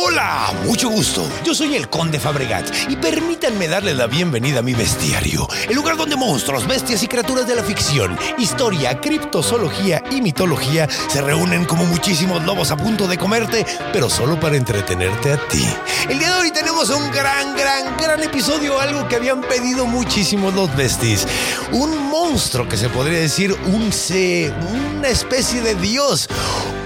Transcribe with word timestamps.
Hola, 0.00 0.54
mucho 0.64 0.88
gusto. 0.88 1.28
Yo 1.44 1.54
soy 1.54 1.74
el 1.74 1.88
Conde 1.88 2.20
Fabregat 2.20 2.64
y 2.88 2.94
permítanme 2.94 3.66
darle 3.66 3.94
la 3.94 4.06
bienvenida 4.06 4.60
a 4.60 4.62
mi 4.62 4.72
bestiario, 4.72 5.48
el 5.68 5.74
lugar 5.74 5.96
donde 5.96 6.14
monstruos, 6.14 6.68
bestias 6.68 7.02
y 7.02 7.08
criaturas 7.08 7.48
de 7.48 7.56
la 7.56 7.64
ficción, 7.64 8.16
historia, 8.38 9.00
criptozoología 9.00 10.04
y 10.12 10.22
mitología 10.22 10.88
se 11.08 11.20
reúnen 11.20 11.64
como 11.64 11.84
muchísimos 11.84 12.44
lobos 12.44 12.70
a 12.70 12.76
punto 12.76 13.08
de 13.08 13.18
comerte, 13.18 13.66
pero 13.92 14.08
solo 14.08 14.38
para 14.38 14.56
entretenerte 14.56 15.32
a 15.32 15.48
ti. 15.48 15.66
El 16.08 16.20
día 16.20 16.32
de 16.32 16.42
hoy 16.42 16.52
tenemos 16.52 16.90
un 16.90 17.10
gran, 17.10 17.56
gran, 17.56 17.96
gran 17.96 18.22
episodio, 18.22 18.80
algo 18.80 19.08
que 19.08 19.16
habían 19.16 19.40
pedido 19.40 19.84
muchísimos 19.84 20.54
los 20.54 20.74
besties. 20.76 21.26
Un 21.72 22.08
monstruo 22.08 22.68
que 22.68 22.76
se 22.76 22.88
podría 22.88 23.18
decir 23.18 23.52
un 23.66 23.92
se, 23.92 24.52
una 24.96 25.08
especie 25.08 25.60
de 25.60 25.74
dios, 25.74 26.28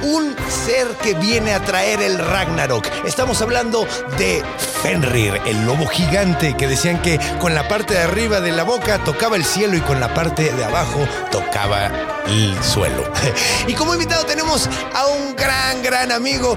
un 0.02 0.34
ser 0.48 0.88
que 1.02 1.14
viene 1.14 1.54
a 1.54 1.64
traer 1.64 2.00
el 2.00 2.18
Ragnarok. 2.18 2.86
Estamos 3.04 3.42
hablando 3.42 3.86
de 4.16 4.44
Fenrir, 4.82 5.40
el 5.44 5.66
lobo 5.66 5.86
gigante 5.86 6.56
que 6.56 6.68
decían 6.68 7.02
que 7.02 7.18
con 7.40 7.52
la 7.52 7.66
parte 7.66 7.94
de 7.94 8.00
arriba 8.00 8.40
de 8.40 8.52
la 8.52 8.62
boca 8.62 9.02
tocaba 9.02 9.34
el 9.36 9.44
cielo 9.44 9.76
y 9.76 9.80
con 9.80 9.98
la 9.98 10.14
parte 10.14 10.52
de 10.52 10.64
abajo 10.64 11.06
tocaba 11.30 11.90
el 12.26 12.62
suelo. 12.62 13.04
Y 13.66 13.74
como 13.74 13.94
invitado 13.94 14.24
tenemos 14.24 14.68
a 14.94 15.06
un 15.06 15.34
gran, 15.34 15.82
gran 15.82 16.12
amigo 16.12 16.56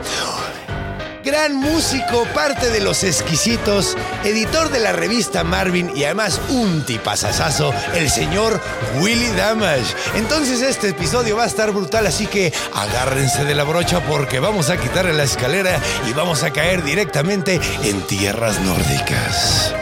gran 1.26 1.56
músico, 1.56 2.24
parte 2.36 2.70
de 2.70 2.82
los 2.82 3.04
exquisitos, 3.04 3.98
editor 4.24 4.70
de 4.70 4.80
la 4.80 4.94
revista 4.94 5.44
Marvin 5.44 5.92
y 5.96 6.04
además 6.04 6.40
un 6.50 6.86
tipazazazo, 6.86 7.74
el 7.96 8.12
señor 8.12 8.62
Willy 9.00 9.30
Damage. 9.32 9.96
Entonces 10.16 10.62
este 10.62 10.90
episodio 10.90 11.36
va 11.36 11.46
a 11.46 11.48
estar 11.48 11.72
brutal, 11.72 12.06
así 12.06 12.28
que 12.28 12.54
agárrense 12.74 13.44
de 13.44 13.56
la 13.56 13.64
brocha 13.64 14.02
porque 14.02 14.40
vamos 14.40 14.70
a 14.70 14.78
quitarle 14.78 15.14
la 15.14 15.24
escalera 15.24 15.80
y 16.08 16.14
vamos 16.14 16.44
a 16.44 16.54
caer 16.54 16.84
directamente 16.84 17.60
en 17.84 18.02
tierras 18.04 18.60
nórdicas. 18.60 19.74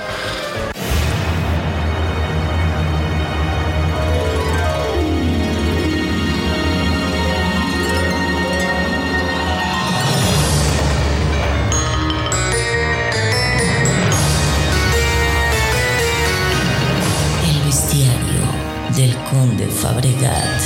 Fabregat. 19.83 20.61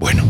Bueno, 0.00 0.24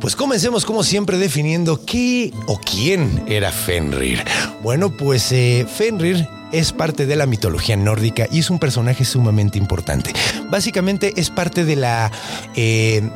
pues 0.00 0.16
comencemos 0.16 0.64
como 0.64 0.82
siempre 0.82 1.18
definiendo 1.18 1.86
qué 1.86 2.32
o 2.48 2.58
quién 2.58 3.22
era 3.28 3.52
Fenrir. 3.52 4.24
Bueno, 4.64 4.90
pues 4.96 5.30
eh, 5.30 5.68
Fenrir 5.72 6.26
es 6.50 6.72
parte 6.72 7.06
de 7.06 7.14
la 7.14 7.26
mitología 7.26 7.76
nórdica 7.76 8.26
y 8.32 8.40
es 8.40 8.50
un 8.50 8.58
personaje 8.58 9.04
sumamente 9.04 9.56
importante. 9.56 10.12
Básicamente 10.50 11.12
es 11.16 11.30
parte 11.30 11.64
de 11.64 11.76
la... 11.76 12.10
eh, 12.56 13.08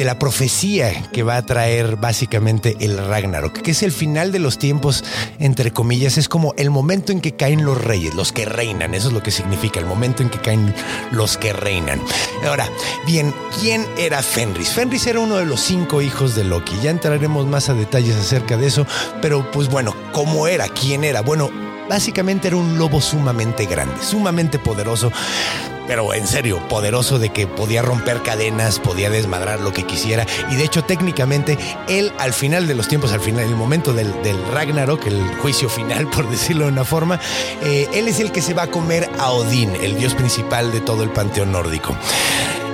de 0.00 0.06
la 0.06 0.18
profecía 0.18 1.10
que 1.12 1.22
va 1.22 1.36
a 1.36 1.42
traer 1.44 1.96
básicamente 1.96 2.74
el 2.80 2.96
Ragnarok, 2.96 3.60
que 3.60 3.72
es 3.72 3.82
el 3.82 3.92
final 3.92 4.32
de 4.32 4.38
los 4.38 4.56
tiempos, 4.56 5.04
entre 5.38 5.72
comillas, 5.72 6.16
es 6.16 6.26
como 6.26 6.54
el 6.56 6.70
momento 6.70 7.12
en 7.12 7.20
que 7.20 7.36
caen 7.36 7.66
los 7.66 7.76
reyes, 7.76 8.14
los 8.14 8.32
que 8.32 8.46
reinan, 8.46 8.94
eso 8.94 9.08
es 9.08 9.12
lo 9.12 9.22
que 9.22 9.30
significa, 9.30 9.78
el 9.78 9.84
momento 9.84 10.22
en 10.22 10.30
que 10.30 10.38
caen 10.38 10.74
los 11.10 11.36
que 11.36 11.52
reinan. 11.52 12.00
Ahora, 12.48 12.66
bien, 13.06 13.34
¿quién 13.60 13.86
era 13.98 14.22
Fenris? 14.22 14.70
Fenris 14.70 15.06
era 15.06 15.20
uno 15.20 15.36
de 15.36 15.44
los 15.44 15.60
cinco 15.60 16.00
hijos 16.00 16.34
de 16.34 16.44
Loki, 16.44 16.80
ya 16.82 16.90
entraremos 16.90 17.46
más 17.46 17.68
a 17.68 17.74
detalles 17.74 18.16
acerca 18.16 18.56
de 18.56 18.68
eso, 18.68 18.86
pero 19.20 19.50
pues 19.50 19.68
bueno, 19.68 19.94
¿cómo 20.12 20.46
era? 20.46 20.66
¿Quién 20.68 21.04
era? 21.04 21.20
Bueno, 21.20 21.50
básicamente 21.90 22.48
era 22.48 22.56
un 22.56 22.78
lobo 22.78 23.02
sumamente 23.02 23.66
grande, 23.66 24.02
sumamente 24.02 24.58
poderoso 24.58 25.12
pero 25.90 26.14
en 26.14 26.28
serio, 26.28 26.60
poderoso 26.68 27.18
de 27.18 27.30
que 27.30 27.48
podía 27.48 27.82
romper 27.82 28.22
cadenas, 28.22 28.78
podía 28.78 29.10
desmadrar 29.10 29.58
lo 29.58 29.72
que 29.72 29.82
quisiera. 29.82 30.24
Y 30.48 30.54
de 30.54 30.62
hecho, 30.62 30.84
técnicamente, 30.84 31.58
él 31.88 32.12
al 32.16 32.32
final 32.32 32.68
de 32.68 32.76
los 32.76 32.86
tiempos, 32.86 33.10
al 33.10 33.18
final, 33.18 33.44
el 33.44 33.56
momento 33.56 33.92
del, 33.92 34.22
del 34.22 34.40
Ragnarok, 34.52 35.04
el 35.06 35.20
juicio 35.38 35.68
final, 35.68 36.08
por 36.14 36.30
decirlo 36.30 36.66
de 36.66 36.70
una 36.70 36.84
forma, 36.84 37.18
eh, 37.64 37.88
él 37.92 38.06
es 38.06 38.20
el 38.20 38.30
que 38.30 38.40
se 38.40 38.54
va 38.54 38.62
a 38.62 38.70
comer 38.70 39.10
a 39.18 39.32
Odín, 39.32 39.74
el 39.82 39.96
dios 39.96 40.14
principal 40.14 40.70
de 40.70 40.80
todo 40.80 41.02
el 41.02 41.10
panteón 41.10 41.50
nórdico. 41.50 41.96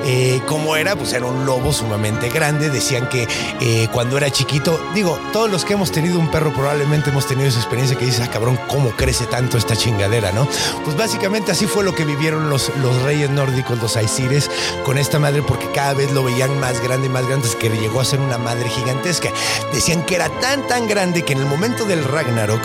Eh, 0.07 0.41
¿Cómo 0.47 0.77
era? 0.77 0.95
Pues 0.95 1.13
era 1.13 1.27
un 1.27 1.45
lobo 1.45 1.73
sumamente 1.73 2.29
grande. 2.29 2.71
Decían 2.71 3.09
que 3.09 3.27
eh, 3.61 3.89
cuando 3.93 4.17
era 4.17 4.31
chiquito, 4.31 4.81
digo, 4.95 5.19
todos 5.33 5.51
los 5.51 5.65
que 5.65 5.75
hemos 5.75 5.91
tenido 5.91 6.19
un 6.19 6.31
perro 6.31 6.53
probablemente 6.53 7.11
hemos 7.11 7.27
tenido 7.27 7.49
esa 7.49 7.59
experiencia 7.59 7.99
que 7.99 8.05
dices, 8.05 8.21
ah, 8.21 8.31
cabrón, 8.31 8.59
¿cómo 8.69 8.91
crece 8.91 9.27
tanto 9.27 9.59
esta 9.59 9.77
chingadera, 9.77 10.33
no? 10.33 10.49
Pues 10.85 10.97
básicamente 10.97 11.53
así 11.53 11.67
fue 11.67 11.83
lo 11.83 11.95
que 11.95 12.05
vivieron 12.05 12.49
los, 12.51 12.71
los 12.77 13.03
reyes 13.03 13.31
nórdicos, 13.31 13.81
los 13.83 13.97
Aesires, 13.97 14.51
con 14.85 14.97
esta 14.97 15.19
madre, 15.19 15.43
porque 15.43 15.71
cada 15.73 15.95
vez 15.95 16.13
lo 16.13 16.23
veían 16.23 16.59
más 16.61 16.81
grande 16.83 17.07
y 17.09 17.11
más 17.11 17.27
grande, 17.27 17.49
que 17.59 17.69
llegó 17.71 18.01
a 18.01 18.05
ser 18.05 18.21
una 18.21 18.39
madre 18.39 18.69
gigantesca. 18.69 19.31
Decían 19.73 20.05
que 20.05 20.15
era 20.15 20.29
tan, 20.41 20.67
tan 20.69 20.89
grande 20.89 21.23
que 21.23 21.33
en 21.33 21.41
el 21.41 21.47
momento 21.47 21.85
del 21.85 22.05
Ragnarok, 22.05 22.63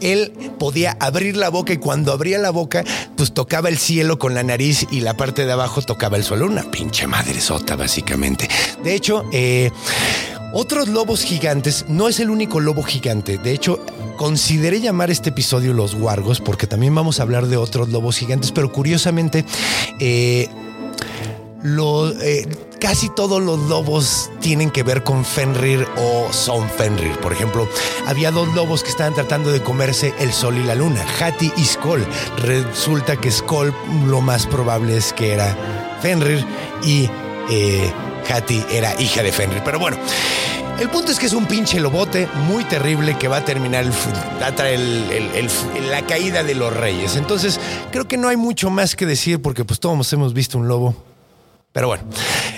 él 0.00 0.32
podía 0.58 0.96
abrir 1.00 1.36
la 1.36 1.50
boca 1.50 1.72
y 1.72 1.78
cuando 1.78 2.12
abría 2.12 2.38
la 2.38 2.50
boca, 2.50 2.84
pues 3.16 3.32
tocaba 3.32 3.68
el 3.68 3.78
cielo 3.78 4.18
con 4.18 4.34
la 4.34 4.42
nariz 4.42 4.86
y 4.90 5.00
la 5.00 5.14
parte 5.14 5.44
de 5.44 5.52
abajo 5.52 5.82
tocaba 5.82 6.16
el 6.16 6.24
suelo. 6.24 6.46
Una 6.46 6.62
pinche 6.78 7.08
madre 7.08 7.40
sota, 7.40 7.74
básicamente. 7.74 8.48
De 8.84 8.94
hecho, 8.94 9.24
eh, 9.32 9.72
otros 10.52 10.86
lobos 10.86 11.24
gigantes, 11.24 11.86
no 11.88 12.06
es 12.06 12.20
el 12.20 12.30
único 12.30 12.60
lobo 12.60 12.84
gigante. 12.84 13.36
De 13.36 13.50
hecho, 13.50 13.84
consideré 14.16 14.80
llamar 14.80 15.10
este 15.10 15.30
episodio 15.30 15.74
Los 15.74 15.94
Wargos, 15.94 16.40
porque 16.40 16.68
también 16.68 16.94
vamos 16.94 17.18
a 17.18 17.24
hablar 17.24 17.48
de 17.48 17.56
otros 17.56 17.88
lobos 17.88 18.16
gigantes, 18.16 18.52
pero 18.52 18.70
curiosamente, 18.70 19.44
eh, 19.98 20.48
eh, 22.22 22.46
casi 22.80 23.08
todos 23.08 23.42
los 23.42 23.58
lobos 23.68 24.30
tienen 24.40 24.70
que 24.70 24.84
ver 24.84 25.02
con 25.02 25.24
Fenrir 25.24 25.84
o 25.96 26.32
son 26.32 26.70
Fenrir. 26.70 27.18
Por 27.18 27.32
ejemplo, 27.32 27.68
había 28.06 28.30
dos 28.30 28.54
lobos 28.54 28.84
que 28.84 28.90
estaban 28.90 29.14
tratando 29.14 29.50
de 29.50 29.64
comerse 29.64 30.14
el 30.20 30.32
sol 30.32 30.56
y 30.56 30.62
la 30.62 30.76
luna, 30.76 31.04
Hati 31.18 31.50
y 31.56 31.64
Skoll. 31.64 32.06
Resulta 32.36 33.16
que 33.16 33.32
Skoll 33.32 33.74
lo 34.06 34.20
más 34.20 34.46
probable 34.46 34.96
es 34.96 35.12
que 35.12 35.32
era 35.32 35.87
Fenrir 36.00 36.44
y 36.82 37.08
eh, 37.50 37.92
Hati 38.28 38.64
era 38.70 39.00
hija 39.00 39.22
de 39.22 39.32
Fenrir. 39.32 39.62
Pero 39.64 39.78
bueno. 39.78 39.96
El 40.78 40.90
punto 40.90 41.10
es 41.10 41.18
que 41.18 41.26
es 41.26 41.32
un 41.32 41.46
pinche 41.46 41.80
lobote 41.80 42.28
muy 42.46 42.62
terrible 42.62 43.18
que 43.18 43.26
va 43.26 43.38
a 43.38 43.44
terminar 43.44 43.84
la 45.90 46.06
caída 46.06 46.44
de 46.44 46.54
los 46.54 46.72
reyes. 46.72 47.16
Entonces, 47.16 47.58
creo 47.90 48.06
que 48.06 48.16
no 48.16 48.28
hay 48.28 48.36
mucho 48.36 48.70
más 48.70 48.94
que 48.94 49.04
decir 49.04 49.42
porque 49.42 49.64
pues 49.64 49.80
todos 49.80 50.12
hemos 50.12 50.34
visto 50.34 50.56
un 50.56 50.68
lobo. 50.68 50.94
Pero 51.72 51.88
bueno, 51.88 52.04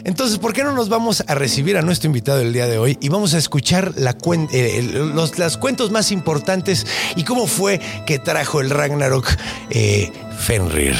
entonces, 0.05 0.39
¿por 0.39 0.53
qué 0.53 0.63
no 0.63 0.73
nos 0.73 0.89
vamos 0.89 1.25
a 1.27 1.35
recibir 1.35 1.77
a 1.77 1.83
nuestro 1.83 2.09
invitado 2.09 2.41
el 2.41 2.53
día 2.53 2.67
de 2.67 2.79
hoy 2.79 2.99
y 3.01 3.09
vamos 3.09 3.35
a 3.35 3.39
escuchar 3.39 3.95
eh, 3.97 4.91
los 4.93 5.39
las 5.39 5.57
cuentos 5.57 5.91
más 5.91 6.13
importantes 6.13 6.87
y 7.17 7.25
cómo 7.25 7.47
fue 7.47 7.81
que 8.07 8.19
trajo 8.19 8.61
el 8.61 8.71
Ragnarok 8.71 9.27
eh, 9.71 10.13
Fenrir? 10.39 10.97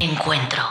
Encuentro. 0.00 0.62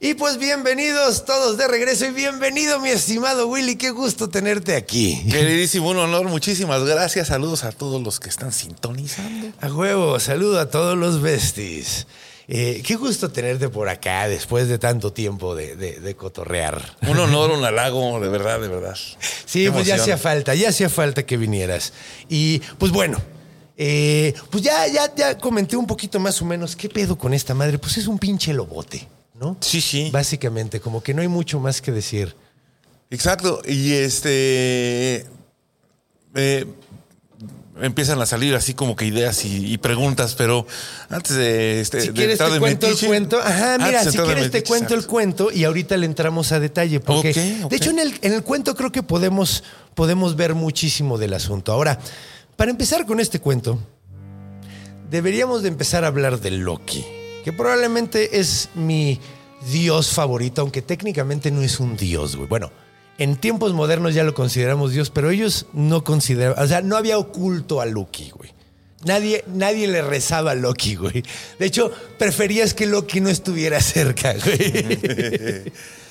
Y 0.00 0.14
pues 0.14 0.38
bienvenidos 0.38 1.24
todos 1.24 1.56
de 1.56 1.66
regreso 1.66 2.06
y 2.06 2.10
bienvenido 2.10 2.78
mi 2.78 2.90
estimado 2.90 3.48
Willy, 3.48 3.76
qué 3.76 3.90
gusto 3.90 4.28
tenerte 4.28 4.76
aquí. 4.76 5.24
Queridísimo, 5.30 5.90
un 5.90 5.98
honor, 5.98 6.28
muchísimas 6.28 6.84
gracias. 6.84 7.28
Saludos 7.28 7.64
a 7.64 7.72
todos 7.72 8.02
los 8.02 8.20
que 8.20 8.28
están 8.28 8.52
sintonizando. 8.52 9.48
A 9.60 9.68
huevo, 9.72 10.20
saludo 10.20 10.60
a 10.60 10.68
todos 10.70 10.96
los 10.96 11.20
besties. 11.22 12.06
Eh, 12.46 12.82
qué 12.86 12.96
gusto 12.96 13.30
tenerte 13.30 13.70
por 13.70 13.88
acá 13.88 14.28
después 14.28 14.68
de 14.68 14.78
tanto 14.78 15.12
tiempo 15.12 15.54
de, 15.56 15.74
de- 15.76 15.98
de 16.00 16.14
cotorrear. 16.14 16.96
Un 17.08 17.18
honor, 17.18 17.50
un 17.50 17.64
halago, 17.64 18.20
de 18.20 18.28
verdad, 18.28 18.60
de 18.60 18.68
verdad. 18.68 18.96
Sí, 19.46 19.64
Qué 19.64 19.72
pues 19.72 19.86
ya 19.86 19.94
hacía 19.94 20.18
falta, 20.18 20.54
ya 20.54 20.68
hacía 20.68 20.90
falta 20.90 21.24
que 21.24 21.38
vinieras. 21.38 21.94
Y 22.28 22.58
pues 22.78 22.92
bueno, 22.92 23.18
eh, 23.76 24.34
pues 24.50 24.62
ya, 24.62 24.86
ya, 24.88 25.12
ya 25.14 25.36
comenté 25.38 25.76
un 25.76 25.86
poquito 25.86 26.20
más 26.20 26.40
o 26.40 26.44
menos 26.44 26.76
qué 26.76 26.88
pedo 26.88 27.16
con 27.18 27.34
esta 27.34 27.54
madre. 27.54 27.78
Pues 27.78 27.96
es 27.98 28.06
un 28.06 28.18
pinche 28.18 28.52
lobote, 28.52 29.08
¿no? 29.40 29.56
Sí, 29.60 29.80
sí. 29.80 30.10
Básicamente, 30.12 30.80
como 30.80 31.02
que 31.02 31.12
no 31.14 31.22
hay 31.22 31.28
mucho 31.28 31.58
más 31.60 31.80
que 31.82 31.90
decir. 31.92 32.34
Exacto. 33.10 33.60
Y 33.66 33.92
este. 33.92 35.26
eh, 36.34 36.66
empiezan 37.80 38.20
a 38.20 38.26
salir 38.26 38.54
así 38.54 38.72
como 38.74 38.94
que 38.94 39.04
ideas 39.04 39.44
y, 39.44 39.72
y 39.72 39.78
preguntas, 39.78 40.34
pero 40.36 40.66
antes 41.08 41.36
de. 41.36 41.80
Este, 41.80 42.00
Si 42.00 42.06
de 42.08 42.12
quieres 42.14 42.38
te 42.38 42.58
cuento 42.58 42.86
metiche- 42.88 43.02
el 43.02 43.06
cuento. 43.08 43.40
Ajá, 43.40 43.78
mira, 43.78 44.04
si 44.10 44.16
quieres 44.18 44.50
te 44.50 44.62
cuento 44.62 44.94
el 44.94 45.06
cuento 45.06 45.50
y 45.50 45.64
ahorita 45.64 45.96
le 45.96 46.06
entramos 46.06 46.52
a 46.52 46.60
detalle. 46.60 47.00
Porque, 47.00 47.30
Ok, 47.30 47.64
ok. 47.64 47.70
de 47.70 47.76
hecho, 47.76 47.90
en 47.90 47.98
el, 47.98 48.14
en 48.22 48.32
el 48.32 48.42
cuento 48.42 48.74
creo 48.76 48.92
que 48.92 49.02
podemos, 49.02 49.64
podemos 49.94 50.36
ver 50.36 50.54
muchísimo 50.54 51.18
del 51.18 51.34
asunto. 51.34 51.72
Ahora, 51.72 51.98
para 52.56 52.70
empezar 52.70 53.06
con 53.06 53.20
este 53.20 53.40
cuento, 53.40 53.78
deberíamos 55.10 55.62
de 55.62 55.68
empezar 55.68 56.04
a 56.04 56.08
hablar 56.08 56.40
de 56.40 56.50
Loki, 56.50 57.04
que 57.44 57.52
probablemente 57.52 58.38
es 58.38 58.70
mi 58.74 59.20
dios 59.70 60.10
favorito, 60.10 60.62
aunque 60.62 60.82
técnicamente 60.82 61.50
no 61.50 61.62
es 61.62 61.80
un 61.80 61.96
dios, 61.96 62.36
güey. 62.36 62.48
Bueno, 62.48 62.70
en 63.18 63.36
tiempos 63.36 63.72
modernos 63.72 64.14
ya 64.14 64.24
lo 64.24 64.34
consideramos 64.34 64.92
dios, 64.92 65.10
pero 65.10 65.30
ellos 65.30 65.66
no 65.72 66.04
consideraban, 66.04 66.62
o 66.62 66.66
sea, 66.66 66.80
no 66.82 66.96
había 66.96 67.18
oculto 67.18 67.80
a 67.80 67.86
Loki, 67.86 68.30
güey. 68.30 68.52
Nadie, 69.04 69.44
nadie 69.46 69.86
le 69.86 70.00
rezaba 70.00 70.52
a 70.52 70.54
Loki, 70.54 70.94
güey. 70.94 71.22
De 71.58 71.66
hecho, 71.66 71.92
preferías 72.18 72.72
que 72.72 72.86
Loki 72.86 73.20
no 73.20 73.28
estuviera 73.28 73.80
cerca, 73.82 74.34
güey. 74.34 75.72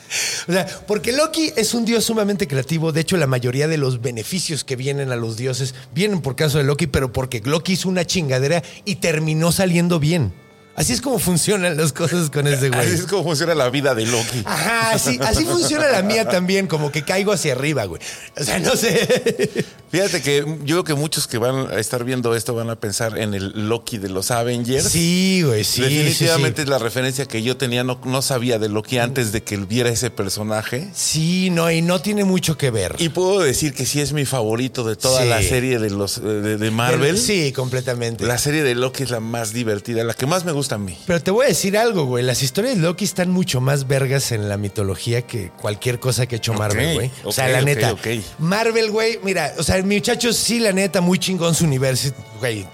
O 0.48 0.52
sea, 0.52 0.66
porque 0.88 1.12
Loki 1.12 1.52
es 1.56 1.74
un 1.74 1.86
dios 1.86 2.06
sumamente 2.06 2.48
creativo. 2.48 2.92
De 2.92 3.02
hecho, 3.02 3.18
la 3.18 3.28
mayoría 3.28 3.68
de 3.68 3.78
los 3.78 4.02
beneficios 4.02 4.64
que 4.64 4.76
vienen 4.76 5.12
a 5.12 5.16
los 5.16 5.38
dioses 5.38 5.74
vienen 5.94 6.22
por 6.22 6.36
caso 6.36 6.58
de 6.58 6.64
Loki, 6.64 6.88
pero 6.88 7.12
porque 7.12 7.42
Loki 7.44 7.74
hizo 7.74 7.90
una 7.90 8.06
chingadera 8.06 8.64
y 8.86 8.96
terminó 8.96 9.52
saliendo 9.52 10.00
bien. 10.00 10.34
Así 10.76 10.94
es 10.94 11.02
como 11.02 11.20
funcionan 11.20 11.78
las 11.78 11.94
cosas 11.94 12.30
con 12.30 12.48
ese 12.48 12.70
güey. 12.70 12.80
Así 12.82 12.96
es 12.96 13.06
como 13.06 13.24
funciona 13.24 13.54
la 13.54 13.70
vida 13.70 13.94
de 13.94 14.06
Loki. 14.08 14.42
Ajá, 14.46 14.92
así, 14.92 15.20
así 15.22 15.46
funciona 15.46 15.88
la 15.90 16.02
mía 16.02 16.28
también, 16.28 16.66
como 16.68 16.92
que 16.92 17.04
caigo 17.04 17.32
hacia 17.32 17.54
arriba, 17.54 17.86
güey. 17.86 18.02
O 18.40 18.44
sea, 18.44 18.60
no 18.60 18.76
sé. 18.76 19.66
Fíjate 19.92 20.22
que 20.24 20.40
yo 20.64 20.78
creo 20.78 20.84
que 20.84 20.94
muchos 20.96 21.28
que 21.28 21.38
van 21.38 21.68
a 21.72 21.80
estar 21.80 22.04
viendo 22.04 22.36
esto 22.36 22.56
van 22.56 22.72
a 22.72 22.76
pensar 22.76 23.20
en 23.20 23.36
el 23.36 23.70
Loki 23.70 24.00
de 24.00 24.10
los 24.10 24.32
Avengers. 24.32 24.86
Sí, 24.90 25.44
güey, 25.46 25.64
sí. 25.64 25.82
Definitivamente 25.84 26.62
sí, 26.62 26.64
es 26.64 26.70
la 26.70 26.80
referencia 26.80 27.26
que 27.28 27.44
yo 27.44 27.56
tenía, 27.58 27.84
no, 27.84 28.00
no 28.04 28.24
sabía 28.24 28.58
de 28.58 28.70
Loki 28.70 28.98
antes 28.98 29.32
de 29.32 29.44
que 29.44 29.58
viera 29.58 29.90
ese 29.90 30.10
personaje. 30.10 30.90
sí. 30.96 31.14
Sí, 31.24 31.50
no, 31.52 31.70
y 31.72 31.82
no 31.82 32.02
tiene 32.02 32.24
mucho 32.26 32.58
que 32.58 32.70
ver. 32.72 32.96
Y 33.00 33.10
puedo 33.10 33.40
decir 33.40 33.74
que 33.74 33.86
sí 33.86 34.02
es 34.02 34.14
mi 34.14 34.26
favorito 34.26 34.84
de 34.84 34.96
toda 34.96 35.22
Sí. 35.22 35.30
la 35.30 35.42
serie 35.44 35.78
de 35.80 35.90
los 35.90 36.22
de, 36.22 36.58
de 36.58 36.72
Marvel. 36.72 37.18
Sí, 37.20 37.52
completamente. 37.54 38.26
La 38.26 38.38
serie 38.38 38.64
de 38.64 38.74
Loki 38.76 39.04
es 39.04 39.10
la 39.12 39.20
más 39.20 39.54
divertida, 39.54 40.04
la 40.04 40.14
que 40.16 40.26
más 40.26 40.44
me 40.44 40.52
gusta 40.52 40.63
a 40.72 40.78
mí. 40.78 40.98
Pero 41.06 41.22
te 41.22 41.32
voy 41.32 41.46
a 41.46 41.50
decir 41.50 41.78
algo, 41.78 42.06
güey. 42.06 42.24
Las 42.24 42.42
historias 42.42 42.76
de 42.76 42.82
Loki 42.82 43.06
están 43.06 43.30
mucho 43.30 43.62
más 43.62 43.88
vergas 43.88 44.32
en 44.32 44.48
la 44.50 44.58
mitología 44.58 45.22
que 45.24 45.50
cualquier 45.50 46.00
cosa 46.00 46.26
que 46.26 46.36
ha 46.36 46.38
hecho 46.38 46.54
Marvel, 46.54 46.94
güey. 46.94 47.12
O 47.24 47.32
sea, 47.32 47.48
la 47.50 47.62
neta. 47.62 47.96
Marvel, 48.40 48.92
güey, 48.92 49.20
mira, 49.24 49.54
o 49.58 49.64
sea, 49.64 49.82
muchachos, 49.84 50.38
sí, 50.38 50.60
la 50.60 50.72
neta, 50.72 51.02
muy 51.02 51.20
chingón 51.20 51.54
su 51.56 51.66
universo, 51.66 52.12
güey. 52.40 52.66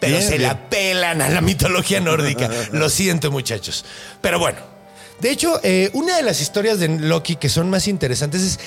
Pero 0.00 0.16
Bien, 0.16 0.22
se 0.22 0.38
bien. 0.38 0.42
la 0.42 0.68
pelan 0.68 1.20
a 1.22 1.28
la 1.28 1.40
mitología 1.40 2.00
nórdica. 2.00 2.48
Lo 2.72 2.88
siento, 2.88 3.30
muchachos. 3.30 3.84
Pero 4.20 4.38
bueno. 4.38 4.58
De 5.20 5.30
hecho, 5.30 5.60
eh, 5.62 5.90
una 5.92 6.16
de 6.16 6.22
las 6.22 6.40
historias 6.40 6.78
de 6.80 6.88
Loki 6.88 7.36
que 7.36 7.48
son 7.48 7.70
más 7.70 7.86
interesantes 7.88 8.42
es 8.42 8.60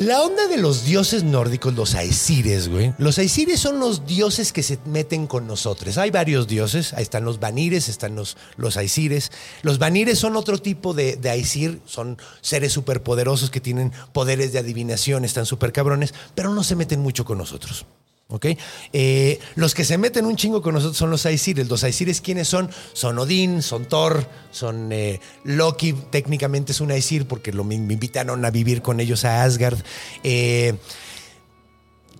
la 0.00 0.22
onda 0.22 0.48
de 0.48 0.56
los 0.56 0.86
dioses 0.86 1.24
nórdicos, 1.24 1.74
los 1.74 1.94
Aesires, 1.94 2.68
güey. 2.68 2.94
Los 2.96 3.18
Aesires 3.18 3.60
son 3.60 3.78
los 3.80 4.06
dioses 4.06 4.50
que 4.50 4.62
se 4.62 4.78
meten 4.86 5.26
con 5.26 5.46
nosotros. 5.46 5.98
Hay 5.98 6.10
varios 6.10 6.48
dioses. 6.48 6.94
Ahí 6.94 7.02
están 7.02 7.26
los 7.26 7.38
Vanires, 7.38 7.90
están 7.90 8.16
los, 8.16 8.38
los 8.56 8.78
Aesires. 8.78 9.30
Los 9.60 9.78
Vanires 9.78 10.18
son 10.18 10.36
otro 10.36 10.56
tipo 10.56 10.94
de, 10.94 11.16
de 11.16 11.28
Aesir. 11.28 11.82
Son 11.84 12.16
seres 12.40 12.72
superpoderosos 12.72 13.50
que 13.50 13.60
tienen 13.60 13.92
poderes 14.14 14.54
de 14.54 14.58
adivinación, 14.58 15.26
están 15.26 15.44
súper 15.44 15.70
cabrones, 15.70 16.14
pero 16.34 16.54
no 16.54 16.64
se 16.64 16.76
meten 16.76 17.00
mucho 17.00 17.26
con 17.26 17.36
nosotros. 17.36 17.84
¿Ok? 18.30 18.46
Eh, 18.92 19.40
los 19.56 19.74
que 19.74 19.84
se 19.84 19.98
meten 19.98 20.24
un 20.24 20.36
chingo 20.36 20.62
con 20.62 20.74
nosotros 20.74 20.96
son 20.96 21.10
los 21.10 21.26
Aesires. 21.26 21.68
Los 21.68 21.84
Aesires, 21.84 22.20
¿quiénes 22.20 22.48
son? 22.48 22.70
Son 22.92 23.18
Odín, 23.18 23.60
son 23.60 23.86
Thor, 23.86 24.26
son 24.52 24.92
eh, 24.92 25.20
Loki, 25.44 25.92
técnicamente 26.10 26.72
es 26.72 26.80
un 26.80 26.92
Aesir 26.92 27.26
porque 27.26 27.52
lo, 27.52 27.64
me 27.64 27.74
invitaron 27.74 28.44
a 28.44 28.50
vivir 28.50 28.82
con 28.82 29.00
ellos 29.00 29.24
a 29.24 29.42
Asgard. 29.42 29.78
Eh, 30.22 30.74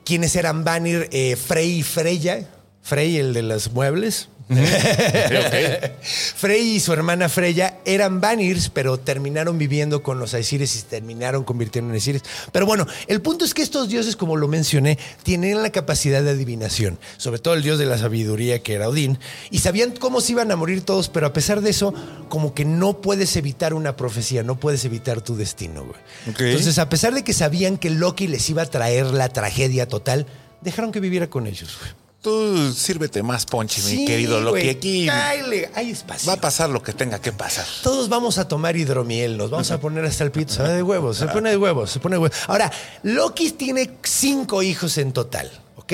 ¿Quiénes 0.05 0.35
eran 0.35 0.65
Vanir? 0.65 1.09
Frey 1.37 1.79
y 1.79 1.83
Freya. 1.83 2.49
Frey, 2.83 3.19
el 3.19 3.33
de 3.33 3.43
los 3.43 3.71
muebles. 3.73 4.29
Frey 6.37 6.77
y 6.77 6.81
su 6.81 6.93
hermana 6.93 7.29
Freya 7.29 7.79
eran 7.85 8.21
Vanirs, 8.21 8.69
pero 8.69 8.99
terminaron 8.99 9.59
viviendo 9.59 10.03
con 10.03 10.19
los 10.19 10.35
Aesires 10.35 10.77
y 10.77 10.83
terminaron 10.83 11.45
convirtiendo 11.45 11.91
en 11.91 11.95
Aesires. 11.95 12.23
Pero 12.53 12.67
bueno, 12.67 12.87
el 13.07 13.23
punto 13.23 13.45
es 13.45 13.55
que 13.55 13.63
estos 13.63 13.89
dioses, 13.89 14.17
como 14.17 14.37
lo 14.37 14.49
mencioné, 14.49 14.99
tienen 15.23 15.63
la 15.63 15.71
capacidad 15.71 16.23
de 16.23 16.31
adivinación, 16.31 16.99
sobre 17.17 17.39
todo 17.39 17.55
el 17.55 17.63
dios 17.63 17.79
de 17.79 17.87
la 17.87 17.99
sabiduría 17.99 18.63
que 18.63 18.75
era 18.75 18.89
Odín, 18.89 19.19
y 19.51 19.59
sabían 19.61 19.93
cómo 19.93 20.21
se 20.21 20.33
iban 20.33 20.51
a 20.51 20.57
morir 20.57 20.83
todos, 20.83 21.09
pero 21.09 21.27
a 21.27 21.33
pesar 21.33 21.61
de 21.61 21.71
eso, 21.71 21.95
como 22.29 22.55
que 22.55 22.65
no 22.65 23.01
puedes 23.01 23.37
evitar 23.37 23.75
una 23.75 23.97
profecía, 23.97 24.43
no 24.43 24.59
puedes 24.59 24.85
evitar 24.85 25.21
tu 25.21 25.37
destino. 25.37 25.81
Entonces, 26.27 26.79
a 26.79 26.89
pesar 26.89 27.15
de 27.15 27.25
que 27.25 27.33
sabían 27.33 27.79
que 27.79 27.91
Loki 27.91 28.27
les 28.27 28.49
iba 28.51 28.63
a 28.63 28.67
traer 28.67 29.07
la 29.07 29.29
tragedia 29.29 29.87
total, 29.87 30.27
dejaron 30.61 30.93
que 30.93 31.01
viviera 31.01 31.29
con 31.29 31.47
ellos, 31.47 31.77
güey. 31.81 32.10
Tú 32.23 32.75
sírvete 32.75 33.23
más 33.23 33.47
ponche, 33.47 33.81
mi 33.83 34.05
querido 34.05 34.43
Loki. 34.43 34.69
Aquí 34.69 35.07
cáele, 35.07 35.71
hay 35.75 35.91
espacio. 35.91 36.29
va 36.29 36.35
a 36.35 36.41
pasar 36.41 36.69
lo 36.69 36.83
que 36.83 36.93
tenga 36.93 37.19
que 37.19 37.33
pasar. 37.33 37.65
Todos 37.83 38.11
vamos 38.11 38.37
a 38.37 38.47
tomar 38.47 38.77
hidromiel, 38.77 39.39
nos 39.39 39.49
vamos 39.49 39.71
a 39.71 39.81
poner 39.81 40.05
hasta 40.05 40.25
el 40.25 40.31
pito. 40.31 40.53
Se 40.53 40.63
de 40.63 40.83
huevos, 40.83 41.17
se 41.17 41.27
pone 41.29 41.49
de 41.49 41.57
huevos, 41.57 41.91
se 41.91 41.99
pone 41.99 42.17
de 42.17 42.21
huevos. 42.21 42.37
Ahora, 42.47 42.71
Loki 43.05 43.53
tiene 43.53 43.93
cinco 44.03 44.63
hijos 44.63 44.99
en 44.99 45.13
total, 45.15 45.51
¿ok? 45.77 45.93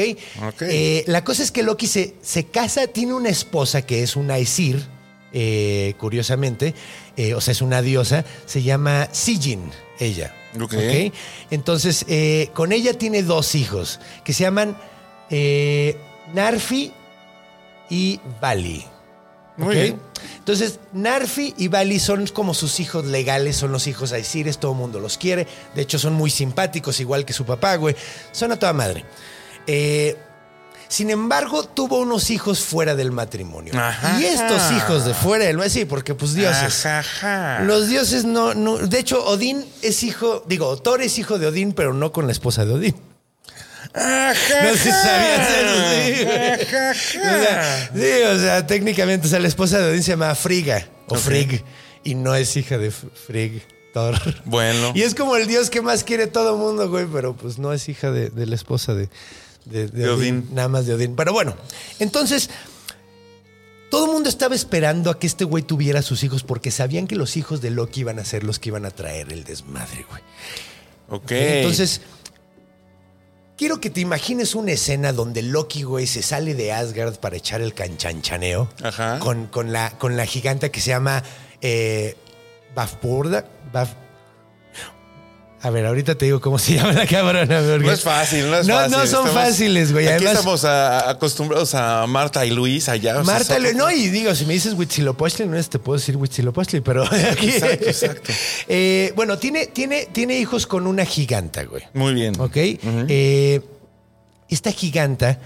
Ok. 0.49 0.63
Eh, 0.63 1.05
la 1.07 1.23
cosa 1.23 1.45
es 1.45 1.53
que 1.53 1.63
Loki 1.63 1.87
se, 1.87 2.17
se 2.23 2.47
casa, 2.47 2.89
tiene 2.89 3.15
una 3.15 3.29
esposa 3.29 3.83
que 3.83 4.03
es 4.03 4.17
una 4.17 4.37
Aesir, 4.37 4.85
eh, 5.33 5.95
curiosamente, 5.97 6.75
eh, 7.17 7.35
o 7.35 7.41
sea, 7.41 7.53
es 7.53 7.63
una 7.63 7.83
diosa, 7.83 8.25
se 8.47 8.65
llama 8.65 9.09
Sijin, 9.13 9.71
ella. 10.01 10.35
Ok. 10.61 10.75
Entonces, 11.53 12.05
eh, 12.09 12.51
con 12.53 12.73
ella 12.73 12.95
tiene 12.95 13.23
dos 13.23 13.55
hijos 13.55 14.01
que 14.25 14.33
se 14.33 14.43
llaman 14.43 14.77
eh, 15.31 15.97
Narfi 16.35 16.93
y 17.91 18.21
Vali. 18.41 18.85
Muy 19.57 19.75
bien. 19.75 20.01
Entonces, 20.39 20.81
Narfi 20.93 21.55
y 21.57 21.69
Vali 21.69 21.99
son 21.99 22.27
como 22.27 22.55
sus 22.55 22.79
hijos 22.81 23.07
legales, 23.07 23.57
son 23.57 23.73
los 23.73 23.87
hijos 23.87 24.13
Aesires, 24.13 24.59
todo 24.59 24.73
el 24.73 24.79
mundo 24.79 25.01
los 25.01 25.19
quiere. 25.19 25.47
De 25.75 25.83
hecho, 25.83 25.99
son 25.99 26.13
muy 26.13 26.31
simpáticos, 26.31 27.01
igual 27.01 27.25
que 27.25 27.33
su 27.33 27.45
papá, 27.45 27.77
güey. 27.77 27.97
Son 28.33 28.53
a 28.53 28.59
toda 28.59 28.73
madre. 28.73 29.05
Eh, 29.67 30.17
sin 30.89 31.11
embargo, 31.11 31.65
tuvo 31.65 31.99
unos 31.99 32.31
hijos 32.31 32.61
fuera 32.61 32.95
del 32.95 33.11
matrimonio. 33.11 33.73
Ajá. 33.77 34.21
Y 34.21 34.25
estos 34.25 34.71
hijos 34.73 35.05
de 35.05 35.15
fuera 35.15 35.47
del 35.47 35.57
matrimonio, 35.57 35.81
sí, 35.81 35.85
porque 35.85 36.15
pues 36.15 36.35
dioses. 36.35 36.87
Ajaja. 36.87 37.61
Los 37.65 37.89
dioses 37.89 38.25
no, 38.25 38.55
no. 38.55 38.77
De 38.77 38.99
hecho, 38.99 39.25
Odín 39.27 39.65
es 39.83 40.03
hijo, 40.03 40.45
digo, 40.47 40.77
Thor 40.77 41.03
es 41.03 41.19
hijo 41.19 41.39
de 41.39 41.49
Odín, 41.49 41.73
pero 41.73 41.93
no 41.93 42.13
con 42.13 42.27
la 42.27 42.33
esposa 42.33 42.65
de 42.65 42.75
Odín. 42.75 42.97
No 43.97 44.73
sé 44.75 44.79
si 44.79 44.91
sabías 44.91 45.49
eso, 45.51 45.75
sí. 45.91 47.19
O 47.19 47.43
sea, 47.43 47.91
sí, 47.95 48.23
o 48.37 48.39
sea, 48.41 48.67
técnicamente, 48.67 49.27
o 49.27 49.31
sea, 49.31 49.39
la 49.39 49.49
esposa 49.49 49.79
de 49.79 49.91
Odín 49.93 50.03
se 50.03 50.11
llama 50.13 50.35
Friga 50.35 50.87
o 51.09 51.15
Ok. 51.15 51.21
Frigg 51.21 51.65
y 52.05 52.15
no 52.15 52.35
es 52.35 52.57
hija 52.57 52.77
de 52.79 52.89
F- 52.89 53.07
Frigg, 53.27 53.63
Thor. 53.95 54.15
Bueno. 54.45 54.93
Y 54.95 55.03
es 55.03 55.15
como 55.15 55.37
el 55.37 55.47
dios 55.47 55.71
que 55.71 55.81
más 55.81 56.05
quiere 56.05 56.27
todo 56.27 56.53
el 56.55 56.59
mundo, 56.61 56.89
güey, 56.91 57.07
pero 57.07 57.35
pues 57.35 57.59
no 57.59 57.73
es 57.73 57.89
hija 57.89 58.11
de, 58.11 58.29
de 58.31 58.47
la 58.47 58.55
esposa 58.55 58.93
de, 58.95 59.09
de, 59.65 59.89
de 59.89 60.03
De 60.03 60.09
Odín, 60.11 60.39
Odín. 60.45 60.49
Nada 60.55 60.69
más 60.69 60.87
de 60.87 60.95
Odín. 60.95 61.17
Pero 61.17 61.33
bueno, 61.33 61.57
entonces. 61.99 62.51
Todo 63.89 64.07
el 64.07 64.11
mundo 64.13 64.29
estaba 64.29 64.57
esperando 64.57 65.11
a 65.11 65.19
que 65.19 65.29
este 65.29 65.45
güey 65.45 65.63
tuviera 65.63 66.03
sus 66.03 66.25
hijos 66.25 66.43
porque 66.43 66.73
sabían 66.73 67.07
que 67.07 67.15
los 67.15 67.37
hijos 67.37 67.61
de 67.61 67.71
Loki 67.71 68.01
iban 68.01 68.19
a 68.19 68.25
ser 68.25 68.43
los 68.43 68.59
que 68.59 68.71
iban 68.71 68.85
a 68.85 68.91
traer 68.91 69.33
el 69.33 69.45
desmadre, 69.45 70.05
güey. 70.11 70.23
Ok. 71.09 71.31
Entonces, 71.31 72.01
quiero 73.57 73.81
que 73.81 73.91
te 73.91 74.01
imagines 74.01 74.55
una 74.55 74.73
escena 74.73 75.13
donde 75.13 75.43
Loki, 75.43 75.83
güey, 75.83 76.07
se 76.07 76.23
sale 76.23 76.55
de 76.55 76.73
Asgard 76.73 77.17
para 77.17 77.37
echar 77.37 77.61
el 77.61 77.75
canchanchaneo 77.75 78.69
Ajá. 78.83 79.19
con, 79.19 79.47
con 79.47 79.73
la, 79.73 79.91
con 79.99 80.17
la 80.17 80.27
giganta 80.27 80.71
que 80.71 80.81
se 80.81 80.91
llama 80.91 81.23
eh, 81.63 82.17
Bafburda. 82.75 83.47
Baf- 83.73 83.95
A 85.67 85.71
ver, 85.71 85.85
ahorita 85.85 86.15
te 86.15 86.27
digo 86.27 86.41
cómo 86.41 86.59
se 86.61 86.75
llama 86.75 86.93
la 86.93 87.07
cabrona. 87.07 87.61
No 87.61 87.91
es 87.91 88.01
fácil, 88.03 88.49
no 88.49 88.59
es 88.59 88.69
no, 88.69 88.75
fácil. 88.75 88.91
No, 88.93 88.99
son 88.99 89.27
Estamos- 89.27 89.33
fáciles, 89.33 89.93
güey. 89.93 90.07
Aquí 90.07 90.15
Además, 90.25 90.35
estamos 90.35 90.65
a- 90.65 91.11
acostumbrados 91.11 91.75
a 91.75 92.07
Marta 92.07 92.47
y 92.47 92.51
Luis 92.51 92.89
allá. 92.89 93.19
o 93.19 93.25
sea, 93.25 93.35
Marta, 93.35 93.59
le- 93.59 93.75
no, 93.75 93.91
y 93.91 94.09
digo, 94.09 94.33
si 94.37 94.47
me 94.47 94.53
dices 94.55 94.75
Huitzilopochtli, 94.75 95.47
no 95.47 95.57
es 95.59 95.69
te 95.69 95.81
puedo 95.81 95.99
decir 95.99 96.17
Huitzilopochtli, 96.17 96.83
pero 96.83 97.03
aquí. 97.33 97.51
Exacto, 97.51 97.87
exacto. 97.87 98.33
Eh, 98.69 99.13
bueno, 99.17 99.39
tiene, 99.39 99.67
tiene, 99.67 100.07
tiene 100.13 100.39
hijos 100.39 100.67
con 100.69 100.87
una 100.87 101.05
giganta, 101.05 101.65
güey. 101.65 101.83
Muy 101.95 102.15
bien. 102.15 102.39
¿Ok? 102.41 102.57
Eh, 102.57 103.61
esta 104.49 104.71
giganta, 104.71 105.41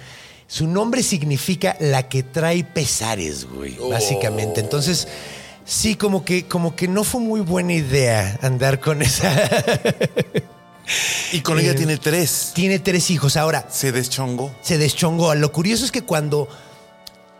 su 0.47 0.67
nombre 0.67 1.03
significa 1.03 1.77
la 1.81 2.09
que 2.09 2.23
trae 2.25 2.65
pesares, 2.65 3.47
güey, 3.47 3.77
Oh. 3.81 3.89
básicamente. 3.89 4.61
Entonces, 4.61 5.09
sí, 5.71 5.95
como 5.97 6.25
que, 6.25 6.47
como 6.47 6.75
que 6.77 6.89
no 6.89 7.05
fue 7.05 7.21
muy 7.21 7.41
buena 7.41 7.73
idea 7.75 8.39
andar 8.43 8.81
con 8.81 9.03
esa. 9.03 9.33
Y 11.33 11.41
con 11.43 11.59
Eh, 11.59 11.62
ella 11.62 11.75
tiene 11.77 11.97
tres. 11.99 12.50
Tiene 12.55 12.79
tres 12.81 13.11
hijos. 13.11 13.37
Ahora, 13.37 13.67
Se 13.71 13.93
deschongó. 13.93 14.53
se 14.62 14.77
deschongó. 14.79 15.35
Lo 15.35 15.53
curioso 15.53 15.85
es 15.85 15.93
que 15.93 16.03
cuando. 16.03 16.49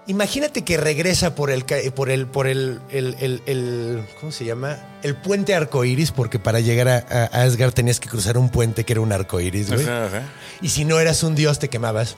Imagínate 0.07 0.63
que 0.63 0.77
regresa 0.77 1.35
por 1.35 1.51
el 1.51 1.65
por 1.95 2.11
el 2.11 2.27
por 2.27 2.47
el, 2.49 2.81
el- 2.91 3.17
el- 3.21 3.43
el- 3.47 4.05
¿cómo 4.19 4.33
se 4.33 4.45
llama? 4.45 4.79
El 5.03 5.15
puente 5.17 5.55
arcoíris, 5.55 6.11
porque 6.11 6.39
para 6.39 6.59
llegar 6.61 6.89
a, 6.89 6.97
a 7.33 7.43
Asgard 7.43 7.73
tenías 7.73 8.01
que 8.01 8.09
cruzar 8.09 8.37
un 8.39 8.49
puente 8.49 8.85
que 8.85 8.93
era 8.95 9.01
un 9.03 9.13
arcoíris, 9.13 9.69
güey. 9.71 9.83
Ajá, 9.85 10.07
ajá. 10.07 10.23
Y 10.63 10.71
si 10.71 10.85
no 10.85 10.99
eras 10.99 11.23
un 11.23 11.35
dios, 11.35 11.59
te 11.59 11.69
quemabas. 11.69 12.17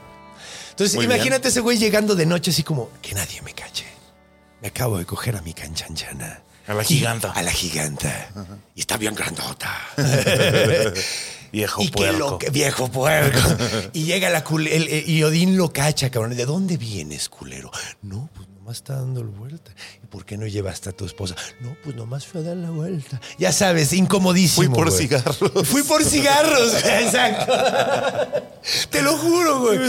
Entonces, 0.71 0.97
Muy 0.97 1.05
imagínate 1.05 1.49
ese 1.49 1.61
güey 1.61 1.77
llegando 1.77 2.15
de 2.15 2.25
noche 2.25 2.51
así 2.51 2.63
como, 2.63 2.89
que 3.03 3.15
nadie 3.15 3.43
me 3.43 3.53
cache. 3.53 3.85
Me 4.63 4.69
acabo 4.69 4.97
de 4.99 5.05
coger 5.05 5.37
a 5.37 5.43
mi 5.43 5.53
canchanchana. 5.53 6.41
A 6.69 6.75
la 6.75 6.85
giganta. 6.85 7.33
a 7.33 7.43
la 7.43 7.51
giganta. 7.51 8.31
Y 8.77 8.81
está 8.81 8.97
bien 8.97 9.15
grandota. 9.15 9.77
Viejo 11.53 11.83
y 11.83 11.87
que 11.89 11.93
puerco. 11.93 12.19
lo 12.19 12.39
que 12.39 12.49
viejo 12.51 12.91
puerco. 12.91 13.39
y 13.93 14.05
llega 14.05 14.31
la 14.31 14.43
cul- 14.43 14.69
el- 14.71 14.89
el- 14.89 15.07
y 15.09 15.23
Odín 15.23 15.59
lo 15.59 15.71
cacha, 15.71 16.09
cabrón. 16.11 16.35
¿De 16.35 16.47
dónde 16.47 16.79
vienes, 16.79 17.29
culero? 17.29 17.71
No, 18.01 18.31
pues 18.35 18.42
nomás 18.63 18.77
está 18.77 18.95
dando 18.95 19.25
la 19.25 19.31
vuelta. 19.31 19.73
¿Y 20.05 20.07
por 20.07 20.25
qué 20.25 20.39
no 20.39 20.47
llevaste 20.47 20.91
a 20.91 20.93
tu 20.93 21.05
esposa? 21.05 21.35
No, 21.61 21.77
pues 21.83 21.97
nomás 21.97 22.25
fue 22.29 22.43
a 22.43 22.45
dar 22.45 22.57
la 22.57 22.71
vuelta. 22.71 23.21
Ya 23.37 23.51
sabes, 23.51 23.93
incomodísimo. 23.93 24.65
Fui 24.65 24.73
por 24.73 24.89
güey. 24.89 25.01
cigarros. 25.01 25.69
Fui 25.69 25.83
por 25.83 26.05
cigarros, 26.05 26.75
exacto. 26.85 27.53
Te 28.89 29.03
lo 29.03 29.19
juro, 29.19 29.63
güey. 29.63 29.81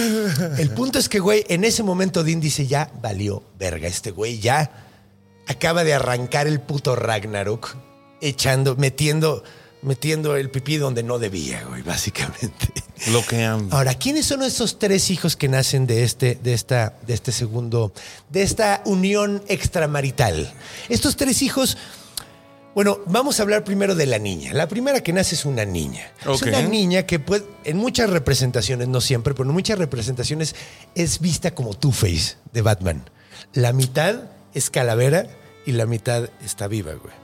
El 0.58 0.72
punto 0.72 0.98
es 0.98 1.08
que, 1.08 1.20
güey, 1.20 1.46
en 1.50 1.66
ese 1.66 1.84
momento 1.84 2.22
Odín 2.22 2.42
dice, 2.42 2.66
ya 2.66 2.92
valió 3.00 3.44
verga. 3.60 3.88
Este 3.88 4.10
güey 4.10 4.40
ya 4.40 4.72
acaba 5.48 5.84
de 5.84 5.94
arrancar 5.94 6.48
el 6.48 6.60
puto 6.60 6.96
Ragnarok, 6.96 7.76
echando, 8.22 8.76
metiendo, 8.76 9.44
metiendo 9.84 10.36
el 10.36 10.50
pipí 10.50 10.78
donde 10.78 11.04
no 11.04 11.20
debía, 11.20 11.64
güey, 11.64 11.82
básicamente. 11.82 12.68
Lo 13.12 13.26
que 13.26 13.44
han. 13.44 13.68
Ahora, 13.72 13.94
¿quiénes 13.96 14.26
son 14.26 14.44
estos 14.44 14.80
tres 14.80 15.10
hijos 15.10 15.36
que 15.36 15.48
nacen 15.48 15.86
de 15.88 16.04
este, 16.04 16.36
de 16.42 16.54
esta, 16.54 16.98
de 17.06 17.14
este 17.14 17.32
segundo, 17.32 17.94
de 18.30 18.44
esta 18.44 18.82
unión 18.86 19.44
extramarital? 19.48 20.54
Estos 20.90 21.16
tres 21.16 21.42
hijos, 21.42 21.78
bueno, 22.76 23.00
vamos 23.06 23.40
a 23.40 23.44
hablar 23.44 23.64
primero 23.64 23.96
de 23.96 24.06
la 24.06 24.20
niña. 24.20 24.54
La 24.54 24.68
primera 24.68 25.02
que 25.02 25.14
nace 25.14 25.36
es 25.36 25.46
una 25.46 25.66
niña. 25.66 26.12
Es 26.26 26.42
una 26.42 26.62
niña 26.62 27.04
que 27.04 27.20
puede, 27.20 27.46
en 27.66 27.78
muchas 27.78 28.10
representaciones, 28.10 28.88
no 28.88 29.02
siempre, 29.02 29.34
pero 29.34 29.50
en 29.50 29.54
muchas 29.54 29.78
representaciones 29.78 30.56
es 30.96 31.20
vista 31.20 31.54
como 31.54 31.74
Two-Face 31.74 32.38
de 32.52 32.62
Batman. 32.62 33.10
La 33.54 33.74
mitad 33.74 34.32
es 34.54 34.70
calavera 34.70 35.28
y 35.66 35.74
la 35.74 35.86
mitad 35.86 36.30
está 36.44 36.68
viva, 36.68 36.94
güey. 36.94 37.23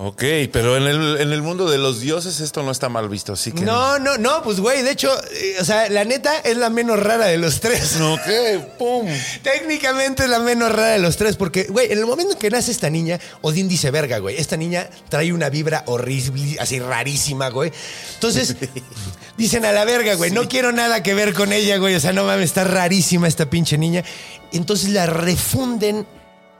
Ok, 0.00 0.22
pero 0.52 0.76
en 0.76 0.84
el, 0.84 1.20
en 1.20 1.32
el 1.32 1.42
mundo 1.42 1.68
de 1.68 1.76
los 1.76 1.98
dioses 1.98 2.38
esto 2.38 2.62
no 2.62 2.70
está 2.70 2.88
mal 2.88 3.08
visto, 3.08 3.32
así 3.32 3.50
que. 3.50 3.62
No, 3.62 3.98
no, 3.98 4.16
no, 4.16 4.44
pues 4.44 4.60
güey, 4.60 4.82
de 4.82 4.92
hecho, 4.92 5.10
eh, 5.32 5.56
o 5.60 5.64
sea, 5.64 5.90
la 5.90 6.04
neta 6.04 6.38
es 6.38 6.56
la 6.56 6.70
menos 6.70 7.00
rara 7.02 7.26
de 7.26 7.36
los 7.36 7.58
tres. 7.58 7.98
Ok, 8.00 8.76
pum. 8.78 9.08
Técnicamente 9.42 10.22
es 10.22 10.30
la 10.30 10.38
menos 10.38 10.70
rara 10.70 10.90
de 10.90 11.00
los 11.00 11.16
tres, 11.16 11.34
porque, 11.34 11.64
güey, 11.64 11.90
en 11.90 11.98
el 11.98 12.06
momento 12.06 12.34
en 12.34 12.38
que 12.38 12.48
nace 12.48 12.70
esta 12.70 12.88
niña, 12.88 13.18
Odín 13.40 13.66
dice, 13.66 13.90
verga, 13.90 14.18
güey, 14.18 14.36
esta 14.36 14.56
niña 14.56 14.88
trae 15.08 15.32
una 15.32 15.48
vibra 15.48 15.82
horrible, 15.86 16.58
así 16.60 16.78
rarísima, 16.78 17.48
güey. 17.48 17.72
Entonces, 18.14 18.54
dicen 19.36 19.64
a 19.64 19.72
la 19.72 19.84
verga, 19.84 20.14
güey, 20.14 20.30
no 20.30 20.48
quiero 20.48 20.70
nada 20.70 21.02
que 21.02 21.12
ver 21.14 21.34
con 21.34 21.52
ella, 21.52 21.76
güey, 21.78 21.96
o 21.96 22.00
sea, 22.00 22.12
no 22.12 22.22
mames, 22.22 22.44
está 22.44 22.62
rarísima 22.62 23.26
esta 23.26 23.50
pinche 23.50 23.76
niña. 23.76 24.04
Entonces 24.52 24.90
la 24.90 25.06
refunden 25.06 26.06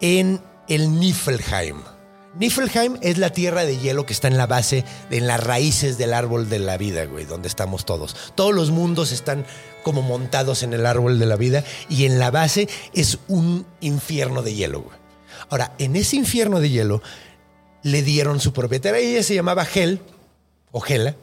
en 0.01 0.43
el 0.67 0.99
Niflheim. 0.99 1.98
Niflheim 2.39 2.99
es 3.03 3.19
la 3.19 3.31
tierra 3.31 3.65
de 3.65 3.79
hielo 3.79 4.07
que 4.07 4.13
está 4.13 4.29
en 4.29 4.37
la 4.37 4.47
base, 4.47 4.85
en 5.11 5.27
las 5.27 5.43
raíces 5.43 5.99
del 5.99 6.15
árbol 6.15 6.49
de 6.49 6.61
la 6.61 6.77
vida, 6.77 7.05
güey, 7.05 7.25
donde 7.25 7.49
estamos 7.49 7.85
todos. 7.85 8.15
Todos 8.35 8.55
los 8.55 8.71
mundos 8.71 9.11
están 9.11 9.45
como 9.83 10.03
montados 10.03 10.63
en 10.63 10.73
el 10.73 10.87
árbol 10.87 11.19
de 11.19 11.27
la 11.27 11.37
vida 11.37 11.65
y 11.89 12.05
en 12.05 12.19
la 12.19 12.31
base 12.31 12.69
es 12.95 13.19
un 13.27 13.67
infierno 13.81 14.43
de 14.43 14.55
hielo, 14.55 14.83
güey. 14.83 14.97
Ahora, 15.51 15.75
en 15.79 15.97
ese 15.97 16.17
infierno 16.17 16.61
de 16.61 16.71
hielo 16.71 17.03
le 17.83 18.03
dieron 18.03 18.41
su 18.41 18.53
propietaria, 18.53 19.01
ella 19.01 19.23
se 19.23 19.35
llamaba 19.35 19.67
Hel 19.73 20.01
o 20.71 20.85
Hela. 20.85 21.17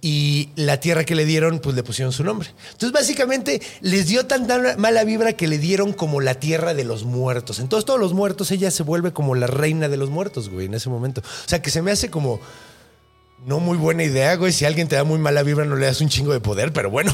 Y 0.00 0.50
la 0.54 0.78
tierra 0.78 1.04
que 1.04 1.16
le 1.16 1.24
dieron, 1.24 1.58
pues 1.58 1.74
le 1.74 1.82
pusieron 1.82 2.12
su 2.12 2.22
nombre. 2.22 2.48
Entonces, 2.72 2.92
básicamente, 2.92 3.60
les 3.80 4.06
dio 4.06 4.26
tanta 4.26 4.76
mala 4.76 5.02
vibra 5.04 5.32
que 5.32 5.48
le 5.48 5.58
dieron 5.58 5.92
como 5.92 6.20
la 6.20 6.34
tierra 6.34 6.74
de 6.74 6.84
los 6.84 7.04
muertos. 7.04 7.58
Entonces, 7.58 7.84
todos 7.84 7.98
los 7.98 8.12
muertos, 8.12 8.50
ella 8.52 8.70
se 8.70 8.84
vuelve 8.84 9.12
como 9.12 9.34
la 9.34 9.48
reina 9.48 9.88
de 9.88 9.96
los 9.96 10.10
muertos, 10.10 10.48
güey, 10.48 10.66
en 10.66 10.74
ese 10.74 10.88
momento. 10.88 11.22
O 11.22 11.48
sea, 11.48 11.60
que 11.60 11.70
se 11.70 11.82
me 11.82 11.90
hace 11.90 12.08
como 12.08 12.40
no 13.46 13.60
muy 13.60 13.78
buena 13.78 14.04
idea, 14.04 14.36
güey. 14.36 14.52
Si 14.52 14.64
alguien 14.64 14.88
te 14.88 14.96
da 14.96 15.04
muy 15.04 15.18
mala 15.18 15.42
vibra, 15.42 15.64
no 15.64 15.76
le 15.76 15.86
das 15.86 16.00
un 16.00 16.08
chingo 16.08 16.32
de 16.32 16.40
poder, 16.40 16.72
pero 16.72 16.90
bueno. 16.90 17.12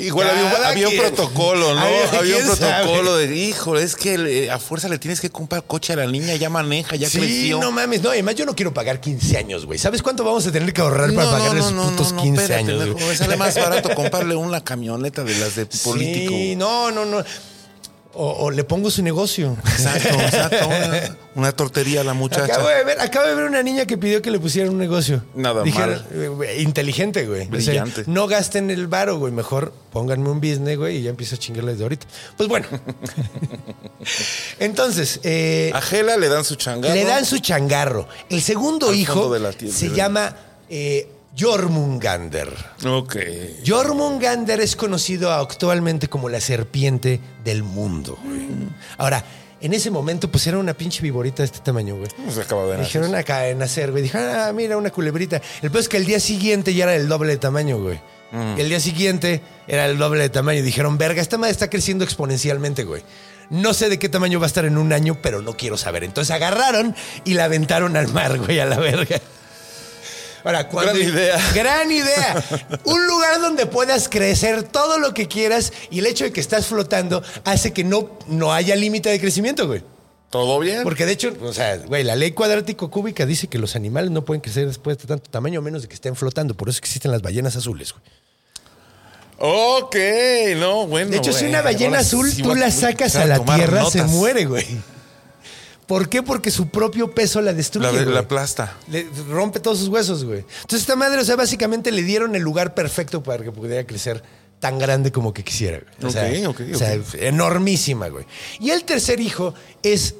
Igual 0.00 0.28
había, 0.30 0.68
había 0.68 0.88
un 0.88 0.96
protocolo, 0.96 1.74
¿no? 1.74 1.80
Había- 1.80 2.18
Había, 2.18 2.36
un 2.36 2.42
¿quién 2.42 2.56
protocolo 2.56 3.16
de, 3.16 3.36
hijo, 3.36 3.76
es 3.76 3.96
que 3.96 4.50
a 4.50 4.58
fuerza 4.58 4.88
le 4.88 4.98
tienes 4.98 5.20
que 5.20 5.30
comprar 5.30 5.64
coche 5.64 5.92
a 5.92 5.96
la 5.96 6.06
niña, 6.06 6.34
ya 6.36 6.50
maneja, 6.50 6.96
ya 6.96 7.08
sí, 7.08 7.18
creció. 7.18 7.60
no 7.60 7.72
mames. 7.72 8.02
No, 8.02 8.10
además 8.10 8.34
yo 8.34 8.46
no 8.46 8.54
quiero 8.54 8.72
pagar 8.74 9.00
15 9.00 9.36
años, 9.38 9.66
güey. 9.66 9.78
¿Sabes 9.78 10.02
cuánto 10.02 10.24
vamos 10.24 10.46
a 10.46 10.52
tener 10.52 10.72
que 10.72 10.80
ahorrar 10.80 11.12
para 11.14 11.26
No, 11.54 11.70
no, 11.70 11.90
putos 11.90 12.12
no, 12.12 12.16
no, 12.18 12.22
15 12.22 12.42
espérate, 12.42 12.72
años? 12.72 12.96
me 13.00 13.16
sale 13.16 13.36
más 13.36 13.54
barato 13.58 13.94
comprarle 13.94 14.34
una 14.36 14.62
camioneta 14.62 15.24
de 15.24 15.36
las 15.38 15.56
de 15.56 15.66
político. 15.66 16.32
Sí, 16.32 16.56
no, 16.56 16.90
no, 16.90 17.04
no. 17.04 17.24
O, 18.14 18.46
o 18.46 18.50
le 18.50 18.64
pongo 18.64 18.90
su 18.90 19.02
negocio. 19.02 19.56
Exacto, 19.64 20.08
exacto. 20.20 20.66
Una, 20.66 21.16
una 21.34 21.52
tortería 21.52 22.00
a 22.00 22.04
la 22.04 22.14
muchacha. 22.14 22.44
Acabo 22.52 22.68
de, 22.68 22.82
ver, 22.82 23.00
acabo 23.00 23.26
de 23.28 23.34
ver 23.34 23.44
una 23.44 23.62
niña 23.62 23.86
que 23.86 23.96
pidió 23.96 24.20
que 24.22 24.30
le 24.30 24.40
pusieran 24.40 24.72
un 24.72 24.78
negocio. 24.78 25.22
Nada 25.34 25.62
Dijeron, 25.62 26.02
eh, 26.12 26.28
güey, 26.28 26.62
inteligente, 26.62 27.26
güey. 27.26 27.42
O 27.42 27.60
sea, 27.60 27.82
Brillante. 27.84 28.04
no 28.06 28.26
gasten 28.26 28.70
el 28.70 28.88
varo, 28.88 29.18
güey. 29.18 29.32
Mejor 29.32 29.72
pónganme 29.92 30.30
un 30.30 30.40
business, 30.40 30.76
güey, 30.76 30.96
y 30.96 31.02
ya 31.02 31.10
empiezo 31.10 31.36
a 31.36 31.38
chingarles 31.38 31.78
de 31.78 31.84
ahorita. 31.84 32.06
Pues 32.36 32.48
bueno. 32.48 32.66
Entonces, 34.58 35.20
eh, 35.22 35.70
A 35.74 35.80
Gela 35.80 36.16
le 36.16 36.28
dan 36.28 36.44
su 36.44 36.56
changarro. 36.56 36.94
le 36.94 37.04
dan 37.04 37.24
su 37.24 37.38
changarro. 37.38 38.08
El 38.30 38.40
segundo 38.42 38.92
hijo 38.92 39.32
de 39.32 39.40
la 39.40 39.52
se 39.52 39.90
llama 39.90 40.34
eh, 40.70 41.08
Jormungander. 41.36 42.52
Ok. 42.86 43.16
Jormungander 43.66 44.60
es 44.60 44.76
conocido 44.76 45.32
actualmente 45.32 46.08
como 46.08 46.28
la 46.28 46.40
serpiente 46.40 47.20
del 47.44 47.62
mundo. 47.62 48.18
güey. 48.24 48.48
Ahora, 48.96 49.24
en 49.60 49.74
ese 49.74 49.90
momento, 49.90 50.30
pues 50.30 50.46
era 50.46 50.58
una 50.58 50.74
pinche 50.74 51.02
viborita 51.02 51.42
de 51.42 51.46
este 51.46 51.58
tamaño, 51.60 51.96
güey. 51.96 52.08
Se 52.30 52.42
acaba 52.42 52.62
de 52.64 52.78
nacer. 52.78 52.84
Dijeron 52.84 53.14
acá 53.14 53.40
de 53.40 53.54
nacer, 53.54 53.90
güey. 53.90 54.02
Dijeron, 54.04 54.28
ah, 54.36 54.52
mira, 54.52 54.76
una 54.76 54.90
culebrita. 54.90 55.40
El 55.62 55.70
peor 55.70 55.80
es 55.80 55.88
que 55.88 55.96
el 55.96 56.06
día 56.06 56.20
siguiente 56.20 56.74
ya 56.74 56.84
era 56.84 56.94
el 56.94 57.08
doble 57.08 57.32
de 57.32 57.38
tamaño, 57.38 57.80
güey. 57.80 58.00
Mm. 58.30 58.58
El 58.58 58.68
día 58.68 58.78
siguiente 58.80 59.40
era 59.66 59.86
el 59.86 59.98
doble 59.98 60.22
de 60.22 60.28
tamaño. 60.28 60.62
Dijeron, 60.62 60.96
verga, 60.98 61.20
esta 61.20 61.38
madre 61.38 61.52
está 61.52 61.68
creciendo 61.70 62.04
exponencialmente, 62.04 62.84
güey. 62.84 63.02
No 63.50 63.74
sé 63.74 63.88
de 63.88 63.98
qué 63.98 64.08
tamaño 64.08 64.38
va 64.38 64.46
a 64.46 64.48
estar 64.48 64.64
en 64.64 64.76
un 64.76 64.92
año, 64.92 65.18
pero 65.22 65.42
no 65.42 65.56
quiero 65.56 65.76
saber. 65.76 66.04
Entonces 66.04 66.30
agarraron 66.34 66.94
y 67.24 67.34
la 67.34 67.44
aventaron 67.44 67.96
al 67.96 68.08
mar, 68.08 68.38
güey, 68.38 68.60
a 68.60 68.66
la 68.66 68.78
verga. 68.78 69.20
Ahora, 70.48 70.66
cuando- 70.66 70.92
Gran 70.94 71.02
idea. 71.08 71.38
Gran 71.54 71.92
idea. 71.92 72.44
Un 72.84 73.06
lugar 73.06 73.38
donde 73.38 73.66
puedas 73.66 74.08
crecer 74.08 74.62
todo 74.62 74.98
lo 74.98 75.12
que 75.12 75.28
quieras 75.28 75.74
y 75.90 75.98
el 75.98 76.06
hecho 76.06 76.24
de 76.24 76.32
que 76.32 76.40
estás 76.40 76.64
flotando 76.66 77.22
hace 77.44 77.74
que 77.74 77.84
no, 77.84 78.18
no 78.28 78.54
haya 78.54 78.74
límite 78.74 79.10
de 79.10 79.20
crecimiento, 79.20 79.66
güey. 79.66 79.82
¿Todo 80.30 80.58
bien? 80.58 80.84
Porque 80.84 81.04
de 81.04 81.12
hecho, 81.12 81.34
o 81.42 81.52
sea, 81.52 81.76
güey, 81.76 82.02
la 82.02 82.16
ley 82.16 82.30
cuadrático 82.32 82.90
cúbica 82.90 83.26
dice 83.26 83.48
que 83.48 83.58
los 83.58 83.76
animales 83.76 84.10
no 84.10 84.24
pueden 84.24 84.40
crecer 84.40 84.66
después 84.66 84.96
de 84.96 85.04
tanto 85.04 85.30
tamaño 85.30 85.60
a 85.60 85.62
menos 85.62 85.82
de 85.82 85.88
que 85.88 85.94
estén 85.94 86.16
flotando. 86.16 86.54
Por 86.54 86.70
eso 86.70 86.78
existen 86.78 87.10
las 87.12 87.20
ballenas 87.20 87.54
azules, 87.54 87.92
güey. 87.92 88.02
Ok, 89.40 89.96
no, 90.56 90.86
bueno. 90.86 91.10
De 91.10 91.18
hecho, 91.18 91.34
si 91.34 91.44
una 91.44 91.60
ballena 91.60 91.98
azul 91.98 92.30
sí 92.32 92.42
tú 92.42 92.54
la 92.54 92.70
sacas 92.70 93.16
a 93.16 93.26
la 93.26 93.38
tierra, 93.44 93.84
se 93.90 94.02
muere, 94.04 94.46
güey. 94.46 94.66
¿Por 95.88 96.08
qué? 96.08 96.22
Porque 96.22 96.50
su 96.52 96.68
propio 96.68 97.10
peso 97.12 97.40
la 97.40 97.52
destruye. 97.52 97.90
La, 98.04 98.04
la 98.12 98.20
aplasta. 98.20 98.76
Le 98.88 99.06
rompe 99.30 99.58
todos 99.58 99.78
sus 99.78 99.88
huesos, 99.88 100.24
güey. 100.24 100.40
Entonces, 100.40 100.82
esta 100.82 100.94
madre, 100.94 101.20
o 101.20 101.24
sea, 101.24 101.34
básicamente 101.34 101.90
le 101.90 102.02
dieron 102.02 102.36
el 102.36 102.42
lugar 102.42 102.74
perfecto 102.74 103.22
para 103.22 103.42
que 103.42 103.50
pudiera 103.50 103.84
crecer 103.86 104.22
tan 104.60 104.78
grande 104.78 105.10
como 105.10 105.32
que 105.32 105.42
quisiera, 105.42 105.78
güey. 105.80 106.10
O 106.10 106.10
sea, 106.12 106.28
Ok, 106.50 106.60
ok, 106.60 106.74
o 106.74 106.78
sea, 106.78 106.98
enormísima, 107.20 108.08
güey. 108.08 108.26
Y 108.60 108.70
el 108.70 108.84
tercer 108.84 109.18
hijo 109.20 109.54
es 109.82 110.14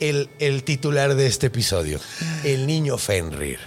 el, 0.00 0.28
el 0.40 0.64
titular 0.64 1.14
de 1.14 1.26
este 1.26 1.46
episodio, 1.46 2.00
el 2.42 2.66
niño 2.66 2.98
Fenrir. 2.98 3.58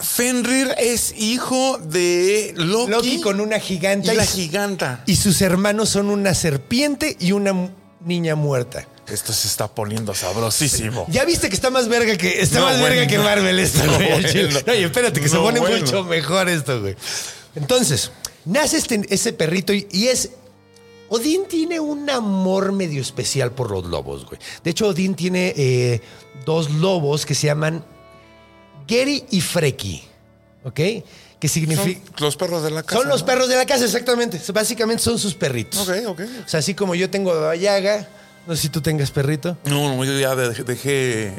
Fenrir 0.00 0.74
es 0.78 1.14
hijo 1.18 1.78
de 1.78 2.52
Loki. 2.56 2.90
Loki 2.90 3.20
con 3.20 3.40
una 3.40 3.58
giganta 3.60 4.12
y 4.12 4.16
la 4.16 4.24
y 4.24 4.26
su- 4.26 4.36
giganta. 4.36 5.02
Y 5.06 5.16
sus 5.16 5.40
hermanos 5.42 5.88
son 5.90 6.08
una 6.10 6.34
serpiente 6.34 7.16
y 7.20 7.32
una 7.32 7.70
niña 8.04 8.34
muerta. 8.34 8.86
Esto 9.08 9.32
se 9.32 9.48
está 9.48 9.68
poniendo 9.68 10.14
sabrosísimo. 10.14 11.06
Ya 11.08 11.24
viste 11.24 11.48
que 11.48 11.54
está 11.54 11.70
más 11.70 11.88
verga 11.88 12.16
que 12.16 12.40
está 12.40 12.58
No, 12.58 12.66
más 12.66 12.80
bueno, 12.80 12.94
verga 12.96 13.06
que. 13.06 13.18
Marvel 13.18 13.58
esto, 13.58 13.84
No, 13.86 13.96
güey. 13.96 14.10
bueno. 14.10 14.74
Y 14.74 14.84
espérate 14.84 15.20
que 15.20 15.28
se 15.28 15.36
pone 15.36 15.60
bueno. 15.60 15.78
mucho 15.78 16.04
mejor 16.04 16.48
esto, 16.48 16.80
güey. 16.80 16.96
Entonces, 17.54 18.10
nace 18.44 18.78
este, 18.78 19.02
ese 19.10 19.32
perrito 19.32 19.72
y, 19.72 19.86
y 19.90 20.08
es 20.08 20.30
Odín 21.08 21.44
tiene 21.46 21.80
un 21.80 22.08
amor 22.10 22.72
medio 22.72 23.00
especial 23.00 23.52
por 23.52 23.70
los 23.70 23.84
lobos, 23.84 24.24
güey. 24.26 24.40
De 24.62 24.70
hecho, 24.70 24.88
Odín 24.88 25.14
tiene 25.14 25.54
eh, 25.56 26.00
dos 26.44 26.70
lobos 26.70 27.26
que 27.26 27.34
se 27.34 27.46
llaman 27.46 27.84
Gary 28.88 29.24
y 29.30 29.40
Freki, 29.40 30.02
¿ok? 30.64 30.80
Que 31.38 31.48
significa... 31.48 32.00
Son 32.16 32.24
los 32.24 32.36
perros 32.36 32.62
de 32.62 32.70
la 32.70 32.82
casa. 32.82 33.00
Son 33.00 33.08
los 33.08 33.20
¿no? 33.20 33.26
perros 33.26 33.48
de 33.48 33.56
la 33.56 33.66
casa, 33.66 33.84
exactamente. 33.84 34.40
Básicamente 34.52 35.02
son 35.02 35.18
sus 35.18 35.34
perritos. 35.34 35.86
Ok, 35.86 35.94
ok. 36.06 36.20
O 36.46 36.48
sea, 36.48 36.60
así 36.60 36.74
como 36.74 36.94
yo 36.94 37.10
tengo 37.10 37.32
a 37.32 37.54
Yaga, 37.54 38.08
no 38.46 38.54
sé 38.56 38.62
si 38.62 38.68
tú 38.68 38.80
tengas 38.80 39.10
perrito. 39.10 39.56
No, 39.64 39.94
no, 39.96 40.04
yo 40.04 40.18
ya 40.18 40.34
de- 40.34 40.64
dejé. 40.64 41.32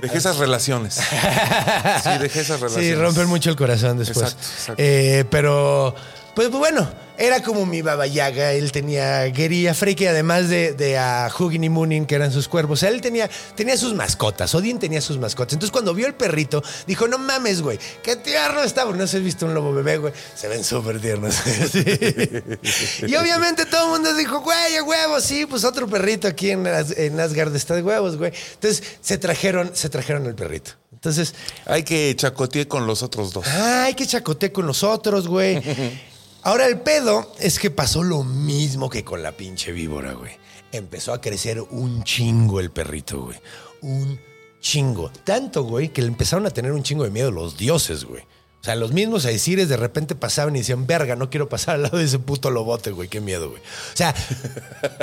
Dejé 0.00 0.18
esas 0.18 0.38
relaciones. 0.38 0.94
Sí, 2.02 2.10
dejé 2.20 2.40
esas 2.40 2.60
relaciones. 2.60 2.88
Sí, 2.88 2.94
rompen 2.94 3.28
mucho 3.28 3.50
el 3.50 3.56
corazón 3.56 3.98
después. 3.98 4.32
Exacto, 4.32 4.46
exacto. 4.58 4.82
Eh, 4.82 5.24
pero, 5.30 5.94
pues 6.34 6.50
bueno, 6.50 6.88
era 7.22 7.40
como 7.40 7.66
mi 7.66 7.82
Baba 7.82 8.08
Yaga. 8.08 8.52
Él 8.52 8.72
tenía 8.72 9.28
y 9.28 9.74
Freki, 9.74 10.06
además 10.06 10.48
de, 10.48 10.72
de 10.72 10.98
a 10.98 11.30
Hugin 11.38 11.62
y 11.62 11.68
Moonin, 11.68 12.04
que 12.04 12.16
eran 12.16 12.32
sus 12.32 12.48
cuervos. 12.48 12.78
O 12.78 12.80
sea, 12.80 12.88
él 12.88 13.00
tenía, 13.00 13.30
tenía 13.54 13.76
sus 13.76 13.94
mascotas. 13.94 14.52
Odin 14.56 14.80
tenía 14.80 15.00
sus 15.00 15.18
mascotas. 15.18 15.52
Entonces, 15.52 15.70
cuando 15.70 15.94
vio 15.94 16.08
el 16.08 16.14
perrito, 16.14 16.64
dijo: 16.84 17.06
No 17.06 17.18
mames, 17.18 17.62
güey, 17.62 17.78
qué 18.02 18.16
tierno 18.16 18.64
está. 18.64 18.84
No 18.86 19.06
se 19.06 19.18
has 19.18 19.22
visto 19.22 19.46
un 19.46 19.54
lobo 19.54 19.72
bebé, 19.72 19.98
güey. 19.98 20.12
Se 20.34 20.48
ven 20.48 20.64
súper 20.64 21.00
tiernos. 21.00 21.36
Sí. 21.72 23.06
Y 23.06 23.14
obviamente 23.14 23.66
todo 23.66 23.84
el 23.84 23.90
mundo 23.90 24.14
dijo: 24.16 24.40
Güey, 24.40 24.76
a 24.76 24.82
huevos, 24.82 25.22
sí, 25.22 25.46
pues 25.46 25.62
otro 25.64 25.86
perrito 25.86 26.26
aquí 26.26 26.50
en, 26.50 26.66
en 26.66 27.20
Asgard 27.20 27.54
está 27.54 27.74
de 27.76 27.82
huevos, 27.82 28.16
güey. 28.16 28.32
Entonces, 28.54 28.82
se 29.00 29.16
trajeron, 29.18 29.70
se 29.74 29.88
trajeron 29.88 30.26
el 30.26 30.34
perrito. 30.34 30.72
Entonces, 30.92 31.34
Hay 31.66 31.84
que 31.84 32.14
chacotear 32.16 32.66
con 32.66 32.86
los 32.86 33.02
otros 33.02 33.32
dos. 33.32 33.46
Ay, 33.46 33.94
que 33.94 34.06
chacote 34.06 34.50
con 34.50 34.66
nosotros, 34.66 35.28
güey. 35.28 35.60
Ahora 36.44 36.66
el 36.66 36.80
pedo 36.80 37.32
es 37.38 37.60
que 37.60 37.70
pasó 37.70 38.02
lo 38.02 38.24
mismo 38.24 38.90
que 38.90 39.04
con 39.04 39.22
la 39.22 39.32
pinche 39.32 39.70
víbora, 39.70 40.12
güey. 40.14 40.32
Empezó 40.72 41.12
a 41.12 41.20
crecer 41.20 41.60
un 41.60 42.02
chingo 42.02 42.58
el 42.58 42.70
perrito, 42.70 43.20
güey. 43.20 43.38
Un 43.80 44.20
chingo. 44.60 45.10
Tanto, 45.24 45.62
güey, 45.62 45.90
que 45.90 46.02
le 46.02 46.08
empezaron 46.08 46.46
a 46.46 46.50
tener 46.50 46.72
un 46.72 46.82
chingo 46.82 47.04
de 47.04 47.10
miedo 47.10 47.30
los 47.30 47.56
dioses, 47.56 48.04
güey. 48.04 48.22
O 48.60 48.64
sea, 48.64 48.76
los 48.76 48.92
mismos 48.92 49.24
Aesires 49.24 49.68
de 49.68 49.76
repente 49.76 50.14
pasaban 50.14 50.54
y 50.54 50.60
decían, 50.60 50.86
verga, 50.86 51.16
no 51.16 51.30
quiero 51.30 51.48
pasar 51.48 51.74
al 51.76 51.82
lado 51.82 51.98
de 51.98 52.04
ese 52.04 52.20
puto 52.20 52.48
lobote, 52.48 52.92
güey, 52.92 53.08
qué 53.08 53.20
miedo, 53.20 53.50
güey. 53.50 53.60
O 53.60 53.96
sea, 53.96 54.14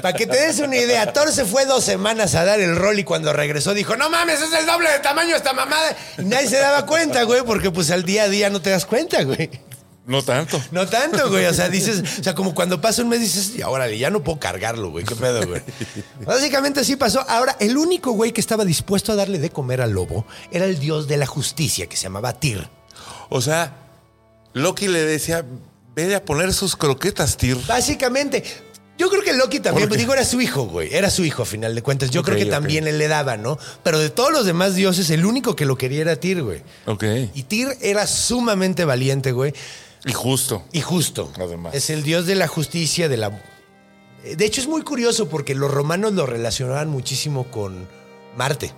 para 0.02 0.14
que 0.14 0.28
te 0.28 0.40
des 0.40 0.60
una 0.60 0.78
idea, 0.78 1.12
Thor 1.12 1.32
se 1.32 1.44
fue 1.44 1.66
dos 1.66 1.84
semanas 1.84 2.36
a 2.36 2.46
dar 2.46 2.62
el 2.62 2.78
rol 2.78 3.00
y 3.00 3.04
cuando 3.04 3.34
regresó 3.34 3.74
dijo, 3.74 3.98
no 3.98 4.10
mames, 4.10 4.42
es 4.42 4.54
el 4.54 4.66
doble 4.66 4.90
de 4.90 5.00
tamaño 5.00 5.36
esta 5.36 5.52
mamada. 5.52 5.96
Y 6.18 6.24
nadie 6.24 6.48
se 6.48 6.58
daba 6.58 6.86
cuenta, 6.86 7.24
güey, 7.24 7.44
porque 7.44 7.70
pues 7.70 7.92
al 7.92 8.04
día 8.04 8.24
a 8.24 8.30
día 8.30 8.50
no 8.50 8.62
te 8.62 8.70
das 8.70 8.86
cuenta, 8.86 9.24
güey. 9.24 9.50
No 10.10 10.24
tanto. 10.24 10.60
No 10.72 10.88
tanto, 10.88 11.30
güey. 11.30 11.46
O 11.46 11.54
sea, 11.54 11.70
dices, 11.70 12.02
o 12.20 12.24
sea, 12.24 12.34
como 12.34 12.56
cuando 12.56 12.82
pasa 12.82 13.04
un 13.04 13.10
mes 13.10 13.20
dices, 13.20 13.54
y 13.56 13.62
órale, 13.62 13.96
ya 14.00 14.10
no 14.10 14.24
puedo 14.24 14.40
cargarlo, 14.40 14.90
güey. 14.90 15.06
¿Qué 15.06 15.16
pedo, 15.16 15.46
güey? 15.46 15.62
Básicamente 16.26 16.80
así 16.80 16.96
pasó. 16.96 17.24
Ahora, 17.30 17.56
el 17.60 17.78
único 17.78 18.12
güey 18.14 18.32
que 18.32 18.42
estaba 18.42 18.66
dispuesto 18.66 19.12
a 19.12 19.16
darle 19.16 19.38
de 19.38 19.52
comer 19.52 19.82
al 19.82 19.92
lobo 19.92 20.26
era 20.52 20.66
el 20.66 20.80
dios 20.80 21.08
de 21.08 21.18
la 21.18 21.28
justicia, 21.28 21.86
que 21.86 21.96
se 21.96 22.04
llamaba 22.04 22.34
Tyr. 22.34 22.68
O 23.30 23.40
sea, 23.40 23.76
Loki 24.54 24.88
le 24.88 25.04
decía, 25.04 25.46
ve 25.94 26.16
a 26.16 26.26
poner 26.26 26.56
sus 26.56 26.76
croquetas, 26.76 27.38
Tyr. 27.38 27.58
Básicamente. 27.68 28.44
Yo 28.98 29.12
creo 29.12 29.22
que 29.22 29.34
Loki 29.34 29.60
también, 29.60 29.88
¿Por 29.88 29.96
qué? 29.96 30.02
digo, 30.02 30.14
era 30.14 30.26
su 30.26 30.42
hijo, 30.42 30.64
güey. 30.66 30.92
Era 30.92 31.12
su 31.12 31.24
hijo, 31.24 31.44
a 31.44 31.46
final 31.46 31.76
de 31.76 31.84
cuentas. 31.84 32.10
Yo 32.10 32.24
creo 32.24 32.36
que 32.36 32.48
también 32.48 32.88
él 32.88 32.98
le 32.98 33.08
daba, 33.08 33.38
¿no? 33.38 33.60
Pero 33.84 34.00
de 34.00 34.10
todos 34.10 34.32
los 34.32 34.48
demás 34.48 34.74
dioses, 34.74 35.12
el 35.12 35.24
único 35.24 35.56
que 35.56 35.66
lo 35.66 35.78
quería 35.78 36.02
era 36.02 36.16
Tyr, 36.16 36.42
güey. 36.42 36.64
Ok. 36.88 37.04
Y 37.36 37.44
Tyr 37.44 37.78
era 37.80 38.08
sumamente 38.08 38.86
valiente, 38.86 39.32
güey. 39.32 39.54
Y 40.06 40.14
justo. 40.14 40.64
Y 40.72 40.82
justo. 40.82 41.32
Además. 41.38 41.74
Es 41.76 41.90
el 41.90 42.04
dios 42.04 42.26
de 42.26 42.36
la 42.36 42.48
justicia, 42.48 43.10
de 43.10 43.18
la. 43.18 43.42
De 44.24 44.46
hecho, 44.46 44.62
es 44.62 44.68
muy 44.68 44.82
curioso 44.82 45.30
porque 45.30 45.56
los 45.56 45.72
romanos 45.72 46.14
lo 46.14 46.26
relacionaban 46.26 46.90
muchísimo 46.90 47.50
con 47.52 47.88
Marte. 48.36 48.74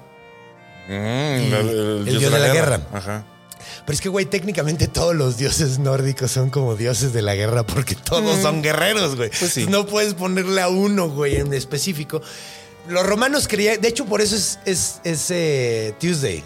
Mm, 0.87 0.91
el 0.91 2.05
dios 2.05 2.31
de 2.33 2.39
la 2.39 2.53
guerra. 2.53 2.87
Ajá. 2.91 3.25
Pero 3.85 3.93
es 3.93 4.01
que, 4.01 4.09
güey, 4.09 4.25
técnicamente 4.25 4.87
todos 4.87 5.15
los 5.15 5.37
dioses 5.37 5.79
nórdicos 5.79 6.31
son 6.31 6.49
como 6.49 6.75
dioses 6.75 7.13
de 7.13 7.21
la 7.21 7.35
guerra 7.35 7.65
porque 7.65 7.95
todos 7.95 8.41
son 8.41 8.61
guerreros, 8.61 9.15
güey. 9.15 9.29
Mm. 9.29 9.33
Pues 9.39 9.53
sí. 9.53 9.67
No 9.67 9.85
puedes 9.85 10.13
ponerle 10.13 10.61
a 10.61 10.69
uno, 10.69 11.09
güey, 11.09 11.37
en 11.37 11.53
específico. 11.53 12.21
Los 12.87 13.05
romanos 13.05 13.47
creían. 13.47 13.79
De 13.79 13.87
hecho, 13.87 14.05
por 14.05 14.21
eso 14.21 14.35
es, 14.35 14.59
es, 14.65 15.01
es, 15.03 15.31
eh, 15.31 15.93
Tuesday. 15.99 16.43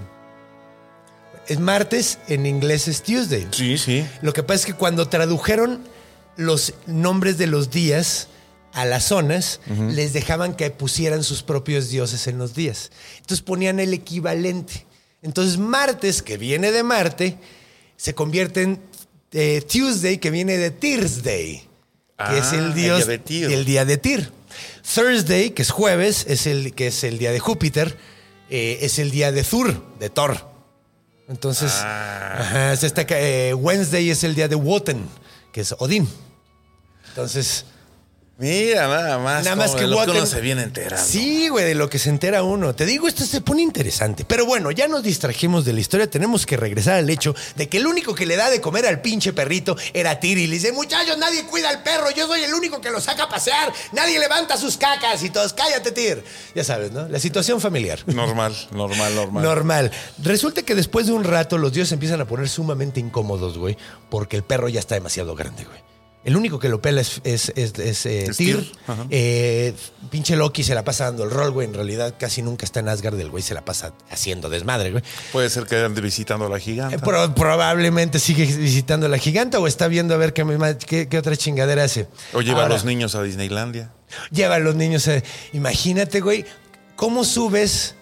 Es 1.47 1.59
martes, 1.59 2.19
en 2.27 2.45
inglés 2.45 2.87
es 2.87 3.03
Tuesday. 3.03 3.47
Sí, 3.51 3.77
sí. 3.77 4.05
Lo 4.21 4.33
que 4.33 4.43
pasa 4.43 4.61
es 4.61 4.65
que 4.65 4.73
cuando 4.73 5.07
tradujeron 5.07 5.81
los 6.37 6.73
nombres 6.87 7.37
de 7.37 7.47
los 7.47 7.69
días 7.69 8.27
a 8.73 8.83
las 8.85 9.05
zonas, 9.05 9.61
les 9.91 10.11
dejaban 10.11 10.55
que 10.55 10.69
pusieran 10.69 11.23
sus 11.23 11.43
propios 11.43 11.89
dioses 11.89 12.27
en 12.27 12.37
los 12.37 12.53
días. 12.55 12.91
Entonces 13.17 13.41
ponían 13.41 13.79
el 13.79 13.93
equivalente. 13.93 14.85
Entonces 15.21 15.57
martes, 15.57 16.21
que 16.21 16.37
viene 16.37 16.71
de 16.71 16.83
Marte, 16.83 17.37
se 17.95 18.13
convierte 18.13 18.63
en 18.63 18.79
eh, 19.31 19.61
Tuesday, 19.61 20.17
que 20.17 20.29
viene 20.29 20.57
de 20.57 20.71
Thursday, 20.71 21.59
que 21.59 21.67
Ah, 22.17 22.37
es 22.37 22.53
el 22.53 22.65
el 22.65 22.73
dios 22.73 23.07
día 23.07 23.17
de 23.17 23.53
el 23.53 23.65
día 23.65 23.85
de 23.85 23.97
Tyr. 23.97 24.31
Thursday, 24.93 25.51
que 25.51 25.61
es 25.61 25.71
jueves, 25.71 26.25
es 26.27 26.47
el, 26.47 26.73
que 26.73 26.87
es 26.87 27.03
el 27.03 27.17
día 27.17 27.31
de 27.31 27.39
Júpiter, 27.39 27.97
eh, 28.49 28.79
es 28.81 28.99
el 28.99 29.11
día 29.11 29.31
de 29.31 29.43
Thur, 29.43 29.83
de 29.99 30.09
Thor. 30.09 30.54
Entonces, 31.27 31.71
Ah. 31.73 32.37
ajá, 32.39 32.73
es 32.73 32.83
esta 32.83 33.05
ca- 33.05 33.19
eh, 33.19 33.53
Wednesday 33.53 34.09
es 34.09 34.23
el 34.23 34.35
día 34.35 34.47
de 34.47 34.55
Wotan, 34.55 35.07
que 35.51 35.61
es 35.61 35.73
Odín. 35.79 36.07
Entonces, 37.09 37.65
Mira, 38.37 38.89
nada 38.89 39.17
más. 39.17 39.45
Nada 39.45 39.55
más 39.55 39.75
que 39.75 39.87
lo 39.87 40.03
que 40.03 40.11
uno 40.11 40.25
se 40.25 40.41
viene 40.41 40.63
enterando. 40.63 41.05
Sí, 41.05 41.47
güey, 41.47 41.63
de 41.63 41.75
lo 41.75 41.89
que 41.89 41.99
se 41.99 42.09
entera 42.09 42.43
uno. 42.43 42.75
Te 42.75 42.85
digo, 42.85 43.07
esto 43.07 43.23
se 43.23 43.39
pone 43.39 43.61
interesante. 43.61 44.25
Pero 44.25 44.45
bueno, 44.45 44.71
ya 44.71 44.89
nos 44.89 45.03
distrajimos 45.03 45.63
de 45.63 45.71
la 45.71 45.79
historia. 45.79 46.09
Tenemos 46.09 46.45
que 46.45 46.57
regresar 46.57 46.95
al 46.95 47.09
hecho 47.09 47.33
de 47.55 47.69
que 47.69 47.77
el 47.77 47.87
único 47.87 48.13
que 48.13 48.25
le 48.25 48.35
da 48.35 48.49
de 48.49 48.59
comer 48.59 48.87
al 48.87 48.99
pinche 49.01 49.31
perrito 49.31 49.77
era 49.93 50.19
Tiri. 50.19 50.43
Y 50.43 50.47
le 50.47 50.55
dice, 50.55 50.73
muchachos, 50.73 51.17
nadie 51.17 51.45
cuida 51.45 51.69
al 51.69 51.81
perro. 51.81 52.11
Yo 52.11 52.27
soy 52.27 52.43
el 52.43 52.53
único 52.53 52.81
que 52.81 52.91
lo 52.91 52.99
saca 52.99 53.23
a 53.23 53.29
pasear. 53.29 53.71
Nadie 53.93 54.19
levanta 54.19 54.57
sus 54.57 54.75
cacas. 54.75 55.23
Y 55.23 55.29
todos, 55.29 55.53
cállate, 55.53 55.93
Tir. 55.93 56.21
Ya 56.53 56.65
sabes, 56.65 56.91
¿no? 56.91 57.07
La 57.07 57.19
situación 57.19 57.61
familiar. 57.61 57.99
Normal, 58.05 58.53
normal, 58.71 59.15
normal. 59.15 59.43
Normal. 59.43 59.91
Resulta 60.21 60.63
que 60.63 60.75
después 60.75 61.07
de 61.07 61.13
un 61.13 61.23
rato 61.23 61.57
los 61.57 61.71
dioses 61.71 61.93
empiezan 61.93 62.19
a 62.19 62.25
poner 62.25 62.49
sumamente 62.49 62.99
incómodos, 62.99 63.57
güey, 63.57 63.77
porque 64.09 64.35
el 64.35 64.43
perro 64.43 64.67
ya 64.67 64.81
está 64.81 64.95
demasiado 64.95 65.35
grande, 65.35 65.63
güey. 65.63 65.94
El 66.25 66.35
único 66.35 66.57
que 66.59 66.69
lo 66.69 66.81
pela 66.81 67.01
es, 67.01 67.21
es, 67.23 67.53
es- 67.55 67.77
es, 67.79 68.05
eh, 68.07 68.31
Tyr. 68.35 68.71
Eh, 69.11 69.73
pinche 70.09 70.35
Loki 70.35 70.63
se 70.63 70.73
la 70.75 70.83
pasa 70.83 71.05
dando 71.05 71.23
el 71.23 71.29
rol, 71.29 71.51
güey. 71.51 71.67
En 71.67 71.73
realidad 71.75 72.15
casi 72.19 72.41
nunca 72.41 72.65
está 72.65 72.79
en 72.79 72.89
Asgard. 72.89 73.19
El 73.19 73.29
güey 73.29 73.43
se 73.43 73.53
la 73.53 73.63
pasa 73.63 73.93
haciendo 74.09 74.49
desmadre, 74.49 74.91
güey. 74.91 75.03
Puede 75.31 75.49
ser 75.51 75.65
que 75.67 75.77
ande 75.77 76.01
visitando 76.01 76.47
a 76.47 76.49
la 76.49 76.59
gigante. 76.59 76.95
Eh, 76.95 76.99
pro- 76.99 77.33
probablemente 77.35 78.17
sigue 78.19 78.45
visitando 78.45 79.05
a 79.05 79.09
la 79.09 79.19
giganta 79.19 79.59
o 79.59 79.67
está 79.67 79.87
viendo 79.87 80.13
a 80.15 80.17
ver 80.17 80.33
qué, 80.33 80.43
qué- 80.85 81.07
qué 81.07 81.17
otra 81.17 81.35
chingadera 81.37 81.83
hace. 81.83 82.07
o 82.33 82.41
lleva 82.41 82.61
Ahora, 82.63 82.73
a 82.73 82.77
los 82.77 82.85
niños 82.85 83.13
a 83.15 83.21
Disneylandia. 83.21 83.91
Lleva 84.31 84.55
a 84.55 84.59
los 84.59 84.73
niños. 84.75 85.07
a- 85.07 85.21
imagínate, 85.53 86.21
güey, 86.21 86.43
cómo 86.95 87.23
subes 87.23 87.93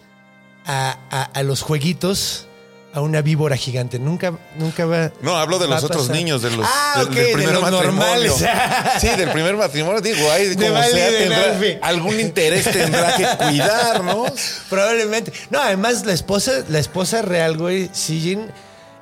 a, 0.65 0.97
a- 1.11 1.23
a 1.23 1.43
los 1.43 1.61
jueguitos 1.61 2.47
a 2.93 3.01
una 3.01 3.21
víbora 3.21 3.55
gigante. 3.57 3.97
Nunca, 3.99 4.33
nunca 4.57 4.85
va. 4.85 5.11
No, 5.21 5.35
hablo 5.35 5.57
de 5.59 5.67
los 5.67 5.83
otros 5.83 6.03
pasar. 6.03 6.15
niños, 6.15 6.41
de 6.43 6.51
los 6.51 6.65
Ah, 6.69 6.93
del, 6.99 7.07
ok, 7.07 7.13
del 7.13 7.25
de 7.27 7.33
primer 7.33 7.53
los 7.53 7.61
matrimonio. 7.63 7.91
normales. 7.91 8.33
Sí, 9.01 9.07
del 9.07 9.31
primer 9.31 9.55
matrimonio, 9.57 9.99
digo, 10.01 10.29
ahí 10.31 10.49
De 10.55 10.67
como 10.67 10.83
sea, 10.83 11.09
de 11.11 11.27
tendrá- 11.27 11.79
algún 11.81 12.19
interés 12.19 12.65
tendrá 12.71 13.15
que 13.17 13.25
cuidar, 13.45 14.03
¿no? 14.03 14.25
Probablemente. 14.69 15.33
No, 15.49 15.59
además, 15.61 16.05
la 16.05 16.13
esposa, 16.13 16.51
la 16.69 16.79
esposa 16.79 17.21
real, 17.21 17.57
güey, 17.57 17.89
Sijin. 17.93 18.51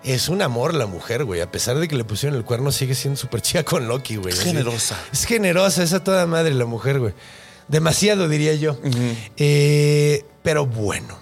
Es 0.03 0.29
un 0.29 0.41
amor 0.41 0.73
la 0.73 0.87
mujer, 0.87 1.25
güey. 1.25 1.41
A 1.41 1.51
pesar 1.51 1.77
de 1.77 1.87
que 1.87 1.95
le 1.95 2.03
pusieron 2.03 2.35
el 2.35 2.43
cuerno, 2.43 2.71
sigue 2.71 2.95
siendo 2.95 3.19
súper 3.19 3.41
chida 3.43 3.63
con 3.63 3.87
Loki, 3.87 4.15
güey. 4.15 4.33
Es 4.33 4.39
Así. 4.39 4.49
generosa. 4.49 4.97
Es 5.13 5.25
generosa, 5.25 5.83
es 5.83 5.93
a 5.93 6.03
toda 6.03 6.25
madre 6.25 6.55
la 6.55 6.65
mujer, 6.65 6.97
güey. 6.99 7.13
Demasiado, 7.67 8.27
diría 8.27 8.55
yo. 8.55 8.77
Eh, 9.37 10.25
pero 10.43 10.65
bueno. 10.65 11.19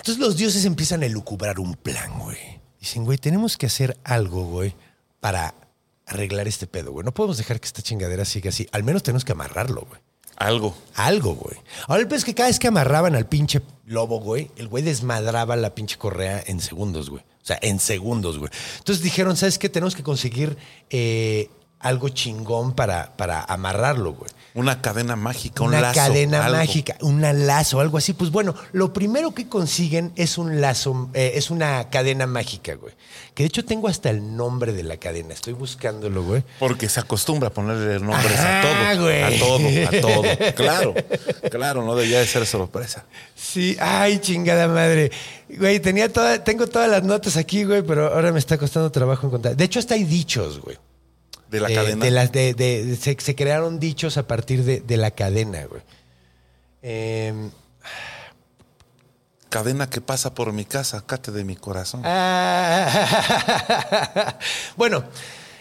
Entonces 0.00 0.18
los 0.18 0.36
dioses 0.38 0.64
empiezan 0.64 1.02
a 1.02 1.06
elucubrar 1.06 1.60
un 1.60 1.74
plan, 1.74 2.18
güey. 2.18 2.38
Dicen, 2.80 3.04
güey, 3.04 3.18
tenemos 3.18 3.58
que 3.58 3.66
hacer 3.66 3.98
algo, 4.02 4.46
güey, 4.46 4.74
para 5.20 5.54
arreglar 6.06 6.48
este 6.48 6.66
pedo, 6.66 6.92
güey. 6.92 7.04
No 7.04 7.12
podemos 7.12 7.36
dejar 7.36 7.60
que 7.60 7.66
esta 7.66 7.82
chingadera 7.82 8.24
siga 8.24 8.48
así. 8.48 8.66
Al 8.72 8.82
menos 8.82 9.02
tenemos 9.02 9.26
que 9.26 9.32
amarrarlo, 9.32 9.82
güey. 9.82 10.00
Algo. 10.36 10.74
Algo, 10.94 11.34
güey. 11.34 11.58
Ahora 11.86 12.00
el 12.00 12.08
peor 12.08 12.18
es 12.18 12.24
que 12.24 12.34
cada 12.34 12.48
vez 12.48 12.58
que 12.58 12.68
amarraban 12.68 13.14
al 13.14 13.26
pinche 13.26 13.60
lobo, 13.84 14.20
güey, 14.20 14.50
el 14.56 14.68
güey 14.68 14.82
desmadraba 14.82 15.54
la 15.56 15.74
pinche 15.74 15.98
correa 15.98 16.42
en 16.46 16.62
segundos, 16.62 17.10
güey. 17.10 17.22
O 17.22 17.44
sea, 17.44 17.58
en 17.60 17.78
segundos, 17.78 18.38
güey. 18.38 18.50
Entonces 18.78 19.04
dijeron, 19.04 19.36
¿sabes 19.36 19.58
qué? 19.58 19.68
Tenemos 19.68 19.94
que 19.94 20.02
conseguir 20.02 20.56
eh, 20.88 21.50
algo 21.78 22.08
chingón 22.08 22.72
para, 22.74 23.18
para 23.18 23.44
amarrarlo, 23.44 24.14
güey. 24.14 24.30
Una 24.54 24.82
cadena 24.82 25.14
mágica, 25.16 25.62
un 25.62 25.68
una 25.68 25.80
lazo. 25.80 25.94
cadena 26.00 26.44
algo. 26.46 26.58
mágica, 26.58 26.96
un 27.02 27.20
lazo, 27.46 27.80
algo 27.80 27.98
así. 27.98 28.12
Pues 28.14 28.30
bueno, 28.30 28.54
lo 28.72 28.92
primero 28.92 29.32
que 29.32 29.48
consiguen 29.48 30.12
es 30.16 30.38
un 30.38 30.60
lazo, 30.60 31.08
eh, 31.14 31.32
es 31.36 31.50
una 31.50 31.88
cadena 31.90 32.26
mágica, 32.26 32.74
güey. 32.74 32.92
Que 33.34 33.44
de 33.44 33.46
hecho 33.46 33.64
tengo 33.64 33.86
hasta 33.86 34.10
el 34.10 34.36
nombre 34.36 34.72
de 34.72 34.82
la 34.82 34.96
cadena. 34.96 35.34
Estoy 35.34 35.52
buscándolo, 35.52 36.24
güey. 36.24 36.42
Porque 36.58 36.88
se 36.88 36.98
acostumbra 37.00 37.48
a 37.48 37.52
ponerle 37.52 38.00
nombres 38.00 38.38
Ajá, 38.38 38.90
a 38.90 38.94
todo. 38.94 39.02
güey. 39.04 39.22
A 39.22 39.38
todo, 39.38 39.68
a 39.88 40.00
todo. 40.00 40.22
Claro, 40.56 40.94
claro, 41.50 41.84
no 41.84 41.94
debía 41.94 42.18
de 42.18 42.26
ser 42.26 42.44
sorpresa. 42.44 43.04
Sí, 43.36 43.76
ay, 43.80 44.18
chingada 44.18 44.66
madre. 44.68 45.10
Güey, 45.48 45.80
tenía 45.80 46.12
toda, 46.12 46.42
tengo 46.42 46.66
todas 46.66 46.90
las 46.90 47.02
notas 47.04 47.36
aquí, 47.36 47.64
güey, 47.64 47.82
pero 47.82 48.12
ahora 48.12 48.32
me 48.32 48.38
está 48.40 48.58
costando 48.58 48.90
trabajo 48.90 49.26
encontrar. 49.28 49.56
De 49.56 49.64
hecho, 49.64 49.78
hasta 49.78 49.94
hay 49.94 50.04
dichos, 50.04 50.60
güey. 50.60 50.76
De 51.50 51.60
la 51.60 51.68
Eh, 51.70 51.74
cadena. 51.74 52.04
De 52.04 52.10
las, 52.10 52.30
de, 52.32 52.54
de- 52.54 52.96
se, 52.96 53.16
se 53.18 53.34
crearon 53.34 53.78
dichos 53.80 54.16
a 54.16 54.26
partir 54.26 54.64
de, 54.64 54.80
de 54.80 54.96
la 54.96 55.10
cadena, 55.10 55.64
güey. 55.66 55.82
Em, 56.82 57.50
Cadena 59.48 59.90
que 59.90 60.00
pasa 60.00 60.32
por 60.32 60.52
mi 60.52 60.64
casa, 60.64 61.04
cate 61.04 61.32
de 61.32 61.42
mi 61.42 61.56
corazón. 61.56 62.02
Ah. 62.04 62.86
bueno, 64.76 65.02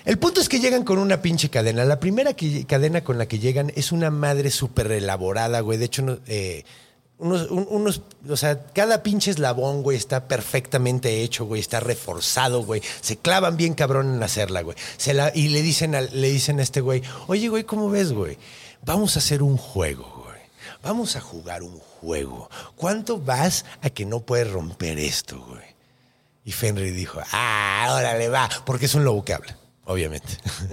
el 0.05 0.19
punto 0.19 0.41
es 0.41 0.47
que 0.49 0.59
llegan 0.59 0.83
con 0.83 0.99
una 0.99 1.23
pinche 1.23 1.49
cadena. 1.49 1.83
La 1.85 1.99
primera 1.99 2.33
que- 2.33 2.65
cadena 2.65 3.03
con 3.03 3.17
la 3.17 3.25
que 3.27 3.39
llegan 3.39 3.71
es 3.75 3.91
una 3.91 4.11
madre 4.11 4.51
súper 4.51 4.91
elaborada, 4.91 5.61
güey. 5.61 5.79
De 5.79 5.85
hecho, 5.85 6.03
no- 6.03 6.19
eh, 6.27 6.65
unos, 7.19 7.51
un- 7.51 7.67
unos, 7.69 8.01
o 8.27 8.37
sea, 8.37 8.63
cada 8.73 9.03
pinche 9.03 9.31
eslabón, 9.31 9.83
güey, 9.83 9.97
está 9.97 10.27
perfectamente 10.27 11.21
hecho, 11.21 11.45
güey, 11.45 11.61
está 11.61 11.79
reforzado, 11.79 12.63
güey. 12.63 12.81
Se 13.01 13.17
clavan 13.17 13.57
bien 13.57 13.73
cabrón 13.73 14.15
en 14.15 14.23
hacerla, 14.23 14.61
güey. 14.61 14.77
Se 14.97 15.13
la- 15.13 15.31
y 15.35 15.49
le 15.49 15.61
dicen, 15.61 15.91
le 15.91 16.29
dicen 16.31 16.59
a 16.59 16.63
este 16.63 16.81
güey, 16.81 17.03
oye, 17.27 17.47
güey, 17.49 17.63
¿cómo 17.65 17.89
ves, 17.89 18.11
güey? 18.13 18.37
Vamos 18.83 19.15
a 19.15 19.19
hacer 19.19 19.43
un 19.43 19.57
juego, 19.57 20.23
güey. 20.25 20.39
Vamos 20.81 21.15
a 21.17 21.21
jugar 21.21 21.61
un 21.61 21.77
juego. 21.79 22.49
¿Cuánto 22.77 23.19
vas 23.19 23.65
a 23.81 23.89
que 23.89 24.05
no 24.05 24.21
puedes 24.21 24.49
romper 24.49 24.97
esto, 24.97 25.39
güey? 25.45 25.67
Y 26.45 26.53
Fenrir 26.53 26.93
dijo, 26.95 27.19
ah, 27.33 27.95
órale, 27.99 28.29
va, 28.29 28.49
porque 28.65 28.85
es 28.85 28.95
un 28.95 29.03
lobo 29.03 29.23
que 29.25 29.33
habla, 29.33 29.57
obviamente. 29.89 30.29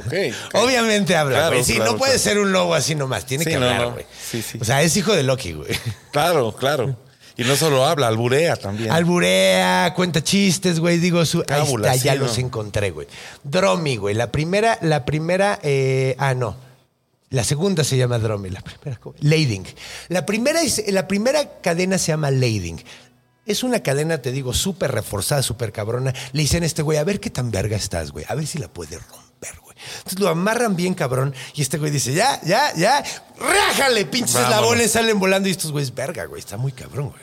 Obviamente 0.54 1.16
habla, 1.16 1.36
Claro, 1.38 1.52
güey. 1.54 1.64
Sí, 1.64 1.74
claro, 1.74 1.92
no 1.92 1.98
puede 1.98 2.12
claro. 2.12 2.24
ser 2.24 2.38
un 2.38 2.52
lobo 2.52 2.74
así 2.74 2.94
nomás, 2.94 3.26
tiene 3.26 3.44
Sí, 3.44 3.50
que 3.50 3.56
hablar, 3.56 3.80
no. 3.80 3.92
güey. 3.92 4.06
Sí, 4.30 4.42
sí. 4.42 4.58
O 4.60 4.64
sea, 4.64 4.82
es 4.82 4.96
hijo 4.96 5.14
de 5.14 5.22
Loki, 5.22 5.52
güey. 5.52 5.70
Claro, 6.12 6.54
claro. 6.54 6.96
Y 7.38 7.44
no 7.44 7.54
solo 7.56 7.84
habla, 7.84 8.08
alburea 8.08 8.56
también. 8.56 8.90
Alburea, 8.90 9.92
cuenta 9.94 10.22
chistes, 10.24 10.80
güey. 10.80 10.98
Digo, 10.98 11.24
su, 11.26 11.40
ahí 11.40 11.44
Cábula, 11.46 11.92
está, 11.94 12.04
ya 12.06 12.14
los 12.14 12.38
encontré, 12.38 12.90
güey. 12.90 13.06
Dromi, 13.42 13.96
güey. 13.96 14.14
La 14.14 14.32
primera, 14.32 14.78
la 14.80 15.04
primera, 15.04 15.58
eh, 15.62 16.14
ah, 16.18 16.34
no. 16.34 16.56
La 17.28 17.44
segunda 17.44 17.84
se 17.84 17.96
llama 17.96 18.18
Dromi, 18.18 18.50
la 18.50 18.60
primera. 18.62 18.98
Lading. 19.20 19.66
La 20.08 20.24
primera, 20.24 20.60
la 20.88 21.08
primera 21.08 21.60
cadena 21.60 21.98
se 21.98 22.12
llama 22.12 22.30
Lading. 22.30 22.82
Es 23.46 23.62
una 23.62 23.80
cadena, 23.80 24.18
te 24.20 24.32
digo, 24.32 24.52
súper 24.52 24.90
reforzada, 24.92 25.42
súper 25.42 25.72
cabrona. 25.72 26.12
Le 26.32 26.42
dicen 26.42 26.64
a 26.64 26.66
este 26.66 26.82
güey, 26.82 26.98
a 26.98 27.04
ver 27.04 27.20
qué 27.20 27.30
tan 27.30 27.50
verga 27.50 27.76
estás, 27.76 28.10
güey. 28.10 28.24
A 28.28 28.34
ver 28.34 28.46
si 28.46 28.58
la 28.58 28.68
puedes 28.68 29.00
romper, 29.06 29.58
güey. 29.62 29.76
Entonces 29.98 30.18
lo 30.18 30.28
amarran 30.28 30.74
bien 30.74 30.94
cabrón 30.94 31.34
y 31.54 31.62
este 31.62 31.78
güey 31.78 31.90
dice, 31.92 32.12
ya, 32.12 32.40
ya, 32.44 32.74
ya, 32.74 33.04
rájale, 33.38 34.04
pinches 34.06 34.34
Vámonos. 34.34 34.54
eslabones 34.56 34.90
salen 34.90 35.20
volando 35.20 35.48
y 35.48 35.52
estos 35.52 35.70
güeyes, 35.70 35.94
verga, 35.94 36.24
güey, 36.24 36.40
está 36.40 36.56
muy 36.56 36.72
cabrón, 36.72 37.10
güey. 37.10 37.22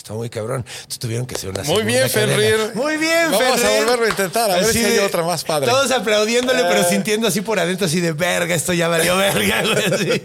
Está 0.00 0.14
muy 0.14 0.30
cabrón. 0.30 0.64
Entonces 0.66 0.98
tuvieron 0.98 1.26
que 1.26 1.34
hacer 1.34 1.50
una 1.50 1.62
Muy 1.64 1.82
bien, 1.82 2.08
cadena. 2.08 2.32
Fenrir. 2.34 2.74
Muy 2.74 2.96
bien, 2.96 3.30
Vamos 3.30 3.52
a 3.52 3.58
Fenrir. 3.58 3.84
volverlo 3.84 4.06
a 4.06 4.08
intentar, 4.08 4.50
a 4.50 4.54
ver 4.56 4.64
si 4.72 4.82
hay 4.82 4.98
otra 5.00 5.22
más 5.22 5.44
padre. 5.44 5.68
Todos 5.70 5.90
aplaudiéndole, 5.90 6.62
pero 6.62 6.80
Eh. 6.80 6.86
sintiendo 6.88 7.28
así 7.28 7.42
por 7.42 7.60
adentro, 7.60 7.84
así 7.86 8.00
de 8.00 8.12
verga, 8.12 8.54
esto 8.54 8.72
ya 8.72 8.88
valió 8.88 9.14
verga, 9.18 9.62
güey. 9.62 10.18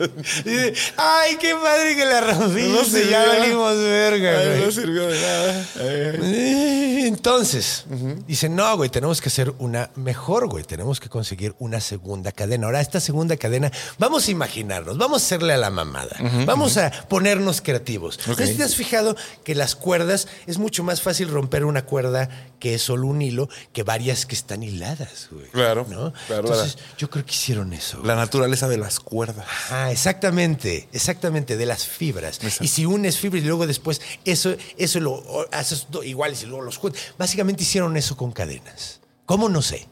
de, 0.46 0.74
Ay, 0.96 1.36
qué 1.42 1.54
madre 1.56 1.94
que 1.98 2.06
la 2.06 2.22
rompiste, 2.22 3.10
ya 3.10 3.26
valimos 3.26 3.76
verga, 3.78 4.40
Ay, 4.40 4.48
güey. 4.48 4.66
no 4.66 4.72
sirvió 4.72 5.08
de 5.08 5.22
nada. 5.22 5.66
Eh. 5.80 7.04
Entonces, 7.08 7.86
dicen, 8.28 8.56
no, 8.56 8.78
güey, 8.78 8.90
tenemos 8.90 9.20
que 9.20 9.28
hacer 9.28 9.54
una 9.60 9.90
mejor, 9.96 10.48
güey. 10.48 10.64
Tenemos 10.64 11.00
que 11.02 11.10
conseguir 11.10 11.54
una 11.60 11.82
segunda 11.82 12.32
cadena. 12.32 12.68
Ahora, 12.68 12.80
esta 12.82 13.00
segunda 13.02 13.36
cadena, 13.38 13.72
vamos 14.00 14.28
a 14.28 14.32
imaginarnos, 14.32 14.98
vamos 14.98 15.22
a 15.22 15.26
hacerle 15.26 15.54
a 15.54 15.58
la 15.58 15.70
mamada. 15.70 16.16
Vamos 16.46 16.78
a 16.78 16.92
ponernos 17.10 17.62
creativos. 17.62 18.18
Ok. 18.28 18.40
¿No 18.40 18.56
te 18.56 18.64
has 18.64 18.76
fijado 18.76 19.16
que 19.44 19.54
las 19.66 19.76
cuerdas 19.76 20.28
es 20.46 20.60
mucho 20.60 20.84
más 20.84 21.02
fácil 21.02 21.28
romper 21.28 21.66
una 21.66 21.88
cuerda 21.88 22.30
que 22.60 22.76
es 22.76 22.84
solo 22.84 23.08
un 23.08 23.20
hilo 23.24 23.50
que 23.74 23.82
varias 23.82 24.28
que 24.28 24.36
están 24.36 24.62
hiladas, 24.62 25.30
güey? 25.32 25.48
Claro, 25.48 25.88
¿no? 25.90 26.14
claro, 26.28 26.48
Entonces, 26.48 26.78
yo 27.00 27.10
creo 27.10 27.26
que 27.26 27.32
hicieron 27.32 27.74
eso. 27.74 28.00
La 28.04 28.14
naturaleza 28.14 28.68
de 28.68 28.78
las 28.78 29.00
cuerdas. 29.00 29.48
Ah, 29.72 29.92
exactamente, 29.92 30.88
exactamente, 30.94 31.58
de 31.58 31.66
las 31.66 31.88
fibras. 31.88 32.36
Exacto. 32.44 32.64
Y 32.64 32.68
si 32.68 32.86
unes 32.86 33.18
fibras 33.18 33.44
y 33.44 33.48
luego 33.48 33.66
después 33.66 34.02
eso, 34.24 34.56
eso 34.78 35.00
lo 35.00 35.24
haces 35.52 35.88
iguales 36.04 36.44
y 36.44 36.46
luego 36.46 36.62
los 36.62 36.78
juntas. 36.78 37.02
Básicamente 37.18 37.64
hicieron 37.64 37.98
eso 37.98 38.16
con 38.16 38.32
cadenas. 38.34 39.00
¿Cómo? 39.26 39.50
No 39.50 39.64
sé. 39.64 39.88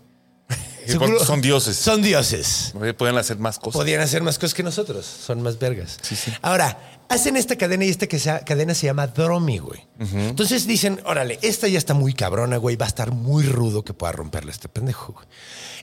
Son 1.26 1.42
dioses. 1.42 1.78
Son 1.78 2.04
dioses. 2.04 2.76
Pueden 2.96 3.18
hacer 3.18 3.40
más 3.40 3.58
cosas. 3.58 3.74
Podían 3.74 4.02
hacer 4.02 4.22
más 4.22 4.38
cosas 4.38 4.54
que 4.54 4.62
nosotros. 4.62 5.04
Son 5.04 5.42
más 5.42 5.58
vergas. 5.58 5.98
Sí, 6.04 6.16
sí. 6.16 6.32
Ahora, 6.44 6.93
hacen 7.14 7.38
esta 7.38 7.56
cadena 7.56 7.86
y 7.86 7.90
esta 7.90 8.08
que 8.08 8.20
sea- 8.20 8.44
cadena 8.46 8.74
se 8.76 8.86
llama 8.88 9.08
Dromi, 9.08 9.58
güey. 9.60 9.80
Entonces 10.00 10.68
dicen, 10.68 11.00
órale, 11.06 11.40
esta 11.42 11.68
ya 11.68 11.78
está 11.78 11.94
muy 11.94 12.14
cabrona, 12.14 12.58
güey. 12.58 12.76
Va 12.76 12.86
a 12.86 12.90
estar 12.90 13.12
muy 13.12 13.44
rudo 13.46 13.84
que 13.84 13.94
pueda 13.94 14.12
romperle 14.12 14.52
a 14.52 14.54
este 14.54 14.68
pendejo, 14.70 15.14
güey. 15.14 15.26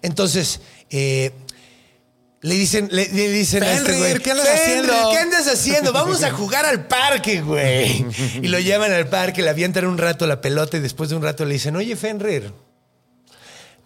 Entonces, 0.02 0.60
eh, 0.90 1.32
le 2.42 2.54
dicen, 2.54 2.88
le, 2.90 3.08
le 3.08 3.28
dicen 3.30 3.62
a 3.62 3.72
este 3.72 3.92
Fenrir, 3.92 3.98
güey, 4.12 4.22
¿qué 4.22 4.30
andas 4.30 4.48
"Fenrir, 4.48 4.60
haciendo?" 4.90 5.10
¿Qué 5.10 5.18
andas 5.18 5.46
haciendo? 5.48 5.92
Vamos 5.92 6.22
a 6.22 6.30
jugar 6.30 6.64
al 6.64 6.86
parque, 6.86 7.42
güey. 7.42 8.06
Y 8.42 8.48
lo 8.48 8.58
llevan 8.58 8.92
al 8.92 9.08
parque, 9.08 9.42
le 9.42 9.50
avientan 9.50 9.84
un 9.86 9.98
rato 9.98 10.26
la 10.26 10.40
pelota 10.40 10.76
y 10.76 10.80
después 10.80 11.10
de 11.10 11.16
un 11.16 11.22
rato 11.22 11.44
le 11.44 11.54
dicen, 11.54 11.76
oye, 11.76 11.96
Fenrir, 11.96 12.52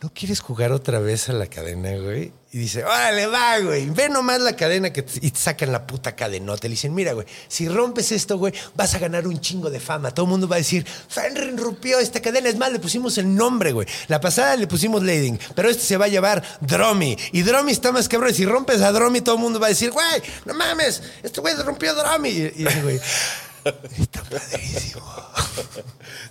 ¿no 0.01 0.13
quieres 0.13 0.41
jugar 0.41 0.73
otra 0.73 0.99
vez 0.99 1.29
a 1.29 1.33
la 1.33 1.47
cadena, 1.47 1.97
güey? 1.97 2.33
Y 2.53 2.59
dice, 2.59 2.85
órale, 2.85 3.27
va, 3.27 3.59
güey. 3.59 3.91
Ve 3.91 4.09
nomás 4.09 4.41
la 4.41 4.55
cadena 4.55 4.93
que 4.93 5.05
y 5.23 5.31
te 5.33 5.41
sacan 5.41 5.73
la 5.73 5.87
puta 5.87 6.15
cadenota. 6.15 6.69
Le 6.69 6.75
dicen, 6.75 6.95
mira, 6.95 7.13
güey, 7.13 7.27
si 7.49 7.69
rompes 7.69 8.13
esto, 8.13 8.39
güey, 8.39 8.55
vas 8.77 8.95
a 8.95 9.01
ganar 9.01 9.27
un 9.27 9.41
chingo 9.41 9.71
de 9.71 9.81
fama. 9.81 10.13
Todo 10.13 10.27
el 10.27 10.31
mundo 10.31 10.47
va 10.47 10.57
a 10.57 10.59
decir, 10.59 10.87
Fenrir 10.87 11.57
rompió 11.57 11.99
esta 11.99 12.21
cadena. 12.21 12.49
Es 12.49 12.57
más, 12.57 12.71
le 12.71 12.79
pusimos 12.79 13.19
el 13.19 13.35
nombre, 13.35 13.73
güey. 13.73 13.89
La 14.07 14.21
pasada 14.21 14.55
le 14.57 14.69
pusimos 14.69 15.03
Lading, 15.03 15.39
pero 15.57 15.69
este 15.69 15.83
se 15.83 15.97
va 15.97 16.05
a 16.05 16.09
llamar 16.09 16.45
Dromi. 16.61 17.17
Y 17.33 17.43
Dromi 17.43 17.73
está 17.73 17.91
más 17.91 18.09
cabrón. 18.09 18.33
Si 18.33 18.47
rompes 18.47 18.83
a 18.83 18.93
Dromi, 18.93 19.21
todo 19.21 19.35
el 19.35 19.41
mundo 19.41 19.59
va 19.59 19.67
a 19.67 19.71
decir, 19.71 19.91
güey, 19.91 20.23
no 20.45 20.55
mames, 20.55 21.03
este 21.25 21.41
güey 21.41 21.55
rompió 21.57 21.93
Dromi. 21.95 22.29
Y, 22.29 22.53
y 22.57 22.65
güey, 22.83 23.01
está 23.98 24.22
padrísimo. 24.22 25.03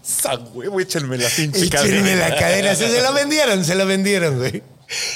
San 0.02 0.48
huevo, 0.54 0.80
échenme 0.80 1.18
la 1.18 1.30
pinche 1.30 1.66
Échenme 1.66 1.70
cadena. 1.70 2.30
la 2.30 2.36
cadena. 2.38 2.76
Se, 2.76 2.90
se 2.90 3.02
lo 3.02 3.14
vendieron, 3.14 3.64
se 3.66 3.76
lo 3.76 3.86
vendieron, 3.86 4.38
güey. 4.38 4.64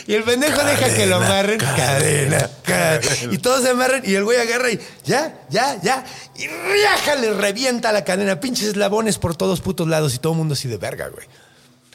Y 0.07 0.13
el 0.15 0.23
pendejo 0.23 0.63
deja 0.63 0.93
que 0.95 1.05
lo 1.05 1.17
amarren. 1.17 1.59
Cadena, 1.59 2.49
cadena. 2.63 3.33
Y 3.33 3.37
todos 3.37 3.63
se 3.63 3.69
amarran 3.69 4.01
y 4.05 4.15
el 4.15 4.23
güey 4.23 4.39
agarra 4.39 4.71
y 4.71 4.79
ya, 5.05 5.41
ya, 5.49 5.79
ya. 5.81 6.03
Y 6.35 6.47
riaja, 6.47 7.15
le 7.15 7.33
revienta 7.33 7.91
la 7.91 8.03
cadena. 8.03 8.39
Pinches 8.39 8.69
eslabones 8.69 9.17
por 9.17 9.35
todos 9.35 9.61
putos 9.61 9.87
lados 9.87 10.15
y 10.15 10.19
todo 10.19 10.33
el 10.33 10.37
mundo 10.39 10.53
así 10.53 10.67
de 10.67 10.77
verga, 10.77 11.09
güey. 11.09 11.27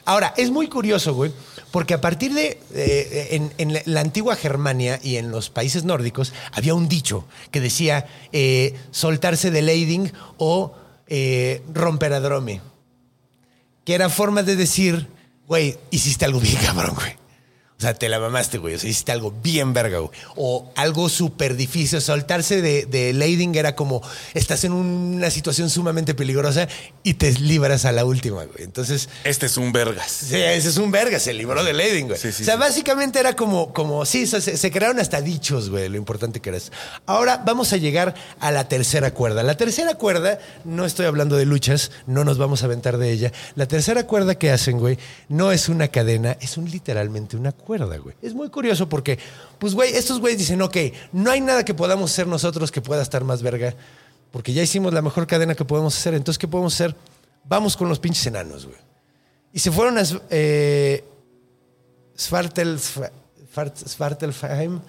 Ahora, 0.05 0.35
es 0.37 0.51
muy 0.51 0.69
curioso, 0.69 1.15
güey, 1.15 1.33
porque 1.73 1.95
a 1.95 2.01
partir 2.01 2.33
de. 2.33 2.61
eh, 2.75 3.29
en, 3.33 3.53
en 3.59 3.83
la, 3.85 4.01
antigua 4.01 4.37
Germania 4.37 5.01
y 5.03 5.17
en 5.17 5.33
los 5.33 5.51
países 5.51 5.83
nórdicos 5.85 6.33
había 6.53 6.75
un 6.75 6.89
dicho 6.89 7.27
que 7.51 7.61
decía 7.61 8.07
eh, 8.33 8.75
soltarse 8.93 9.51
de 9.51 9.63
lading 9.63 10.13
o 10.39 10.75
eh, 11.09 11.63
romper 11.73 12.13
a 12.13 12.21
drome 12.21 12.61
que 13.85 13.95
era 13.95 14.09
forma 14.09 14.43
de 14.43 14.57
decir, 14.57 15.09
güey, 15.49 15.77
hiciste 15.91 16.25
algo 16.25 16.41
bien 16.41 16.57
cabrón, 16.63 16.95
güey. 16.95 17.22
O 17.83 17.85
sea, 17.85 17.95
te 17.95 18.09
la 18.09 18.21
mamaste, 18.21 18.59
güey. 18.59 18.75
O 18.75 18.79
sea, 18.79 18.89
hiciste 18.89 19.11
algo 19.11 19.35
bien 19.43 19.73
verga, 19.73 19.99
güey. 19.99 20.13
O 20.37 20.71
algo 20.77 21.09
súper 21.09 21.57
difícil. 21.57 22.01
Soltarse 22.01 22.63
de, 22.63 22.87
de 22.87 23.13
lading 23.13 23.57
era 23.57 23.75
como 23.75 24.03
estás 24.35 24.63
en 24.63 24.71
una 24.71 25.31
situación 25.31 25.69
sumamente 25.69 26.15
peligrosa 26.15 26.69
y 27.03 27.15
te 27.15 27.33
libras 27.33 27.85
a 27.85 27.91
la 27.91 28.05
última, 28.05 28.45
güey. 28.45 28.63
Entonces, 28.63 29.09
Este 29.25 29.47
es 29.47 29.57
un 29.57 29.73
vergas. 29.73 30.13
Sí, 30.13 30.37
ese 30.37 30.69
es 30.69 30.77
un 30.77 30.93
verga, 30.93 31.19
se 31.19 31.33
libró 31.35 31.65
de 31.65 31.73
Lading, 31.73 32.07
güey. 32.07 32.21
Sí, 32.21 32.31
sí, 32.31 32.45
o 32.45 32.47
sea, 32.47 32.55
sí. 32.55 32.61
básicamente 32.61 33.19
era 33.19 33.35
como, 33.35 33.73
como 33.73 34.07
sí, 34.07 34.29
se, 34.29 34.41
se 34.41 34.71
crearon 34.71 35.01
hasta 35.01 35.21
dichos, 35.21 35.71
güey, 35.71 35.89
lo 35.89 35.97
importante 35.97 36.39
que 36.39 36.51
era 36.51 36.59
eso. 36.59 36.71
Ahora 37.05 37.43
vamos 37.45 37.73
a 37.73 37.79
llegar 37.79 38.15
a 38.39 38.53
la 38.53 38.69
tercera 38.69 39.13
cuerda. 39.13 39.43
La 39.43 39.57
tercera 39.57 39.95
cuerda, 39.97 40.39
no 40.65 40.85
estoy 40.85 41.07
hablando 41.07 41.37
de 41.37 41.47
luchas, 41.47 41.91
no 42.07 42.23
nos 42.23 42.39
vamos 42.39 42.63
a 42.63 42.67
aventar 42.67 42.97
de 42.99 43.11
ella. 43.11 43.33
La 43.57 43.67
tercera 43.67 44.07
cuerda 44.07 44.37
que 44.37 44.53
hacen, 44.53 44.79
güey, 44.79 44.99
no 45.29 45.51
es 45.51 45.69
una 45.69 45.89
cadena, 45.89 46.37
es 46.41 46.57
un 46.57 46.71
literalmente 46.71 47.37
una 47.37 47.51
cuerda. 47.51 47.72
Güey. 47.99 48.15
Es 48.23 48.35
muy 48.35 48.49
curioso 48.51 48.89
porque, 48.89 49.19
pues, 49.59 49.75
güey, 49.75 49.95
estos 49.95 50.21
güeyes 50.21 50.39
dicen, 50.39 50.61
ok, 50.63 50.77
no 51.13 51.31
hay 51.31 51.41
nada 51.41 51.65
que 51.65 51.75
podamos 51.75 52.11
hacer 52.11 52.27
nosotros 52.27 52.71
que 52.71 52.81
pueda 52.81 53.03
estar 53.03 53.25
más 53.25 53.43
verga, 53.43 53.75
porque 54.31 54.53
ya 54.53 54.63
hicimos 54.63 54.93
la 54.93 55.03
mejor 55.03 55.27
cadena 55.27 55.55
que 55.55 55.65
podemos 55.65 55.97
hacer. 55.97 56.15
Entonces, 56.15 56.39
¿qué 56.39 56.49
podemos 56.49 56.75
hacer? 56.75 56.95
Vamos 57.45 57.77
con 57.77 57.89
los 57.89 57.99
pinches 57.99 58.27
enanos, 58.27 58.67
güey. 58.67 58.79
Y 59.53 59.59
se 59.59 59.71
fueron 59.71 59.99
a 59.99 60.03
eh, 60.31 61.05
Svartel, 62.17 62.79
Svart- 62.79 63.87
Svartalfheim, 63.87 64.81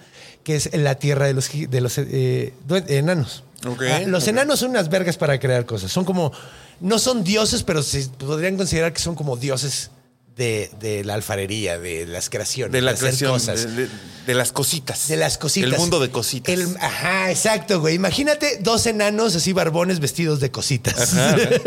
que 0.42 0.56
es 0.56 0.74
la 0.76 0.94
tierra 0.94 1.26
de 1.26 1.34
los, 1.34 1.50
de 1.52 1.80
los 1.80 1.98
eh, 1.98 2.52
enanos. 2.88 3.44
Ah, 3.66 4.00
los 4.06 4.28
enanos 4.28 4.60
son 4.60 4.70
unas 4.70 4.88
vergas 4.90 5.16
para 5.16 5.38
crear 5.40 5.64
cosas. 5.64 5.90
Son 5.90 6.04
como, 6.04 6.32
no 6.80 6.98
son 6.98 7.24
dioses, 7.24 7.62
pero 7.62 7.82
se 7.82 8.06
podrían 8.08 8.56
considerar 8.56 8.92
que 8.92 9.00
son 9.00 9.14
como 9.14 9.36
dioses 9.36 9.90
de, 10.36 10.68
de 10.80 11.04
la 11.04 11.14
alfarería, 11.14 11.78
de 11.78 12.06
las 12.06 12.28
creaciones, 12.28 12.72
De 12.72 12.80
la 12.82 12.90
hacer 12.90 13.02
creación, 13.10 13.32
cosas. 13.32 13.76
de, 13.76 13.88
de- 14.26 14.34
las 14.34 14.50
cositas. 14.52 15.06
De 15.06 15.16
las 15.16 15.38
cositas. 15.38 15.70
El 15.72 15.78
mundo 15.78 16.00
de 16.00 16.10
cositas. 16.10 16.52
El- 16.52 16.76
ajá, 16.80 17.30
exacto, 17.30 17.80
güey. 17.80 17.94
Imagínate 17.94 18.58
dos 18.60 18.86
enanos 18.86 19.36
así 19.36 19.52
barbones 19.52 20.00
vestidos 20.00 20.40
de 20.40 20.50
cositas. 20.50 21.14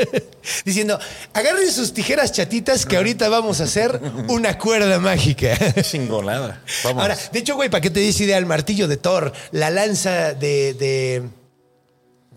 Diciendo, 0.66 1.00
agarren 1.34 1.72
sus 1.72 1.94
tijeras 1.94 2.32
chatitas 2.32 2.86
que 2.86 2.98
ahorita 2.98 3.30
vamos 3.30 3.62
a 3.62 3.66
hacer 3.66 4.02
una 4.28 4.58
cuerda 4.58 5.00
mágica. 5.00 5.58
Chingonada. 5.84 6.62
Vamos. 6.84 7.02
Ahora, 7.02 7.18
de 7.32 7.40
hecho, 7.40 7.56
güey, 7.56 7.70
¿para 7.70 7.82
qué 7.82 7.90
te 7.90 8.00
dice 8.00 8.24
idea 8.26 8.38
el 8.38 8.46
martillo 8.46 8.88
de 8.88 8.98
Thor? 8.98 9.32
La 9.52 9.70
lanza 9.70 10.34
de, 10.34 10.74
de, 10.74 11.24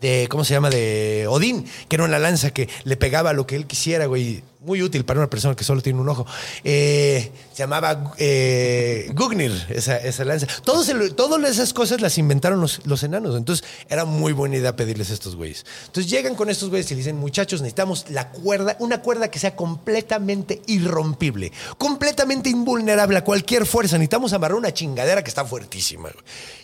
de- 0.00 0.28
¿Cómo 0.30 0.44
se 0.44 0.54
llama? 0.54 0.70
De 0.70 1.26
Odín, 1.28 1.64
que 1.88 1.96
era 1.96 2.04
una 2.04 2.18
lanza 2.18 2.50
que 2.50 2.68
le 2.84 2.96
pegaba 2.96 3.32
lo 3.32 3.46
que 3.46 3.56
él 3.56 3.66
quisiera, 3.66 4.06
güey. 4.06 4.42
Muy 4.62 4.82
útil 4.82 5.06
para 5.06 5.20
una 5.20 5.30
persona 5.30 5.56
que 5.56 5.64
solo 5.64 5.80
tiene 5.80 6.00
un 6.00 6.08
ojo. 6.10 6.26
Eh, 6.64 7.32
se 7.50 7.62
llamaba 7.62 8.12
eh, 8.18 9.10
Gugnir, 9.14 9.52
esa, 9.70 9.96
esa 9.96 10.22
lanza. 10.26 10.46
Todos 10.62 10.90
todas 11.16 11.50
esas 11.50 11.72
cosas 11.72 12.02
las 12.02 12.18
inventaron 12.18 12.60
los, 12.60 13.02
enanos. 13.02 13.38
Entonces, 13.38 13.66
era 13.88 14.04
muy 14.04 14.34
buena 14.34 14.56
idea 14.56 14.76
pedirles 14.76 15.10
a 15.10 15.14
estos 15.14 15.34
güeyes. 15.34 15.64
Entonces, 15.86 16.10
llegan 16.10 16.34
con 16.34 16.50
estos 16.50 16.68
güeyes 16.68 16.90
y 16.90 16.94
dicen, 16.94 17.16
muchachos, 17.16 17.62
necesitamos 17.62 18.04
la 18.10 18.28
cuerda, 18.32 18.76
una 18.80 19.00
cuerda 19.00 19.30
que 19.30 19.38
sea 19.38 19.56
completamente 19.56 20.60
irrompible, 20.66 21.52
completamente 21.78 22.50
invulnerable 22.50 23.16
a 23.16 23.24
cualquier 23.24 23.64
fuerza. 23.64 23.96
Necesitamos 23.96 24.34
amarrar 24.34 24.58
una 24.58 24.74
chingadera 24.74 25.24
que 25.24 25.30
está 25.30 25.46
fuertísima. 25.46 26.10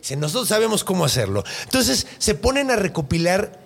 Dicen, 0.00 0.20
nosotros 0.20 0.48
sabemos 0.48 0.84
cómo 0.84 1.06
hacerlo. 1.06 1.44
Entonces, 1.64 2.06
se 2.18 2.34
ponen 2.34 2.70
a 2.70 2.76
recopilar 2.76 3.58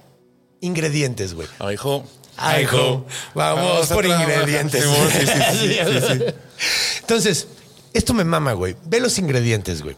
ingredientes, 0.61 1.35
güey. 1.35 1.49
Ay, 1.59 1.75
hijo. 1.75 2.05
Ay, 2.41 2.65
jo, 2.65 3.07
Vamos 3.35 3.87
por 3.89 4.05
ingredientes. 4.07 4.85
Sí, 4.85 5.27
sí. 5.69 6.25
Entonces, 7.01 7.49
esto 7.93 8.15
me 8.15 8.25
mama, 8.25 8.53
güey. 8.53 8.77
Ve 8.87 9.01
los 9.01 9.19
ingredientes, 9.19 9.83
güey. 9.83 9.97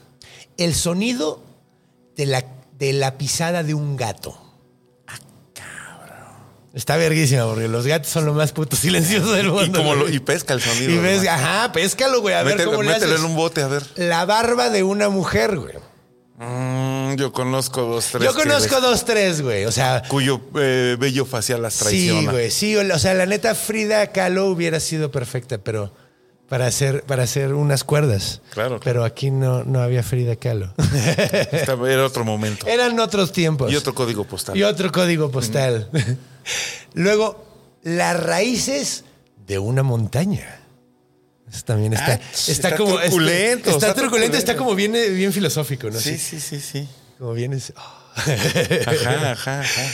El 0.57 0.74
sonido 0.74 1.42
de 2.16 2.26
la, 2.26 2.44
de 2.78 2.92
la 2.92 3.16
pisada 3.18 3.62
de 3.62 3.74
un 3.74 3.96
gato. 3.96 4.38
Ah, 5.07 5.18
cabrón. 5.55 6.35
Está 6.74 6.96
verguísima, 6.96 7.44
porque 7.46 7.68
los 7.68 7.87
gatos 7.87 8.11
son 8.11 8.26
lo 8.26 8.35
más 8.35 8.52
puto 8.52 8.76
silencioso 8.76 9.33
del 9.33 9.48
mundo. 9.48 9.64
Y, 9.78 9.83
como 9.83 9.94
lo- 9.94 10.02
güey. 10.05 10.16
y 10.16 10.20
pesca 10.20 10.55
el 10.55 10.61
sonido. 10.61 10.90
Y 10.92 10.98
ves, 10.98 11.20
además. 11.20 11.40
ajá, 11.40 11.72
péscalo, 11.72 12.20
güey. 12.20 12.35
A 12.35 12.42
ver 12.42 12.55
Mételo, 12.57 12.70
cómo 12.72 12.83
le 12.83 12.92
mételo 12.92 13.12
haces. 13.14 13.24
en 13.24 13.31
un 13.31 13.37
bote, 13.37 13.62
a 13.62 13.68
ver. 13.68 13.85
La 13.96 14.24
barba 14.24 14.68
de 14.70 14.83
una 14.83 15.09
mujer, 15.09 15.59
güey. 15.59 15.74
Mm, 16.42 17.14
yo 17.16 17.33
conozco 17.33 17.83
dos, 17.83 18.07
tres. 18.11 18.24
Yo 18.24 18.35
conozco 18.35 18.74
les- 18.74 18.83
dos, 18.83 19.05
tres, 19.05 19.40
güey. 19.42 19.64
O 19.66 19.72
sea, 19.72 20.02
Cuyo 20.09 20.40
eh, 20.59 20.96
vello 20.98 21.24
facial 21.24 21.62
las 21.62 21.74
Sí, 21.74 21.85
traiciona. 21.85 22.33
güey, 22.33 22.50
sí, 22.50 22.76
o 22.76 22.98
sea, 22.98 23.14
la 23.14 23.26
neta 23.26 23.55
Frida 23.55 24.09
Kahlo 24.09 24.46
hubiera 24.48 24.81
sido 24.81 25.11
perfecta, 25.11 25.59
pero 25.59 25.92
para 26.48 26.66
hacer, 26.66 27.05
para 27.05 27.22
hacer 27.22 27.55
unas 27.55 27.85
cuerdas. 27.85 28.40
Claro. 28.50 28.81
Pero 28.83 29.05
aquí 29.05 29.31
no, 29.31 29.64
no 29.64 29.81
había 29.81 30.02
Frida 30.02 30.37
Kahlo. 30.37 30.74
Era 31.87 32.05
otro 32.05 32.24
momento. 32.24 32.66
Eran 32.66 32.98
otros 33.00 33.33
tiempos. 33.33 33.72
Y 33.72 33.76
otro 33.76 33.94
código 33.94 34.24
postal. 34.24 34.57
Y 34.57 34.62
otro 34.64 34.90
código 34.92 35.31
postal. 35.31 35.88
Luego, 36.94 37.46
las 37.83 38.20
raíces 38.20 39.05
de 39.46 39.59
una 39.59 39.83
montaña. 39.83 40.59
También 41.64 41.92
está, 41.92 42.12
Ah, 42.12 42.20
está, 42.32 42.52
está 42.52 42.76
como 42.76 42.98
truculento, 42.98 43.70
Está, 43.70 43.88
está 43.88 43.94
truculento, 44.00 44.36
está 44.36 44.56
como 44.56 44.74
bien, 44.74 44.96
eh, 44.96 45.08
bien 45.10 45.32
filosófico, 45.32 45.90
¿no? 45.90 46.00
Sí, 46.00 46.18
sí, 46.18 46.40
sí, 46.40 46.60
sí. 46.60 46.88
Como 47.18 47.34
bien 47.34 47.52
es- 47.52 47.72
oh. 47.76 47.80
Ajá, 48.16 49.30
ajá, 49.32 49.60
ajá. 49.60 49.86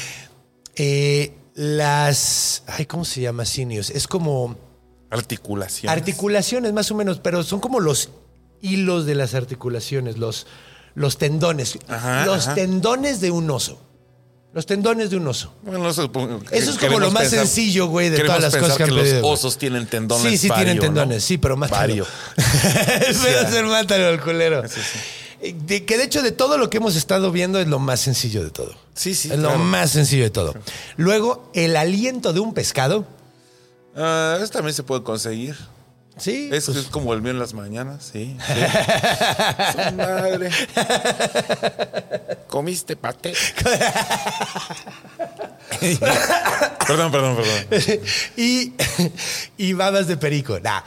Eh, 0.76 1.34
las. 1.54 2.62
Ay, 2.66 2.86
¿cómo 2.86 3.04
se 3.04 3.20
llama? 3.20 3.44
Sinios. 3.44 3.90
Es 3.90 4.06
como. 4.06 4.56
Articulación. 5.10 5.90
Articulaciones, 5.92 6.72
más 6.72 6.90
o 6.90 6.94
menos, 6.94 7.18
pero 7.18 7.42
son 7.42 7.60
como 7.60 7.80
los 7.80 8.10
hilos 8.60 9.06
de 9.06 9.14
las 9.14 9.34
articulaciones, 9.34 10.18
los, 10.18 10.46
los 10.94 11.16
tendones. 11.18 11.78
Ajá, 11.88 12.26
los 12.26 12.46
ajá. 12.46 12.54
tendones 12.54 13.20
de 13.20 13.30
un 13.30 13.50
oso. 13.50 13.82
Los 14.54 14.64
tendones 14.66 15.10
de 15.10 15.16
un 15.18 15.26
oso. 15.28 15.52
Bueno, 15.62 15.88
eso, 15.90 16.10
que 16.10 16.58
Eso 16.58 16.70
es 16.70 16.78
como 16.78 16.98
lo 16.98 17.10
más 17.10 17.24
pensar- 17.24 17.40
sencillo, 17.46 17.86
güey, 17.88 18.08
de 18.08 18.20
todas 18.20 18.40
las 18.40 18.56
cosas 18.56 18.76
que 18.78 18.82
han 18.84 18.90
los 18.94 19.00
pedido, 19.02 19.20
güey. 19.20 19.32
osos 19.34 19.58
tienen 19.58 19.86
tendones. 19.86 20.30
Sí, 20.32 20.38
sí 20.38 20.48
vario, 20.48 20.64
tienen 20.64 20.76
¿no? 20.78 20.82
tendones, 20.82 21.22
sí, 21.24 21.36
pero 21.38 21.56
más 21.56 21.70
Vario. 21.70 22.06
Espera 23.08 23.48
ser 23.50 23.64
mátalo 23.66 24.08
al 24.08 24.20
culero. 24.22 24.62
Eh, 25.40 25.54
de- 25.66 25.84
que 25.84 25.98
de 25.98 26.04
hecho 26.04 26.22
de 26.22 26.32
todo 26.32 26.56
lo 26.58 26.70
que 26.70 26.78
hemos 26.78 26.96
estado 26.96 27.30
viendo 27.30 27.60
es 27.60 27.68
lo 27.68 27.78
más 27.78 28.00
sencillo 28.00 28.42
de 28.42 28.50
todo. 28.50 28.72
Sí, 28.94 29.14
sí, 29.14 29.28
Es 29.30 29.36
lo 29.38 29.48
claro. 29.48 29.58
más 29.62 29.90
sencillo 29.90 30.24
de 30.24 30.30
todo. 30.30 30.54
Luego, 30.96 31.50
el 31.54 31.76
aliento 31.76 32.32
de 32.32 32.40
un 32.40 32.54
pescado. 32.54 33.06
Ah, 33.94 34.38
eso 34.40 34.50
también 34.50 34.74
se 34.74 34.82
puede 34.82 35.02
conseguir. 35.02 35.56
Sí. 36.18 36.50
Es, 36.52 36.66
pues, 36.66 36.76
es 36.78 36.86
como 36.86 37.14
el 37.14 37.22
mío 37.22 37.30
en 37.32 37.38
las 37.38 37.54
mañanas, 37.54 38.10
sí. 38.12 38.36
sí. 38.46 38.52
Su 39.72 39.94
madre. 39.94 40.50
¿Comiste 42.48 42.96
paté? 42.96 43.34
perdón, 46.86 47.12
perdón, 47.12 47.36
perdón. 47.36 48.00
y, 48.36 48.72
y 49.56 49.72
babas 49.74 50.06
de 50.08 50.16
perico. 50.16 50.58
Nah. 50.60 50.80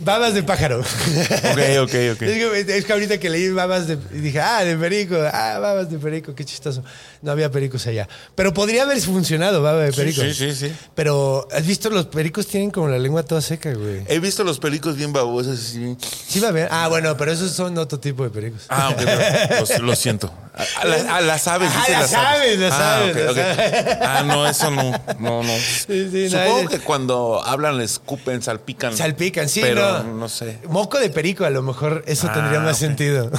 babas 0.00 0.34
de 0.34 0.42
pájaro. 0.42 0.80
Ok, 0.80 1.60
ok, 1.82 1.94
ok. 2.12 2.22
Es 2.22 2.64
que, 2.64 2.76
es 2.78 2.84
que 2.84 2.92
ahorita 2.92 3.18
que 3.18 3.28
leí 3.30 3.48
babas 3.50 3.86
de. 3.88 3.98
y 4.14 4.18
Dije, 4.20 4.40
ah, 4.40 4.64
de 4.64 4.76
perico. 4.76 5.16
Ah, 5.32 5.58
babas 5.60 5.90
de 5.90 5.98
perico. 5.98 6.34
Qué 6.34 6.44
chistoso. 6.44 6.84
No 7.22 7.32
había 7.32 7.50
pericos 7.50 7.86
allá. 7.86 8.08
Pero 8.34 8.54
podría 8.54 8.84
haber 8.84 9.00
funcionado 9.00 9.62
baba 9.62 9.82
de 9.82 9.92
Sí, 9.92 9.96
perico. 10.00 10.22
sí, 10.22 10.32
sí, 10.34 10.54
sí. 10.54 10.72
Pero, 10.94 11.48
¿has 11.52 11.66
visto? 11.66 11.90
Los 11.90 12.06
pericos 12.06 12.46
tienen 12.46 12.70
como 12.70 12.88
la 12.88 12.98
lengua 12.98 13.22
toda 13.24 13.40
seca, 13.40 13.72
güey. 13.74 14.02
He 14.06 14.20
visto 14.20 14.29
los 14.38 14.58
pericos 14.58 14.96
bien 14.96 15.12
babosos 15.12 15.58
así. 15.58 15.96
Sí, 16.28 16.40
va 16.40 16.48
a 16.48 16.52
ver. 16.52 16.68
Ah, 16.70 16.88
bueno, 16.88 17.16
pero 17.16 17.32
esos 17.32 17.52
son 17.52 17.76
otro 17.78 17.98
tipo 18.00 18.22
de 18.24 18.30
pericos. 18.30 18.62
Ah, 18.68 18.90
ok, 18.90 19.00
no, 19.02 19.78
lo, 19.78 19.86
lo 19.86 19.96
siento. 19.96 20.32
A, 20.54 20.80
a 20.80 20.84
la- 20.84 21.16
a 21.16 21.20
las 21.20 21.46
aves, 21.48 21.70
Ah, 21.74 21.78
dice 21.80 21.92
las 21.92 22.00
las 22.12 22.14
aves, 22.14 22.58
las 22.58 22.72
Ah, 22.72 22.96
aves. 22.98 23.98
Ah, 24.02 24.22
no, 24.26 24.46
eso 24.46 24.70
no, 24.70 24.90
no, 25.18 25.42
no. 25.42 25.52
Sí, 25.58 26.08
sí, 26.10 26.28
no, 26.30 26.30
Supongo 26.30 26.60
es- 26.60 26.68
que 26.68 26.78
cuando 26.80 27.42
hablan, 27.44 27.78
le 27.78 27.84
escupen, 27.84 28.42
salpican. 28.42 28.96
Salpican, 28.96 29.48
sí, 29.48 29.60
pero 29.62 30.02
no. 30.02 30.14
no 30.14 30.28
sé. 30.28 30.58
Moco 30.68 30.98
de 30.98 31.10
perico, 31.10 31.44
a 31.44 31.50
lo 31.50 31.62
mejor 31.62 32.04
eso 32.06 32.26
Ah, 32.28 32.32
tendría 32.34 32.60
más 32.60 32.78
sentido. 32.78 33.30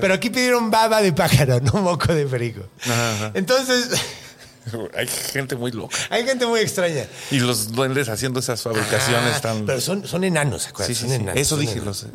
Pero 0.00 0.14
aquí 0.14 0.30
pidieron 0.30 0.70
baba 0.70 1.02
de 1.02 1.12
pájaro, 1.12 1.60
no 1.60 1.72
moco 1.82 2.14
de 2.14 2.26
perico. 2.26 2.62
Ajá, 2.84 3.12
ajá. 3.14 3.30
Entonces, 3.34 3.88
Hay 4.96 5.06
gente 5.06 5.56
muy 5.56 5.70
loca. 5.72 5.96
hay 6.10 6.24
gente 6.24 6.46
muy 6.46 6.60
extraña. 6.60 7.06
Y 7.30 7.38
los 7.40 7.72
duendes 7.72 8.08
haciendo 8.08 8.40
esas 8.40 8.62
fabricaciones 8.62 9.36
Ah, 9.36 9.40
tan. 9.40 9.66
Pero 9.66 9.80
son, 9.80 10.06
son 10.06 10.24
enanos, 10.24 10.66
¿acuerdas? 10.66 10.88
Sí, 10.88 10.94
sí, 10.94 11.00
Son 11.02 11.10
sí. 11.10 11.14
enanos, 11.16 11.40
Eso 11.40 11.50
son 11.56 11.60
dije. 11.60 11.72
enanos. 11.74 12.02
Los... 12.02 12.12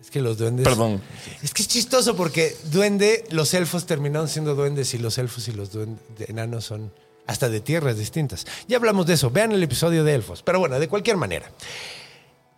Es 0.00 0.10
que 0.10 0.20
los 0.20 0.38
duendes. 0.38 0.64
Perdón. 0.64 1.02
Es 1.42 1.52
que 1.52 1.62
es 1.62 1.68
chistoso 1.68 2.16
porque 2.16 2.56
duende, 2.70 3.24
los 3.30 3.52
elfos 3.54 3.84
terminaron 3.86 4.28
siendo 4.28 4.54
duendes 4.54 4.94
y 4.94 4.98
los 4.98 5.18
elfos 5.18 5.48
y 5.48 5.52
los 5.52 5.72
duendes 5.72 6.00
enanos 6.28 6.64
son 6.64 6.92
hasta 7.26 7.48
de 7.50 7.60
tierras 7.60 7.98
distintas. 7.98 8.46
Ya 8.68 8.78
hablamos 8.78 9.06
de 9.06 9.14
eso. 9.14 9.30
Vean 9.30 9.52
el 9.52 9.62
episodio 9.62 10.04
de 10.04 10.14
elfos. 10.14 10.42
Pero 10.42 10.60
bueno, 10.60 10.78
de 10.80 10.88
cualquier 10.88 11.16
manera. 11.18 11.50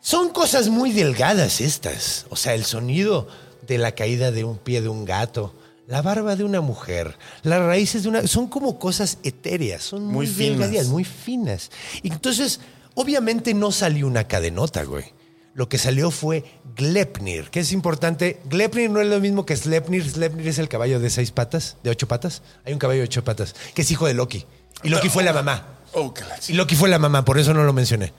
Son 0.00 0.30
cosas 0.30 0.68
muy 0.68 0.92
delgadas 0.92 1.60
estas. 1.60 2.26
O 2.30 2.36
sea, 2.36 2.54
el 2.54 2.64
sonido 2.64 3.26
de 3.66 3.78
la 3.78 3.92
caída 3.96 4.30
de 4.30 4.44
un 4.44 4.56
pie 4.58 4.80
de 4.80 4.88
un 4.88 5.04
gato, 5.04 5.54
la 5.90 6.02
barba 6.02 6.36
de 6.36 6.44
una 6.44 6.60
mujer, 6.60 7.18
las 7.42 7.60
raíces 7.60 8.04
de 8.04 8.08
una... 8.10 8.24
Son 8.28 8.46
como 8.46 8.78
cosas 8.78 9.18
etéreas, 9.24 9.82
son 9.82 10.04
muy, 10.06 10.26
Muy 10.26 10.26
finas. 10.28 10.86
muy 10.86 11.02
finas. 11.04 11.70
Y 12.04 12.12
entonces, 12.12 12.60
obviamente 12.94 13.54
no 13.54 13.72
salió 13.72 14.06
una 14.06 14.28
cadenota, 14.28 14.84
güey. 14.84 15.04
Lo 15.52 15.68
que 15.68 15.78
salió 15.78 16.12
fue 16.12 16.44
Glepnir, 16.76 17.50
que 17.50 17.58
es 17.58 17.72
importante. 17.72 18.40
Glepnir 18.44 18.88
no 18.88 19.00
es 19.00 19.08
lo 19.08 19.18
mismo 19.18 19.44
que 19.44 19.56
Slepnir. 19.56 20.08
Slepnir 20.08 20.46
es 20.46 20.60
el 20.60 20.68
caballo 20.68 21.00
de 21.00 21.10
seis 21.10 21.32
patas, 21.32 21.76
de 21.82 21.90
ocho 21.90 22.06
patas. 22.06 22.42
Hay 22.64 22.72
un 22.72 22.78
caballo 22.78 23.00
de 23.00 23.06
ocho 23.06 23.24
patas, 23.24 23.56
que 23.74 23.82
es 23.82 23.90
hijo 23.90 24.06
de 24.06 24.14
Loki. 24.14 24.46
Y 24.84 24.90
Loki 24.90 25.08
fue 25.08 25.24
la 25.24 25.32
mamá. 25.32 25.80
Oh, 25.92 26.14
Y 26.46 26.52
Loki 26.52 26.76
fue 26.76 26.88
la 26.88 27.00
mamá, 27.00 27.24
por 27.24 27.36
eso 27.36 27.52
no 27.52 27.64
lo 27.64 27.72
mencioné. 27.72 28.12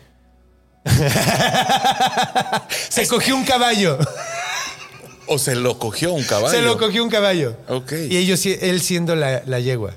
Se 2.90 3.08
cogió 3.08 3.38
un 3.38 3.46
caballo. 3.46 3.98
O 5.34 5.38
se 5.40 5.56
lo 5.56 5.80
cogió 5.80 6.14
un 6.14 6.24
caballo. 6.24 6.52
Se 6.58 6.62
lo 6.62 6.78
cogió 6.78 7.04
un 7.04 7.10
caballo. 7.10 7.56
Ok. 7.70 7.94
Y 8.10 8.18
ellos, 8.18 8.46
él 8.46 8.82
siendo 8.82 9.16
la, 9.16 9.42
la 9.46 9.60
yegua. 9.60 9.94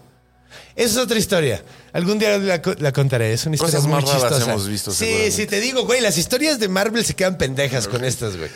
Esa 0.77 0.91
es 0.91 0.97
otra 0.97 1.19
historia. 1.19 1.63
Algún 1.93 2.19
día 2.19 2.37
la, 2.39 2.61
co- 2.63 2.75
la 2.79 2.93
contaré. 2.93 3.33
Es 3.33 3.47
una 3.47 3.55
historia 3.57 3.77
Cosas 3.77 3.89
muy 3.89 3.95
más 4.03 4.05
raras 4.05 4.23
chistosa. 4.31 4.51
hemos 4.53 4.69
visto, 4.69 4.91
Sí, 4.93 5.31
sí, 5.31 5.47
te 5.47 5.61
digo, 5.61 5.85
güey, 5.87 6.01
las 6.01 6.19
historias 6.19 6.59
de 6.59 6.69
Marvel 6.69 7.05
se 7.05 7.15
quedan 7.15 7.39
pendejas 7.39 7.87
con 7.89 8.05
estas, 8.05 8.37
güey. 8.37 8.51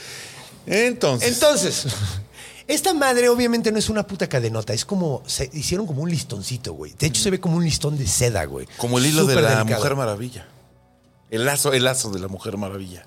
Entonces. 0.66 1.32
Entonces, 1.32 1.86
esta 2.66 2.92
madre 2.94 3.28
obviamente 3.28 3.70
no 3.72 3.78
es 3.78 3.88
una 3.88 4.06
puta 4.06 4.28
cadenota, 4.28 4.72
es 4.74 4.84
como, 4.84 5.22
se 5.26 5.48
hicieron 5.52 5.86
como 5.86 6.02
un 6.02 6.10
listoncito, 6.10 6.72
güey. 6.74 6.92
De 6.98 7.06
hecho, 7.06 7.22
se 7.22 7.30
ve 7.30 7.40
como 7.40 7.56
un 7.56 7.64
listón 7.64 7.96
de 7.96 8.06
seda, 8.06 8.44
güey. 8.44 8.66
como 8.76 8.98
el 8.98 9.06
hilo 9.06 9.24
de 9.24 9.34
la 9.36 9.40
delicado. 9.56 9.80
Mujer 9.80 9.96
Maravilla. 9.96 10.46
El 11.30 11.44
lazo, 11.44 11.72
el 11.72 11.84
lazo 11.84 12.10
de 12.10 12.18
la 12.20 12.28
Mujer 12.28 12.56
Maravilla. 12.56 13.06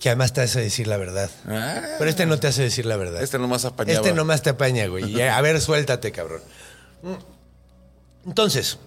Que 0.00 0.10
además 0.10 0.32
te 0.32 0.42
hace 0.42 0.60
decir 0.60 0.86
la 0.86 0.96
verdad. 0.96 1.30
Ah, 1.46 1.82
Pero 1.98 2.08
este 2.08 2.24
no 2.26 2.38
te 2.38 2.46
hace 2.46 2.62
decir 2.62 2.86
la 2.86 2.96
verdad. 2.96 3.22
este 3.22 3.38
nomás 3.38 3.64
apañaba. 3.64 3.96
Este 3.98 4.12
nomás 4.14 4.42
te 4.42 4.50
apaña, 4.50 4.86
güey. 4.86 5.20
A 5.20 5.40
ver, 5.40 5.60
suéltate, 5.60 6.12
cabrón. 6.12 6.40
Mm. 7.02 8.28
Entonces, 8.28 8.78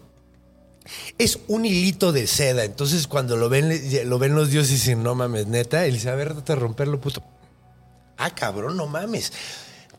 es 1.17 1.39
un 1.47 1.65
hilito 1.65 2.11
de 2.11 2.27
seda. 2.27 2.63
Entonces, 2.63 3.07
cuando 3.07 3.35
lo 3.35 3.49
ven, 3.49 3.69
lo 4.09 4.19
ven 4.19 4.35
los 4.35 4.49
dioses 4.51 4.71
y 4.71 4.75
dicen, 4.75 5.03
no 5.03 5.15
mames, 5.15 5.47
neta. 5.47 5.85
Y 5.85 5.91
le 5.91 5.97
dice, 5.97 6.09
a 6.09 6.15
ver, 6.15 6.35
de 6.35 6.55
romperlo, 6.55 6.99
puto. 7.01 7.23
Ah, 8.17 8.33
cabrón, 8.33 8.77
no 8.77 8.87
mames. 8.87 9.33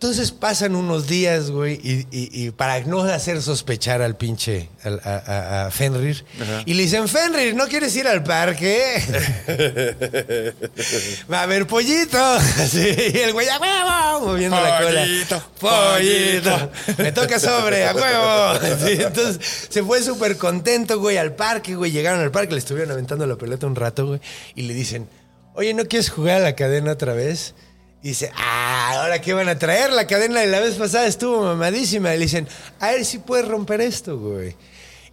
Entonces 0.02 0.32
pasan 0.32 0.74
unos 0.74 1.06
días, 1.06 1.52
güey, 1.52 1.74
y, 1.74 2.08
y- 2.10 2.28
y 2.46 2.50
para 2.50 2.80
no 2.80 3.02
hacer 3.02 3.40
sospechar 3.40 4.02
al 4.02 4.16
pinche, 4.16 4.68
al- 4.82 5.00
a, 5.04 5.14
a- 5.14 5.66
a 5.66 5.70
Fenrir, 5.70 6.24
y 6.66 6.74
le 6.74 6.82
dicen, 6.82 7.06
Fenrir, 7.06 7.54
¿no 7.54 7.68
quieres 7.68 7.94
ir 7.94 8.08
al 8.08 8.24
parque? 8.24 9.00
Va 11.32 11.38
a 11.38 11.42
haber 11.44 11.68
pollito. 11.68 12.18
Sí, 12.68 12.84
y 13.14 13.18
el 13.18 13.32
güey, 13.32 13.46
a 13.48 13.60
huevo, 13.60 14.26
moviendo 14.32 14.60
la 14.60 14.78
cola. 14.82 15.02
Pollito, 15.02 15.42
Pollito. 15.60 16.70
Me 16.98 17.12
toca 17.12 17.38
sobre, 17.38 17.86
a 17.86 17.94
huevo. 17.94 18.76
Sí, 18.84 18.98
entonces 19.00 19.38
se 19.68 19.84
fue 19.84 20.02
súper 20.02 20.36
contento, 20.36 20.98
güey, 20.98 21.16
al 21.16 21.36
parque, 21.36 21.76
güey. 21.76 21.92
Llegaron 21.92 22.20
al 22.20 22.32
parque, 22.32 22.54
le 22.54 22.58
estuvieron 22.58 22.90
aventando 22.90 23.24
la 23.24 23.36
pelota 23.36 23.68
un 23.68 23.76
rato, 23.76 24.06
güey, 24.08 24.20
y 24.56 24.62
le 24.62 24.74
dicen, 24.74 25.08
oye, 25.54 25.72
¿no 25.74 25.84
quieres 25.84 26.10
jugar 26.10 26.38
a 26.38 26.40
la 26.40 26.56
cadena 26.56 26.90
otra 26.90 27.12
vez? 27.12 27.54
Y 28.02 28.08
dice, 28.08 28.32
ah, 28.36 29.00
¿ahora 29.00 29.20
qué 29.20 29.32
van 29.32 29.48
a 29.48 29.58
traer? 29.58 29.92
La 29.92 30.08
cadena 30.08 30.40
de 30.40 30.48
la 30.48 30.58
vez 30.58 30.74
pasada 30.74 31.06
estuvo 31.06 31.42
mamadísima. 31.42 32.14
Y 32.14 32.18
le 32.18 32.24
dicen, 32.24 32.48
a 32.80 32.90
ver 32.90 33.04
si 33.04 33.18
puedes 33.18 33.46
romper 33.46 33.80
esto, 33.80 34.18
güey. 34.18 34.56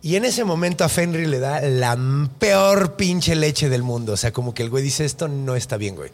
Y 0.01 0.15
en 0.15 0.25
ese 0.25 0.43
momento 0.43 0.83
a 0.83 0.89
Fenrir 0.89 1.27
le 1.27 1.39
da 1.39 1.61
la 1.61 1.97
peor 2.39 2.95
pinche 2.95 3.35
leche 3.35 3.69
del 3.69 3.83
mundo. 3.83 4.13
O 4.13 4.17
sea, 4.17 4.31
como 4.31 4.53
que 4.53 4.63
el 4.63 4.69
güey 4.71 4.83
dice, 4.83 5.05
esto 5.05 5.27
no 5.27 5.55
está 5.55 5.77
bien, 5.77 5.95
güey. 5.95 6.09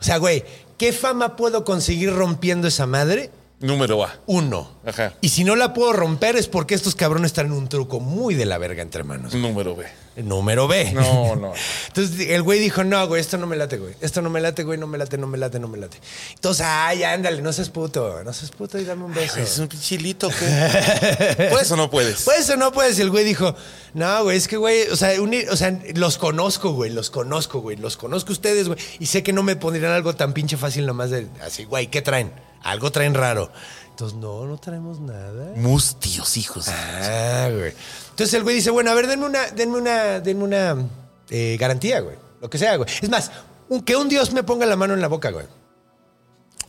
O 0.00 0.04
sea, 0.04 0.16
güey, 0.16 0.44
¿qué 0.76 0.92
fama 0.92 1.36
puedo 1.36 1.64
conseguir 1.64 2.12
rompiendo 2.12 2.66
esa 2.66 2.86
madre? 2.86 3.30
Número 3.62 4.04
A. 4.04 4.14
Uno. 4.26 4.70
Ajá. 4.84 5.14
Y 5.20 5.28
si 5.30 5.44
no 5.44 5.56
la 5.56 5.72
puedo 5.72 5.92
romper 5.92 6.36
es 6.36 6.48
porque 6.48 6.74
estos 6.74 6.94
cabrones 6.94 7.32
traen 7.32 7.52
un 7.52 7.68
truco 7.68 8.00
muy 8.00 8.34
de 8.34 8.44
la 8.44 8.58
verga 8.58 8.82
entre 8.82 9.04
manos. 9.04 9.34
Número 9.34 9.74
B. 9.76 9.86
Número 10.16 10.68
B. 10.68 10.92
No, 10.92 11.36
no. 11.36 11.52
Entonces 11.86 12.28
el 12.28 12.42
güey 12.42 12.58
dijo, 12.58 12.84
no, 12.84 13.06
güey, 13.08 13.20
esto 13.20 13.38
no 13.38 13.46
me 13.46 13.56
late, 13.56 13.78
güey. 13.78 13.94
Esto 14.00 14.20
no 14.20 14.28
me 14.30 14.40
late, 14.40 14.64
güey, 14.64 14.78
no 14.78 14.86
me 14.86 14.98
late, 14.98 15.16
no 15.16 15.26
me 15.26 15.38
late, 15.38 15.58
no 15.58 15.68
me 15.68 15.78
late. 15.78 15.98
Entonces, 16.34 16.66
ay, 16.68 17.02
ándale, 17.04 17.40
no 17.40 17.52
seas 17.52 17.70
puto, 17.70 18.22
no 18.24 18.32
seas 18.32 18.50
puto 18.50 18.78
y 18.78 18.84
dame 18.84 19.04
un 19.04 19.14
beso. 19.14 19.38
Es 19.38 19.58
un 19.58 19.68
pichilito, 19.68 20.28
¿qué? 20.28 21.48
¿Puedes 21.50 21.70
o 21.70 21.76
no 21.76 21.88
puedes? 21.90 22.22
Puedes 22.22 22.50
o 22.50 22.56
no 22.56 22.72
puedes. 22.72 22.98
Y 22.98 23.02
el 23.02 23.10
güey 23.10 23.24
dijo, 23.24 23.54
no, 23.94 24.24
güey, 24.24 24.36
es 24.36 24.48
que, 24.48 24.56
güey, 24.56 24.88
o 24.88 24.96
sea, 24.96 25.18
uni- 25.20 25.46
o 25.50 25.56
sea, 25.56 25.78
los 25.94 26.18
conozco, 26.18 26.72
güey, 26.72 26.90
los 26.90 27.10
conozco, 27.10 27.60
güey, 27.60 27.76
los 27.76 27.96
conozco 27.96 28.32
ustedes, 28.32 28.68
güey. 28.68 28.78
Y 28.98 29.06
sé 29.06 29.22
que 29.22 29.32
no 29.32 29.42
me 29.42 29.56
pondrían 29.56 29.92
algo 29.92 30.14
tan 30.14 30.32
pinche 30.34 30.56
fácil 30.56 30.84
nomás 30.84 31.10
de, 31.10 31.26
así, 31.40 31.64
güey, 31.64 31.86
¿qué 31.86 32.02
traen? 32.02 32.32
Algo 32.64 32.90
traen 32.92 33.14
raro. 33.14 33.50
Entonces, 33.90 34.18
no, 34.18 34.46
no 34.46 34.56
traemos 34.58 35.00
nada. 35.00 35.52
Mustios, 35.56 36.36
hijos. 36.36 36.66
Ah, 36.68 37.48
güey. 37.52 37.72
Entonces 38.10 38.34
el 38.34 38.42
güey 38.42 38.56
dice, 38.56 38.70
bueno, 38.70 38.90
a 38.90 38.94
ver, 38.94 39.06
denme 39.06 39.26
una, 39.26 39.46
denme 39.50 39.78
una, 39.78 40.20
denme 40.20 40.44
una 40.44 40.76
eh, 41.28 41.56
garantía, 41.60 42.00
güey. 42.00 42.16
Lo 42.40 42.48
que 42.50 42.58
sea, 42.58 42.76
güey. 42.76 42.88
Es 43.00 43.08
más, 43.10 43.30
un- 43.68 43.82
que 43.82 43.94
un 43.96 44.08
dios 44.08 44.32
me 44.32 44.42
ponga 44.42 44.66
la 44.66 44.76
mano 44.76 44.94
en 44.94 45.00
la 45.00 45.08
boca, 45.08 45.30
güey. 45.30 45.46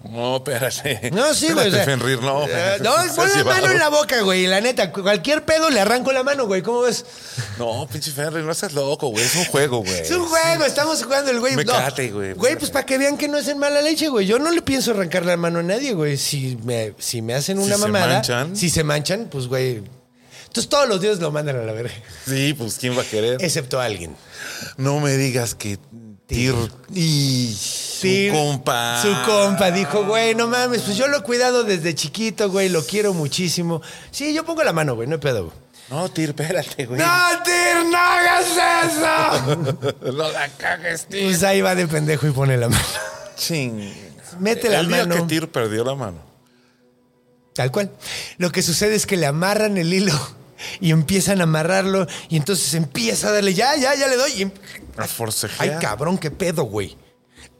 No, 0.04 0.36
espérate. 0.38 1.12
No, 1.14 1.34
sí, 1.34 1.52
güey. 1.54 1.70
o 1.70 1.72
sea, 1.72 1.86
Fenrir, 1.86 2.22
no. 2.22 2.46
eh, 2.48 2.78
no, 2.82 2.92
pon 3.16 3.30
la 3.36 3.44
mano 3.46 3.72
en 3.72 3.80
la 3.80 3.90
boca, 3.90 4.22
güey. 4.22 4.46
La 4.48 4.60
neta, 4.60 4.92
cualquier 4.92 5.46
pedo 5.46 5.70
le 5.70 5.80
arranco 5.80 6.12
la 6.12 6.24
mano, 6.24 6.46
güey. 6.46 6.62
¿Cómo 6.62 6.82
ves? 6.82 7.06
No, 7.58 7.88
pinche 7.92 8.12
Fenrir, 8.12 8.44
no 8.44 8.52
estás 8.52 8.74
loco, 8.74 9.08
güey. 9.08 9.24
Es 9.24 9.36
un 9.36 9.46
juego, 9.46 9.78
güey. 9.80 10.00
Es 10.02 10.12
un 10.12 10.26
juego, 10.26 10.66
estamos 10.66 11.02
jugando 11.04 11.32
el 11.32 11.40
güey. 11.40 11.56
Me 11.56 11.64
no. 11.64 11.72
cate, 11.72 12.12
güey. 12.12 12.34
Güey, 12.34 12.58
pues 12.58 12.70
para 12.70 12.86
que 12.86 12.98
vean 12.98 13.18
que 13.18 13.28
no 13.30 13.38
es 13.38 13.48
en 13.48 13.58
mala 13.60 13.82
leche, 13.82 14.10
güey. 14.10 14.28
Yo 14.28 14.40
no 14.40 14.52
le 14.52 14.62
pienso 14.62 14.92
arrancar 14.92 15.26
la 15.26 15.38
mano 15.38 15.60
a 15.60 15.64
nadie, 15.64 15.94
güey. 15.94 16.18
Si 16.18 16.58
me, 16.64 16.94
si 17.00 17.22
me 17.22 17.34
hacen 17.36 17.58
Si 17.58 17.64
una 17.64 17.76
se 17.76 17.82
mamada. 17.82 18.08
manchan. 18.16 18.56
Si 18.58 18.70
se 18.70 18.84
manchan, 18.84 19.30
pues, 19.32 19.48
güey. 19.48 19.84
Entonces 20.48 20.70
todos 20.70 20.88
los 20.88 21.02
dioses 21.02 21.20
lo 21.20 21.32
mandan 21.32 21.56
a 21.58 21.64
la 21.64 21.72
verga. 21.74 21.94
Sí, 22.28 22.54
pues 22.54 22.78
¿quién 22.78 22.96
va 22.96 23.02
a 23.02 23.06
querer? 23.06 23.38
Excepto 23.42 23.80
alguien. 23.80 24.16
No 24.78 25.00
me 25.00 25.18
digas 25.18 25.56
que 25.56 25.80
Tir 26.28 26.56
y 26.94 27.54
su 27.54 27.84
Sí, 28.04 28.30
compa. 28.32 29.02
Su 29.02 29.14
compa 29.26 29.72
dijo, 29.72 30.04
güey, 30.06 30.36
no 30.36 30.48
mames, 30.48 30.82
pues 30.82 30.98
yo 30.98 31.08
lo 31.08 31.18
he 31.18 31.22
cuidado 31.22 31.64
desde 31.64 31.96
chiquito, 31.96 32.50
güey, 32.50 32.68
lo 32.70 32.84
quiero 32.86 33.14
muchísimo. 33.14 33.82
Sí, 34.12 34.34
yo 34.34 34.44
pongo 34.46 34.64
la 34.64 34.74
mano, 34.74 34.96
güey, 34.96 35.08
no 35.08 35.16
hay 35.16 35.22
pedo. 35.22 35.46
güey. 35.46 35.56
No, 35.90 36.10
Tir, 36.10 36.30
espérate, 36.30 36.86
güey. 36.86 37.00
¡No, 37.00 37.08
Tir, 37.46 37.86
no 37.90 37.98
hagas 37.98 38.46
eso! 38.86 39.94
No 40.14 40.30
la 40.32 40.50
cagues, 40.50 41.06
Tir. 41.08 41.24
pues 41.26 41.44
ahí 41.44 41.62
va 41.62 41.76
de 41.76 41.88
pendejo 41.88 42.28
y 42.28 42.32
pone 42.32 42.58
la 42.58 42.68
mano. 42.70 42.84
Ching. 43.38 43.94
Mete 44.40 44.70
la 44.70 44.80
El 44.80 44.88
día 44.88 45.06
mano. 45.06 45.16
que 45.16 45.22
Tir 45.24 45.50
perdió 45.50 45.84
la 45.86 45.96
mano. 45.96 46.18
Tal 47.54 47.72
cual. 47.72 47.92
Lo 48.38 48.52
que 48.52 48.62
sucede 48.64 48.96
es 48.96 49.06
que 49.06 49.16
le 49.18 49.28
amarran 49.28 49.78
el 49.78 49.94
hilo 49.94 50.14
y 50.80 50.92
empiezan 50.92 51.40
a 51.42 51.44
amarrarlo 51.44 52.08
y 52.30 52.38
entonces 52.38 52.74
empieza 52.74 53.30
a 53.30 53.32
darle, 53.32 53.54
ya, 53.54 53.76
ya, 53.76 53.96
ya 53.96 54.08
le 54.08 54.18
doy. 54.18 54.32
y 54.44 54.52
A 54.98 55.08
forcejear. 55.08 55.76
Ay, 55.76 55.80
cabrón, 55.82 56.18
qué 56.18 56.32
pedo, 56.32 56.64
güey. 56.64 56.98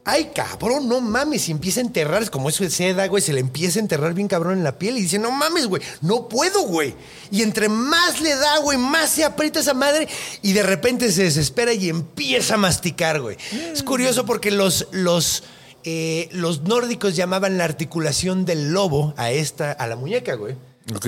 Ay, 0.06 0.32
cabrón, 0.34 0.86
no 0.86 1.00
mames. 1.00 1.48
Y 1.48 1.52
empieza 1.52 1.80
a 1.80 1.82
enterrar, 1.82 2.22
es 2.22 2.28
como 2.28 2.50
eso 2.50 2.62
de 2.62 2.68
seda, 2.68 3.06
güey. 3.06 3.22
Se 3.22 3.32
le 3.32 3.40
empieza 3.40 3.78
a 3.78 3.82
enterrar 3.82 4.12
bien 4.12 4.28
cabrón 4.28 4.58
en 4.58 4.64
la 4.64 4.78
piel 4.78 4.98
y 4.98 5.00
dice, 5.00 5.18
no 5.18 5.30
mames, 5.30 5.66
güey, 5.66 5.82
no 6.02 6.28
puedo, 6.28 6.62
güey. 6.62 6.94
Y 7.30 7.42
entre 7.42 7.70
más 7.70 8.20
le 8.20 8.34
da, 8.36 8.58
güey, 8.58 8.76
más 8.76 9.10
se 9.10 9.24
aprieta 9.24 9.60
esa 9.60 9.72
madre 9.72 10.06
y 10.42 10.52
de 10.52 10.62
repente 10.62 11.10
se 11.10 11.22
desespera 11.22 11.72
y 11.72 11.88
empieza 11.88 12.54
a 12.54 12.58
masticar, 12.58 13.20
güey. 13.22 13.38
Es 13.72 13.82
curioso 13.82 14.26
porque 14.26 14.50
los, 14.50 14.88
los, 14.92 15.44
eh, 15.84 16.28
los 16.32 16.62
nórdicos 16.64 17.16
llamaban 17.16 17.56
la 17.56 17.64
articulación 17.64 18.44
del 18.44 18.72
lobo 18.72 19.14
a 19.16 19.30
esta, 19.30 19.72
a 19.72 19.86
la 19.86 19.96
muñeca, 19.96 20.34
güey. 20.34 20.54
Ok. 20.94 21.06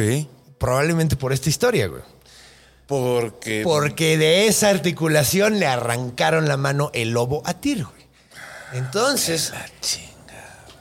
Probablemente 0.58 1.16
por 1.16 1.32
esta 1.32 1.48
historia, 1.48 1.86
güey. 1.88 2.02
Porque. 2.86 3.62
Porque 3.64 4.16
de 4.16 4.46
esa 4.46 4.68
articulación 4.70 5.58
le 5.58 5.66
arrancaron 5.66 6.46
la 6.48 6.56
mano 6.56 6.90
el 6.94 7.10
lobo 7.10 7.42
a 7.44 7.54
Tyr, 7.54 7.84
güey. 7.84 8.06
Entonces, 8.72 9.52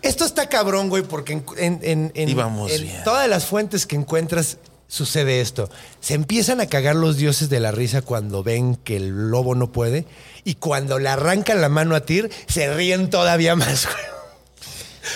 esto 0.01 0.25
está 0.25 0.47
cabrón, 0.49 0.89
güey, 0.89 1.03
porque 1.03 1.33
en, 1.33 1.45
en- 1.57 1.79
en- 1.83 2.11
en- 2.15 2.29
Íbamos 2.29 2.71
en 2.71 2.83
bien. 2.83 3.03
todas 3.03 3.27
las 3.29 3.45
fuentes 3.45 3.85
que 3.85 3.95
encuentras 3.95 4.57
sucede 4.87 5.41
esto. 5.41 5.69
Se 5.99 6.13
empiezan 6.13 6.61
a 6.61 6.67
cagar 6.67 6.95
los 6.95 7.17
dioses 7.17 7.49
de 7.49 7.59
la 7.59 7.71
risa 7.71 8.01
cuando 8.01 8.43
ven 8.43 8.75
que 8.75 8.97
el 8.97 9.29
lobo 9.31 9.55
no 9.55 9.71
puede 9.71 10.05
y 10.43 10.55
cuando 10.55 10.99
le 10.99 11.09
arrancan 11.09 11.59
la 11.59 11.69
mano 11.69 11.95
a 11.95 12.01
Tyr, 12.01 12.29
se 12.47 12.71
ríen 12.73 13.09
todavía 13.09 13.55
más, 13.55 13.85
güey. 13.87 14.14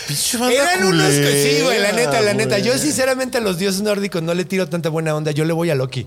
Pinche 0.10 0.38
Eran 0.56 0.84
unos 0.86 1.08
que 1.08 1.44
sí, 1.58 1.62
güey, 1.64 1.80
la 1.80 1.92
neta, 1.92 2.20
la 2.22 2.34
neta. 2.34 2.58
Yo 2.60 2.78
sinceramente 2.78 3.38
a 3.38 3.42
los 3.42 3.58
dioses 3.60 3.82
nórdicos 3.82 4.24
no 4.24 4.34
le 4.34 4.44
tiro 4.44 4.68
tanta 4.68 4.90
buena 4.90 5.16
onda, 5.16 5.32
yo 5.32 5.46
le 5.46 5.54
voy 5.54 5.70
a 5.70 5.76
Loki. 5.76 6.06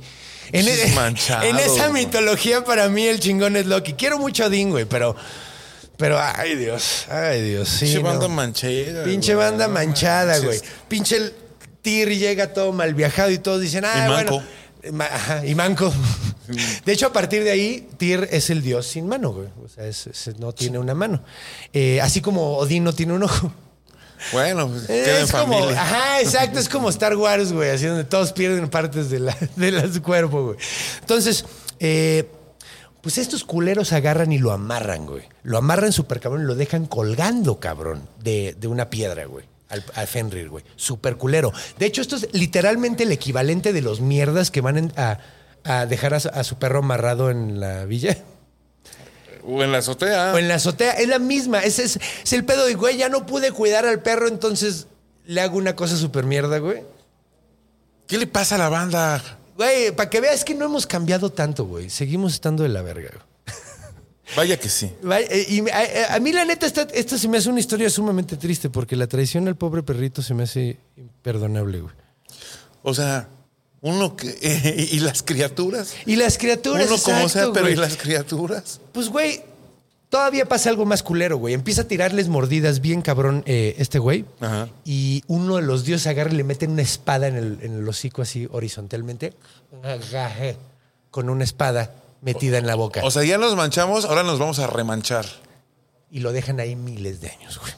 En, 0.51 0.67
e- 0.67 0.71
Pinches 0.75 0.95
manchados, 0.95 1.45
en 1.45 1.59
esa 1.59 1.89
güey. 1.89 2.05
mitología 2.05 2.65
para 2.65 2.89
mí 2.89 3.07
el 3.07 3.21
chingón 3.21 3.57
es 3.57 3.67
Loki. 3.67 3.93
Quiero 3.93 4.19
mucho 4.19 4.43
a 4.45 4.47
Odín, 4.49 4.71
güey, 4.71 4.85
pero 4.87 5.15
pero 5.97 6.19
ay 6.21 6.57
Dios, 6.57 7.07
ay 7.09 7.43
Dios, 7.43 7.69
sí. 7.69 7.85
Pinche 7.85 7.99
no. 8.03 8.09
banda 8.09 8.29
manchera. 8.29 9.05
Pinche 9.05 9.35
güey. 9.35 9.47
banda 9.47 9.69
No 9.69 9.75
manchada, 9.75 10.39
güey. 10.41 10.61
Pinche 10.89 11.17
el 11.17 11.33
Tyr 11.81 12.09
llega 12.11 12.53
todo 12.53 12.73
mal 12.73 12.95
viajado 12.95 13.31
y 13.31 13.39
todos 13.39 13.61
dicen, 13.61 13.85
ah, 13.85 14.05
Y 14.07 14.09
manco. 14.11 14.43
bueno. 14.83 14.97
Ma- 14.99 15.07
ajá, 15.07 15.47
y 15.47 15.55
manco. 15.55 15.93
De 16.85 16.93
hecho, 16.93 17.07
a 17.07 17.13
partir 17.13 17.45
de 17.45 17.53
ahí, 17.53 17.89
Tyr 17.99 18.29
es 18.33 18.51
el 18.51 18.63
dios 18.63 18.87
sin 18.87 19.07
mano, 19.07 19.33
güey. 19.33 19.47
O 19.65 19.69
sea, 19.69 19.87
es- 19.87 20.09
es- 20.09 20.39
no 20.41 20.53
tiene 20.53 20.79
una 20.81 20.93
mano. 20.95 21.23
Eh, 21.73 22.01
así 22.01 22.21
como 22.21 22.57
Odín 22.59 22.83
no 22.85 22.93
tiene 22.93 23.13
un 23.13 23.23
ojo. 23.23 23.53
Bueno, 24.33 24.69
pues, 24.69 24.89
Es 24.89 25.33
como, 25.33 25.59
familia. 25.59 25.83
ajá, 25.83 26.21
exacto, 26.21 26.59
es 26.59 26.69
como 26.69 26.89
Star 26.91 27.17
Wars, 27.17 27.53
güey, 27.53 27.71
así 27.71 27.87
donde 27.87 28.05
todos 28.05 28.33
pierden 28.33 28.69
partes 28.69 29.11
de, 29.11 29.19
la, 29.21 29.37
de 29.57 29.71
la- 29.73 29.93
su 29.93 30.03
cuerpo, 30.03 30.45
güey. 30.47 30.57
Entonces, 31.01 31.45
eh, 31.81 32.29
pues 33.01 33.19
estos 33.19 33.43
culeros 33.45 33.93
agarran 33.93 34.31
y 34.33 34.39
lo 34.39 34.53
amarran, 34.53 35.07
güey. 35.07 35.25
Lo 35.43 35.59
amarran 35.59 35.93
súper 35.93 36.21
cabrón 36.21 36.43
y 36.43 36.47
lo 36.47 36.55
dejan 36.55 36.87
colgando, 36.87 37.59
cabrón, 37.59 38.09
de, 38.23 38.57
de 38.59 38.69
una 38.69 38.91
piedra, 38.91 39.25
güey. 39.25 39.45
Al, 39.69 39.83
al 39.95 40.07
Fenrir, 40.07 40.51
güey. 40.51 40.65
Súper 40.77 41.17
culero. 41.17 41.51
De 41.79 41.87
hecho, 41.87 42.03
esto 42.03 42.17
es 42.17 42.29
literalmente 42.33 43.05
el 43.05 43.11
equivalente 43.13 43.73
de 43.73 43.81
los 43.81 44.01
mierdas 44.03 44.51
que 44.51 44.61
van 44.61 44.77
en- 44.79 44.93
a, 44.97 45.19
a 45.65 45.87
dejar 45.87 46.15
a 46.15 46.45
su 46.45 46.57
perro 46.59 46.81
amarrado 46.81 47.31
en 47.31 47.59
la 47.59 47.85
villa. 47.87 48.19
O 49.47 49.63
en 49.63 49.73
la 49.73 49.79
azotea. 49.79 50.33
O 50.35 50.39
en 50.39 50.49
la 50.49 50.55
azotea, 50.57 50.93
es 50.93 51.09
la 51.09 51.19
misma. 51.19 51.61
Ese 51.61 51.85
es, 51.85 51.99
es 52.25 52.33
el 52.33 52.45
pedo 52.45 52.65
de, 52.67 52.75
güey, 52.75 52.97
ya 52.97 53.09
no 53.09 53.27
pude 53.27 53.51
cuidar 53.53 53.87
al 53.87 54.01
perro, 54.03 54.29
entonces 54.29 54.87
le 55.27 55.41
hago 55.41 55.57
una 55.59 55.75
cosa 55.77 55.97
súper 55.97 56.25
mierda, 56.25 56.59
güey. 56.59 56.83
¿Qué 58.07 58.19
le 58.19 58.27
pasa 58.27 58.57
a 58.57 58.59
la 58.59 58.69
banda? 58.69 59.23
Güey, 59.57 59.93
para 59.95 60.11
que 60.11 60.21
veas 60.21 60.45
que 60.45 60.55
no 60.55 60.65
hemos 60.65 60.87
cambiado 60.87 61.31
tanto, 61.31 61.65
güey. 61.67 61.91
Seguimos 61.91 62.35
estando 62.35 62.63
de 62.63 62.69
la 62.69 62.83
verga. 62.83 63.11
güey. 63.13 63.23
Vaya 64.37 64.59
que 64.59 64.69
sí. 64.69 64.91
Eh, 65.31 65.47
Y 65.49 65.69
a, 65.71 66.11
a- 66.13 66.15
a 66.17 66.21
mí 66.21 66.33
la 66.33 66.45
neta, 66.45 66.67
esta, 66.67 66.83
esta 66.93 67.19
se 67.19 67.29
me 67.29 67.39
hace 67.39 67.49
una 67.51 67.61
historia 67.61 67.89
sumamente 67.91 68.37
triste 68.37 68.71
porque 68.71 68.97
la 68.97 69.07
traición 69.07 69.47
al 69.49 69.57
pobre 69.57 69.83
perrito 69.83 70.23
se 70.23 70.35
me 70.35 70.45
hace 70.45 70.79
imperdonable, 70.97 71.81
güey. 71.81 71.95
O 72.83 72.95
sea, 72.95 73.29
uno 73.83 74.17
que. 74.17 74.89
y 74.93 75.01
las 75.01 75.23
criaturas. 75.23 75.95
Y 76.07 76.17
las 76.17 76.39
criaturas, 76.39 76.87
Uno 76.87 76.99
como 77.03 77.17
sea, 77.17 77.23
exacto, 77.23 77.53
pero 77.53 77.67
güey. 77.67 77.75
¿y 77.75 77.77
las 77.77 77.97
criaturas? 77.97 78.81
Pues, 78.93 79.09
güey, 79.09 79.43
todavía 80.09 80.47
pasa 80.47 80.71
algo 80.71 80.87
más 80.87 81.03
culero, 81.03 81.37
güey. 81.37 81.53
Empieza 81.53 81.83
a 81.83 81.85
tirarles 81.89 82.29
mordidas 82.29 82.81
bien 82.81 83.03
cabrón 83.03 83.43
eh, 83.45 83.75
este 83.79 83.99
güey. 83.99 84.25
Ajá. 84.41 84.69
Y 84.85 85.25
uno 85.27 85.57
de 85.57 85.63
los 85.63 85.85
dioses 85.85 86.07
agarra 86.07 86.33
y 86.33 86.37
le 86.37 86.45
mete 86.45 86.67
una 86.67 86.83
espada 86.83 87.27
en 87.27 87.37
el, 87.37 87.59
en 87.61 87.75
el 87.75 87.89
hocico 87.89 88.23
así 88.23 88.49
horizontalmente. 88.51 89.35
Con 91.11 91.29
una 91.29 91.45
espada 91.45 91.95
metida 92.23 92.59
en 92.59 92.67
la 92.67 92.77
boca. 92.77 93.01
O 93.05 93.11
sea, 93.11 93.25
ya 93.25 93.37
nos 93.37 93.57
manchamos, 93.57 94.05
ahora 94.05 94.23
nos 94.23 94.39
vamos 94.39 94.61
a 94.61 94.67
remanchar. 94.69 95.27
y 96.11 96.21
lo 96.21 96.33
dejan 96.33 96.61
ahí 96.61 96.77
miles 96.77 97.21
de 97.21 97.31
años, 97.31 97.59
güey. 97.59 97.73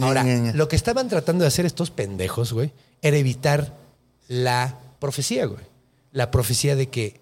Ahora, 0.00 0.24
lo 0.54 0.68
que 0.68 0.76
estaban 0.76 1.08
tratando 1.08 1.42
de 1.42 1.48
hacer 1.48 1.64
estos 1.64 1.90
pendejos, 1.90 2.52
güey, 2.52 2.72
era 3.02 3.16
evitar 3.16 3.79
la 4.30 4.78
profecía, 5.00 5.44
güey. 5.46 5.64
La 6.12 6.30
profecía 6.30 6.76
de 6.76 6.88
que 6.88 7.20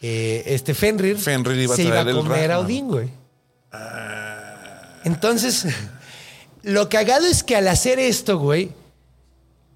eh, 0.00 0.42
este 0.46 0.72
Fenrir, 0.72 1.18
Fenrir 1.18 1.60
iba 1.60 1.74
a 1.74 1.76
se 1.76 1.82
iba 1.82 2.00
a 2.00 2.10
comer 2.10 2.52
a. 2.52 2.60
Odín, 2.60 2.88
güey. 2.88 3.10
Entonces, 5.04 5.66
lo 6.62 6.88
cagado 6.88 7.26
es 7.26 7.42
que 7.42 7.54
al 7.54 7.68
hacer 7.68 7.98
esto, 7.98 8.38
güey, 8.38 8.70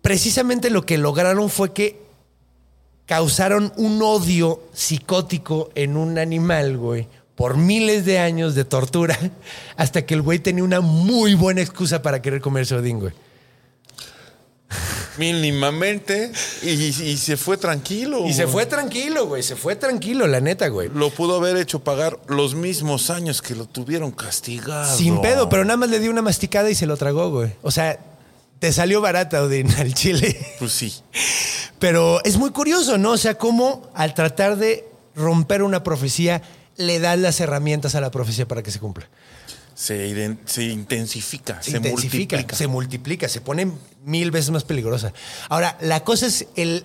precisamente 0.01 0.71
lo 0.71 0.87
que 0.87 0.97
lograron 0.97 1.51
fue 1.51 1.75
que 1.75 2.01
causaron 3.05 3.71
un 3.77 4.01
odio 4.01 4.63
psicótico 4.73 5.71
en 5.75 5.99
un 5.99 6.19
animal, 6.19 6.79
güey, 6.79 7.07
por 7.35 7.59
miles 7.59 8.07
de 8.07 8.19
años 8.19 8.55
de 8.55 8.65
tortura, 8.65 9.19
hasta 9.77 10.07
que 10.07 10.15
el 10.15 10.23
güey 10.23 10.39
tenía 10.39 10.65
una 10.65 10.81
muy 10.81 11.35
buena 11.35 11.61
excusa 11.61 12.01
para 12.01 12.23
querer 12.23 12.41
comerse 12.41 12.75
a 12.75 12.79
Odín, 12.79 12.99
güey. 12.99 13.13
Mínimamente. 15.19 16.33
Y, 16.63 16.69
y 16.69 17.17
se 17.17 17.37
fue 17.37 17.57
tranquilo. 17.57 18.27
Y 18.27 18.33
se 18.33 18.47
fue 18.47 18.67
tranquilo, 18.67 19.27
güey, 19.27 19.43
se 19.43 19.57
fue 19.57 19.77
tranquilo, 19.77 20.27
la 20.27 20.41
neta, 20.41 20.69
güey. 20.69 20.89
Lo 20.95 21.11
pudo 21.11 21.37
haber 21.37 21.57
hecho 21.57 21.81
pagar 21.81 22.19
los 22.29 22.55
mismos 22.55 23.11
años 23.11 23.43
que 23.43 23.55
lo 23.55 23.67
tuvieron 23.67 24.11
castigado. 24.11 24.97
Sin 24.97 25.21
pedo, 25.21 25.49
pero 25.49 25.65
nada 25.65 25.77
más 25.77 25.91
le 25.91 26.01
dio 26.01 26.11
una 26.11 26.23
masticada 26.23 26.71
y 26.71 26.75
se 26.75 26.87
lo 26.87 26.97
tragó, 26.97 27.31
güey. 27.31 27.53
O 27.63 27.71
sea, 27.71 27.99
te 28.59 28.73
salió 28.73 29.01
barata, 29.01 29.43
Odín, 29.43 29.71
al 29.79 29.93
chile. 29.95 30.39
Pues 30.59 30.73
sí. 30.73 30.95
Pero 31.79 32.23
es 32.25 32.37
muy 32.37 32.51
curioso, 32.51 32.97
¿no? 32.97 33.11
O 33.13 33.19
sea, 33.19 33.37
cómo 33.37 33.91
al 33.95 34.15
tratar 34.15 34.57
de 34.57 34.89
romper 35.17 35.63
una 35.63 35.83
profecía, 35.83 36.43
le 36.77 37.01
das 37.01 37.19
las 37.19 37.41
herramientas 37.41 37.95
a 37.95 38.01
la 38.01 38.11
profecía 38.11 38.47
para 38.47 38.63
que 38.63 38.71
se 38.71 38.79
cumpla. 38.79 39.09
Se, 39.75 40.07
intensifica, 40.63 41.63
se, 41.63 41.71
se, 41.73 41.77
intensifica, 41.79 42.37
multiplica. 42.37 42.57
se 42.57 42.67
multiplica, 42.67 43.29
se 43.29 43.41
pone 43.41 43.71
mil 44.05 44.31
veces 44.31 44.51
más 44.51 44.65
peligrosa. 44.65 45.13
Ahora, 45.49 45.77
la 45.81 46.05
cosa 46.05 46.27
es 46.27 46.47
el, 46.57 46.85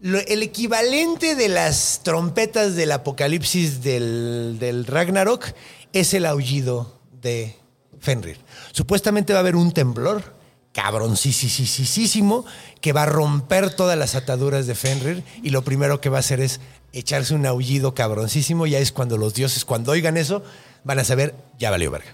lo- 0.00 0.18
el 0.20 0.42
equivalente 0.42 1.34
de 1.34 1.48
las 1.48 2.00
trompetas 2.02 2.74
del 2.76 2.92
apocalipsis 2.92 3.82
del, 3.82 4.56
del 4.58 4.86
Ragnarok 4.86 5.46
es 5.92 6.14
el 6.14 6.26
aullido 6.26 7.00
de 7.22 7.54
Fenrir. 8.00 8.38
Supuestamente 8.72 9.32
va 9.32 9.38
a 9.38 9.40
haber 9.40 9.56
un 9.56 9.72
temblor 9.72 10.36
cabroncísimo 10.72 12.44
que 12.80 12.92
va 12.92 13.04
a 13.04 13.06
romper 13.06 13.74
todas 13.74 13.98
las 13.98 14.14
ataduras 14.14 14.66
de 14.66 14.74
Fenrir 14.74 15.24
y 15.42 15.50
lo 15.50 15.62
primero 15.64 16.00
que 16.00 16.08
va 16.08 16.18
a 16.18 16.20
hacer 16.20 16.40
es 16.40 16.60
echarse 16.92 17.34
un 17.34 17.46
aullido 17.46 17.94
cabroncísimo. 17.94 18.66
Ya 18.66 18.78
es 18.78 18.92
cuando 18.92 19.16
los 19.16 19.34
dioses, 19.34 19.64
cuando 19.64 19.92
oigan 19.92 20.16
eso, 20.16 20.42
van 20.88 20.98
a 20.98 21.04
saber, 21.04 21.34
ya 21.58 21.70
valió 21.70 21.90
verga. 21.90 22.08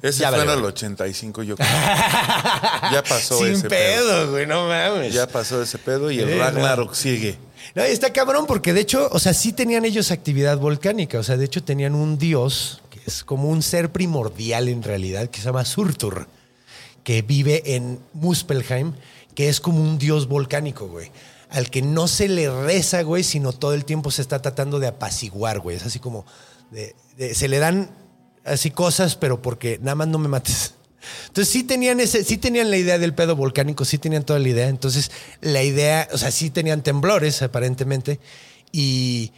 Ese 0.00 0.20
Ya 0.20 0.30
fue 0.30 0.44
en 0.44 0.50
el 0.50 0.64
85, 0.64 1.42
yo 1.42 1.56
creo. 1.56 1.68
ya 2.92 3.02
pasó 3.06 3.38
Sin 3.38 3.48
ese 3.48 3.68
pedo. 3.68 4.06
pedo, 4.08 4.30
güey, 4.30 4.46
no 4.46 4.68
mames. 4.68 5.12
Ya 5.12 5.26
pasó 5.26 5.60
ese 5.60 5.76
pedo 5.78 6.10
y 6.10 6.20
el 6.20 6.38
Ragnarok 6.38 6.94
sigue. 6.94 7.36
No, 7.74 7.82
está 7.82 8.12
cabrón 8.12 8.46
porque 8.46 8.72
de 8.72 8.80
hecho, 8.82 9.08
o 9.10 9.18
sea, 9.18 9.34
sí 9.34 9.52
tenían 9.52 9.84
ellos 9.84 10.12
actividad 10.12 10.58
volcánica. 10.58 11.18
O 11.18 11.24
sea, 11.24 11.36
de 11.36 11.46
hecho 11.46 11.64
tenían 11.64 11.96
un 11.96 12.16
dios 12.16 12.80
que 12.90 13.00
es 13.06 13.24
como 13.24 13.48
un 13.48 13.60
ser 13.62 13.90
primordial 13.90 14.68
en 14.68 14.84
realidad, 14.84 15.28
que 15.28 15.40
se 15.40 15.46
llama 15.46 15.64
Surtur, 15.64 16.28
que 17.02 17.22
vive 17.22 17.74
en 17.74 17.98
Muspelheim, 18.12 18.92
que 19.34 19.48
es 19.48 19.60
como 19.60 19.82
un 19.82 19.98
dios 19.98 20.28
volcánico, 20.28 20.86
güey. 20.86 21.10
Al 21.50 21.70
que 21.70 21.82
no 21.82 22.06
se 22.06 22.28
le 22.28 22.50
reza, 22.50 23.02
güey, 23.02 23.24
sino 23.24 23.52
todo 23.52 23.72
el 23.74 23.84
tiempo 23.84 24.12
se 24.12 24.22
está 24.22 24.40
tratando 24.40 24.78
de 24.78 24.86
apaciguar, 24.88 25.58
güey. 25.58 25.76
Es 25.76 25.86
así 25.86 25.98
como, 25.98 26.24
se 27.16 27.48
le 27.48 27.58
dan 27.58 27.90
así 28.44 28.70
cosas, 28.70 29.16
pero 29.16 29.42
porque 29.42 29.78
nada 29.80 29.94
más 29.94 30.08
no 30.08 30.18
me 30.18 30.28
mates. 30.28 30.74
Entonces 31.28 31.52
sí 31.52 31.62
tenían 31.62 32.00
ese, 32.00 32.24
sí 32.24 32.36
tenían 32.36 32.70
la 32.70 32.76
idea 32.76 32.98
del 32.98 33.14
pedo 33.14 33.36
volcánico, 33.36 33.84
sí 33.84 33.98
tenían 33.98 34.24
toda 34.24 34.38
la 34.38 34.48
idea. 34.48 34.68
Entonces 34.68 35.10
la 35.40 35.62
idea, 35.62 36.08
o 36.12 36.18
sea, 36.18 36.30
sí 36.30 36.50
tenían 36.50 36.82
temblores 36.82 37.42
aparentemente 37.42 38.20
y 38.72 39.32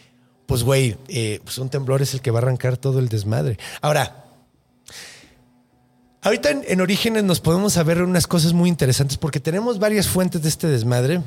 pues 0.46 0.62
güey, 0.62 0.96
eh, 1.08 1.40
pues 1.44 1.58
un 1.58 1.68
temblor 1.68 2.00
es 2.02 2.14
el 2.14 2.20
que 2.20 2.30
va 2.30 2.38
a 2.38 2.42
arrancar 2.42 2.76
todo 2.76 2.98
el 2.98 3.08
desmadre. 3.08 3.58
Ahora, 3.82 4.24
ahorita 6.22 6.50
en 6.50 6.80
Orígenes 6.80 7.24
nos 7.24 7.40
podemos 7.40 7.74
saber 7.74 8.02
unas 8.02 8.26
cosas 8.26 8.52
muy 8.52 8.68
interesantes 8.68 9.18
porque 9.18 9.40
tenemos 9.40 9.78
varias 9.78 10.08
fuentes 10.08 10.42
de 10.42 10.48
este 10.48 10.66
desmadre. 10.68 11.22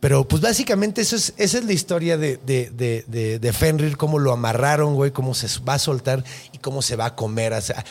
Pero 0.00 0.26
pues 0.28 0.40
básicamente 0.42 1.00
eso 1.00 1.16
es, 1.16 1.34
esa 1.38 1.58
es 1.58 1.64
la 1.64 1.72
historia 1.72 2.16
de, 2.16 2.36
de, 2.38 2.70
de, 2.70 3.04
de- 3.08 3.38
de 3.38 3.52
Fenrir, 3.52 3.96
cómo 3.96 4.18
lo 4.18 4.32
amarraron, 4.32 4.94
güey, 4.94 5.10
cómo 5.10 5.34
se 5.34 5.48
va 5.68 5.74
a 5.74 5.78
soltar 5.78 6.22
y 6.52 6.58
cómo 6.58 6.82
se 6.82 6.94
va 6.96 7.06
a 7.06 7.14
comer. 7.16 7.52
O 7.52 7.60
sea, 7.60 7.84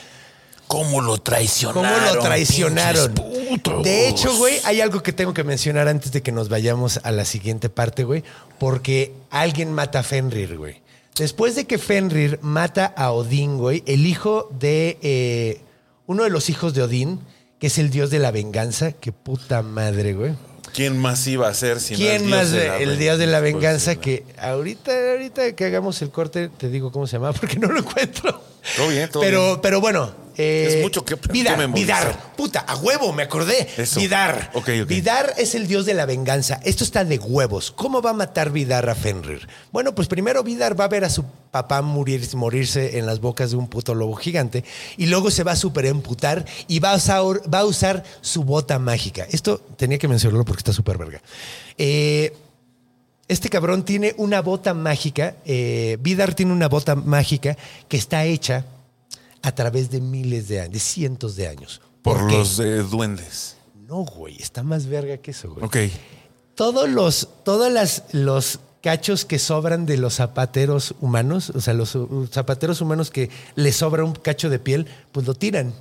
¿Cómo 0.68 0.99
lo 1.01 1.18
traicionaron? 1.18 1.84
¿Cómo 1.86 2.14
lo 2.16 2.22
traicionaron? 2.22 3.14
putos? 3.14 3.84
De 3.84 4.10
hecho, 4.10 4.36
güey, 4.38 4.55
hay 4.66 4.82
algo 4.82 5.01
que 5.01 5.14
tengo 5.14 5.34
que 5.34 5.45
mencionar 5.45 5.88
antes 5.88 6.12
de 6.12 6.22
que 6.22 6.34
nos 6.34 6.49
vayamos 6.49 6.99
a 7.03 7.12
la 7.12 7.24
siguiente 7.24 7.70
parte, 7.70 8.03
güey, 8.03 8.24
porque 8.60 9.14
alguien 9.30 9.72
mata 9.72 9.99
a 9.99 10.03
Fenrir, 10.03 10.58
güey. 10.58 10.82
Después 11.18 11.55
de 11.55 11.66
que 11.68 11.78
Fenrir 11.78 12.39
mata 12.41 12.86
a 12.86 13.12
Odín, 13.12 13.58
güey, 13.58 13.82
el 13.88 14.05
hijo 14.05 14.49
de 14.60 14.97
eh, 15.01 15.62
uno 16.05 16.24
de 16.26 16.30
los 16.30 16.49
hijos 16.49 16.74
de 16.74 16.82
Odín, 16.84 17.22
que 17.60 17.68
es 17.68 17.78
el 17.78 17.89
dios 17.89 18.10
de 18.10 18.20
la 18.20 18.32
venganza, 18.32 18.91
que 18.91 19.14
puta 19.14 19.62
madre, 19.62 20.14
güey. 20.14 20.34
¿Quién 20.78 20.95
más 20.95 21.25
iba 21.25 21.47
a 21.47 21.53
ser 21.55 21.80
si 21.80 21.95
¿Quién 21.95 22.30
más? 22.30 22.51
de 22.51 22.67
la 22.67 22.78
el 22.78 22.99
dios 22.99 23.17
de 23.17 23.25
la 23.25 23.39
venganza, 23.39 23.95
que 23.95 24.23
ahorita, 24.38 24.91
ahorita 25.13 25.55
que 25.55 25.65
hagamos 25.65 25.99
el 26.03 26.11
corte, 26.11 26.49
te 26.49 26.69
digo 26.69 26.91
cómo 26.91 27.07
se 27.07 27.13
llama, 27.13 27.34
porque 27.39 27.57
no 27.57 27.67
lo 27.67 27.80
encuentro. 27.80 28.39
Todo 28.75 28.89
bien, 28.89 29.09
todo 29.09 29.23
pero, 29.23 29.45
bien. 29.47 29.59
pero 29.63 29.82
bueno. 29.82 30.11
Eh, 30.38 30.75
Es 30.77 30.81
mucho 30.83 31.03
que- 31.03 31.15
Vidar. 31.31 31.71
Vidar. 31.73 32.33
Puta, 32.38 32.59
a 32.59 32.75
huevo, 32.77 33.11
me 33.13 33.23
acordé. 33.23 33.67
Eso. 33.77 33.99
Vidar. 33.99 34.51
Ok, 34.53 34.69
ok. 34.83 34.88
Vidar 34.88 35.33
es 35.38 35.55
el 35.55 35.67
dios 35.67 35.85
de 35.85 35.93
la 35.93 36.05
venganza. 36.05 36.59
Esto 36.63 36.83
está 36.83 37.03
de 37.03 37.17
huevos. 37.19 37.71
¿Cómo 37.71 38.01
va 38.01 38.11
a 38.11 38.13
matar 38.13 38.51
Vidar 38.51 38.89
a 38.89 38.95
Fenrir? 38.95 39.47
Bueno, 39.71 39.95
pues 39.95 40.07
primero 40.07 40.43
Vidar 40.43 40.79
va 40.79 40.85
a 40.85 40.88
ver 40.89 41.03
a 41.03 41.09
su 41.09 41.25
papá 41.51 41.81
morir, 41.81 42.27
morirse 42.35 42.99
en 42.99 43.05
las 43.05 43.19
bocas 43.19 43.51
de 43.51 43.57
un 43.57 43.67
puto 43.67 43.95
lobo 43.95 44.15
gigante 44.15 44.63
y 44.97 45.07
luego 45.07 45.31
se 45.31 45.43
va 45.43 45.53
a 45.53 45.55
superemputar 45.55 46.45
y 46.67 46.79
va 46.79 46.91
a 46.91 46.95
usar, 46.97 47.41
va 47.51 47.59
a 47.59 47.65
usar 47.65 48.03
su 48.21 48.43
bota 48.43 48.77
mágica. 48.79 49.25
Esto 49.31 49.57
tenía 49.77 49.97
que 49.97 50.07
mencionarlo 50.07 50.45
porque 50.45 50.59
está 50.59 50.73
súper 50.73 50.97
verga. 50.97 51.21
Eh, 51.77 52.35
este 53.27 53.49
cabrón 53.49 53.83
tiene 53.83 54.13
una 54.17 54.41
bota 54.41 54.73
mágica. 54.73 55.35
eh, 55.45 55.97
Vidar 55.99 56.33
tiene 56.33 56.53
una 56.53 56.67
bota 56.69 56.95
mágica 56.95 57.57
que 57.89 57.97
está 57.97 58.23
hecha 58.25 58.65
a 59.41 59.53
través 59.53 59.89
de 59.89 60.01
miles 60.01 60.47
de 60.47 60.61
años, 60.61 60.73
de 60.73 60.79
cientos 60.79 61.35
de 61.35 61.47
años. 61.47 61.81
Por 62.01 62.31
los 62.31 62.59
eh, 62.59 62.77
duendes. 62.83 63.57
No, 63.88 64.03
güey, 64.03 64.35
está 64.41 64.63
más 64.63 64.85
verga 64.85 65.17
que 65.17 65.31
eso, 65.31 65.49
güey. 65.51 65.65
Ok. 65.65 65.77
Todos 66.55 66.89
los, 66.89 67.29
todas 67.43 67.71
las, 67.71 68.03
los 68.11 68.59
cachos 68.81 69.25
que 69.25 69.39
sobran 69.39 69.85
de 69.85 69.97
los 69.97 70.15
zapateros 70.15 70.95
humanos, 71.01 71.51
o 71.51 71.61
sea, 71.61 71.73
los 71.73 71.95
uh, 71.95 72.27
zapateros 72.31 72.81
humanos 72.81 73.11
que 73.11 73.29
les 73.55 73.75
sobra 73.75 74.03
un 74.03 74.13
cacho 74.13 74.49
de 74.49 74.59
piel, 74.59 74.88
pues 75.11 75.27
lo 75.27 75.33
tiran. 75.33 75.73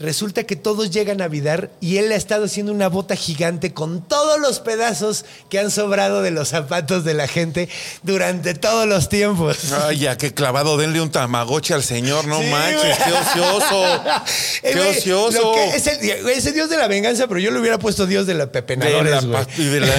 Resulta 0.00 0.44
que 0.44 0.54
todos 0.54 0.92
llegan 0.92 1.20
a 1.20 1.26
Vidar 1.26 1.70
y 1.80 1.96
él 1.96 2.12
ha 2.12 2.14
estado 2.14 2.44
haciendo 2.44 2.70
una 2.70 2.88
bota 2.88 3.16
gigante 3.16 3.74
con 3.74 4.00
todos 4.00 4.38
los 4.38 4.60
pedazos 4.60 5.24
que 5.50 5.58
han 5.58 5.72
sobrado 5.72 6.22
de 6.22 6.30
los 6.30 6.50
zapatos 6.50 7.02
de 7.04 7.14
la 7.14 7.26
gente 7.26 7.68
durante 8.04 8.54
todos 8.54 8.86
los 8.86 9.08
tiempos. 9.08 9.72
Ay, 9.72 9.98
ya, 9.98 10.16
qué 10.16 10.32
clavado. 10.32 10.76
Denle 10.76 11.00
un 11.00 11.10
tamagotchi 11.10 11.72
al 11.72 11.82
señor. 11.82 12.26
No 12.28 12.38
Sí, 12.40 12.46
manches, 12.48 12.96
qué 12.98 13.12
ocioso. 13.12 14.02
Eh, 14.62 14.70
qué 14.72 14.80
ocioso. 14.80 15.54
es, 15.74 15.86
el, 15.86 16.22
güey, 16.22 16.38
es 16.38 16.46
el 16.46 16.54
dios 16.54 16.68
de 16.70 16.76
la 16.76 16.86
venganza, 16.88 17.26
pero 17.26 17.40
yo 17.40 17.50
le 17.50 17.58
hubiera 17.60 17.78
puesto 17.78 18.06
dios 18.06 18.26
de 18.26 18.34
la 18.34 18.46
de 18.46 18.52
pepenadores, 18.52 19.10
la, 19.10 19.20
güey. 19.20 19.32
pa- 19.32 19.62
de 19.62 19.80
la, 19.80 19.96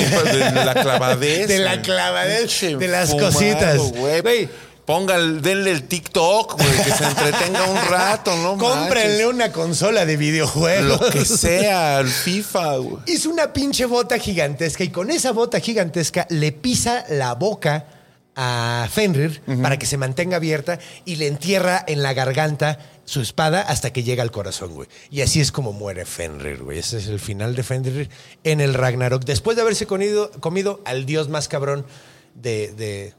de 0.52 0.66
la 0.66 0.74
clavadez. 0.76 1.48
De 1.48 1.60
la 1.60 1.82
clavadez, 1.82 2.62
de 2.62 2.88
las 2.88 3.14
cositas. 3.14 3.78
güey. 3.78 4.22
Güey. 4.22 4.50
Ponga, 4.90 5.18
el- 5.18 5.44
denle 5.44 5.70
el 5.70 5.84
TikTok, 5.84 6.54
güey, 6.60 6.84
que 6.84 6.92
se 6.92 7.04
entretenga 7.04 7.64
un 7.66 7.78
rato, 7.90 8.36
¿no? 8.38 8.58
Cómprenle 8.58 9.24
manches. 9.24 9.26
una 9.28 9.52
consola 9.52 10.04
de 10.08 10.18
videojuegos. 10.18 11.00
Lo 11.00 11.10
que 11.12 11.26
sea, 11.26 12.00
el 12.00 12.08
FIFA, 12.08 12.78
güey. 12.78 12.98
Hizo 13.06 13.30
una 13.30 13.54
pinche 13.54 13.86
bota 13.86 14.18
gigantesca 14.18 14.84
y 14.84 14.90
con 14.90 15.12
esa 15.12 15.32
bota 15.32 15.60
gigantesca 15.60 16.26
le 16.32 16.52
pisa 16.54 17.06
la 17.10 17.36
boca 17.36 17.86
a 18.36 18.88
Fenrir 18.92 19.44
para 19.62 19.78
que 19.78 19.86
se 19.86 19.98
mantenga 19.98 20.38
abierta 20.38 20.80
y 21.06 21.18
le 21.18 21.28
entierra 21.28 21.84
en 21.88 22.02
la 22.02 22.14
garganta 22.14 22.80
su 23.06 23.22
espada 23.22 23.62
hasta 23.62 23.94
que 23.94 24.02
llega 24.02 24.24
al 24.24 24.32
corazón, 24.32 24.74
güey. 24.74 24.88
Y 25.12 25.22
así 25.22 25.40
es 25.40 25.52
como 25.52 25.72
muere 25.72 26.04
Fenrir, 26.06 26.64
güey. 26.64 26.80
Ese 26.80 26.98
es 26.98 27.06
el 27.10 27.20
final 27.20 27.54
de 27.56 27.62
Fenrir 27.62 28.10
en 28.44 28.60
el 28.60 28.74
Ragnarok. 28.74 29.24
Después 29.24 29.56
de 29.56 29.62
haberse 29.62 29.86
comido, 29.86 30.32
comido 30.40 30.82
al 30.86 31.06
dios 31.06 31.30
más 31.30 31.48
cabrón 31.48 31.86
de, 32.34 32.72
de- 32.78 33.14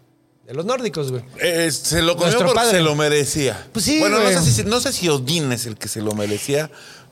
de 0.50 0.54
los 0.56 0.66
nórdicos, 0.66 1.12
güey. 1.12 1.22
Eh, 1.40 1.70
se 1.70 2.02
lo 2.02 2.14
comió 2.16 2.26
Nuestro 2.26 2.46
porque 2.48 2.60
padre. 2.60 2.78
se 2.78 2.82
lo 2.82 2.94
merecía. 2.96 3.68
Pues 3.72 3.84
sí, 3.84 4.00
Bueno, 4.00 4.18
no 4.18 4.24
güey. 4.24 4.34
sé, 4.34 4.50
si, 4.50 4.64
no 4.64 4.80
sé 4.80 4.92
si 4.92 5.08
Odín 5.08 5.52
es 5.52 5.64
el 5.66 5.76
que 5.76 5.86
se 5.86 6.02
lo 6.02 6.12
merecía, 6.14 6.70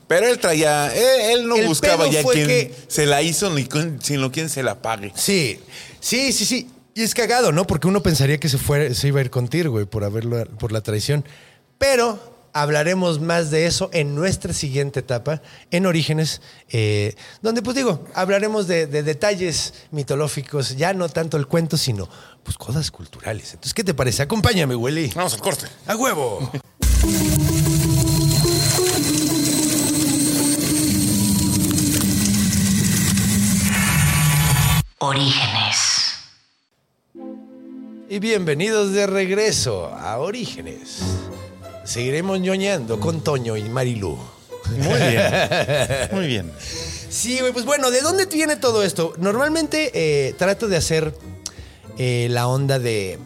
pero 0.09 0.27
él 0.27 0.39
traía. 0.39 0.93
Él, 0.93 1.39
él 1.39 1.47
no 1.47 1.55
El 1.55 1.67
buscaba 1.67 2.03
pedo 2.03 2.11
ya 2.11 2.21
fue 2.21 2.33
quien 2.33 2.47
que- 2.47 2.75
se 2.89 3.05
la 3.05 3.21
hizo 3.21 3.49
ni 3.49 3.63
con- 3.63 4.01
sino 4.01 4.29
quien 4.31 4.49
se 4.49 4.61
la 4.61 4.81
pague. 4.81 5.13
Sí, 5.15 5.57
sí, 6.01 6.33
sí, 6.33 6.45
sí. 6.45 6.69
Y 6.95 7.03
es 7.03 7.13
cagado, 7.13 7.53
¿no? 7.53 7.65
Porque 7.65 7.87
uno 7.87 8.03
pensaría 8.03 8.39
que 8.39 8.49
se, 8.49 8.57
fuera, 8.57 8.93
se 8.93 9.07
iba 9.07 9.19
a 9.19 9.23
ir 9.23 9.29
con 9.29 9.47
Tyr, 9.47 9.69
güey, 9.69 9.85
por, 9.85 10.03
haberlo, 10.03 10.43
por 10.59 10.73
la 10.73 10.81
traición. 10.81 11.23
Pero 11.77 12.19
hablaremos 12.53 13.19
más 13.19 13.51
de 13.51 13.65
eso 13.65 13.89
en 13.93 14.15
nuestra 14.15 14.53
siguiente 14.53 15.01
etapa, 15.01 15.41
en 15.71 15.85
Orígenes, 15.85 16.41
eh, 16.69 17.15
donde, 17.41 17.61
pues 17.61 17.75
digo, 17.75 18.05
hablaremos 18.13 18.67
de, 18.67 18.87
de 18.87 19.03
detalles 19.03 19.73
mitológicos, 19.91 20.75
ya 20.75 20.93
no 20.93 21.09
tanto 21.09 21.37
el 21.37 21.47
cuento, 21.47 21.77
sino 21.77 22.09
pues 22.43 22.57
cosas 22.57 22.91
culturales. 22.91 23.53
Entonces, 23.53 23.73
¿qué 23.73 23.83
te 23.83 23.93
parece? 23.93 24.23
Acompáñame, 24.23 24.75
Willy. 24.75 25.11
Vamos 25.15 25.33
al 25.33 25.41
corte. 25.41 25.67
¡A 25.87 25.95
huevo! 25.95 26.51
Orígenes. 35.01 36.15
Y 38.09 38.19
bienvenidos 38.19 38.91
de 38.91 39.07
regreso 39.07 39.85
a 39.95 40.17
Orígenes. 40.17 40.99
Seguiremos 41.89 42.39
ñoñando 42.39 42.99
con 42.99 43.21
Toño 43.21 43.57
y 43.57 43.63
Marilú. 43.63 44.15
Muy 44.77 44.99
bien. 44.99 45.23
Muy 46.11 46.27
bien. 46.27 46.51
Sí, 47.09 47.39
pues 47.51 47.65
bueno, 47.65 47.89
¿de 47.89 48.01
dónde 48.01 48.27
viene 48.27 48.57
todo 48.57 48.83
esto? 48.83 49.15
Normalmente 49.17 49.89
eh, 49.95 50.35
trato 50.37 50.67
de 50.67 50.77
hacer 50.77 51.15
eh, 51.97 52.27
la 52.29 52.47
onda 52.47 52.77
de... 52.77 53.17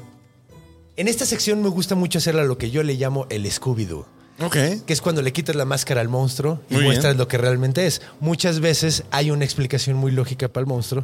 En 0.96 1.10
esta 1.10 1.26
sección 1.26 1.62
me 1.62 1.68
gusta 1.68 1.96
mucho 1.96 2.20
hacerla 2.20 2.46
lo 2.46 2.58
que 2.58 2.72
yo 2.72 2.84
le 2.84 2.94
llamo 2.94 3.28
el 3.30 3.46
Scooby-Doo. 3.52 4.06
Ok. 4.40 4.56
Que 4.86 4.94
es 4.94 5.02
cuando 5.02 5.22
le 5.22 5.34
quitas 5.34 5.58
la 5.58 5.66
máscara 5.66 6.00
al 6.00 6.08
monstruo 6.08 6.62
y 6.70 6.76
Muy 6.76 6.86
muestras 6.86 7.16
bien. 7.16 7.18
lo 7.18 7.28
que 7.28 7.38
realmente 7.38 7.86
es. 7.86 8.02
Muchas 8.22 8.62
veces 8.62 9.04
hay 9.12 9.30
una 9.30 9.44
explicación 9.44 9.98
muy 9.98 10.14
lógica 10.14 10.48
para 10.48 10.62
el 10.62 10.68
monstruo. 10.68 11.04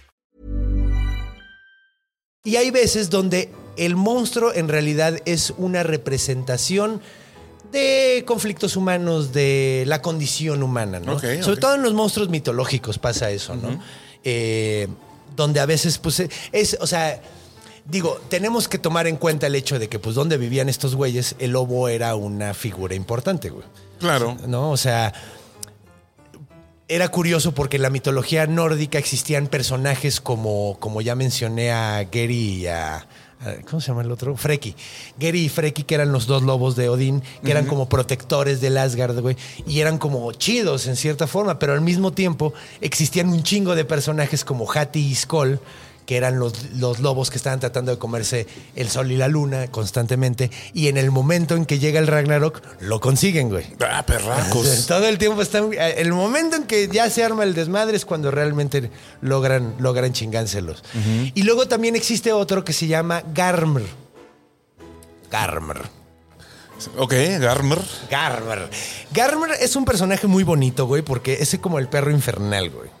Y 2.43 2.55
hay 2.55 2.71
veces 2.71 3.11
donde 3.11 3.51
el 3.77 3.95
monstruo 3.95 4.51
en 4.53 4.67
realidad 4.67 5.19
es 5.25 5.53
una 5.57 5.83
representación 5.83 6.99
de 7.71 8.23
conflictos 8.25 8.75
humanos, 8.75 9.31
de 9.31 9.83
la 9.85 10.01
condición 10.01 10.63
humana, 10.63 10.99
¿no? 10.99 11.19
Sobre 11.19 11.57
todo 11.57 11.75
en 11.75 11.83
los 11.83 11.93
monstruos 11.93 12.29
mitológicos 12.29 12.97
pasa 12.97 13.29
eso, 13.29 13.55
¿no? 13.55 13.79
Eh, 14.23 14.87
donde 15.35 15.59
a 15.59 15.67
veces, 15.67 15.99
pues, 15.99 16.23
es, 16.51 16.77
o 16.81 16.87
sea, 16.87 17.21
digo, 17.85 18.19
tenemos 18.27 18.67
que 18.67 18.79
tomar 18.79 19.05
en 19.05 19.17
cuenta 19.17 19.45
el 19.45 19.53
hecho 19.53 19.77
de 19.77 19.87
que, 19.87 19.99
pues, 19.99 20.15
donde 20.15 20.37
vivían 20.37 20.67
estos 20.67 20.95
güeyes, 20.95 21.35
el 21.37 21.51
lobo 21.51 21.89
era 21.89 22.15
una 22.15 22.55
figura 22.55 22.95
importante, 22.95 23.51
güey. 23.51 23.65
Claro. 23.99 24.35
¿no? 24.47 24.71
O 24.71 24.77
sea, 24.77 25.13
era 26.91 27.07
curioso 27.07 27.53
porque 27.53 27.77
en 27.77 27.83
la 27.83 27.89
mitología 27.89 28.45
nórdica 28.47 28.97
existían 28.97 29.47
personajes 29.47 30.19
como, 30.19 30.75
como 30.81 31.01
ya 31.01 31.15
mencioné 31.15 31.71
a 31.71 32.05
Geri 32.11 32.63
y 32.63 32.67
a, 32.67 33.07
¿Cómo 33.69 33.79
se 33.79 33.87
llama 33.87 34.01
el 34.01 34.11
otro? 34.11 34.35
Freki. 34.35 34.75
Geri 35.17 35.45
y 35.45 35.49
Freki, 35.49 35.83
que 35.83 35.95
eran 35.95 36.11
los 36.11 36.27
dos 36.27 36.43
lobos 36.43 36.75
de 36.75 36.89
Odín, 36.89 37.23
que 37.43 37.51
eran 37.51 37.65
como 37.65 37.87
protectores 37.87 38.59
del 38.59 38.77
Asgard, 38.77 39.17
güey. 39.19 39.37
Y 39.65 39.79
eran 39.79 39.97
como 39.97 40.31
chidos 40.33 40.85
en 40.85 40.97
cierta 40.97 41.27
forma, 41.27 41.57
pero 41.57 41.73
al 41.73 41.81
mismo 41.81 42.11
tiempo 42.11 42.53
existían 42.81 43.29
un 43.29 43.41
chingo 43.41 43.73
de 43.73 43.85
personajes 43.85 44.43
como 44.43 44.69
Hati 44.69 44.99
y 44.99 45.15
Skoll, 45.15 45.59
que 46.11 46.17
eran 46.17 46.39
los, 46.39 46.73
los 46.73 46.99
lobos 46.99 47.29
que 47.29 47.37
estaban 47.37 47.61
tratando 47.61 47.89
de 47.89 47.97
comerse 47.97 48.45
el 48.75 48.89
sol 48.89 49.13
y 49.13 49.15
la 49.15 49.29
luna 49.29 49.67
constantemente. 49.67 50.51
Y 50.73 50.89
en 50.89 50.97
el 50.97 51.09
momento 51.09 51.55
en 51.55 51.65
que 51.65 51.79
llega 51.79 52.01
el 52.01 52.07
Ragnarok, 52.07 52.61
lo 52.81 52.99
consiguen, 52.99 53.47
güey. 53.47 53.65
Ah, 53.79 54.03
perracos. 54.05 54.85
Todo 54.89 55.07
el 55.07 55.17
tiempo 55.17 55.41
están. 55.41 55.69
El 55.71 56.11
momento 56.11 56.57
en 56.57 56.63
que 56.63 56.89
ya 56.89 57.09
se 57.09 57.23
arma 57.23 57.45
el 57.45 57.53
desmadre 57.53 57.95
es 57.95 58.03
cuando 58.03 58.29
realmente 58.29 58.91
logran, 59.21 59.73
logran 59.79 60.11
chingánselos. 60.11 60.83
Y 61.33 61.43
luego 61.43 61.69
también 61.69 61.95
existe 61.95 62.33
otro 62.33 62.65
que 62.65 62.73
se 62.73 62.87
llama 62.87 63.23
Garmr. 63.33 63.83
Garmr. 65.31 65.81
Ok, 66.97 67.13
Garmer. 67.39 67.79
Garmr. 68.09 68.69
Garmr 69.13 69.51
es 69.61 69.77
un 69.77 69.85
personaje 69.85 70.27
muy 70.27 70.43
bonito, 70.43 70.87
güey, 70.87 71.03
porque 71.03 71.37
es 71.39 71.57
como 71.61 71.79
el 71.79 71.87
perro 71.87 72.11
infernal, 72.11 72.69
güey. 72.69 73.00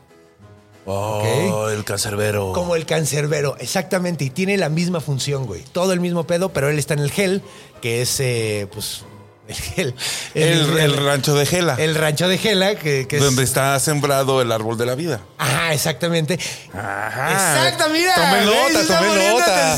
Oh, 0.85 1.69
el 1.69 1.83
cancerbero. 1.83 2.53
Como 2.53 2.75
el 2.75 2.85
cancerbero, 2.85 3.55
exactamente. 3.59 4.25
Y 4.25 4.29
tiene 4.29 4.57
la 4.57 4.69
misma 4.69 4.99
función, 4.99 5.45
güey. 5.45 5.63
Todo 5.71 5.93
el 5.93 5.99
mismo 5.99 6.25
pedo, 6.25 6.49
pero 6.49 6.69
él 6.69 6.79
está 6.79 6.93
en 6.95 7.01
el 7.01 7.11
Hell, 7.15 7.41
que 7.81 8.01
es, 8.01 8.19
eh, 8.19 8.67
pues, 8.73 9.03
el 9.47 9.55
Hell. 9.75 9.95
El, 10.33 10.77
el 10.77 10.97
rancho 10.97 11.35
de 11.35 11.45
Gela. 11.45 11.75
el 11.77 11.95
rancho 11.95 12.27
de 12.27 12.35
Hela, 12.35 12.75
que, 12.75 13.07
que 13.07 13.17
es... 13.17 13.23
donde 13.23 13.43
está 13.43 13.79
sembrado 13.79 14.41
el 14.41 14.51
árbol 14.51 14.77
de 14.77 14.85
la 14.85 14.95
vida. 14.95 15.21
Ajá, 15.37 15.73
exactamente. 15.73 16.39
Ajá. 16.73 17.31
Exacto, 17.31 17.89
mira. 17.91 18.15
Tomé 18.15 18.45
güey, 18.45 18.73
nota, 18.73 18.99
poniendo 18.99 19.39
nota. 19.39 19.77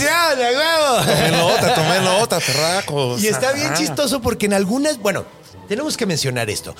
Tomé 1.05 1.31
nota, 1.31 1.75
tomé 1.75 1.99
nota, 1.99 2.39
perracos. 2.39 3.21
Y 3.21 3.27
está 3.27 3.51
bien 3.51 3.73
chistoso 3.73 4.21
porque 4.21 4.45
en 4.45 4.53
algunas, 4.53 4.97
bueno, 4.99 5.25
tenemos 5.67 5.97
que 5.97 6.05
mencionar 6.05 6.49
esto. 6.49 6.75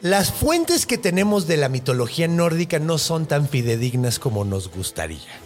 Las 0.00 0.32
fuentes 0.32 0.86
que 0.86 0.98
tenemos 0.98 1.46
de 1.46 1.56
la 1.56 1.68
mitología 1.68 2.28
nórdica 2.28 2.78
no 2.78 2.98
son 2.98 3.26
tan 3.26 3.48
fidedignas 3.48 4.18
como 4.18 4.44
nos 4.44 4.70
gustaría. 4.70 5.40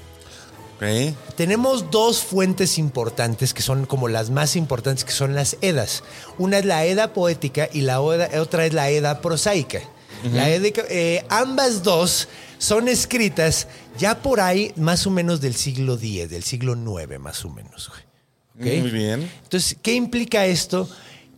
Tenemos 1.37 1.93
dos 1.93 2.23
fuentes 2.23 2.77
importantes 2.77 3.55
que 3.55 3.63
son 3.63 3.87
como 3.87 4.09
las 4.09 4.31
más 4.31 4.57
importantes, 4.57 5.05
que 5.05 5.13
son 5.13 5.33
las 5.33 5.57
Edas. 5.61 6.03
Una 6.39 6.59
es 6.59 6.65
la 6.65 6.85
Eda 6.85 7.13
poética 7.13 7.69
y 7.73 7.83
la 7.83 8.01
otra 8.01 8.67
es 8.67 8.73
la 8.73 8.91
Eda 8.91 9.21
prosaica. 9.21 9.81
La 10.33 10.49
eh, 10.51 11.25
ambas 11.29 11.83
dos 11.83 12.29
son 12.59 12.89
escritas 12.89 13.69
ya 13.99 14.23
por 14.23 14.41
ahí 14.41 14.73
más 14.77 15.07
o 15.07 15.11
menos 15.11 15.41
del 15.41 15.55
siglo 15.55 15.95
X, 15.95 16.31
del 16.31 16.43
siglo 16.43 16.75
IX 16.75 17.19
más 17.19 17.45
o 17.45 17.51
menos. 17.51 17.91
Muy 18.55 18.91
bien. 18.91 19.31
Entonces, 19.45 19.77
¿qué 19.83 19.95
implica 19.95 20.47
esto? 20.47 20.89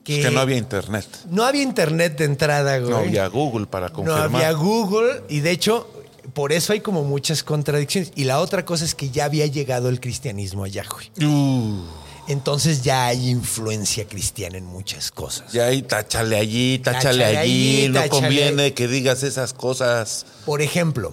Que, 0.04 0.20
Es 0.20 0.26
que 0.26 0.30
no 0.32 0.40
había 0.40 0.56
internet. 0.58 1.06
no 1.30 1.44
había 1.44 1.62
internet 1.62 2.18
de 2.18 2.24
entrada, 2.26 2.78
güey. 2.78 2.90
No 2.90 2.98
había 2.98 3.26
Google 3.28 3.66
para 3.66 3.88
No 3.88 3.94
confirmar. 3.94 4.24
había 4.26 4.52
Google 4.52 5.22
y 5.28 5.40
de 5.40 5.50
hecho 5.50 5.88
por 6.34 6.52
eso 6.52 6.72
hay 6.72 6.80
como 6.80 7.04
muchas 7.04 7.42
contradicciones. 7.42 8.12
Y 8.14 8.24
la 8.24 8.40
otra 8.40 8.64
cosa 8.64 8.84
es 8.84 8.94
que 8.94 9.10
ya 9.10 9.24
había 9.26 9.46
llegado 9.46 9.88
el 9.88 10.00
cristianismo 10.00 10.64
allá, 10.64 10.84
güey. 10.90 11.10
Uh, 11.30 11.82
Entonces 12.28 12.82
ya 12.82 13.06
hay 13.06 13.28
influencia 13.30 14.06
cristiana 14.06 14.56
en 14.58 14.64
muchas 14.66 15.10
cosas. 15.10 15.52
ya 15.52 15.66
ahí, 15.66 15.82
táchale 15.82 16.36
allí, 16.36 16.78
táchale, 16.80 17.02
Táchale 17.24 17.24
allí. 17.38 17.76
allí, 17.82 17.88
no 17.88 17.94
táchale 18.00 18.08
conviene 18.10 18.74
que 18.74 18.88
digas 18.88 19.22
esas 19.22 19.52
cosas. 19.52 20.24
Por 20.46 20.60
ejemplo, 20.62 21.12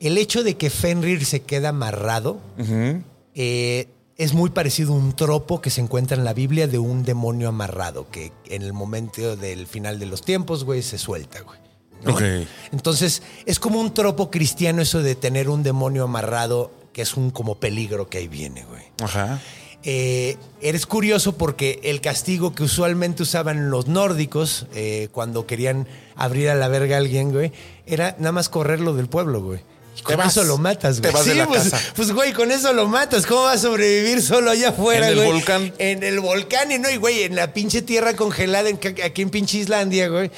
el 0.00 0.16
hecho 0.18 0.42
de 0.44 0.56
que 0.56 0.68
Fenrir 0.70 1.24
se 1.24 1.40
queda 1.40 1.70
amarrado 1.70 2.38
eh, 3.34 3.88
es 4.16 4.32
muy 4.32 4.50
parecido 4.50 4.94
a 4.94 4.96
un 4.96 5.14
tropo 5.14 5.60
que 5.60 5.70
se 5.70 5.80
encuentra 5.80 6.16
en 6.16 6.24
la 6.24 6.32
Biblia 6.32 6.66
de 6.66 6.78
un 6.78 7.04
demonio 7.04 7.48
amarrado 7.48 8.10
que 8.10 8.32
en 8.46 8.62
el 8.62 8.72
momento 8.72 9.36
del 9.36 9.66
final 9.66 9.98
de 9.98 10.06
los 10.06 10.22
tiempos, 10.22 10.64
güey, 10.64 10.82
se 10.82 10.98
suelta, 10.98 11.40
güey. 11.42 11.58
Entonces, 12.72 13.22
es 13.46 13.58
como 13.58 13.80
un 13.80 13.92
tropo 13.92 14.30
cristiano 14.30 14.82
eso 14.82 15.02
de 15.02 15.14
tener 15.14 15.48
un 15.48 15.62
demonio 15.62 16.04
amarrado 16.04 16.70
que 16.92 17.02
es 17.02 17.16
un 17.16 17.30
como 17.30 17.56
peligro 17.56 18.08
que 18.08 18.18
ahí 18.18 18.28
viene, 18.28 18.64
güey. 18.64 18.84
Ajá. 19.02 19.40
Eh, 19.82 20.36
eres 20.60 20.86
curioso 20.86 21.36
porque 21.36 21.80
el 21.84 22.00
castigo 22.00 22.54
que 22.54 22.64
usualmente 22.64 23.22
usaban 23.22 23.70
los 23.70 23.86
nórdicos 23.86 24.66
eh, 24.74 25.08
cuando 25.12 25.46
querían 25.46 25.86
abrir 26.16 26.48
a 26.48 26.54
la 26.54 26.68
verga 26.68 26.96
a 26.96 26.98
alguien, 26.98 27.32
güey, 27.32 27.52
era 27.86 28.16
nada 28.18 28.32
más 28.32 28.48
correrlo 28.48 28.94
del 28.94 29.08
pueblo, 29.08 29.42
güey. 29.42 29.60
Y 29.98 30.02
con 30.02 30.16
vas. 30.16 30.28
eso 30.36 30.44
lo 30.44 30.58
matas, 30.58 31.00
güey. 31.00 31.10
Te 31.10 31.16
vas 31.16 31.24
de 31.26 31.32
Sí, 31.32 31.38
la 31.38 31.46
pues, 31.46 31.64
casa. 31.70 31.80
pues, 31.96 32.12
güey, 32.12 32.32
con 32.32 32.50
eso 32.52 32.72
lo 32.72 32.86
matas. 32.86 33.24
¿Cómo 33.26 33.42
va 33.42 33.52
a 33.52 33.58
sobrevivir 33.58 34.20
solo 34.22 34.50
allá 34.50 34.68
afuera, 34.70 35.06
En 35.06 35.12
el 35.12 35.18
güey? 35.18 35.32
volcán. 35.32 35.72
En 35.78 36.02
el 36.02 36.20
volcán 36.20 36.70
y 36.72 36.78
no, 36.78 36.90
y 36.90 36.96
güey, 36.96 37.22
en 37.22 37.34
la 37.36 37.52
pinche 37.52 37.82
tierra 37.82 38.14
congelada 38.14 38.68
en, 38.68 38.78
aquí 39.04 39.22
en 39.22 39.30
pinche 39.30 39.58
Islandia, 39.58 40.08
güey. 40.08 40.30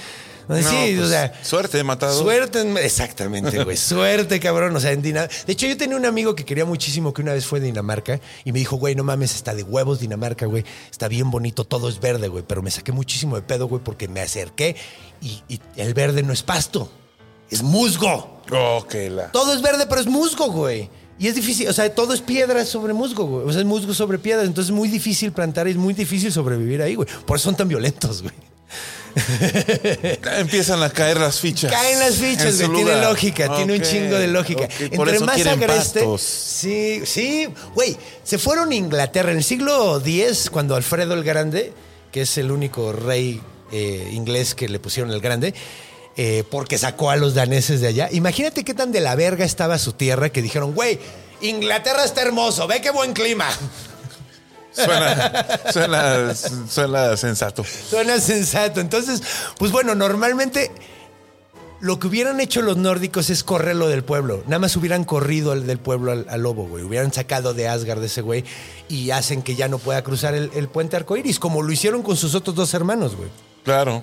No, 0.47 0.57
sí, 0.57 0.95
o 0.95 0.99
pues, 1.01 1.11
sea. 1.11 1.35
suerte, 1.45 1.85
matador. 1.85 2.23
Suerte, 2.25 2.63
en- 2.63 2.79
exactamente, 2.79 3.63
güey. 3.65 3.77
Suerte, 3.77 4.41
cabrón. 4.41 4.75
O 4.75 4.81
sea, 4.81 4.93
en 4.93 5.03
Dinamarca. 5.03 5.35
De 5.47 5.53
hecho, 5.53 5.67
yo 5.67 5.77
tenía 5.77 5.95
un 5.95 6.07
amigo 6.07 6.35
que 6.35 6.47
quería 6.47 6.65
muchísimo 6.65 7.13
que 7.13 7.21
una 7.21 7.35
vez 7.35 7.45
fue 7.45 7.59
a 7.59 7.63
Dinamarca 7.63 8.19
y 8.47 8.53
me 8.53 8.59
dijo, 8.61 8.77
güey, 8.77 8.95
no 8.95 9.05
mames, 9.05 9.35
está 9.35 9.55
de 9.55 9.63
huevos 9.63 10.01
Dinamarca, 10.01 10.47
güey. 10.47 10.65
Está 10.91 11.07
bien 11.09 11.31
bonito, 11.31 11.65
todo 11.65 11.91
es 11.91 12.01
verde, 12.01 12.29
güey. 12.29 12.45
Pero 12.49 12.63
me 12.63 12.71
saqué 12.71 12.93
muchísimo 12.93 13.37
de 13.37 13.43
pedo, 13.43 13.67
güey, 13.69 13.83
porque 13.85 14.09
me 14.09 14.21
acerqué 14.23 14.75
y, 15.21 15.43
y 15.49 15.61
el 15.77 15.93
verde 15.93 16.23
no 16.23 16.33
es 16.33 16.43
pasto, 16.43 16.91
es 17.51 17.63
musgo. 17.63 18.41
Oh, 18.51 18.85
que 18.89 19.11
la. 19.11 19.31
Todo 19.33 19.53
es 19.53 19.63
verde, 19.63 19.87
pero 19.89 20.01
es 20.01 20.07
musgo, 20.07 20.51
güey. 20.51 20.89
Y 21.19 21.27
es 21.27 21.35
difícil, 21.35 21.69
o 21.69 21.73
sea, 21.73 21.93
todo 21.93 22.15
es 22.15 22.21
piedra 22.21 22.65
sobre 22.65 22.93
musgo, 22.93 23.25
güey. 23.27 23.47
O 23.47 23.51
sea, 23.53 23.61
es 23.61 23.67
musgo 23.67 23.93
sobre 23.93 24.19
piedra. 24.19 24.45
Entonces 24.45 24.71
es 24.71 24.77
muy 24.77 24.89
difícil 24.89 25.33
plantar 25.33 25.67
y 25.67 25.73
es 25.73 25.77
muy 25.77 25.93
difícil 25.93 26.33
sobrevivir 26.33 26.81
ahí, 26.81 26.95
güey. 26.95 27.09
Por 27.27 27.37
eso 27.37 27.45
son 27.45 27.57
tan 27.57 27.69
violentos, 27.69 28.23
güey. 28.23 28.35
Empiezan 30.39 30.83
a 30.83 30.91
caer 30.91 31.19
las 31.19 31.41
fichas. 31.41 31.73
Caen 31.73 31.99
las 31.99 32.15
fichas, 32.15 32.57
güey. 32.59 32.71
Tiene 32.77 32.93
lugar. 32.95 33.11
lógica, 33.11 33.57
tiene 33.57 33.75
un 33.75 33.83
chingo 33.83 34.17
de 34.17 34.29
lógica. 34.29 34.69
por 34.95 35.09
Entre 35.09 35.17
eso 35.17 35.25
más 35.25 35.47
agreste. 35.47 36.01
pastos. 36.01 36.23
Sí, 36.23 37.03
sí. 37.05 37.49
Güey, 37.75 37.97
se 38.23 38.39
fueron 38.39 38.71
a 38.71 38.75
Inglaterra 38.75 39.33
en 39.33 39.39
el 39.39 39.45
siglo 39.45 40.01
X, 40.05 40.51
cuando 40.51 40.77
Alfredo 40.77 41.15
el 41.15 41.25
Grande, 41.25 41.73
que 42.13 42.23
es 42.23 42.39
el 42.39 42.51
único 42.53 42.93
rey 42.93 43.41
eh, 43.73 44.11
inglés 44.13 44.55
que 44.55 44.69
le 44.69 44.79
pusieron 44.79 45.13
el 45.13 45.21
Grande, 45.21 45.53
eh, 46.21 46.43
porque 46.51 46.79
sacó 46.79 47.11
a 47.11 47.17
los 47.17 47.35
daneses 47.35 47.81
de 47.81 47.87
allá. 47.87 48.09
Imagínate 48.11 48.65
qué 48.65 48.75
tan 48.75 48.91
de 48.91 49.01
la 49.01 49.15
verga 49.15 49.45
estaba 49.45 49.79
su 49.79 49.93
tierra 49.93 50.31
que 50.31 50.43
dijeron, 50.43 50.75
güey, 50.75 50.99
Inglaterra 51.41 52.05
está 52.05 52.23
hermoso, 52.23 52.67
ve 52.67 52.81
qué 52.83 52.91
buen 52.91 53.13
clima. 53.13 53.47
Suena, 54.73 55.47
suena, 55.73 56.35
suena 56.35 57.17
sensato. 57.17 57.65
Suena 57.65 58.21
sensato. 58.21 58.81
Entonces, 58.81 59.23
pues 59.59 59.71
bueno, 59.71 59.95
normalmente 59.95 60.73
lo 61.81 62.01
que 62.01 62.09
hubieran 62.09 62.41
hecho 62.41 62.63
los 62.63 62.77
nórdicos 62.77 63.31
es 63.31 63.45
correrlo 63.45 63.87
del 63.87 64.03
pueblo. 64.03 64.43
Nada 64.47 64.59
más 64.59 64.77
hubieran 64.77 65.05
corrido 65.05 65.53
al 65.53 65.69
del 65.69 65.79
pueblo 65.79 66.11
al, 66.11 66.27
al 66.29 66.43
lobo, 66.43 66.65
güey. 66.67 66.83
Hubieran 66.83 67.13
sacado 67.13 67.55
de 67.55 67.69
Asgard 67.69 68.03
ese 68.03 68.23
güey 68.23 68.45
y 68.89 69.13
hacen 69.13 69.43
que 69.43 69.55
ya 69.55 69.69
no 69.69 69.79
pueda 69.79 70.03
cruzar 70.03 70.35
el, 70.35 70.51
el 70.55 70.69
puente 70.69 70.97
arcoíris, 70.97 71.39
como 71.39 71.63
lo 71.63 71.71
hicieron 71.71 72.03
con 72.03 72.17
sus 72.17 72.35
otros 72.35 72.57
dos 72.57 72.75
hermanos, 72.75 73.15
güey. 73.15 73.29
Claro. 73.65 74.03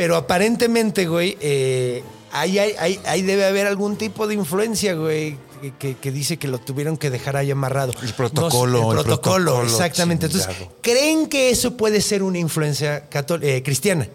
Pero 0.00 0.16
aparentemente, 0.16 1.06
güey, 1.06 1.36
eh, 1.42 2.02
ahí, 2.32 2.58
hay- 2.58 2.74
ahí- 2.78 3.00
ahí 3.04 3.20
debe 3.20 3.44
haber 3.44 3.66
algún 3.66 3.98
tipo 3.98 4.26
de 4.26 4.32
influencia, 4.32 4.94
güey, 4.94 5.36
que, 5.78 6.10
dice 6.10 6.38
que 6.38 6.48
lo 6.48 6.56
tuvieron 6.58 6.96
que 6.96 7.10
dejar 7.10 7.36
ahí 7.36 7.50
amarrado. 7.50 7.92
El 8.02 8.14
protocolo, 8.14 8.80
No 8.80 8.92
el 8.92 8.98
el 8.98 9.04
protocolo, 9.04 9.44
protocolo, 9.56 9.62
exactamente. 9.64 10.24
Entonces. 10.24 10.56
¿creen 10.80 11.26
que 11.26 11.50
eso 11.50 11.76
puede 11.76 12.00
ser 12.00 12.22
una 12.22 12.38
influencia 12.38 13.10
eh, 13.42 13.62
cristiana? 13.62 14.08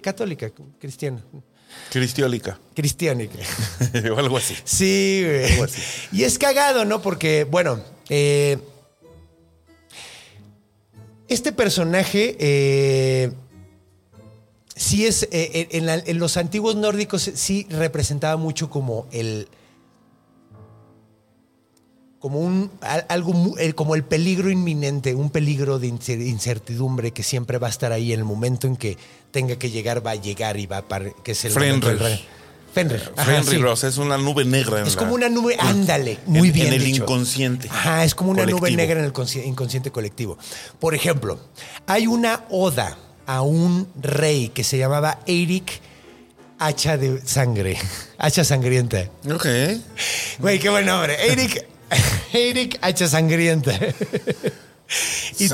Católica, 0.00 0.52
cristiana. 0.78 1.20
Cristiólica. 1.90 2.56
Cristiánica. 2.76 3.38
o 4.14 4.16
algo 4.16 4.36
así. 4.36 4.54
Sí, 4.62 5.24
güey. 5.26 5.60
así. 5.60 5.82
Y 6.12 6.22
es 6.22 6.38
cagado, 6.38 6.84
¿no? 6.84 7.02
Porque, 7.02 7.42
bueno, 7.42 7.80
eh, 8.08 8.58
este 11.26 11.50
personaje 11.50 12.36
eh, 12.38 13.32
sí 14.76 15.06
es, 15.06 15.24
eh, 15.30 15.68
en, 15.72 15.86
la- 15.86 15.94
en 16.04 16.18
los 16.18 16.36
antiguos 16.36 16.76
nórdicos 16.76 17.22
sí 17.34 17.66
representaba 17.70 18.36
mucho 18.36 18.70
como 18.70 19.06
el... 19.12 19.48
Como 22.18 22.40
un 22.40 22.70
al- 22.80 23.04
algo 23.10 23.54
el- 23.58 23.74
como 23.74 23.94
el 23.94 24.02
peligro 24.02 24.50
inminente, 24.50 25.14
un 25.14 25.28
peligro 25.28 25.78
de 25.78 25.88
incer- 25.88 26.26
incertidumbre 26.26 27.10
que 27.12 27.22
siempre 27.22 27.58
va 27.58 27.66
a 27.66 27.70
estar 27.70 27.92
ahí 27.92 28.14
en 28.14 28.20
el 28.20 28.24
momento 28.24 28.66
en 28.66 28.76
que 28.76 28.96
tenga 29.30 29.56
que 29.56 29.70
llegar, 29.70 30.04
va 30.04 30.12
a 30.12 30.14
llegar 30.14 30.58
y 30.58 30.64
va 30.66 30.78
a 30.78 30.88
par- 30.88 31.14
que 31.22 31.32
es 31.32 31.44
el 31.44 31.52
Fenrir. 31.52 31.98
Fenrir. 32.72 33.12
ajá, 33.14 33.24
Fenrir 33.30 33.50
sí. 33.50 33.56
Ross 33.58 33.84
es 33.84 33.98
una 33.98 34.16
nube 34.16 34.44
negra. 34.46 34.80
en 34.80 34.86
Es 34.86 34.94
la- 34.94 35.00
como 35.02 35.14
una 35.14 35.28
nube, 35.28 35.54
ándale, 35.60 36.18
muy 36.24 36.48
en- 36.48 36.54
bien. 36.54 36.66
En 36.68 36.72
el 36.72 36.84
dicho. 36.84 37.02
inconsciente. 37.02 37.68
Ajá, 37.68 38.04
es 38.04 38.14
como 38.14 38.30
una 38.30 38.46
nube 38.46 38.70
negra 38.70 38.98
en 39.00 39.04
el 39.04 39.12
consci- 39.12 39.44
inconsciente 39.44 39.90
colectivo. 39.92 40.38
Por 40.80 40.94
ejemplo, 40.94 41.38
hay 41.86 42.06
una 42.06 42.46
oda 42.50 42.96
a 43.26 43.42
un 43.42 43.88
rey 44.00 44.48
que 44.50 44.64
se 44.64 44.78
llamaba 44.78 45.20
Eirik 45.26 45.80
Hacha 46.58 46.96
de 46.96 47.20
Sangre, 47.26 47.76
Hacha 48.18 48.44
Sangrienta. 48.44 49.08
Ok. 49.32 49.46
Güey, 50.38 50.58
qué 50.58 50.68
buen 50.70 50.86
nombre. 50.86 51.16
Eirik, 51.28 51.66
Eirik 52.32 52.78
Hacha 52.82 53.08
Sangrienta. 53.08 53.72
Y- 55.38 55.48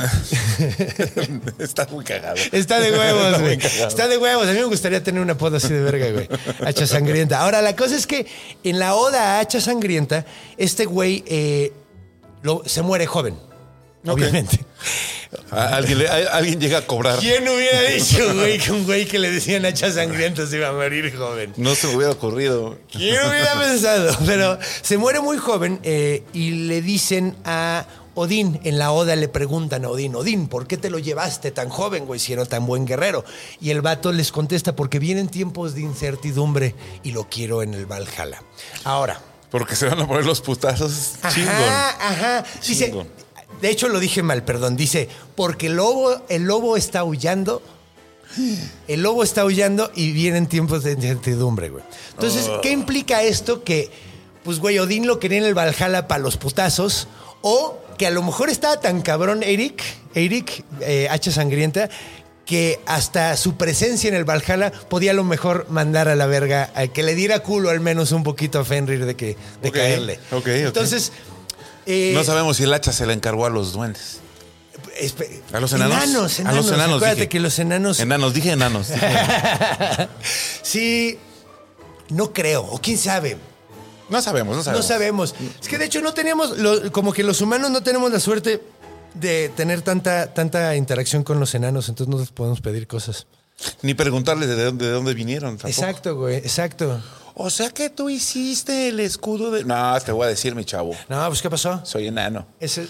Está 1.62 1.86
muy 1.90 2.04
cagado. 2.04 2.36
Está 2.52 2.80
de 2.80 2.90
huevos, 2.90 3.26
Está 3.26 3.38
güey. 3.40 3.58
cagado. 3.58 3.88
Está 3.88 4.08
de 4.08 4.18
huevos. 4.18 4.46
A 4.48 4.52
mí 4.52 4.58
me 4.58 4.64
gustaría 4.64 5.02
tener 5.02 5.22
una 5.22 5.38
poda 5.38 5.58
así 5.58 5.68
de 5.72 5.80
verga, 5.80 6.10
güey. 6.10 6.28
Hacha 6.66 6.86
sangrienta. 6.86 7.40
Ahora, 7.40 7.62
la 7.62 7.76
cosa 7.76 7.94
es 7.96 8.06
que 8.08 8.26
en 8.64 8.78
la 8.80 8.94
oda 8.96 9.36
a 9.36 9.40
Hacha 9.40 9.60
sangrienta, 9.60 10.26
este 10.58 10.84
güey 10.84 11.22
eh, 11.28 11.72
lo- 12.42 12.62
se 12.66 12.82
muere 12.82 13.06
joven. 13.06 13.36
Obviamente. 14.06 14.60
A- 15.52 15.76
Alguien, 15.76 15.98
le- 16.00 16.08
a- 16.08 16.34
alguien 16.36 16.60
llega 16.60 16.78
a 16.78 16.86
cobrar. 16.86 17.18
¿Quién 17.20 17.46
hubiera 17.48 17.82
dicho, 17.94 18.34
güey, 18.34 18.58
que 18.58 18.72
un 18.72 18.84
güey 18.84 19.06
que 19.06 19.18
le 19.20 19.30
decían 19.30 19.64
hacha 19.64 19.92
sangrienta 19.92 20.44
se 20.46 20.56
iba 20.56 20.68
a 20.68 20.72
morir 20.72 21.14
joven? 21.16 21.52
No 21.56 21.74
se 21.76 21.86
me 21.86 21.96
hubiera 21.96 22.12
ocurrido. 22.12 22.78
¿Quién 22.90 23.16
hubiera 23.28 23.54
pensado? 23.60 24.16
Pero 24.26 24.58
se 24.82 24.98
muere 24.98 25.20
muy 25.20 25.38
joven 25.38 25.78
eh, 25.84 26.24
y 26.32 26.50
le 26.66 26.82
dicen 26.82 27.36
a 27.44 27.86
Odín, 28.16 28.60
en 28.64 28.78
la 28.80 28.90
oda 28.90 29.14
le 29.14 29.28
preguntan 29.28 29.84
a 29.84 29.88
Odín, 29.90 30.16
Odín, 30.16 30.48
¿por 30.48 30.66
qué 30.66 30.76
te 30.76 30.90
lo 30.90 30.98
llevaste 30.98 31.52
tan 31.52 31.68
joven, 31.68 32.06
güey, 32.06 32.18
si 32.18 32.32
era 32.32 32.44
tan 32.44 32.66
buen 32.66 32.84
guerrero? 32.84 33.24
Y 33.60 33.70
el 33.70 33.82
vato 33.82 34.10
les 34.10 34.32
contesta, 34.32 34.74
porque 34.74 34.98
vienen 34.98 35.28
tiempos 35.28 35.74
de 35.76 35.82
incertidumbre 35.82 36.74
y 37.04 37.12
lo 37.12 37.28
quiero 37.28 37.62
en 37.62 37.74
el 37.74 37.86
Valhalla. 37.86 38.42
Ahora, 38.82 39.20
Porque 39.50 39.76
se 39.76 39.86
van 39.86 40.00
a 40.00 40.06
poner 40.08 40.26
los 40.26 40.40
putazos. 40.40 41.12
Chingón. 41.32 41.52
Ajá, 41.54 41.96
ajá. 42.00 42.44
Dice, 42.66 42.86
Chingón. 42.86 43.08
De 43.60 43.70
hecho 43.70 43.88
lo 43.88 44.00
dije 44.00 44.22
mal, 44.22 44.44
perdón. 44.44 44.76
Dice, 44.76 45.08
porque 45.36 45.66
el 45.68 45.76
lobo, 45.76 46.22
el 46.28 46.44
lobo 46.44 46.76
está 46.76 47.00
aullando. 47.00 47.62
El 48.86 49.02
lobo 49.02 49.22
está 49.24 49.40
aullando 49.40 49.90
y 49.94 50.12
vienen 50.12 50.46
tiempos 50.46 50.84
de 50.84 50.92
incertidumbre, 50.92 51.68
güey. 51.70 51.82
Entonces, 52.12 52.46
Oh. 52.48 52.60
¿qué 52.60 52.70
implica 52.70 53.22
esto? 53.22 53.64
Que, 53.64 53.90
pues, 54.44 54.58
güey, 54.60 54.78
Odín 54.78 55.06
lo 55.06 55.18
quería 55.18 55.38
en 55.38 55.44
el 55.44 55.54
Valhalla 55.54 56.06
para 56.06 56.22
los 56.22 56.36
putazos. 56.36 57.08
O 57.42 57.78
que 57.98 58.06
a 58.06 58.10
lo 58.10 58.22
mejor 58.22 58.48
estaba 58.50 58.80
tan 58.80 59.02
cabrón 59.02 59.42
Eric, 59.42 59.82
Eric, 60.14 60.64
eh, 60.80 61.08
H 61.10 61.32
sangrienta, 61.32 61.88
que 62.46 62.80
hasta 62.86 63.36
su 63.36 63.56
presencia 63.56 64.08
en 64.08 64.14
el 64.14 64.24
Valhalla 64.24 64.70
podía 64.88 65.10
a 65.12 65.14
lo 65.14 65.24
mejor 65.24 65.66
mandar 65.68 66.08
a 66.08 66.14
la 66.16 66.26
verga, 66.26 66.70
a 66.74 66.86
que 66.88 67.02
le 67.02 67.14
diera 67.14 67.40
culo 67.40 67.70
al 67.70 67.80
menos 67.80 68.12
un 68.12 68.22
poquito 68.22 68.58
a 68.60 68.64
Fenrir 68.64 69.06
de, 69.06 69.16
que, 69.16 69.36
de 69.62 69.70
caerle. 69.72 70.18
ok, 70.30 70.38
ok. 70.38 70.46
Entonces, 70.48 71.12
eh, 71.86 72.12
No 72.14 72.24
sabemos 72.24 72.56
si 72.56 72.64
el 72.64 72.72
hacha 72.72 72.92
se 72.92 73.06
la 73.06 73.12
encargó 73.12 73.46
a 73.46 73.50
los 73.50 73.72
duendes. 73.72 74.18
¿A 75.52 75.60
los 75.60 75.72
enanos? 75.72 75.96
Enanos, 75.96 76.14
A 76.16 76.18
los 76.22 76.38
enanos. 76.40 76.68
enanos, 76.68 76.96
Acuérdate 76.96 77.14
dije. 77.16 77.28
que 77.28 77.40
los 77.40 77.58
enanos. 77.58 78.00
Enanos, 78.00 78.34
dije 78.34 78.52
enanos. 78.52 78.88
dije 78.88 79.06
enanos. 79.06 80.08
sí, 80.62 81.18
no 82.10 82.32
creo, 82.32 82.62
o 82.64 82.78
quién 82.80 82.98
sabe. 82.98 83.36
No 84.08 84.20
sabemos, 84.20 84.56
no 84.56 84.62
sabemos. 84.62 84.84
No 84.84 84.88
sabemos. 84.88 85.34
Es 85.60 85.68
que 85.68 85.78
de 85.78 85.84
hecho 85.86 86.00
no 86.02 86.12
teníamos, 86.12 86.58
lo- 86.58 86.90
como 86.92 87.12
que 87.12 87.22
los 87.22 87.40
humanos 87.40 87.70
no 87.70 87.82
tenemos 87.82 88.10
la 88.12 88.20
suerte 88.20 88.60
de 89.14 89.50
tener 89.56 89.82
tanta, 89.82 90.32
tanta 90.34 90.74
interacción 90.76 91.22
con 91.22 91.38
los 91.40 91.54
enanos, 91.54 91.88
entonces 91.88 92.12
no 92.12 92.18
les 92.20 92.30
podemos 92.30 92.60
pedir 92.60 92.86
cosas. 92.86 93.26
Ni 93.82 93.94
preguntarles 93.94 94.48
de 94.48 94.64
dónde, 94.64 94.86
de 94.86 94.92
dónde 94.92 95.14
vinieron. 95.14 95.50
Tampoco. 95.58 95.68
Exacto, 95.68 96.16
güey, 96.16 96.36
exacto. 96.36 97.02
O 97.34 97.48
sea 97.50 97.70
que 97.70 97.90
tú 97.90 98.08
hiciste 98.10 98.88
el 98.88 99.00
escudo 99.00 99.50
de. 99.50 99.64
No, 99.64 99.98
te 100.00 100.12
voy 100.12 100.24
a 100.26 100.28
decir, 100.28 100.54
mi 100.54 100.64
chavo. 100.64 100.92
No, 101.08 101.26
pues 101.28 101.40
¿qué 101.42 101.48
pasó? 101.50 101.80
Soy 101.84 102.06
enano. 102.08 102.46
Ese- 102.58 102.86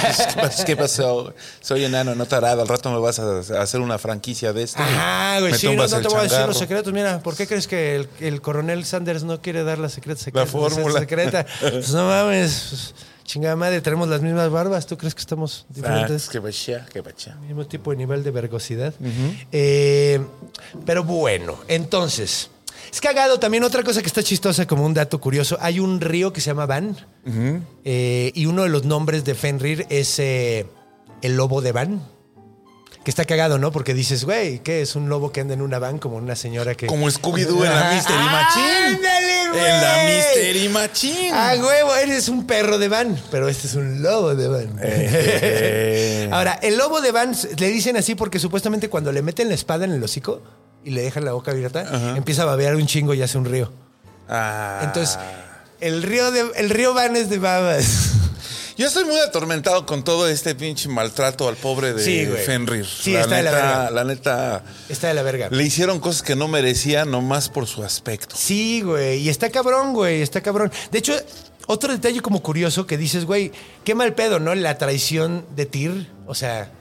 ¿Qué 0.66 0.76
pasó? 0.76 1.32
Soy 1.60 1.84
enano, 1.84 2.14
no 2.14 2.26
tarado. 2.26 2.62
Al 2.62 2.68
rato 2.68 2.90
me 2.90 2.98
vas 2.98 3.18
a 3.18 3.40
hacer 3.60 3.80
una 3.80 3.98
franquicia 3.98 4.52
de 4.52 4.62
esto. 4.62 4.82
Ajá, 4.82 5.40
güey, 5.40 5.54
sí, 5.54 5.66
no, 5.74 5.86
te 5.86 6.08
voy 6.08 6.18
a 6.18 6.22
decir 6.22 6.46
los 6.46 6.58
secretos. 6.58 6.92
Mira, 6.92 7.20
¿por 7.22 7.36
qué 7.36 7.46
crees 7.46 7.66
que 7.66 7.96
el, 7.96 8.08
el 8.20 8.40
coronel 8.40 8.84
Sanders 8.84 9.24
no 9.24 9.40
quiere 9.40 9.64
dar 9.64 9.78
la 9.78 9.88
secreta 9.88 10.20
secreta? 10.20 10.46
fórmula. 10.46 11.00
secreta? 11.00 11.46
Pues 11.60 11.90
no 11.92 12.06
mames, 12.06 12.66
pues, 12.70 12.94
chingada 13.24 13.56
madre, 13.56 13.80
tenemos 13.80 14.08
las 14.08 14.20
mismas 14.20 14.50
barbas. 14.50 14.86
¿Tú 14.86 14.96
crees 14.98 15.14
que 15.14 15.20
estamos 15.20 15.66
Ah, 15.68 15.72
diferentes? 15.74 16.28
qué 16.28 16.38
bachá, 16.38 16.86
qué 16.92 17.00
bachá. 17.00 17.34
Mismo 17.36 17.66
tipo 17.66 17.90
de 17.90 17.96
nivel 17.96 18.22
de 18.24 18.30
vergosidad. 18.30 18.92
Eh, 19.52 20.20
pero 20.86 21.04
bueno, 21.04 21.58
entonces. 21.68 22.50
Es 22.92 23.00
cagado 23.00 23.38
también 23.38 23.64
otra 23.64 23.82
cosa 23.82 24.00
que 24.00 24.06
está 24.06 24.22
chistosa 24.22 24.66
como 24.66 24.84
un 24.84 24.94
dato 24.94 25.20
curioso. 25.20 25.58
Hay 25.60 25.80
un 25.80 26.00
río 26.00 26.32
que 26.32 26.40
se 26.40 26.50
llama 26.50 26.66
Van. 26.66 26.96
eh, 27.84 28.32
y 28.34 28.46
uno 28.46 28.62
de 28.62 28.68
los 28.68 28.84
nombres 28.84 29.24
de 29.24 29.34
Fenrir 29.34 29.86
es 29.88 30.18
eh, 30.18 30.66
el 31.22 31.36
lobo 31.36 31.60
de 31.60 31.72
Van. 31.72 32.14
Que 33.04 33.10
está 33.10 33.26
cagado, 33.26 33.58
¿no? 33.58 33.70
Porque 33.70 33.92
dices, 33.92 34.24
güey, 34.24 34.60
¿qué 34.60 34.80
es 34.80 34.96
un 34.96 35.10
lobo 35.10 35.30
que 35.30 35.42
anda 35.42 35.52
en 35.52 35.60
una 35.60 35.78
van 35.78 35.98
como 35.98 36.16
una 36.16 36.34
señora 36.34 36.74
que. 36.74 36.86
Como 36.86 37.06
Scooby-Doo 37.10 37.62
en 37.62 37.70
la. 37.70 37.92
Mystery 37.92 38.16
Machine. 38.18 38.86
¡Ándale, 38.86 39.48
güey! 39.50 39.60
En 39.60 39.80
la 39.82 40.04
Mystery 40.06 40.68
Machine. 40.70 41.30
Ah, 41.34 41.54
huevo, 41.62 41.94
eres 41.96 42.30
un 42.30 42.46
perro 42.46 42.78
de 42.78 42.88
van, 42.88 43.20
pero 43.30 43.46
este 43.50 43.66
es 43.66 43.74
un 43.74 44.02
lobo 44.02 44.34
de 44.34 44.48
van. 44.48 44.78
Eh. 44.82 46.28
Ahora, 46.32 46.58
el 46.62 46.78
lobo 46.78 47.02
de 47.02 47.12
van 47.12 47.36
le 47.58 47.68
dicen 47.68 47.98
así 47.98 48.14
porque 48.14 48.38
supuestamente 48.38 48.88
cuando 48.88 49.12
le 49.12 49.20
meten 49.20 49.50
la 49.50 49.54
espada 49.54 49.84
en 49.84 49.92
el 49.92 50.02
hocico 50.02 50.40
y 50.84 50.90
le 50.90 51.02
dejan 51.02 51.24
la 51.24 51.32
boca 51.32 51.50
abierta, 51.52 52.14
empieza 52.16 52.42
a 52.42 52.46
babear 52.46 52.76
un 52.76 52.86
chingo 52.86 53.14
y 53.14 53.22
hace 53.22 53.38
un 53.38 53.44
río. 53.44 53.72
Ah. 54.28 54.80
Entonces, 54.84 55.18
el 55.80 56.02
río 56.02 56.30
de 56.30 56.44
el 56.56 56.70
río 56.70 56.94
van 56.94 57.16
es 57.16 57.28
de 57.30 57.38
babas. 57.38 58.10
Yo 58.76 58.88
estoy 58.88 59.04
muy 59.04 59.18
atormentado 59.20 59.86
con 59.86 60.02
todo 60.02 60.26
este 60.28 60.56
pinche 60.56 60.88
maltrato 60.88 61.48
al 61.48 61.54
pobre 61.54 61.92
de 61.92 62.02
Sí. 62.04 62.26
Fenrir. 62.44 62.84
Sí, 62.84 63.14
está 63.14 63.36
de 63.36 63.42
la 63.44 63.52
verga. 63.52 63.90
La 63.92 64.02
neta, 64.02 64.64
Está 64.88 65.06
de 65.08 65.14
la 65.14 65.22
verga. 65.22 65.48
le 65.50 65.62
hicieron 65.62 66.00
cosas 66.00 66.22
que 66.22 66.34
no 66.34 66.48
merecía 66.48 67.04
nomás 67.04 67.48
por 67.48 67.68
su 67.68 67.84
aspecto. 67.84 68.34
Sí, 68.36 68.80
güey. 68.82 69.20
Y 69.20 69.28
está 69.28 69.50
cabrón, 69.50 69.92
güey. 69.92 70.22
Está 70.22 70.40
cabrón. 70.40 70.72
De 70.90 70.98
hecho, 70.98 71.14
otro 71.66 71.92
detalle 71.92 72.20
como 72.20 72.42
curioso 72.42 72.84
que 72.84 72.98
dices, 72.98 73.26
güey, 73.26 73.52
qué 73.84 73.94
mal 73.94 74.12
pedo, 74.14 74.40
¿no? 74.40 74.52
La 74.56 74.76
traición 74.76 75.46
de 75.54 75.66
Tyr. 75.66 76.10
O 76.26 76.34
sea, 76.34 76.72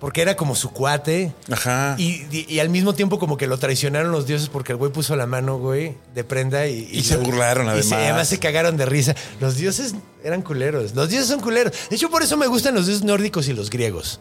porque 0.00 0.22
era 0.22 0.36
como 0.36 0.54
su 0.54 0.70
cuate. 0.70 1.32
Ajá. 1.50 1.94
Y, 1.98 2.24
y- 2.30 2.46
y 2.48 2.60
al 2.60 2.68
mismo 2.70 2.94
tiempo 2.94 3.18
como 3.18 3.36
que 3.36 3.46
lo 3.46 3.58
traicionaron 3.58 4.12
los 4.12 4.26
dioses 4.26 4.48
porque 4.48 4.72
el 4.72 4.78
güey 4.78 4.92
puso 4.92 5.16
la 5.16 5.26
mano, 5.26 5.58
güey, 5.58 5.96
de 6.14 6.24
prenda 6.24 6.66
y... 6.68 6.88
Y 6.92 7.02
se 7.02 7.16
burlaron, 7.16 7.66
y 7.66 7.82
se- 7.82 7.94
además. 7.94 8.04
además 8.10 8.28
se 8.28 8.38
cagaron 8.38 8.76
de 8.76 8.86
risa. 8.86 9.14
Los 9.40 9.56
dioses 9.56 9.94
eran 10.22 10.42
culeros. 10.42 10.94
Los 10.94 11.08
dioses 11.08 11.28
son 11.28 11.40
culeros. 11.40 11.72
De 11.90 11.96
hecho, 11.96 12.10
por 12.10 12.22
eso 12.22 12.36
me 12.36 12.46
gustan 12.46 12.74
los 12.74 12.86
dioses 12.86 13.04
nórdicos 13.04 13.48
y 13.48 13.52
los 13.54 13.70
griegos. 13.70 14.20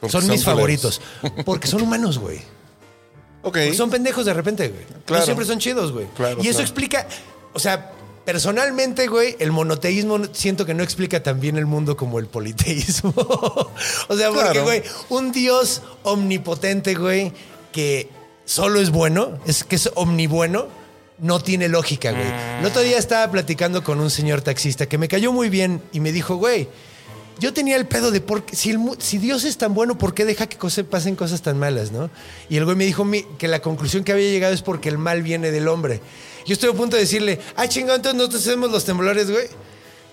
Porque 0.00 0.12
son 0.12 0.22
son 0.22 0.30
mis 0.32 0.44
culeros. 0.44 0.44
favoritos. 1.00 1.00
Porque 1.46 1.66
son 1.68 1.82
humanos, 1.82 2.18
güey. 2.18 2.38
Ok. 3.46 3.52
Porque 3.52 3.74
son 3.74 3.90
pendejos 3.90 4.24
de 4.24 4.32
repente, 4.32 4.68
güey. 4.68 4.84
Claro. 5.04 5.20
No 5.20 5.24
siempre 5.26 5.44
son 5.44 5.58
chidos, 5.58 5.92
güey. 5.92 6.06
Claro, 6.16 6.36
y 6.38 6.48
eso 6.48 6.52
claro. 6.52 6.62
explica, 6.62 7.06
o 7.52 7.58
sea, 7.58 7.92
personalmente, 8.24 9.06
güey, 9.06 9.36
el 9.38 9.52
monoteísmo 9.52 10.18
siento 10.32 10.66
que 10.66 10.74
no 10.74 10.82
explica 10.82 11.22
tan 11.22 11.40
bien 11.40 11.56
el 11.56 11.66
mundo 11.66 11.96
como 11.96 12.18
el 12.18 12.26
politeísmo. 12.26 13.12
o 13.16 14.16
sea, 14.16 14.28
porque, 14.30 14.42
Claro. 14.42 14.62
güey, 14.64 14.82
un 15.10 15.32
dios 15.32 15.82
omnipotente, 16.02 16.94
güey, 16.94 17.32
que 17.72 18.08
solo 18.44 18.80
es 18.80 18.90
bueno, 18.90 19.38
es 19.46 19.64
que 19.64 19.76
es 19.76 19.90
omnibueno. 19.94 20.66
No 21.18 21.38
tiene 21.38 21.68
lógica, 21.68 22.10
güey. 22.10 22.26
El 22.58 22.66
otro 22.66 22.82
día 22.82 22.98
estaba 22.98 23.30
platicando 23.30 23.84
con 23.84 24.00
un 24.00 24.10
señor 24.10 24.42
taxista 24.42 24.86
que 24.86 24.98
me 24.98 25.06
cayó 25.06 25.32
muy 25.32 25.48
bien 25.48 25.80
y 25.92 26.00
me 26.00 26.10
dijo, 26.10 26.34
güey, 26.34 26.66
yo 27.38 27.52
tenía 27.52 27.76
el 27.76 27.86
pedo 27.86 28.10
de 28.10 28.20
por 28.20 28.44
qué, 28.44 28.56
si, 28.56 28.70
el 28.70 28.80
si 28.98 29.18
Dios 29.18 29.44
es 29.44 29.56
tan 29.56 29.74
bueno, 29.74 29.96
¿por 29.96 30.12
qué 30.12 30.24
deja 30.24 30.48
que 30.48 30.56
cose- 30.58 30.82
pasen 30.82 31.14
cosas 31.14 31.40
tan 31.42 31.56
malas, 31.56 31.92
no? 31.92 32.10
Y 32.48 32.56
el 32.56 32.64
güey 32.64 32.76
me 32.76 32.84
dijo 32.84 33.04
mi- 33.04 33.22
que 33.38 33.46
la 33.46 33.60
conclusión 33.60 34.02
que 34.02 34.10
había 34.10 34.28
llegado 34.28 34.52
es 34.54 34.62
porque 34.62 34.88
el 34.88 34.98
mal 34.98 35.22
viene 35.22 35.52
del 35.52 35.68
hombre. 35.68 36.00
Yo 36.46 36.52
estoy 36.52 36.70
a 36.70 36.72
punto 36.72 36.96
de 36.96 37.02
decirle, 37.02 37.40
ah, 37.56 37.68
chingón, 37.68 37.96
entonces 37.96 38.16
nosotros 38.16 38.42
hacemos 38.46 38.70
los 38.70 38.84
temblores, 38.84 39.30
güey. 39.30 39.46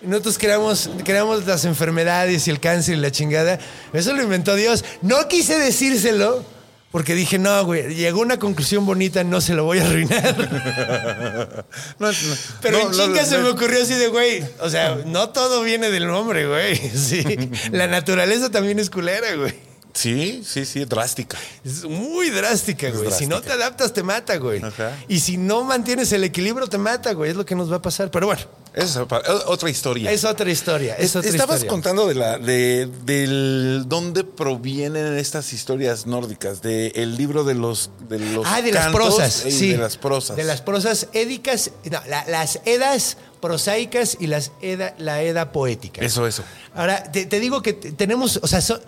Nosotros 0.01 0.37
creamos, 0.37 0.89
creamos 1.03 1.45
las 1.45 1.65
enfermedades 1.65 2.47
y 2.47 2.51
el 2.51 2.59
cáncer 2.59 2.97
y 2.97 3.01
la 3.01 3.11
chingada. 3.11 3.59
Eso 3.93 4.13
lo 4.13 4.23
inventó 4.23 4.55
Dios. 4.55 4.83
No 5.01 5.27
quise 5.27 5.59
decírselo 5.59 6.43
porque 6.91 7.15
dije, 7.15 7.39
no, 7.39 7.63
güey, 7.63 7.95
llegó 7.95 8.19
una 8.19 8.37
conclusión 8.37 8.85
bonita, 8.85 9.23
no 9.23 9.39
se 9.39 9.53
lo 9.53 9.63
voy 9.63 9.79
a 9.79 9.85
arruinar. 9.85 11.65
No, 11.99 12.11
no, 12.11 12.17
Pero 12.61 12.79
no, 12.79 12.87
en 12.87 12.91
chinga 12.91 13.25
se 13.25 13.37
me 13.37 13.49
ocurrió 13.49 13.81
así 13.81 13.93
de, 13.93 14.07
güey, 14.07 14.43
o 14.59 14.69
sea, 14.69 14.97
no 15.05 15.29
todo 15.29 15.61
viene 15.61 15.89
del 15.89 16.09
hombre, 16.09 16.47
güey. 16.47 16.75
Sí, 16.95 17.23
la 17.71 17.87
naturaleza 17.87 18.49
también 18.49 18.79
es 18.79 18.89
culera, 18.89 19.35
güey. 19.35 19.53
Sí, 19.93 20.41
sí, 20.45 20.65
sí, 20.65 20.85
drástica. 20.85 21.37
Es 21.65 21.83
muy 21.83 22.29
drástica, 22.29 22.89
güey. 22.91 23.11
Si 23.11 23.27
no 23.27 23.41
te 23.41 23.51
adaptas, 23.51 23.91
te 23.93 24.03
mata, 24.03 24.37
güey. 24.37 24.61
Ajá. 24.63 24.97
Y 25.07 25.19
si 25.19 25.37
no 25.37 25.63
mantienes 25.63 26.11
el 26.13 26.23
equilibrio, 26.23 26.67
te 26.67 26.77
mata, 26.77 27.13
güey. 27.13 27.31
Es 27.31 27.35
lo 27.37 27.45
que 27.45 27.55
nos 27.55 27.71
va 27.71 27.77
a 27.77 27.81
pasar. 27.81 28.09
Pero 28.09 28.27
bueno, 28.27 28.41
Esa 28.73 29.01
es 29.01 29.07
otra 29.47 29.69
historia. 29.69 30.11
es 30.11 30.23
otra 30.23 30.49
historia. 30.49 30.95
Es 30.95 31.15
otra 31.15 31.29
Estabas 31.29 31.55
historia. 31.57 31.69
contando 31.69 32.07
de 32.07 32.15
la 32.15 32.37
de 32.37 32.89
del 33.03 33.83
dónde 33.87 34.23
provienen 34.23 35.17
estas 35.17 35.51
historias 35.53 36.05
nórdicas, 36.07 36.61
del 36.61 37.17
libro 37.17 37.43
de 37.43 37.55
los 37.55 37.89
de 38.07 38.19
los 38.19 38.45
Ah, 38.47 38.61
de 38.61 38.71
las 38.71 38.93
prosas, 38.93 39.33
sí. 39.33 39.71
de 39.71 39.77
las 39.77 39.97
prosas. 39.97 40.37
De 40.37 40.43
las 40.45 40.61
prosas 40.61 41.07
édicas, 41.13 41.71
no, 41.91 42.01
la- 42.07 42.25
las 42.27 42.59
edas 42.65 43.17
prosaicas 43.41 44.15
y 44.19 44.27
las 44.27 44.51
eda, 44.61 44.93
la 44.99 45.21
eda 45.21 45.51
poética. 45.51 45.99
Eso, 46.01 46.25
eso. 46.27 46.43
Ahora, 46.75 47.11
te, 47.11 47.25
te 47.25 47.39
digo 47.39 47.61
que 47.61 47.73
te- 47.73 47.91
tenemos, 47.91 48.39
o 48.41 48.47
sea, 48.47 48.61
son- 48.61 48.79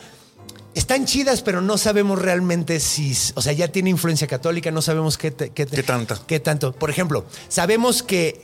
están 0.75 1.05
chidas, 1.05 1.41
pero 1.41 1.61
no 1.61 1.77
sabemos 1.77 2.19
realmente 2.21 2.79
si, 2.79 3.15
o 3.35 3.41
sea, 3.41 3.53
ya 3.53 3.67
tiene 3.67 3.89
influencia 3.89 4.27
católica, 4.27 4.71
no 4.71 4.81
sabemos 4.81 5.17
qué, 5.17 5.31
te- 5.31 5.49
qué, 5.51 5.65
te- 5.65 5.75
¿Qué 5.77 5.83
tanta? 5.83 6.19
qué 6.25 6.39
tanto. 6.39 6.71
Por 6.73 6.89
ejemplo, 6.89 7.25
sabemos 7.47 8.01
que 8.03 8.41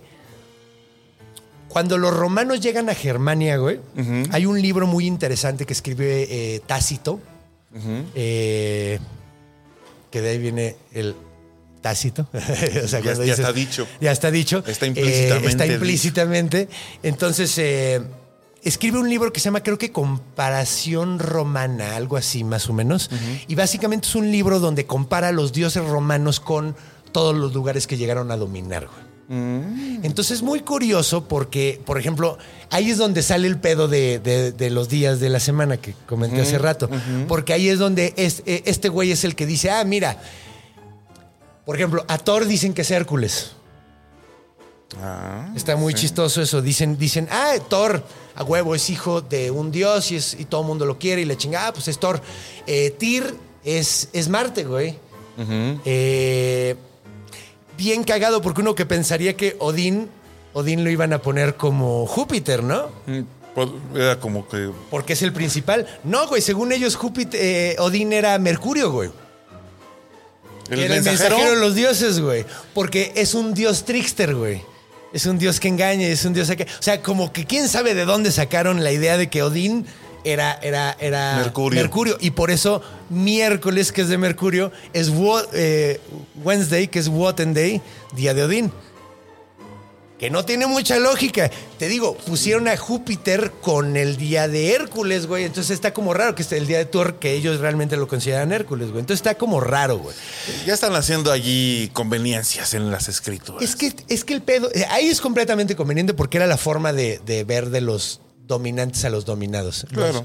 cuando 1.68 1.98
los 1.98 2.14
romanos 2.16 2.62
llegan 2.62 2.90
a 2.90 2.96
Germania, 2.96 3.58
güey, 3.58 3.80
hay 4.32 4.46
un 4.46 4.62
libro 4.62 4.88
muy 4.88 5.06
interesante 5.06 5.66
que 5.66 5.74
escribe 5.74 6.28
eh, 6.30 6.62
Tácito, 6.66 7.20
eh, 8.16 9.00
que 10.10 10.22
de 10.22 10.30
ahí 10.30 10.38
viene 10.40 10.76
el 10.94 11.16
Tácito. 11.82 12.28
O 12.84 12.88
sea, 12.88 13.00
Ya- 13.02 13.12
está 13.12 13.54
dicho. 13.54 13.88
Ya 14.02 14.12
está 14.12 14.32
dicho. 14.32 14.64
Está 14.66 14.86
Eh, 14.86 14.90
implícitamente 14.90 15.48
está 15.50 15.64
dicho. 15.66 15.76
implícitamente. 15.76 16.70
Entonces, 17.04 17.56
eh, 17.58 18.02
escribe 18.64 19.00
un 19.00 19.10
libro 19.10 19.32
que 19.34 19.40
se 19.40 19.46
llama, 19.46 19.62
creo 19.64 19.78
que 19.78 19.92
Comparación 19.92 21.20
Romana, 21.20 21.96
algo 21.96 22.18
así 22.18 22.44
más 22.44 22.70
o 22.70 22.74
menos. 22.74 23.10
Y 23.48 23.56
básicamente 23.56 24.08
es 24.08 24.16
un 24.16 24.32
libro 24.32 24.60
donde 24.60 24.86
compara 24.86 25.30
a 25.30 25.32
los 25.32 25.54
dioses 25.54 25.86
romanos 25.86 26.40
con 26.40 26.76
todos 27.12 27.36
los 27.36 27.54
lugares 27.54 27.88
que 27.88 27.98
llegaron 27.98 28.32
a 28.32 28.38
dominar, 28.38 28.88
güey. 28.88 29.10
Entonces 30.02 30.38
es 30.38 30.42
muy 30.42 30.62
curioso 30.62 31.28
porque, 31.28 31.80
por 31.86 32.00
ejemplo, 32.00 32.40
ahí 32.72 32.90
es 32.90 32.98
donde 32.98 33.22
sale 33.22 33.48
el 33.48 33.60
pedo 33.60 33.88
de, 33.88 34.18
de- 34.20 34.52
de 34.52 34.70
los 34.72 34.90
días 34.90 35.20
de 35.20 35.30
la 35.30 35.40
semana 35.40 35.78
que 35.78 35.94
comenté 36.08 36.42
hace 36.42 36.58
rato. 36.58 36.90
Porque 37.28 37.54
ahí 37.54 37.70
es 37.70 37.78
donde 37.78 38.14
es- 38.18 38.42
eh, 38.48 38.64
este 38.66 38.90
güey 38.90 39.12
es 39.12 39.24
el 39.24 39.36
que 39.36 39.46
dice, 39.46 39.70
ah, 39.70 39.84
mira, 39.84 40.18
por 41.66 41.76
ejemplo, 41.76 42.04
a 42.08 42.18
Thor 42.18 42.46
dicen 42.46 42.74
que 42.74 42.82
es 42.82 42.90
Hércules. 42.92 43.52
Ah, 45.02 45.48
Está 45.56 45.76
muy 45.76 45.94
chistoso 45.94 46.42
eso. 46.42 46.62
Dicen, 46.62 46.98
dicen, 46.98 47.28
ah, 47.32 47.54
Thor, 47.70 48.04
a 48.36 48.44
huevo, 48.44 48.74
es 48.76 48.90
hijo 48.90 49.22
de 49.22 49.52
un 49.52 49.72
dios 49.72 50.12
y, 50.12 50.16
es, 50.16 50.34
y 50.40 50.46
todo 50.46 50.62
el 50.62 50.68
mundo 50.68 50.86
lo 50.86 50.98
quiere 50.98 51.22
y 51.22 51.26
le 51.26 51.38
chinga, 51.38 51.68
ah, 51.68 51.74
pues 51.74 51.88
es 51.88 52.00
Thor. 52.00 52.22
Eh, 52.66 52.96
Tyr 52.98 53.36
es, 53.64 54.10
es 54.14 54.30
Marte, 54.30 54.64
güey. 54.64 54.98
Eh, 55.86 56.76
bien 57.78 58.04
cagado 58.04 58.42
porque 58.42 58.62
uno 58.62 58.76
que 58.76 58.86
pensaría 58.86 59.38
que 59.38 59.56
Odín, 59.60 60.10
Odín 60.54 60.84
lo 60.84 60.90
iban 60.90 61.14
a 61.14 61.22
poner 61.22 61.56
como 61.56 62.06
Júpiter, 62.08 62.62
¿no? 62.64 62.90
Mm, 63.06 63.20
pues, 63.56 63.70
Era 63.96 64.20
como 64.20 64.48
que 64.48 64.70
Porque 64.90 65.14
es 65.14 65.22
el 65.22 65.32
principal. 65.32 65.88
No, 66.04 66.28
güey, 66.28 66.42
según 66.42 66.72
ellos, 66.74 66.96
Júpiter, 66.96 67.40
eh, 67.42 67.76
Odín 67.80 68.12
era 68.12 68.38
Mercurio, 68.40 68.92
güey. 68.92 69.12
el 70.72 70.80
era 70.80 70.96
mensajero. 70.96 71.24
el 71.26 71.32
mensajero 71.32 71.56
de 71.56 71.62
los 71.68 71.76
dioses, 71.76 72.20
güey. 72.20 72.46
Porque 72.74 73.14
es 73.16 73.34
un 73.34 73.54
dios 73.54 73.86
trickster, 73.86 74.36
güey. 74.36 74.62
Es 75.14 75.26
un 75.26 75.40
dios 75.40 75.60
que 75.60 75.68
engaña, 75.68 76.08
es 76.08 76.24
un 76.26 76.34
dios 76.34 76.50
que... 76.52 76.64
O 76.64 76.82
sea, 76.82 77.02
como 77.02 77.34
que 77.34 77.46
quién 77.46 77.68
sabe 77.68 77.96
de 77.96 78.06
dónde 78.06 78.32
sacaron 78.32 78.84
la 78.84 78.92
idea 78.92 79.18
de 79.18 79.28
que 79.30 79.42
Odín 79.42 79.86
era, 80.24 80.54
era, 80.62 80.96
era 81.00 81.36
Mercurio. 81.82 82.18
Y 82.20 82.32
por 82.32 82.52
eso 82.52 82.82
miércoles, 83.10 83.92
que 83.92 84.02
es 84.02 84.10
de 84.10 84.18
Mercurio, 84.18 84.72
es 84.94 85.12
eh, 85.54 86.00
Wednesday, 86.44 86.88
que 86.88 87.00
es 87.00 87.08
Wotan 87.08 87.54
Day, 87.54 87.82
día 88.16 88.34
de 88.34 88.44
Odín. 88.44 88.72
Que 90.20 90.30
no 90.30 90.44
tiene 90.44 90.68
mucha 90.68 91.00
lógica. 91.00 91.50
Te 91.78 91.88
digo, 91.88 92.18
pusieron 92.18 92.68
a 92.68 92.76
Júpiter 92.76 93.52
con 93.62 93.96
el 93.96 94.18
día 94.18 94.50
de 94.50 94.74
Hércules, 94.74 95.28
güey. 95.28 95.46
Entonces 95.46 95.72
está 95.72 95.94
como 95.94 96.14
raro 96.14 96.36
que 96.36 96.42
esté 96.42 96.58
el 96.58 96.68
día 96.68 96.78
de 96.78 96.84
Thor, 96.86 97.20
que 97.20 97.32
ellos 97.34 97.62
realmente 97.62 97.96
lo 97.96 98.08
consideran 98.10 98.52
Hércules, 98.52 98.90
güey. 98.90 99.00
Entonces 99.00 99.20
está 99.26 99.36
como 99.38 99.62
raro, 99.62 99.98
güey. 99.98 100.14
Ya 100.66 100.74
están 100.74 100.94
haciendo 100.94 101.32
allí 101.32 101.90
conveniencias 101.94 102.74
en 102.74 102.92
las 102.92 103.08
escrituras. 103.08 103.64
Es 103.64 103.78
que, 103.78 103.94
es 104.10 104.26
que 104.26 104.34
el 104.34 104.42
pedo, 104.42 104.70
eh, 104.74 104.86
ahí 104.90 105.08
es 105.08 105.22
completamente 105.22 105.78
conveniente 105.78 106.14
porque 106.14 106.36
era 106.38 106.48
la 106.48 106.58
forma 106.58 106.92
de, 106.92 107.20
de 107.26 107.46
ver 107.46 107.70
de 107.70 107.80
los 107.80 108.20
dominantes 108.46 109.06
a 109.06 109.10
los 109.10 109.24
dominados. 109.24 109.86
Los- 109.92 110.12
Claro. 110.12 110.24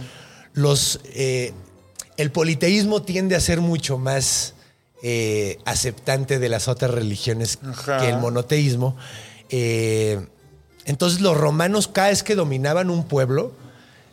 Los, 0.55 1.01
eh, 1.05 1.53
el 2.17 2.31
politeísmo 2.33 3.03
tiende 3.03 3.37
a 3.37 3.41
ser 3.41 3.61
mucho 3.61 3.97
más 3.99 4.55
eh, 5.05 5.59
aceptante 5.65 6.39
de 6.39 6.49
las 6.49 6.67
otras 6.69 6.91
religiones 6.91 7.59
Ajá. 7.65 7.99
que 7.99 8.09
el 8.09 8.19
monoteísmo. 8.19 8.97
Eh, 9.57 10.27
entonces 10.85 11.21
los 11.21 11.37
romanos 11.37 11.87
cada 11.87 12.09
vez 12.09 12.25
que 12.25 12.35
dominaban 12.35 12.91
un 12.91 13.05
pueblo 13.07 13.53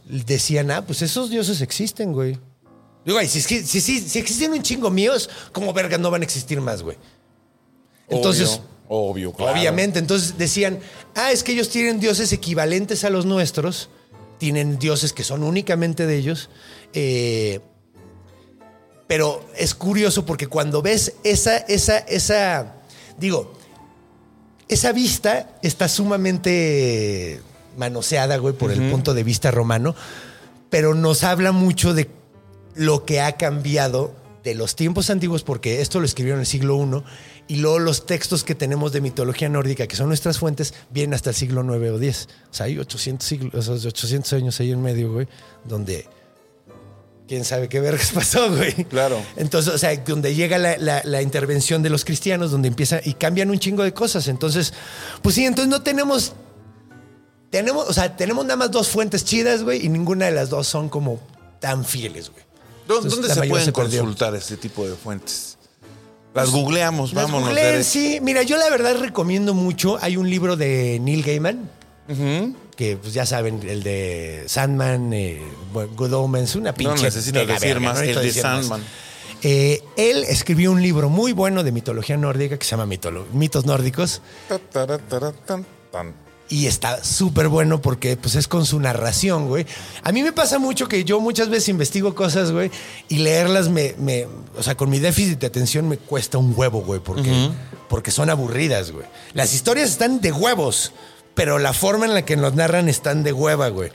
decían, 0.06 0.70
ah, 0.70 0.86
pues 0.86 1.02
esos 1.02 1.32
dioses 1.32 1.62
existen, 1.62 2.14
güey. 2.14 2.38
Digo, 3.04 3.18
ay, 3.18 3.28
si, 3.28 3.42
si, 3.42 3.64
si- 3.64 4.00
si 4.02 4.20
existen 4.20 4.52
un 4.52 4.62
chingo 4.62 4.92
míos, 4.92 5.30
¿cómo 5.52 5.74
verga 5.74 5.98
no 5.98 6.12
van 6.12 6.22
a 6.22 6.26
existir 6.26 6.62
más, 6.62 6.84
güey? 6.84 6.96
Entonces, 8.08 8.62
obvio, 8.88 9.30
obvio, 9.30 9.34
claro. 9.34 9.54
Obviamente, 9.54 9.98
entonces 9.98 10.38
decían, 10.38 10.80
ah, 11.16 11.32
es 11.32 11.42
que 11.44 11.54
ellos 11.54 11.70
tienen 11.70 12.00
dioses 12.00 12.32
equivalentes 12.34 13.04
a 13.04 13.10
los 13.10 13.26
nuestros, 13.26 13.90
tienen 14.38 14.78
dioses 14.78 15.12
que 15.12 15.24
son 15.24 15.42
únicamente 15.44 16.06
de 16.06 16.16
ellos, 16.18 16.50
eh, 16.94 17.62
Pero 19.08 19.44
es 19.58 19.74
curioso 19.76 20.24
porque 20.26 20.48
cuando 20.48 20.82
ves 20.84 21.14
esa, 21.24 21.58
esa, 21.58 21.98
esa, 21.98 22.76
digo, 23.18 23.54
esa 24.72 24.94
vista 24.94 25.50
está 25.62 25.90
sumamente 25.90 27.42
manoseada, 27.78 28.38
güey, 28.38 28.54
por 28.56 28.72
el 28.72 28.90
punto 28.90 29.14
de 29.14 29.24
vista 29.24 29.52
romano, 29.52 29.96
pero 30.70 30.96
nos 30.96 31.24
habla 31.24 31.52
mucho 31.52 31.94
de 31.94 32.10
lo 32.76 33.06
que 33.06 33.20
ha 33.20 33.34
cambiado 33.34 34.16
de 34.46 34.56
los 34.56 34.78
tiempos 34.78 35.10
antiguos, 35.10 35.44
porque 35.44 35.82
esto 35.82 36.00
lo 36.00 36.06
escribieron 36.06 36.40
en 36.40 36.42
el 36.42 36.48
siglo 36.48 36.82
I, 36.82 37.54
y 37.54 37.58
luego 37.58 37.80
los 37.80 38.06
textos 38.06 38.46
que 38.46 38.56
tenemos 38.56 38.94
de 38.94 39.02
mitología 39.02 39.50
nórdica, 39.50 39.88
que 39.88 39.98
son 39.98 40.08
nuestras 40.08 40.40
fuentes, 40.40 40.74
vienen 40.90 41.16
hasta 41.16 41.32
el 41.32 41.36
siglo 41.36 41.62
IX 41.64 41.92
o 41.92 42.02
X. 42.02 42.30
O 42.50 42.54
sea, 42.54 42.68
hay 42.68 42.80
800, 42.80 43.28
siglos, 43.28 43.54
esos 43.54 43.86
800 43.86 44.34
años 44.34 44.60
ahí 44.62 44.72
en 44.72 44.82
medio, 44.82 45.12
güey, 45.12 45.28
donde 45.66 46.08
quién 47.32 47.46
sabe 47.46 47.70
qué 47.70 47.80
vergas 47.80 48.12
pasó, 48.14 48.54
güey. 48.54 48.74
Claro. 48.90 49.22
Entonces, 49.38 49.74
o 49.74 49.78
sea, 49.78 49.96
donde 49.96 50.36
llega 50.36 50.58
la, 50.58 50.76
la- 50.78 51.02
la 51.06 51.22
intervención 51.22 51.82
de 51.82 51.90
los 51.90 52.04
cristianos, 52.04 52.52
donde 52.52 52.68
empieza 52.68 53.00
y 53.06 53.14
cambian 53.14 53.50
un 53.50 53.58
chingo 53.58 53.84
de 53.84 53.94
cosas. 53.94 54.28
Entonces, 54.28 54.74
pues 55.22 55.36
sí, 55.36 55.46
entonces 55.46 55.70
no 55.70 55.82
tenemos. 55.82 56.34
Tenemos, 57.50 57.88
o 57.88 57.94
sea, 57.94 58.18
tenemos 58.18 58.44
nada 58.44 58.58
más 58.58 58.70
dos 58.72 58.90
fuentes 58.90 59.24
chidas, 59.24 59.64
güey, 59.64 59.86
y 59.86 59.88
ninguna 59.88 60.26
de 60.26 60.32
las 60.34 60.50
dos 60.50 60.68
son 60.68 60.90
como 60.90 61.22
tan 61.62 61.86
fieles, 61.86 62.30
güey. 62.32 62.44
¿Dó- 62.86 62.96
Entonces, 62.98 63.12
¿Dónde 63.22 63.34
se 63.34 63.48
pueden 63.50 63.66
se 63.68 63.72
consultar 63.72 64.36
este 64.36 64.58
tipo 64.58 64.86
de 64.86 64.94
fuentes? 64.96 65.58
Las 66.34 66.50
googleamos, 66.50 67.14
Las 67.14 67.24
vámonos. 67.26 67.48
googleen, 67.48 67.86
sí. 67.86 68.20
Mira, 68.22 68.42
yo 68.44 68.58
la 68.58 68.70
verdad 68.70 68.98
recomiendo 69.00 69.54
mucho. 69.54 69.98
Hay 70.02 70.18
un 70.18 70.30
libro 70.30 70.58
de 70.58 71.00
Neil 71.02 71.24
Gaiman, 71.24 71.70
que 72.82 72.98
pues 72.98 73.14
ya 73.14 73.28
saben, 73.28 73.62
el 73.70 73.84
de 73.84 74.44
Sandman, 74.48 75.14
eh, 75.14 75.40
Good 75.96 76.14
Omens, 76.14 76.56
una 76.56 76.74
pinche. 76.74 77.04
necesitas 77.04 77.42
mega 77.44 77.54
decir 77.54 77.68
verga, 77.76 77.88
más, 77.90 77.98
no 77.98 78.02
el 78.02 78.08
necesito 78.16 78.36
de. 78.38 78.42
Sandman. 78.42 78.84
Eh, 79.44 79.84
él 79.98 80.24
escribió 80.28 80.72
un 80.72 80.82
libro 80.82 81.08
muy 81.08 81.32
bueno 81.32 81.62
de 81.64 81.72
mitología 81.72 82.18
nórdica 82.18 82.58
que 82.58 82.66
se 82.66 82.72
llama 82.72 82.88
Mitolo- 82.88 83.28
Mitos 83.34 83.68
Nórdicos. 83.68 84.24
Y 86.50 86.66
está 86.66 87.04
súper 87.04 87.50
bueno 87.50 87.82
porque 87.84 88.18
pues 88.18 88.34
es 88.34 88.48
con 88.48 88.66
su 88.66 88.80
narración, 88.80 89.48
güey. 89.48 89.68
A 90.02 90.12
mí 90.12 90.24
me 90.24 90.32
pasa 90.32 90.58
mucho 90.58 90.88
que 90.88 91.04
yo 91.04 91.20
muchas 91.22 91.50
veces 91.50 91.70
investigo 91.70 92.16
cosas, 92.16 92.52
güey, 92.52 92.72
y 93.10 93.18
leerlas 93.20 93.70
me, 93.70 93.94
me- 94.00 94.28
o 94.58 94.64
sea, 94.64 94.76
con 94.76 94.90
mi 94.90 94.98
déficit 94.98 95.40
de 95.40 95.46
atención 95.48 95.88
me 95.88 95.98
cuesta 95.98 96.40
un 96.40 96.54
huevo, 96.58 96.82
güey, 96.82 97.00
porque, 97.00 97.52
porque 97.90 98.10
son 98.10 98.32
aburridas, 98.32 98.90
güey. 98.92 99.06
Las 99.34 99.54
historias 99.54 99.90
están 99.92 100.20
de 100.20 100.32
huevos, 100.32 100.92
pero 101.34 101.60
la 101.60 101.74
forma 101.74 102.06
en 102.06 102.14
la 102.14 102.24
que 102.26 102.36
nos 102.38 102.54
narran 102.56 102.90
están 102.90 103.24
de 103.24 103.34
hueva, 103.34 103.70
güey. 103.70 103.92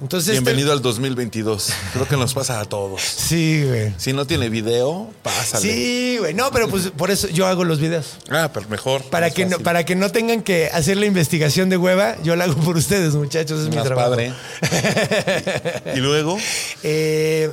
Entonces, 0.00 0.30
este- 0.30 0.40
Bienvenido 0.40 0.72
al 0.72 0.82
202022. 0.82 1.72
Creo 1.94 2.06
que 2.08 2.16
nos 2.16 2.34
pasa 2.34 2.60
a 2.60 2.64
todos. 2.64 3.00
Sí, 3.24 3.64
güey. 3.66 3.94
Si 3.96 4.12
no 4.12 4.26
tiene 4.26 4.48
video, 4.50 5.10
pásale. 5.22 5.62
Sí, 5.72 6.16
güey. 6.18 6.34
No, 6.34 6.50
pero 6.50 6.68
pues 6.68 6.90
por 6.90 7.10
eso 7.10 7.28
yo 7.28 7.46
hago 7.46 7.64
los 7.64 7.80
videos. 7.80 8.18
Ah, 8.28 8.50
pero 8.52 8.68
mejor. 8.68 9.02
Para 9.04 9.30
que, 9.30 9.46
no, 9.46 9.58
para 9.60 9.84
que 9.84 9.94
no 9.94 10.10
tengan 10.10 10.42
que 10.42 10.66
hacer 10.72 10.96
la 10.98 11.06
investigación 11.06 11.70
de 11.70 11.76
hueva, 11.78 12.16
yo 12.22 12.36
la 12.36 12.44
hago 12.44 12.56
por 12.56 12.76
ustedes, 12.76 13.14
muchachos. 13.14 13.60
Es 13.62 13.68
mi 13.74 13.82
trabajo. 13.82 14.10
padre. 14.10 14.32
y 15.94 15.98
luego, 16.00 16.36
Eh, 16.82 17.50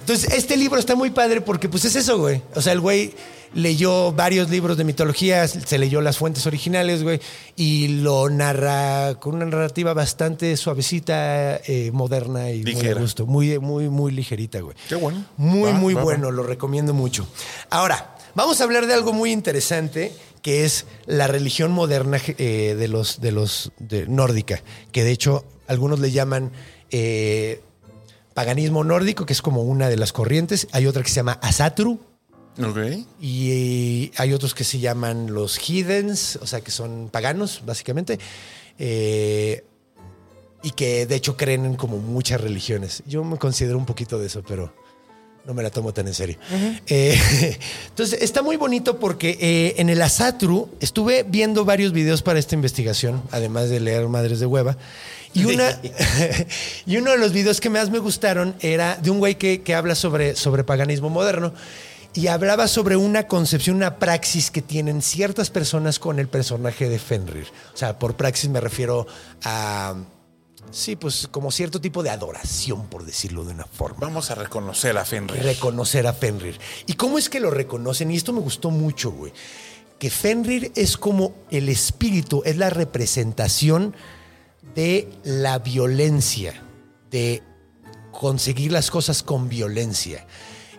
entonces, 0.00 0.32
este 0.32 0.56
libro 0.56 0.78
está 0.80 0.94
muy 0.96 1.10
padre 1.10 1.40
porque, 1.40 1.68
pues, 1.68 1.84
es 1.84 1.94
eso, 1.96 2.18
güey. 2.18 2.40
O 2.54 2.62
sea, 2.62 2.72
el 2.72 2.80
güey 2.80 3.14
leyó 3.54 4.12
varios 4.12 4.50
libros 4.50 4.76
de 4.76 4.84
mitología, 4.84 5.46
se 5.48 5.78
leyó 5.78 6.00
las 6.00 6.18
fuentes 6.18 6.46
originales, 6.46 7.02
güey, 7.02 7.20
y 7.56 7.88
lo 7.88 8.28
narra 8.28 9.14
con 9.20 9.34
una 9.36 9.44
narrativa 9.46 9.94
bastante 9.94 10.56
suavecita, 10.56 11.56
eh, 11.56 11.90
moderna 11.92 12.50
y 12.50 12.62
muy 12.62 12.72
Ligera. 12.74 12.98
a 12.98 13.02
gusto. 13.02 13.26
Muy, 13.26 13.58
muy, 13.58 13.88
muy 13.88 14.12
ligerita, 14.12 14.60
güey. 14.60 14.76
Qué 14.88 14.94
bueno. 14.94 15.24
Muy, 15.36 15.72
Va, 15.72 15.78
muy 15.78 15.94
va, 15.94 16.00
va. 16.00 16.04
bueno, 16.04 16.30
lo 16.30 16.42
recomiendo 16.42 16.92
mucho. 16.94 17.26
Ahora, 17.70 18.16
vamos 18.34 18.60
a 18.60 18.64
hablar 18.64 18.86
de 18.86 18.94
algo 18.94 19.12
muy 19.12 19.32
interesante 19.32 20.12
que 20.42 20.64
es 20.64 20.86
la 21.06 21.26
religión 21.26 21.72
moderna 21.72 22.20
eh, 22.38 22.76
de 22.78 22.88
los, 22.88 23.20
de 23.20 23.32
los 23.32 23.72
de 23.80 24.06
nórdica, 24.06 24.62
que 24.92 25.02
de 25.02 25.10
hecho 25.10 25.44
algunos 25.66 25.98
le 25.98 26.12
llaman 26.12 26.52
eh, 26.92 27.62
paganismo 28.32 28.84
nórdico, 28.84 29.26
que 29.26 29.32
es 29.32 29.42
como 29.42 29.62
una 29.62 29.88
de 29.88 29.96
las 29.96 30.12
corrientes. 30.12 30.68
Hay 30.70 30.86
otra 30.86 31.02
que 31.02 31.08
se 31.08 31.16
llama 31.16 31.38
Asatru 31.42 31.98
ok. 32.62 32.78
y 33.20 34.12
hay 34.16 34.32
otros 34.32 34.54
que 34.54 34.64
se 34.64 34.78
llaman 34.78 35.32
los 35.32 35.58
Heathens, 35.58 36.38
o 36.42 36.46
sea, 36.46 36.60
que 36.60 36.70
son 36.70 37.08
paganos, 37.10 37.62
básicamente. 37.64 38.18
Eh, 38.78 39.64
y 40.62 40.70
que 40.72 41.06
de 41.06 41.14
hecho 41.14 41.36
creen 41.36 41.64
en 41.64 41.76
como 41.76 41.98
muchas 41.98 42.40
religiones. 42.40 43.02
Yo 43.06 43.22
me 43.24 43.38
considero 43.38 43.78
un 43.78 43.86
poquito 43.86 44.18
de 44.18 44.26
eso, 44.26 44.42
pero 44.46 44.72
no 45.44 45.54
me 45.54 45.62
la 45.62 45.70
tomo 45.70 45.94
tan 45.94 46.08
en 46.08 46.14
serio. 46.14 46.38
Eh, 46.88 47.16
entonces, 47.88 48.20
está 48.20 48.42
muy 48.42 48.56
bonito 48.56 48.98
porque 48.98 49.38
eh, 49.40 49.74
en 49.78 49.88
el 49.88 50.02
Asatru 50.02 50.68
estuve 50.80 51.22
viendo 51.22 51.64
varios 51.64 51.92
videos 51.92 52.22
para 52.22 52.38
esta 52.38 52.56
investigación, 52.56 53.22
además 53.30 53.70
de 53.70 53.78
leer 53.80 54.08
Madres 54.08 54.40
de 54.40 54.46
Hueva. 54.46 54.76
Y, 55.34 55.44
una, 55.44 55.80
y 56.86 56.96
uno 56.96 57.12
de 57.12 57.18
los 57.18 57.32
videos 57.32 57.60
que 57.60 57.70
más 57.70 57.90
me 57.90 57.98
gustaron 57.98 58.56
era 58.60 58.96
de 58.96 59.10
un 59.10 59.18
güey 59.18 59.36
que, 59.36 59.62
que 59.62 59.74
habla 59.74 59.94
sobre, 59.94 60.34
sobre 60.34 60.64
paganismo 60.64 61.10
moderno 61.10 61.52
y 62.16 62.28
hablaba 62.28 62.66
sobre 62.66 62.96
una 62.96 63.26
concepción, 63.26 63.76
una 63.76 63.98
praxis 63.98 64.50
que 64.50 64.62
tienen 64.62 65.02
ciertas 65.02 65.50
personas 65.50 65.98
con 65.98 66.18
el 66.18 66.28
personaje 66.28 66.88
de 66.88 66.98
Fenrir. 66.98 67.46
O 67.74 67.76
sea, 67.76 67.98
por 67.98 68.16
praxis 68.16 68.48
me 68.48 68.60
refiero 68.60 69.06
a, 69.44 69.94
sí, 70.70 70.96
pues 70.96 71.28
como 71.30 71.50
cierto 71.50 71.80
tipo 71.80 72.02
de 72.02 72.10
adoración, 72.10 72.86
por 72.86 73.04
decirlo 73.04 73.44
de 73.44 73.52
una 73.52 73.66
forma 73.66 73.98
Vamos 74.00 74.30
a 74.30 74.34
reconocer 74.34 74.96
a 74.96 75.04
Fenrir. 75.04 75.42
reconocer 75.42 76.06
a 76.06 76.12
Fenrir. 76.12 76.58
¿Y 76.86 76.94
cómo 76.94 77.18
es 77.18 77.28
que 77.28 77.38
lo 77.38 77.50
reconocen? 77.50 78.10
Y 78.10 78.16
esto 78.16 78.32
me 78.32 78.40
gustó 78.40 78.70
mucho, 78.70 79.10
güey. 79.10 79.32
Que 79.98 80.10
Fenrir 80.10 80.72
es 80.74 80.96
como 80.96 81.34
el 81.50 81.68
espíritu, 81.68 82.42
es 82.44 82.56
la 82.56 82.70
representación 82.70 83.94
de 84.74 85.08
la 85.24 85.58
violencia, 85.58 86.62
de 87.10 87.42
conseguir 88.10 88.72
las 88.72 88.90
cosas 88.90 89.22
con 89.22 89.48
violencia. 89.48 90.26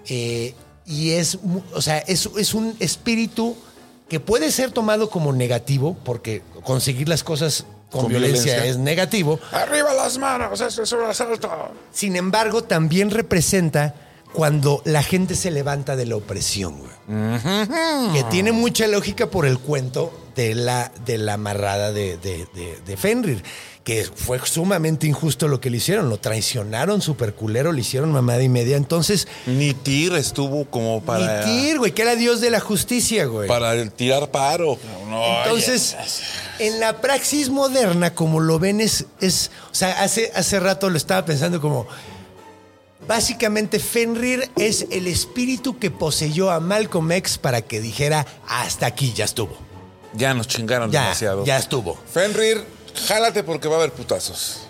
Eh, 0.09 0.55
y 0.87 1.11
es, 1.11 1.37
o 1.73 1.81
sea, 1.81 1.97
es, 1.99 2.27
es 2.37 2.53
un 2.53 2.75
espíritu 2.79 3.55
que 4.09 4.19
puede 4.19 4.51
ser 4.51 4.71
tomado 4.71 5.09
como 5.09 5.33
negativo, 5.33 5.95
porque 6.05 6.41
conseguir 6.63 7.09
las 7.09 7.23
cosas 7.23 7.65
con, 7.91 8.01
Con 8.03 8.09
violencia, 8.09 8.43
violencia. 8.53 8.65
es 8.71 8.77
negativo. 8.77 9.39
¡Arriba 9.51 9.93
las 9.93 10.17
manos! 10.17 10.59
¡Eso 10.61 10.83
es 10.83 10.91
un 10.93 11.03
asalto! 11.03 11.49
Sin 11.91 12.15
embargo, 12.15 12.63
también 12.63 13.11
representa 13.11 13.93
cuando 14.33 14.81
la 14.85 15.03
gente 15.03 15.35
se 15.35 15.51
levanta 15.51 15.95
de 15.95 16.05
la 16.05 16.15
opresión, 16.15 16.79
güey. 16.79 18.13
Que 18.13 18.23
tiene 18.29 18.51
mucha 18.51 18.87
lógica 18.87 19.29
por 19.29 19.45
el 19.45 19.57
cuento 19.59 20.11
de 20.35 20.53
la, 20.55 20.91
de 21.05 21.17
la 21.17 21.33
amarrada 21.33 21.91
de, 21.91 22.17
de- 22.17 22.47
de- 22.53 22.79
de 22.85 22.97
Fenrir. 22.97 23.43
Que 23.87 24.03
fue 24.03 24.37
sumamente 24.45 25.07
injusto 25.07 25.47
lo 25.47 25.61
que 25.61 25.69
le 25.69 25.77
hicieron. 25.77 26.09
Lo 26.09 26.17
traicionaron 26.17 27.01
súper 27.01 27.33
culero, 27.33 27.71
le 27.71 27.79
hicieron 27.79 28.11
mamada 28.11 28.43
y 28.43 28.49
media. 28.49 28.75
Entonces, 28.75 29.29
Ni 29.45 29.73
Tyr 29.73 30.13
estuvo 30.15 30.65
como 30.65 31.01
para, 31.01 31.45
Mitir, 31.45 31.77
güey, 31.77 31.93
que 31.93 32.01
era 32.01 32.17
Dios 32.17 32.41
de 32.41 32.49
la 32.49 32.59
justicia, 32.59 33.23
güey. 33.27 33.47
para 33.47 33.73
el 33.75 33.93
tirar 33.93 34.29
paro. 34.29 34.77
No, 35.09 35.37
Entonces, 35.37 35.95
en 36.59 36.81
la 36.81 36.99
praxis 36.99 37.47
moderna, 37.49 38.13
como 38.13 38.41
lo 38.41 38.59
ven, 38.59 38.81
es, 38.81 39.05
es 39.21 39.51
o 39.71 39.75
sea, 39.75 40.03
hace, 40.03 40.33
hace 40.35 40.59
rato 40.59 40.89
lo 40.89 40.97
estaba 40.97 41.23
pensando 41.23 41.61
como, 41.61 41.87
básicamente 43.07 43.79
Fenrir 43.79 44.49
es 44.57 44.85
el 44.91 45.07
espíritu 45.07 45.79
que 45.79 45.91
poseyó 45.91 46.51
a 46.51 46.59
Malcolm 46.59 47.11
X 47.13 47.37
para 47.37 47.61
que 47.61 47.79
dijera, 47.79 48.25
hasta 48.47 48.85
aquí, 48.85 49.13
ya 49.13 49.23
estuvo. 49.25 49.55
ya 50.13 50.33
nos 50.33 50.47
chingaron 50.47 50.91
Ya, 50.91 51.03
demasiado. 51.03 51.45
ya 51.45 51.57
estuvo. 51.57 51.97
Fenrir, 52.11 52.63
jálate 53.05 53.43
porque 53.43 53.67
va 53.67 53.75
a 53.75 53.79
haber 53.79 53.91
putazos. 53.91 54.61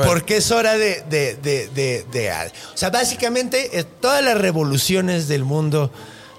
Ver. 0.00 0.06
porque 0.06 0.38
es 0.38 0.50
hora 0.50 0.78
de, 0.78 1.02
de, 1.10 1.34
de, 1.36 1.68
de- 1.74 2.04
de- 2.10 2.30
O 2.32 2.76
sea, 2.76 2.88
básicamente 2.90 3.78
eh, 3.78 3.84
todas 3.84 4.22
las 4.24 4.38
revoluciones 4.38 5.28
del 5.28 5.44
mundo 5.44 5.90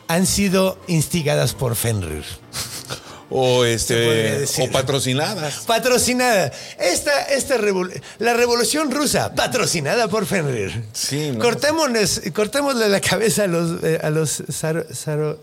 han 0.08 0.26
sido 0.26 0.78
instigadas 0.88 1.54
por 1.54 1.76
Fenrir. 1.76 2.24
O 3.32 3.66
este 3.66 4.46
o 4.62 4.72
patrocinadas. 4.72 5.62
Patrocinada. 5.66 6.52
Esta, 6.78 7.24
esta 7.24 7.58
revol- 7.58 7.92
la 8.20 8.36
revolución 8.36 8.92
rusa, 8.92 9.34
patrocinada 9.34 10.08
por 10.08 10.28
Fenrir. 10.28 10.86
Sí, 10.94 11.32
¿no? 11.32 11.40
Cortémonos, 11.40 12.22
cortémosle 12.34 12.88
la 12.88 13.02
cabeza 13.02 13.46
a 13.46 13.48
los, 13.48 13.84
eh, 13.84 14.00
a 14.02 14.12
los 14.12 14.44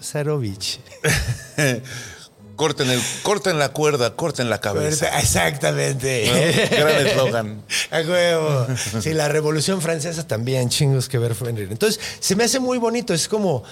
Zarovich. 0.00 0.78
corten, 2.62 2.90
el, 2.90 3.00
corten 3.24 3.58
la 3.58 3.70
cuerda, 3.70 4.14
corten 4.14 4.48
la 4.48 4.60
cabeza. 4.60 5.18
Exactamente. 5.18 6.68
¿No? 6.70 6.76
Gran 6.76 7.06
eslogan. 7.06 7.62
A 7.90 8.00
huevo. 8.00 8.66
Sí, 9.00 9.12
la 9.14 9.26
revolución 9.28 9.82
francesa 9.82 10.26
también, 10.28 10.68
chingos 10.68 11.08
que 11.08 11.18
ver 11.18 11.34
Fenrir. 11.34 11.68
Entonces, 11.72 12.00
se 12.20 12.36
me 12.36 12.44
hace 12.44 12.60
muy 12.60 12.78
bonito. 12.78 13.12
Es 13.14 13.26
como. 13.26 13.64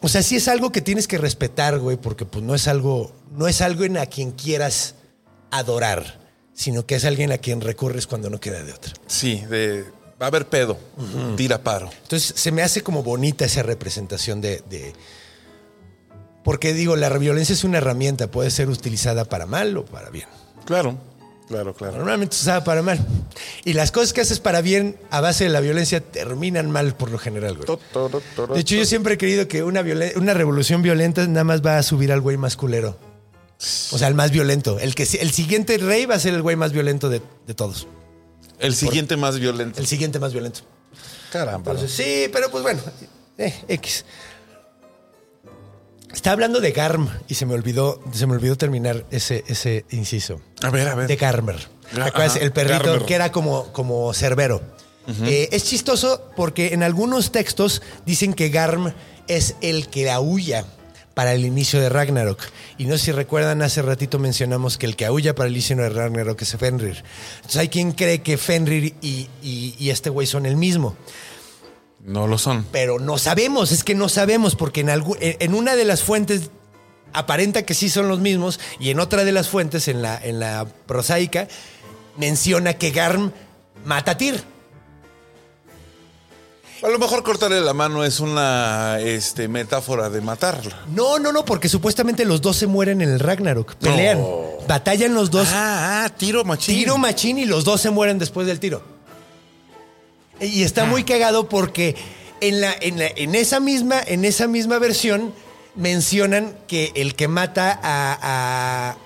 O 0.00 0.08
sea, 0.08 0.22
sí 0.22 0.36
es 0.36 0.48
algo 0.48 0.72
que 0.72 0.80
tienes 0.80 1.06
que 1.06 1.18
respetar, 1.18 1.78
güey, 1.78 1.98
porque 1.98 2.24
pues 2.24 2.42
no 2.42 2.54
es 2.54 2.66
algo, 2.66 3.12
no 3.32 3.46
es 3.46 3.60
algo 3.60 3.84
en 3.84 3.98
a 3.98 4.06
quien 4.06 4.32
quieras 4.32 4.94
adorar, 5.50 6.18
sino 6.54 6.86
que 6.86 6.94
es 6.94 7.04
alguien 7.04 7.30
a 7.30 7.38
quien 7.38 7.60
recurres 7.60 8.06
cuando 8.06 8.30
no 8.30 8.40
queda 8.40 8.62
de 8.62 8.72
otra. 8.72 8.92
Sí, 9.06 9.42
de 9.50 9.84
Va 10.20 10.26
a 10.26 10.28
haber 10.28 10.46
pedo. 10.46 10.78
Tira 11.36 11.62
paro. 11.62 11.90
Entonces 12.02 12.32
se 12.36 12.52
me 12.52 12.62
hace 12.62 12.82
como 12.82 13.02
bonita 13.02 13.44
esa 13.44 13.62
representación 13.62 14.40
de, 14.40 14.62
de- 14.70 14.94
Porque 16.44 16.72
digo, 16.74 16.94
la 16.96 17.08
violencia 17.10 17.52
es 17.54 17.64
una 17.64 17.78
herramienta, 17.78 18.30
puede 18.30 18.50
ser 18.50 18.68
utilizada 18.68 19.24
para 19.24 19.46
mal 19.46 19.76
o 19.78 19.84
para 19.84 20.10
bien. 20.10 20.26
Claro, 20.66 20.98
claro, 21.48 21.72
claro. 21.74 21.96
Normalmente 21.96 22.36
es 22.36 22.42
usada 22.42 22.62
para 22.64 22.82
mal. 22.82 22.98
Y 23.64 23.72
las 23.72 23.90
cosas 23.90 24.12
que 24.12 24.20
haces 24.20 24.40
para 24.40 24.60
bien 24.60 24.96
a 25.10 25.20
base 25.22 25.44
de 25.44 25.50
la 25.50 25.60
violencia 25.60 26.00
terminan 26.00 26.70
mal 26.70 26.94
por 26.96 27.10
lo 27.10 27.18
general, 27.18 27.56
güey. 27.56 27.78
De 28.54 28.60
hecho, 28.60 28.74
yo 28.74 28.84
siempre 28.84 29.14
he 29.14 29.18
creído 29.18 29.48
que 29.48 29.62
una, 29.62 29.82
violen- 29.82 30.16
una 30.16 30.34
revolución 30.34 30.82
violenta 30.82 31.26
nada 31.26 31.44
más 31.44 31.64
va 31.64 31.78
a 31.78 31.82
subir 31.82 32.12
al 32.12 32.20
güey 32.20 32.36
más 32.36 32.56
culero. 32.56 32.98
O 33.92 33.98
sea, 33.98 34.08
el 34.08 34.14
más 34.14 34.30
violento. 34.30 34.78
El, 34.78 34.94
que, 34.94 35.04
el 35.04 35.30
siguiente 35.30 35.78
rey 35.78 36.04
va 36.04 36.16
a 36.16 36.18
ser 36.18 36.34
el 36.34 36.42
güey 36.42 36.56
más 36.56 36.72
violento 36.72 37.08
de, 37.08 37.22
de 37.46 37.54
todos. 37.54 37.86
El 38.58 38.74
siguiente 38.74 39.16
más 39.16 39.38
violento. 39.38 39.80
El 39.80 39.86
siguiente 39.86 40.18
más 40.18 40.32
violento. 40.32 40.60
Caramba. 41.32 41.72
Entonces, 41.72 41.96
sí, 41.96 42.28
pero 42.32 42.50
pues 42.50 42.62
bueno, 42.62 42.80
eh, 43.38 43.54
X. 43.68 44.04
Está 46.14 46.32
hablando 46.32 46.60
de 46.60 46.72
Garm 46.72 47.08
y 47.28 47.34
se 47.34 47.44
me 47.46 47.54
olvidó, 47.54 48.00
se 48.12 48.26
me 48.26 48.34
olvidó 48.34 48.56
terminar 48.56 49.04
ese, 49.10 49.44
ese 49.48 49.84
inciso. 49.90 50.40
A 50.62 50.70
ver, 50.70 50.88
a 50.88 50.94
ver. 50.94 51.06
De 51.08 51.16
Garmer. 51.16 51.56
¿Te 51.92 52.00
Ga- 52.00 52.06
acuerdas? 52.06 52.36
ajá, 52.36 52.44
El 52.44 52.52
perrito 52.52 52.84
Garmer. 52.84 53.06
que 53.06 53.14
era 53.14 53.32
como, 53.32 53.72
como 53.72 54.12
cerbero. 54.14 54.62
Eh, 55.26 55.50
es 55.52 55.64
chistoso 55.64 56.30
porque 56.34 56.72
en 56.72 56.82
algunos 56.82 57.30
textos 57.30 57.82
dicen 58.06 58.32
que 58.32 58.48
Garm 58.48 58.94
es 59.28 59.54
el 59.60 59.88
que 59.88 60.10
aúlla 60.10 60.64
para 61.12 61.34
el 61.34 61.44
inicio 61.44 61.78
de 61.78 61.90
Ragnarok. 61.90 62.40
Y 62.78 62.86
no 62.86 62.96
sé 62.96 63.04
si 63.06 63.12
recuerdan, 63.12 63.60
hace 63.60 63.82
ratito 63.82 64.18
mencionamos 64.18 64.78
que 64.78 64.86
el 64.86 64.96
que 64.96 65.04
aúlla 65.04 65.34
para 65.34 65.48
el 65.48 65.52
inicio 65.52 65.76
de 65.76 65.90
Ragnarok 65.90 66.40
es 66.40 66.56
Fenrir. 66.56 67.04
Entonces 67.36 67.56
hay 67.60 67.68
quien 67.68 67.92
cree 67.92 68.22
que 68.22 68.38
Fenrir 68.38 68.94
y, 69.02 69.28
y- 69.42 69.74
y 69.78 69.90
este 69.90 70.08
güey 70.10 70.26
son 70.26 70.46
el 70.46 70.56
mismo 70.56 70.96
No 72.04 72.26
lo 72.26 72.36
son. 72.38 72.66
pero 72.70 72.98
no 72.98 73.16
sabemos, 73.18 73.72
es 73.72 73.82
que 73.82 73.94
no 73.94 74.08
sabemos, 74.08 74.54
porque 74.56 74.80
en, 74.82 74.90
en 74.90 75.02
en 75.20 75.54
una 75.54 75.74
de 75.74 75.84
las 75.86 76.02
fuentes 76.02 76.50
aparenta 77.14 77.62
que 77.62 77.74
sí 77.74 77.88
son 77.88 78.08
los 78.08 78.20
mismos, 78.20 78.60
y 78.78 78.90
en 78.90 79.00
otra 79.00 79.24
de 79.24 79.32
las 79.32 79.48
fuentes, 79.48 79.88
en 79.88 80.02
la, 80.02 80.18
en 80.22 80.38
la 80.40 80.66
prosaica, 80.86 81.48
menciona 82.18 82.74
que 82.74 82.90
Garm 82.90 83.32
mata 83.84 84.12
a 84.12 84.16
Tyr. 84.18 84.42
A 86.82 86.88
lo 86.88 86.98
mejor 86.98 87.22
cortarle 87.22 87.60
la 87.62 87.72
mano 87.72 88.04
es 88.04 88.20
una 88.20 88.98
este, 89.00 89.48
metáfora 89.48 90.10
de 90.10 90.20
matarla. 90.20 90.82
No, 90.88 91.18
no, 91.18 91.32
no, 91.32 91.44
porque 91.44 91.68
supuestamente 91.70 92.26
los 92.26 92.42
dos 92.42 92.56
se 92.56 92.66
mueren 92.66 93.00
en 93.00 93.08
el 93.08 93.20
Ragnarok, 93.20 93.76
pelean, 93.76 94.20
batallan 94.68 95.14
los 95.14 95.30
dos, 95.30 95.48
Ah, 95.52 96.04
ah, 96.04 96.08
tiro 96.10 96.44
machín. 96.44 96.74
tiro 96.76 96.98
machín 96.98 97.38
y 97.38 97.46
los 97.46 97.64
dos 97.64 97.80
se 97.80 97.88
mueren 97.90 98.18
después 98.18 98.46
del 98.46 98.60
tiro. 98.60 98.82
Y 100.40 100.62
está 100.62 100.84
muy 100.84 101.04
cagado 101.04 101.48
porque 101.48 101.94
en, 102.40 102.60
la, 102.60 102.74
en, 102.80 102.98
la- 102.98 103.10
en 103.14 103.34
esa 103.34 103.60
misma, 103.60 104.00
en 104.06 104.24
esa 104.24 104.46
misma 104.48 104.78
versión 104.78 105.32
mencionan 105.76 106.56
que 106.68 106.92
el 106.94 107.14
que 107.14 107.28
mata 107.28 107.78
a, 107.82 108.96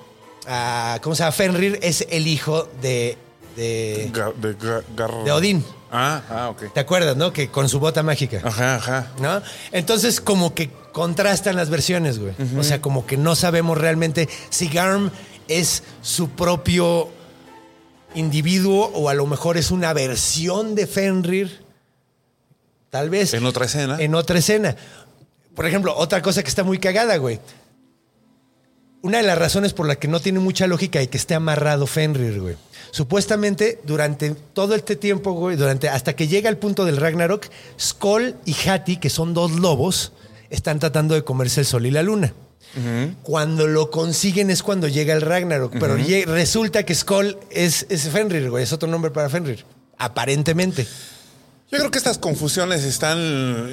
a, 0.46 0.94
a- 0.94 1.00
¿cómo 1.00 1.14
se 1.14 1.22
llama? 1.22 1.32
Fenrir 1.32 1.78
es 1.82 2.06
el 2.10 2.26
hijo 2.26 2.68
de, 2.82 3.16
de, 3.56 4.10
Ga- 4.12 4.34
de, 4.34 4.56
ga- 4.58 4.82
gar- 4.96 5.24
de 5.24 5.32
Odín. 5.32 5.64
Ah, 5.90 6.22
ah, 6.30 6.48
ok. 6.50 6.72
¿Te 6.74 6.80
acuerdas, 6.80 7.16
no? 7.16 7.32
Que 7.32 7.48
con 7.48 7.68
su 7.68 7.80
bota 7.80 8.02
mágica. 8.02 8.42
Ajá, 8.44 8.74
ajá. 8.76 9.12
¿No? 9.20 9.40
Entonces, 9.72 10.20
como 10.20 10.54
que 10.54 10.70
contrastan 10.92 11.56
las 11.56 11.70
versiones, 11.70 12.18
güey. 12.18 12.34
O 12.58 12.62
sea, 12.62 12.82
como 12.82 13.06
que 13.06 13.16
no 13.16 13.34
sabemos 13.34 13.78
realmente 13.78 14.28
si 14.50 14.68
Garm 14.68 15.10
es 15.48 15.82
su 16.02 16.28
propio 16.28 17.08
individuo 18.18 18.90
o 18.94 19.08
a 19.08 19.14
lo 19.14 19.26
mejor 19.26 19.56
es 19.56 19.70
una 19.70 19.92
versión 19.92 20.74
de 20.74 20.86
Fenrir. 20.86 21.64
Tal 22.90 23.10
vez. 23.10 23.34
En 23.34 23.46
otra 23.46 23.66
escena. 23.66 23.96
En 23.98 24.14
otra 24.14 24.38
escena. 24.38 24.76
Por 25.54 25.66
ejemplo, 25.66 25.94
otra 25.96 26.22
cosa 26.22 26.42
que 26.42 26.48
está 26.48 26.64
muy 26.64 26.78
cagada, 26.78 27.16
güey. 27.16 27.40
Una 29.02 29.18
de 29.18 29.24
las 29.24 29.38
razones 29.38 29.72
por 29.72 29.86
la 29.86 29.96
que 29.96 30.08
no 30.08 30.20
tiene 30.20 30.40
mucha 30.40 30.66
lógica 30.66 31.00
y 31.02 31.06
que 31.06 31.18
esté 31.18 31.34
amarrado 31.34 31.86
Fenrir, 31.86 32.40
güey. 32.40 32.56
Supuestamente, 32.90 33.80
durante 33.84 34.30
todo 34.30 34.74
este 34.74 34.96
tiempo, 34.96 35.32
güey, 35.32 35.56
durante, 35.56 35.88
hasta 35.88 36.16
que 36.16 36.26
llega 36.26 36.48
el 36.48 36.56
punto 36.56 36.84
del 36.84 36.96
Ragnarok, 36.96 37.46
Skoll 37.78 38.34
y 38.44 38.54
Hati, 38.68 38.96
que 38.96 39.10
son 39.10 39.34
dos 39.34 39.52
lobos, 39.52 40.12
están 40.50 40.78
tratando 40.78 41.14
de 41.14 41.22
comerse 41.22 41.60
el 41.60 41.66
sol 41.66 41.86
y 41.86 41.90
la 41.90 42.02
luna. 42.02 42.32
Cuando 43.22 43.66
lo 43.66 43.90
consiguen 43.90 44.50
es 44.50 44.62
cuando 44.62 44.86
llega 44.88 45.14
el 45.14 45.20
Ragnarok, 45.22 45.74
pero 45.80 45.96
resulta 46.26 46.84
que 46.84 46.94
Skoll 46.94 47.36
es, 47.50 47.86
es 47.88 48.08
Fenrir, 48.08 48.50
güey, 48.50 48.64
es 48.64 48.72
otro 48.72 48.88
nombre 48.88 49.10
para 49.10 49.28
Fenrir. 49.28 49.64
Aparentemente. 49.98 50.86
Yo 51.70 51.76
creo 51.78 51.90
que 51.90 51.98
estas 51.98 52.16
confusiones 52.16 52.82
están 52.84 53.18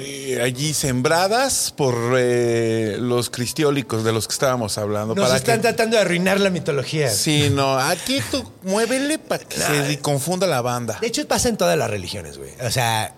eh, 0.00 0.38
allí 0.42 0.74
sembradas 0.74 1.72
por 1.74 1.94
eh, 2.18 2.96
los 3.00 3.30
cristiólicos 3.30 4.04
de 4.04 4.12
los 4.12 4.26
que 4.28 4.32
estábamos 4.32 4.76
hablando. 4.76 5.14
Nos 5.14 5.24
para 5.24 5.36
están 5.38 5.56
que- 5.56 5.62
tratando 5.62 5.96
de 5.96 6.02
arruinar 6.02 6.38
la 6.38 6.50
mitología. 6.50 7.08
Sí, 7.08 7.48
no, 7.50 7.78
aquí 7.78 8.20
tú 8.30 8.44
muévele 8.64 9.18
para 9.18 9.44
que 9.44 9.56
se 9.58 9.98
confunda 10.00 10.46
la 10.46 10.60
banda. 10.60 10.98
De 11.00 11.06
hecho, 11.06 11.26
pasa 11.26 11.48
en 11.48 11.56
todas 11.56 11.78
las 11.78 11.88
religiones, 11.88 12.36
güey. 12.36 12.50
O 12.60 12.70
sea, 12.70 13.14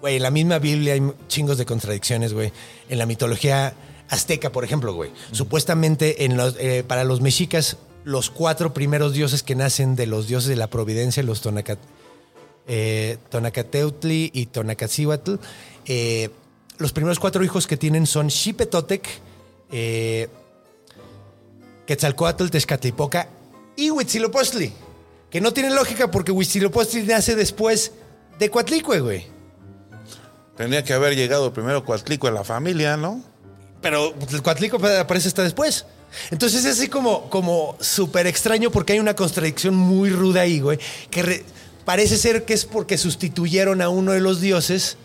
güey, 0.00 0.16
en 0.16 0.22
la 0.24 0.32
misma 0.32 0.58
Biblia 0.58 0.94
hay 0.94 1.02
chingos 1.28 1.56
de 1.56 1.64
contradicciones, 1.64 2.32
güey. 2.32 2.52
En 2.88 2.98
la 2.98 3.06
mitología 3.06 3.74
azteca, 4.14 4.50
por 4.50 4.64
ejemplo, 4.64 4.94
güey. 4.94 5.10
Supuestamente 5.32 6.24
eh, 6.24 6.84
para 6.84 7.04
los 7.04 7.20
mexicas, 7.20 7.76
los 8.04 8.30
cuatro 8.30 8.74
primeros 8.74 9.12
dioses 9.12 9.42
que 9.42 9.54
nacen 9.54 9.96
de 9.96 10.06
los 10.06 10.28
dioses 10.28 10.48
de 10.48 10.56
la 10.56 10.68
providencia, 10.68 11.22
los 11.22 11.40
tonacat, 11.40 11.78
eh, 12.66 13.18
Tonacateutli 13.30 14.30
y 14.32 14.46
Tonacacihuatl, 14.46 15.34
eh, 15.86 16.30
los 16.78 16.92
primeros 16.92 17.18
cuatro 17.18 17.44
hijos 17.44 17.66
que 17.66 17.76
tienen 17.76 18.06
son 18.06 18.30
Xipetotec, 18.30 19.06
eh, 19.70 20.28
Quetzalcoatl, 21.86 22.48
Tezcatlipoca 22.48 23.28
y 23.76 23.90
Huitzilopochtli. 23.90 24.72
Que 25.30 25.40
no 25.40 25.52
tiene 25.52 25.70
lógica 25.70 26.10
porque 26.10 26.32
Huitzilopochtli 26.32 27.02
nace 27.02 27.36
después 27.36 27.92
de 28.38 28.50
Coatlicue, 28.50 29.00
güey. 29.00 29.26
Tenía 30.56 30.84
que 30.84 30.92
haber 30.92 31.16
llegado 31.16 31.52
primero 31.52 31.84
Coatlico 31.84 32.28
en 32.28 32.34
la 32.34 32.44
familia, 32.44 32.96
¿no? 32.96 33.22
Pero 33.84 34.14
el 34.32 34.42
Coatlicue 34.42 34.78
aparece 34.98 35.28
hasta 35.28 35.42
después. 35.42 35.84
Entonces 36.30 36.64
es 36.64 36.78
así 36.78 36.88
como, 36.88 37.28
como 37.28 37.76
súper 37.80 38.26
extraño 38.26 38.70
porque 38.70 38.94
hay 38.94 38.98
una 38.98 39.14
contradicción 39.14 39.74
muy 39.76 40.08
ruda 40.08 40.40
ahí, 40.40 40.58
güey. 40.60 40.78
Que 41.10 41.22
re- 41.22 41.44
parece 41.84 42.16
ser 42.16 42.44
que 42.46 42.54
es 42.54 42.64
porque 42.64 42.96
sustituyeron 42.96 43.82
a 43.82 43.90
uno 43.90 44.12
de 44.12 44.20
los 44.20 44.40
dioses 44.40 44.96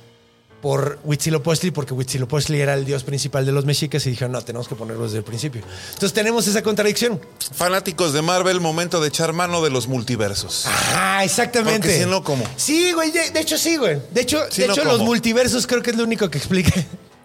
por 0.62 1.00
Huitzilopochtli, 1.04 1.72
porque 1.72 1.94
Huitzilopochtli 1.94 2.60
era 2.62 2.74
el 2.74 2.86
dios 2.86 3.04
principal 3.04 3.46
de 3.46 3.52
los 3.52 3.66
mexicas 3.66 4.06
y 4.06 4.12
dijeron, 4.12 4.32
no, 4.34 4.42
tenemos 4.44 4.68
que 4.70 4.76
ponerlo 4.76 5.04
desde 5.06 5.18
el 5.18 5.24
principio. 5.24 5.62
Entonces 5.90 6.14
tenemos 6.14 6.48
esa 6.48 6.62
contradicción. 6.62 7.20
Fanáticos 7.54 8.14
de 8.14 8.22
Marvel, 8.22 8.60
momento 8.62 9.02
de 9.02 9.08
echar 9.10 9.34
mano 9.34 9.62
de 9.62 9.70
los 9.72 9.88
multiversos. 9.88 10.66
Ah, 10.96 11.22
exactamente. 11.26 11.88
Porque 11.88 12.04
si 12.04 12.10
no, 12.10 12.24
¿cómo? 12.24 12.46
Sí, 12.56 12.92
güey, 12.94 13.12
de, 13.12 13.32
de 13.32 13.40
hecho 13.42 13.58
sí, 13.58 13.76
güey. 13.78 14.00
De 14.12 14.22
hecho, 14.22 14.40
Si 14.52 14.62
de 14.62 14.68
no, 14.68 14.74
hecho 14.74 14.84
los 14.86 15.00
multiversos 15.02 15.66
creo 15.68 15.82
que 15.82 15.92
es 15.92 15.98
lo 15.98 16.04
único 16.04 16.30
que 16.30 16.38
explica, 16.38 16.72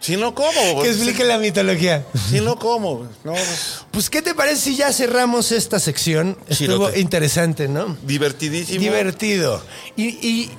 Si 0.04 0.18
no, 0.18 0.34
¿cómo? 0.34 0.82
que 0.82 0.90
explica 0.90 1.24
la 1.24 1.38
mitología. 1.38 2.04
Si 2.28 2.38
no, 2.40 2.58
¿cómo? 2.58 3.08
No, 3.24 3.32
pues, 3.32 3.84
Pues, 3.90 4.10
¿qué 4.10 4.20
te 4.20 4.34
parece 4.34 4.60
si 4.60 4.76
ya 4.76 4.92
cerramos 4.92 5.50
esta 5.50 5.78
sección? 5.80 6.36
Estuvo 6.46 6.76
Chirote. 6.88 7.00
interesante, 7.00 7.68
¿no? 7.68 7.96
divertidísimo. 8.02 8.80
Divertido. 8.80 9.62
Y, 9.96 10.08
y- 10.26 10.50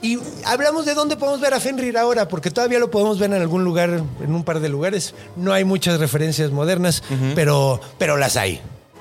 y 0.00 0.18
hablamos 0.44 0.86
de 0.86 0.94
dónde 0.94 1.16
podemos 1.16 1.40
ver 1.40 1.52
a 1.52 1.60
Fenrir 1.60 1.98
ahora, 1.98 2.28
porque 2.28 2.50
todavía 2.50 2.78
lo 2.78 2.90
podemos 2.90 3.18
ver 3.18 3.30
en 3.32 3.40
algún 3.42 3.62
lugar, 3.64 3.88
en 3.90 4.34
un 4.34 4.42
par 4.44 4.60
de 4.60 4.68
lugares. 4.70 5.14
No 5.36 5.52
hay 5.52 5.64
muchas 5.64 5.98
referencias 6.00 6.50
modernas, 6.50 7.02
pero, 7.34 7.80
pero 7.98 8.16
las 8.16 8.36
hay. 8.36 8.60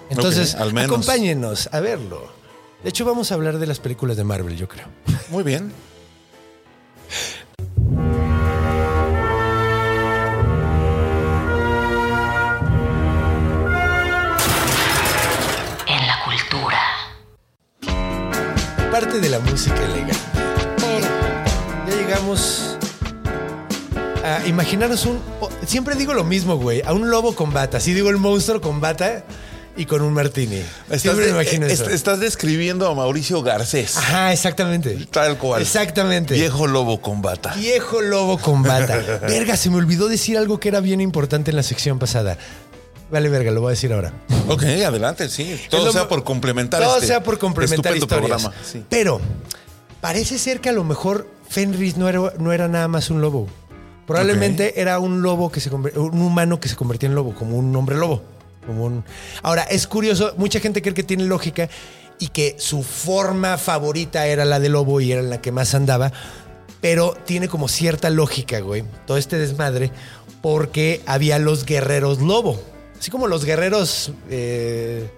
Entonces, 0.09 0.53
Ok, 0.55 0.61
al 0.61 0.73
menos. 0.73 0.91
acompáñenos 0.91 1.69
a 1.71 1.79
verlo. 1.79 2.29
De 2.83 2.89
hecho, 2.89 3.05
vamos 3.05 3.31
a 3.31 3.35
hablar 3.35 3.57
de 3.57 3.67
las 3.67 3.79
películas 3.79 4.17
de 4.17 4.23
Marvel, 4.25 4.57
yo 4.57 4.67
creo. 4.67 4.85
Muy 5.29 5.43
bien. 5.43 5.71
Parte 18.93 19.19
de 19.19 19.27
la 19.27 19.39
música 19.39 19.83
elegante. 19.85 20.19
Ya 21.89 21.95
llegamos 21.95 22.77
a 24.23 24.45
imaginaros 24.45 25.07
un. 25.07 25.19
Siempre 25.65 25.95
digo 25.95 26.13
lo 26.13 26.23
mismo, 26.23 26.57
güey. 26.57 26.83
A 26.85 26.93
un 26.93 27.09
lobo 27.09 27.33
con 27.33 27.51
bata. 27.51 27.77
Así 27.77 27.95
digo 27.95 28.11
el 28.11 28.17
monstruo 28.17 28.61
con 28.61 28.81
bata 28.81 29.23
y 29.75 29.87
con 29.87 30.03
un 30.03 30.13
martini. 30.13 30.61
Estás, 30.91 31.17
de- 31.17 31.29
imagino 31.29 31.65
eso. 31.65 31.89
estás 31.89 32.19
describiendo 32.19 32.87
a 32.87 32.93
Mauricio 32.93 33.41
Garcés. 33.41 33.97
Ajá, 33.97 34.31
exactamente. 34.31 35.07
Tal 35.09 35.39
cual. 35.39 35.63
Exactamente. 35.63 36.35
Viejo 36.35 36.67
lobo 36.67 37.01
con 37.01 37.23
bata. 37.23 37.55
Viejo 37.55 37.99
lobo 37.99 38.37
con 38.37 38.61
bata. 38.61 38.97
Verga, 39.27 39.57
se 39.57 39.71
me 39.71 39.77
olvidó 39.77 40.07
decir 40.07 40.37
algo 40.37 40.59
que 40.59 40.67
era 40.69 40.81
bien 40.81 41.01
importante 41.01 41.49
en 41.49 41.57
la 41.57 41.63
sección 41.63 41.97
pasada. 41.97 42.37
Vale, 43.13 43.29
verga, 43.29 43.51
lo 43.51 43.61
voy 43.61 43.69
a 43.69 43.75
decir 43.75 43.93
ahora. 43.93 44.11
Ok, 44.47 44.63
adelante, 44.63 45.29
sí. 45.29 45.55
Todo 45.69 45.81
Es 45.81 45.85
lo- 45.87 45.91
sea 45.93 46.07
por 46.09 46.23
complementar 46.23 46.81
Todo 46.81 46.95
este 46.95 47.07
sea 47.07 47.21
por 47.23 47.37
complementar 47.37 47.95
historias. 47.95 48.41
programa. 48.41 48.51
Sí. 48.65 48.83
Pero 48.89 49.21
parece 50.01 50.39
ser 50.39 50.59
que 50.59 50.69
a 50.69 50.73
lo 50.73 50.83
mejor 50.83 51.27
Fenris 51.47 51.95
no 51.95 52.09
era, 52.09 52.19
no 52.39 52.51
era 52.51 52.67
nada 52.67 52.87
más 52.87 53.11
un 53.11 53.21
lobo. 53.21 53.47
Probablemente 54.07 54.81
era 54.81 54.97
un 54.99 55.21
lobo 55.21 55.51
que 55.51 55.59
se 55.61 55.69
un 55.69 56.21
humano 56.21 56.59
que 56.59 56.67
se 56.67 56.75
convertía 56.75 57.07
en 57.07 57.15
lobo, 57.15 57.33
como 57.35 57.55
un 57.55 57.73
hombre 57.75 57.95
lobo. 57.95 58.23
Como 58.65 58.85
un... 58.85 59.03
Ahora, 59.43 59.61
es 59.63 59.85
curioso, 59.87 60.33
mucha 60.37 60.59
gente 60.59 60.81
cree 60.81 60.93
que 60.95 61.03
tiene 61.03 61.25
lógica 61.25 61.69
y 62.19 62.29
que 62.29 62.55
su 62.57 62.81
forma 62.83 63.57
favorita 63.59 64.25
era 64.25 64.43
la 64.43 64.59
de 64.59 64.69
lobo 64.69 64.99
y 65.01 65.11
era 65.11 65.21
la 65.21 65.39
que 65.39 65.51
más 65.51 65.75
andaba, 65.75 66.11
pero 66.81 67.15
tiene 67.25 67.47
como 67.47 67.67
cierta 67.67 68.09
lógica, 68.09 68.59
güey, 68.59 68.83
todo 69.05 69.17
este 69.17 69.37
desmadre, 69.37 69.91
porque 70.41 71.01
había 71.05 71.37
los 71.39 71.65
guerreros 71.65 72.19
lobo. 72.19 72.59
Así 73.03 73.11
como 73.11 73.27
los 73.27 73.43
guerreros... 73.43 74.13
eh, 74.29 75.09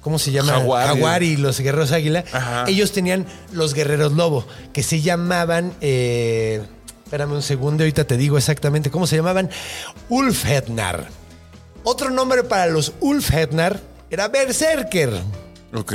¿Cómo 0.00 0.20
se 0.20 0.30
llama? 0.30 0.52
Jaguar. 0.52 1.24
y 1.24 1.36
los 1.36 1.58
guerreros 1.58 1.90
águila. 1.90 2.22
Ajá. 2.32 2.64
Ellos 2.68 2.92
tenían 2.92 3.26
los 3.50 3.74
guerreros 3.74 4.12
lobo, 4.12 4.46
que 4.72 4.84
se 4.84 5.00
llamaban... 5.00 5.72
eh, 5.80 6.62
espérame 7.02 7.32
un 7.32 7.42
segundo, 7.42 7.82
ahorita 7.82 8.04
te 8.04 8.16
digo 8.16 8.38
exactamente 8.38 8.88
cómo 8.88 9.08
se 9.08 9.16
llamaban. 9.16 9.50
Ulfhednar. 10.08 11.08
Otro 11.82 12.08
nombre 12.08 12.44
para 12.44 12.66
los 12.66 12.92
Ulfhednar 13.00 13.80
era 14.08 14.28
Berserker. 14.28 15.10
Ok. 15.74 15.92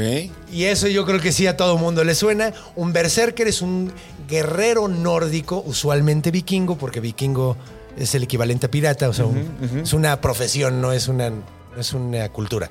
Y 0.51 0.65
eso 0.65 0.89
yo 0.89 1.05
creo 1.05 1.21
que 1.21 1.31
sí 1.31 1.47
a 1.47 1.55
todo 1.55 1.77
mundo 1.77 2.03
le 2.03 2.15
suena. 2.15 2.51
Un 2.75 2.91
berserker 2.91 3.47
es 3.47 3.61
un 3.61 3.93
guerrero 4.27 4.89
nórdico, 4.89 5.63
usualmente 5.65 6.31
vikingo, 6.31 6.77
porque 6.77 6.99
vikingo 6.99 7.55
es 7.97 8.15
el 8.15 8.23
equivalente 8.23 8.65
a 8.67 8.71
pirata, 8.71 9.09
o 9.09 9.13
sea, 9.13 9.25
un- 9.25 9.81
es 9.83 9.93
una 9.93 10.19
profesión, 10.21 10.81
no 10.81 10.91
es 10.93 11.07
una, 11.07 11.29
no 11.29 11.43
es 11.79 11.93
una 11.93 12.29
cultura. 12.29 12.69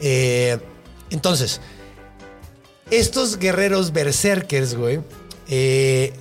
Eh, 0.00 0.58
entonces, 1.10 1.60
estos 2.90 3.38
guerreros 3.38 3.92
berserkers, 3.92 4.74
güey, 4.74 5.00
eh, 5.48 6.12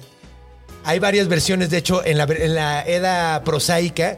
hay 0.83 0.99
varias 0.99 1.27
versiones, 1.27 1.69
de 1.69 1.77
hecho, 1.77 2.03
en 2.05 2.17
la, 2.17 2.23
en 2.23 2.55
la 2.55 2.81
Edda 2.83 3.43
prosaica 3.43 4.17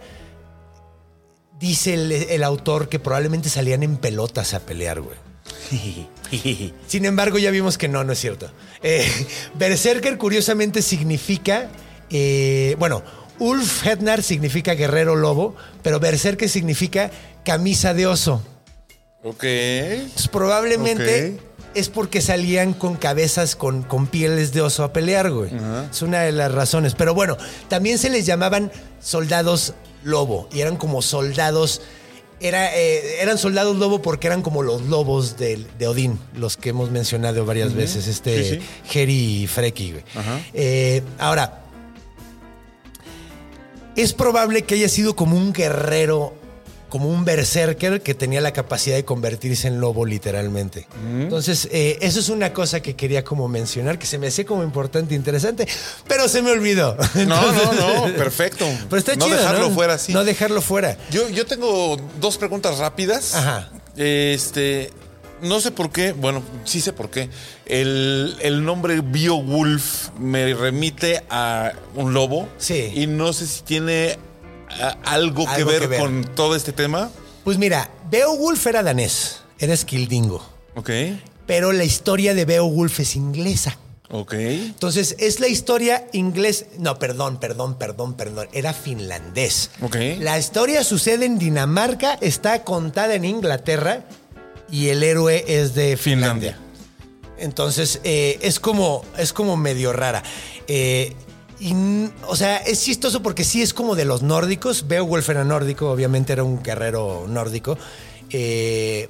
dice 1.59 1.93
el, 1.93 2.11
el 2.11 2.43
autor 2.43 2.89
que 2.89 2.99
probablemente 2.99 3.49
salían 3.49 3.83
en 3.83 3.97
pelotas 3.97 4.53
a 4.53 4.59
pelear, 4.59 5.01
güey. 5.01 5.17
Sin 6.87 7.05
embargo, 7.05 7.37
ya 7.37 7.51
vimos 7.51 7.77
que 7.77 7.87
no, 7.87 8.03
no 8.03 8.13
es 8.13 8.19
cierto. 8.19 8.51
Eh, 8.81 9.05
Berserker, 9.55 10.17
curiosamente, 10.17 10.81
significa. 10.81 11.69
eh, 12.09 12.75
bueno, 12.79 13.03
Ulf 13.39 13.85
Hednar 13.85 14.23
significa 14.23 14.73
guerrero 14.75 15.15
lobo, 15.15 15.55
pero 15.81 15.99
Berserker 15.99 16.47
significa 16.49 17.11
camisa 17.43 17.93
de 17.93 18.07
oso. 18.07 18.41
Ok. 19.23 19.43
Entonces, 19.43 20.27
probablemente 20.27 21.37
es 21.73 21.89
porque 21.89 22.21
salían 22.21 22.73
con 22.73 22.95
cabezas 22.95 23.55
con, 23.55 23.81
con 23.83 24.05
pieles 24.07 24.53
de 24.53 24.61
oso 24.61 24.83
a 24.83 24.93
pelear, 24.93 25.31
güey. 25.31 25.49
Es 25.91 26.01
una 26.01 26.21
de 26.21 26.31
las 26.31 26.51
razones. 26.51 26.93
Pero 26.95 27.13
bueno, 27.13 27.37
también 27.69 27.97
se 27.97 28.09
les 28.09 28.25
llamaban 28.25 28.71
soldados 29.01 29.73
lobo 30.03 30.47
y 30.51 30.61
eran 30.61 30.77
como 30.77 31.01
soldados. 31.01 31.81
Era, 32.39 32.75
eh, 32.77 33.21
eran 33.21 33.37
soldados 33.37 33.77
lobo 33.77 34.01
porque 34.01 34.27
eran 34.27 34.41
como 34.41 34.63
los 34.63 34.81
lobos 34.83 35.37
del- 35.37 35.65
de, 35.79 35.87
Odín, 35.87 36.19
los 36.35 36.57
que 36.57 36.69
hemos 36.69 36.91
mencionado 36.91 37.45
varias 37.45 37.73
veces, 37.73 38.05
este 38.07 38.43
Sí, 38.43 38.59
sí. 38.91 38.99
Heri 38.99 39.43
y 39.43 39.47
Freki. 39.47 39.91
güey. 39.93 40.03
Eh, 40.53 41.01
ahora, 41.19 41.62
es 43.95 44.13
probable 44.13 44.63
que 44.63 44.75
haya 44.75 44.89
sido 44.89 45.15
como 45.15 45.37
un 45.37 45.53
guerrero, 45.53 46.33
como 46.89 47.09
un 47.09 47.25
berserker 47.25 48.01
que 48.01 48.13
tenía 48.13 48.39
la 48.39 48.53
capacidad 48.53 48.95
de 48.95 49.03
convertirse 49.03 49.67
en 49.67 49.79
lobo 49.79 50.05
literalmente. 50.05 50.87
Entonces, 51.19 51.67
eh, 51.71 51.97
eso 52.01 52.19
es 52.19 52.29
una 52.29 52.53
cosa 52.53 52.81
que 52.81 52.95
quería 52.95 53.23
como 53.23 53.47
mencionar, 53.47 53.97
que 53.97 54.05
se 54.05 54.19
me 54.19 54.27
hacía 54.27 54.45
como 54.45 54.63
importante 54.63 55.13
e 55.15 55.17
interesante, 55.17 55.67
pero 56.07 56.27
se 56.29 56.41
me 56.41 56.51
olvidó. 56.51 56.95
No, 57.15 57.51
no, 57.51 57.73
no, 57.73 58.15
perfecto. 58.15 58.65
Pero 58.89 58.97
está 58.99 59.15
no 59.15 59.25
chido, 59.25 59.37
dejarlo 59.37 59.69
¿no? 59.69 59.75
fuera 59.75 59.93
así. 59.95 60.13
No 60.13 60.23
dejarlo 60.23 60.61
fuera. 60.61 60.97
Yo, 61.09 61.29
yo 61.29 61.45
tengo 61.45 61.97
dos 62.19 62.37
preguntas 62.37 62.77
rápidas. 62.77 63.33
Ajá. 63.33 63.69
Este, 63.95 64.91
no 65.43 65.61
sé 65.61 65.71
por 65.71 65.91
qué, 65.91 66.13
bueno, 66.13 66.41
sí 66.65 66.81
sé 66.81 66.93
por 66.93 67.09
qué. 67.09 67.29
El, 67.65 68.35
el 68.41 68.63
nombre 68.65 69.01
Beowulf 69.01 70.09
me 70.19 70.53
remite 70.53 71.23
a 71.29 71.73
un 71.95 72.13
lobo. 72.13 72.47
Sí. 72.57 72.91
Y 72.95 73.07
no 73.07 73.33
sé 73.33 73.45
si 73.47 73.61
tiene 73.63 74.17
algo, 75.05 75.45
que, 75.55 75.63
ver 75.63 75.81
que 75.81 75.87
ver. 75.87 75.99
con 75.99 76.23
todo 76.35 76.55
este 76.55 76.71
tema. 76.73 77.09
Pues 77.43 77.57
mira, 77.57 77.89
Beowulf 78.09 78.65
era 78.67 78.83
danés, 78.83 79.41
era 79.59 79.75
Skildingo, 79.75 80.43
Ok. 80.75 80.89
pero 81.45 81.73
la 81.73 81.83
historia 81.83 82.33
de 82.33 82.45
Beowulf 82.45 82.99
es 83.01 83.15
inglesa. 83.15 83.77
Ok. 84.09 84.33
Entonces, 84.33 85.15
es 85.17 85.39
la 85.39 85.47
historia 85.47 86.05
inglés. 86.13 86.67
No, 86.77 86.99
perdón, 86.99 87.39
perdón, 87.39 87.79
perdón, 87.79 88.13
perdón. 88.13 88.47
Era 88.53 88.71
finlandés. 88.71 89.71
Ok. 89.81 89.95
La 90.19 90.37
historia 90.37 90.83
sucede 90.83 91.25
en 91.25 91.39
Dinamarca, 91.39 92.13
está 92.21 92.63
contada 92.63 93.15
en 93.15 93.25
Inglaterra 93.25 94.03
y 94.73 94.89
el 94.89 95.03
héroe 95.03 95.45
es 95.47 95.75
de 95.75 95.95
Finlandia. 95.97 96.53
Finlandia. 96.53 96.59
Entonces, 97.37 97.99
eh, 98.03 98.39
es, 98.41 98.59
como, 98.59 99.05
es 99.17 99.31
como 99.33 99.55
medio 99.55 99.93
rara. 99.93 100.23
Eh, 100.67 101.13
y, 101.59 101.73
o 102.27 102.35
sea, 102.35 102.57
es 102.57 102.83
chistoso 102.83 103.21
porque 103.21 103.43
sí 103.43 103.61
es 103.61 103.73
como 103.73 103.95
de 103.95 104.05
los 104.05 104.21
nórdicos. 104.23 104.87
Beowulf 104.87 105.29
era 105.29 105.43
nórdico, 105.43 105.91
obviamente 105.91 106.33
era 106.33 106.43
un 106.43 106.63
guerrero 106.63 107.25
nórdico. 107.27 107.77
Eh, 108.29 109.07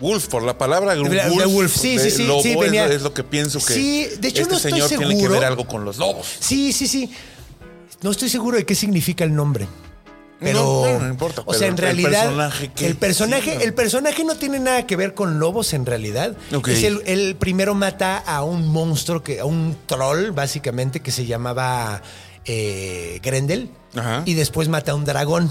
Wolf, 0.00 0.28
por 0.28 0.42
la 0.44 0.56
palabra 0.56 0.94
De- 0.94 1.00
wolf, 1.00 1.12
de 1.12 1.46
wolf, 1.46 1.76
sí, 1.76 1.98
sí, 1.98 2.10
sí, 2.10 2.24
lobo 2.24 2.42
sí, 2.42 2.52
es- 2.52 2.58
venía- 2.60 2.86
es, 2.86 3.02
lo 3.02 3.12
que 3.12 3.24
pienso 3.24 3.58
que 3.58 3.74
Sí, 3.74 4.06
de 4.20 4.28
hecho 4.28 4.42
este 4.42 4.50
no 4.52 4.56
estoy 4.56 4.70
señor 4.72 4.88
tiene 4.88 5.06
que 5.08 5.16
seguro. 5.16 5.32
ver 5.32 5.44
algo 5.44 5.66
con 5.66 5.84
los 5.84 5.98
lobos. 5.98 6.26
Sí, 6.40 6.72
sí, 6.72 6.86
sí. 6.86 7.10
No 8.02 8.12
estoy 8.12 8.28
seguro 8.28 8.56
de 8.58 8.64
qué 8.64 8.76
significa 8.76 9.24
el 9.24 9.34
nombre. 9.34 9.66
Pero, 10.40 10.98
No, 11.00 11.08
importa, 11.08 11.42
O 11.46 11.52
sea, 11.52 11.66
en 11.66 11.72
el 11.74 11.78
realidad, 11.78 12.10
personaje 12.22 12.70
que- 12.72 12.86
el 12.86 12.96
personaje, 12.96 13.50
sí, 13.50 13.56
no. 13.56 13.64
el 13.64 13.74
personaje 13.74 14.24
no 14.24 14.36
tiene 14.36 14.60
nada 14.60 14.86
que 14.86 14.94
ver 14.94 15.12
con 15.14 15.40
lobos 15.40 15.72
en 15.72 15.84
realidad. 15.84 16.36
Ok. 16.54 16.68
Es 16.68 16.84
el, 16.84 17.02
el 17.06 17.34
primero 17.34 17.74
mata 17.74 18.18
a 18.18 18.44
un 18.44 18.68
monstruo 18.68 19.22
que, 19.24 19.40
a 19.40 19.44
un 19.44 19.76
troll, 19.86 20.30
básicamente, 20.30 21.00
que 21.00 21.10
se 21.10 21.26
llamaba 21.26 22.02
eh, 22.44 23.18
Grendel. 23.22 23.68
Ajá. 23.96 24.22
Y 24.26 24.34
después 24.34 24.68
mata 24.68 24.92
a 24.92 24.94
un 24.94 25.04
dragón. 25.04 25.50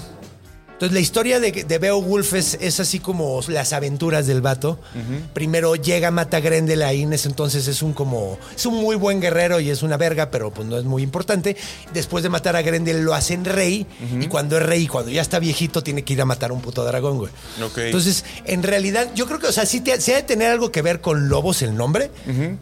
Entonces 0.78 0.94
la 0.94 1.00
historia 1.00 1.40
de, 1.40 1.52
de 1.52 1.78
Beowulf 1.80 2.34
es, 2.36 2.56
es 2.62 2.80
así 2.80 3.00
como 3.00 3.42
las 3.48 3.74
aventuras 3.74 4.28
del 4.28 4.42
vato. 4.42 4.80
Primero 5.34 5.76
llega, 5.76 6.12
mata 6.12 6.38
a 6.38 6.40
Grendel 6.40 6.84
ahí 6.84 7.02
en 7.02 7.14
ese 7.14 7.28
entonces 7.30 7.68
es 7.68 7.82
un 7.82 7.94
como 7.94 8.38
es 8.56 8.64
un 8.68 8.76
muy 8.76 8.96
buen 8.96 9.20
guerrero 9.20 9.60
y 9.60 9.72
es 9.72 9.82
una 9.82 9.98
verga, 9.98 10.30
pero 10.30 10.52
pues 10.52 10.68
no 10.68 10.78
es 10.78 10.84
muy 10.84 11.02
importante. 11.02 11.58
Después 11.96 12.22
de 12.22 12.30
matar 12.30 12.56
a 12.56 12.62
Grendel 12.62 13.02
lo 13.02 13.16
hacen 13.16 13.44
rey 13.44 13.88
y 14.22 14.28
cuando 14.28 14.56
es 14.58 14.64
rey, 14.64 14.86
cuando 14.88 15.10
ya 15.10 15.22
está 15.24 15.40
viejito 15.40 15.82
tiene 15.82 16.04
que 16.04 16.14
ir 16.14 16.22
a 16.22 16.26
matar 16.26 16.52
a 16.52 16.54
un 16.54 16.62
puto 16.62 16.86
dragón, 16.86 17.18
güey. 17.18 17.32
Entonces, 17.88 18.24
en 18.46 18.62
realidad 18.62 19.10
yo 19.16 19.26
creo 19.26 19.40
que 19.40 19.48
o 19.48 19.52
sea, 19.52 19.66
sí 19.66 19.82
te, 19.82 19.94
ha 19.94 19.98
de 19.98 20.24
tener 20.24 20.52
algo 20.52 20.72
que 20.72 20.84
ver 20.84 21.02
con 21.02 21.28
lobos 21.28 21.64
el 21.64 21.76
nombre, 21.76 22.12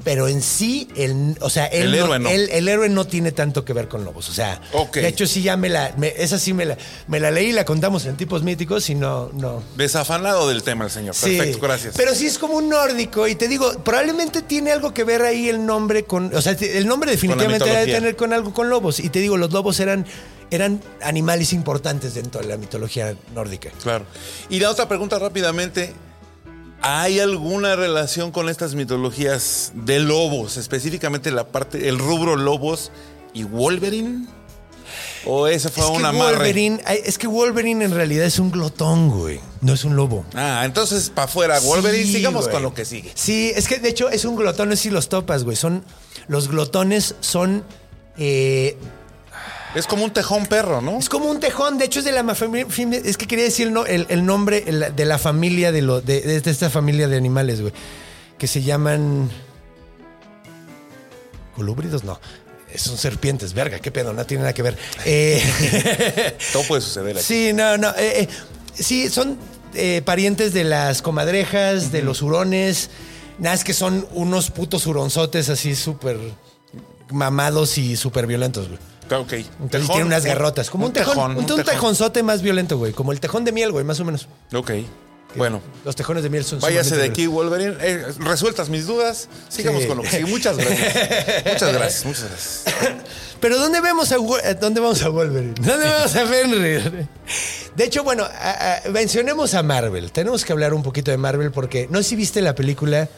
pero 0.06 0.30
en 0.30 0.42
sí 0.42 0.88
el 0.96 1.36
o 1.42 1.50
sea, 1.50 1.66
él 1.66 1.88
El 1.88 1.92
no- 1.92 1.98
héroe 2.06 2.20
no. 2.20 2.30
él- 2.30 2.50
el 2.54 2.68
héroe 2.70 2.88
no 2.88 3.06
tiene 3.06 3.34
tanto 3.34 3.66
que 3.66 3.74
ver 3.74 3.90
con 3.90 4.06
lobos, 4.06 4.30
o 4.30 4.34
sea, 4.34 4.62
de 5.02 5.08
hecho 5.10 5.28
sí 5.28 5.42
ya 5.42 5.58
me 5.58 5.68
la 5.68 5.94
me- 5.98 6.14
esa 6.18 6.40
sí 6.40 6.54
me 6.54 6.64
la 6.64 6.78
me 7.08 7.20
la 7.20 7.30
leí 7.30 7.48
y 7.48 7.52
la 7.52 7.66
contamos 7.66 8.05
en 8.06 8.18
tipos 8.18 8.44
míticos 8.44 8.90
y 8.90 8.96
no 8.96 9.30
no 9.34 9.64
Desafanado 9.76 10.48
del 10.48 10.64
tema 10.64 10.86
el 10.86 10.92
señor. 10.92 11.16
Sí, 11.16 11.38
Perfecto, 11.38 11.60
gracias. 11.62 11.96
Pero 11.98 12.14
sí 12.16 12.28
es 12.28 12.38
como 12.38 12.56
un 12.56 12.70
nórdico 12.70 13.28
y 13.28 13.36
te 13.36 13.48
digo, 13.48 13.72
probablemente 13.84 14.42
tiene 14.42 14.72
algo 14.72 14.94
que 14.94 15.04
ver 15.04 15.22
ahí 15.24 15.50
el 15.50 15.66
nombre 15.66 16.04
con, 16.06 16.34
o 16.36 16.42
sea, 16.42 16.54
el 16.54 16.88
nombre 16.88 17.12
definitivamente 17.12 17.70
debe 17.70 17.92
tener 17.92 18.16
con 18.16 18.34
algo 18.34 18.54
con 18.54 18.70
lobos 18.70 19.00
y 19.00 19.10
te 19.10 19.20
digo, 19.20 19.38
los 19.38 19.52
lobos 19.52 19.80
eran 19.80 20.06
eran 20.52 20.82
animales 21.02 21.54
importantes 21.54 22.14
dentro 22.14 22.42
de 22.42 22.48
la 22.48 22.58
mitología 22.58 23.16
nórdica. 23.34 23.72
Claro. 23.82 24.06
Y 24.50 24.60
la 24.60 24.70
otra 24.70 24.88
pregunta 24.88 25.20
rápidamente. 25.20 25.94
¿Hay 26.82 27.20
alguna 27.20 27.76
relación 27.76 28.32
con 28.32 28.48
estas 28.48 28.76
mitologías 28.76 29.72
de 29.74 30.00
lobos? 30.00 30.58
Específicamente 30.58 31.32
la 31.32 31.48
parte, 31.48 31.90
el 31.90 31.98
rubro 31.98 32.36
lobos 32.36 32.92
y 33.34 33.44
Wolverine. 33.44 34.28
¿O 35.26 35.48
ese 35.48 35.70
fue 35.70 35.84
es 35.84 35.90
que 35.92 35.98
un 35.98 36.06
amarre? 36.06 36.36
Wolverine, 36.38 36.82
ay, 36.86 37.00
es 37.06 37.18
que 37.18 37.28
Wolverine 37.28 37.84
en 37.86 37.92
realidad 37.92 38.26
es 38.26 38.40
un 38.40 38.52
glotón, 38.52 39.10
güey. 39.10 39.40
No 39.62 39.74
es 39.74 39.84
un 39.84 39.96
lobo. 39.96 40.26
Ah, 40.36 40.64
entonces 40.66 41.10
para 41.10 41.26
afuera, 41.26 41.60
Wolverine, 41.60 42.04
Sí, 42.06 42.14
sigamos 42.14 42.44
güey. 42.46 42.54
con 42.54 42.64
lo 42.64 42.74
que 42.74 42.86
sigue. 42.86 43.12
Sí, 43.16 43.52
es 43.56 43.68
que 43.68 43.80
de 43.80 43.90
hecho 43.90 44.10
es 44.10 44.26
un 44.26 44.36
glotón, 44.36 44.70
no 44.70 44.76
sé 44.76 44.84
si 44.84 44.90
los 44.90 45.10
topas, 45.10 45.44
güey. 45.44 45.56
Son. 45.58 45.84
Los 46.28 46.48
glotones 46.48 47.16
son. 47.20 47.64
eh, 48.18 48.78
Es 49.76 49.88
como 49.88 50.06
un 50.06 50.12
tejón 50.12 50.46
perro, 50.46 50.82
¿no? 50.82 50.98
es 51.00 51.10
como 51.10 51.26
un 51.30 51.42
tejón, 51.42 51.78
de 51.78 51.84
hecho 51.86 52.00
es 52.00 52.06
de 52.06 52.14
la 52.14 52.22
Es 52.32 53.18
que 53.18 53.28
quería 53.28 53.44
decir 53.44 53.68
el, 53.68 53.74
no- 53.74 53.86
el- 53.86 54.06
el 54.10 54.26
nombre 54.26 54.64
el- 54.68 54.96
de 54.96 55.06
la 55.06 55.18
familia 55.18 55.74
de, 55.74 55.82
lo, 55.82 56.00
de, 56.00 56.22
de 56.22 56.50
esta 56.50 56.70
familia 56.70 57.10
de 57.10 57.18
animales, 57.18 57.60
güey. 57.62 57.74
Que 58.38 58.48
se 58.48 58.64
llaman. 58.64 59.30
¿Colúbridos? 61.56 62.04
No. 62.04 62.20
Son 62.78 62.98
serpientes, 62.98 63.54
verga, 63.54 63.80
qué 63.80 63.92
pedo, 63.92 64.14
no 64.14 64.26
tiene 64.26 64.42
nada 64.44 64.54
que 64.54 64.62
ver. 64.62 64.78
Eh, 65.06 65.42
Todo 66.54 66.64
puede 66.64 66.82
suceder 66.82 67.16
aquí. 67.18 67.26
Sí, 67.26 67.54
no, 67.54 67.78
no. 67.78 67.90
eh, 67.98 68.22
eh, 68.24 68.28
sí, 68.74 69.10
son 69.10 69.38
eh, 69.74 70.02
parientes 70.06 70.54
de 70.54 70.64
las 70.64 71.02
comadrejas, 71.02 71.92
de 71.92 72.02
los 72.02 72.22
hurones. 72.22 72.90
Nada, 73.40 73.56
es 73.56 73.64
que 73.64 73.74
son 73.74 74.08
unos 74.14 74.50
putos 74.52 74.88
huronzotes 74.88 75.50
así 75.50 75.76
súper 75.76 76.18
mamados 77.10 77.78
y 77.78 77.96
súper 77.96 78.28
violentos, 78.28 78.68
güey. 78.68 78.80
Ok. 79.22 79.34
Entonces 79.62 79.88
tiene 79.90 80.06
unas 80.06 80.24
un- 80.24 80.30
garrotas. 80.30 80.70
Como 80.70 80.88
un, 80.88 80.94
tejón. 80.94 81.38
un, 81.38 81.46
tejón. 81.46 81.64
tejonzote 81.64 82.24
más 82.24 82.42
violento, 82.42 82.78
güey. 82.78 82.92
Como 82.94 83.12
el 83.12 83.20
tejón 83.20 83.44
de 83.46 83.52
miel, 83.52 83.72
güey, 83.72 83.86
más 83.86 84.00
o 84.00 84.06
menos. 84.06 84.28
Ok. 84.54 84.72
Bueno, 85.36 85.62
Los 85.84 85.96
tejones 85.96 86.24
de 86.24 86.30
miel 86.30 86.44
son 86.46 86.60
váyase 86.60 86.96
de 86.96 87.06
aquí, 87.06 87.28
Wolverine. 87.28 87.76
Eh, 87.82 88.06
resueltas 88.20 88.70
mis 88.70 88.86
dudas. 88.88 89.28
Sigamos 89.50 89.82
Sí. 89.84 89.88
con 89.88 89.98
lo 89.98 90.04
que 90.04 90.10
sigue. 90.12 90.26
Muchas 90.26 90.58
gracias. 90.58 91.46
muchas 91.46 91.74
gracias, 91.74 92.06
muchas 92.06 92.24
gracias. 92.30 92.64
Pero 93.42 93.60
¿dónde 93.60 93.82
vemos 93.82 94.12
a 94.12 94.16
eh, 94.16 94.56
dónde 94.60 94.80
vamos 94.80 95.02
a 95.04 95.10
Wolverine? 95.10 95.54
¿Dónde 95.60 95.86
vamos 95.88 96.16
a 96.16 96.26
Fenrir? 96.26 97.08
De 97.76 97.84
hecho, 97.84 98.04
bueno, 98.04 98.24
a- 98.24 98.78
a- 98.86 98.90
mencionemos 98.90 99.54
a 99.54 99.62
Marvel. 99.62 100.12
Tenemos 100.14 100.46
que 100.46 100.54
hablar 100.54 100.74
un 100.74 100.82
poquito 100.82 101.12
de 101.12 101.18
Marvel 101.18 101.52
porque 101.52 101.88
no 101.92 101.98
sé 102.02 102.10
si 102.10 102.16
viste 102.16 102.42
la 102.42 102.56
película. 102.56 103.10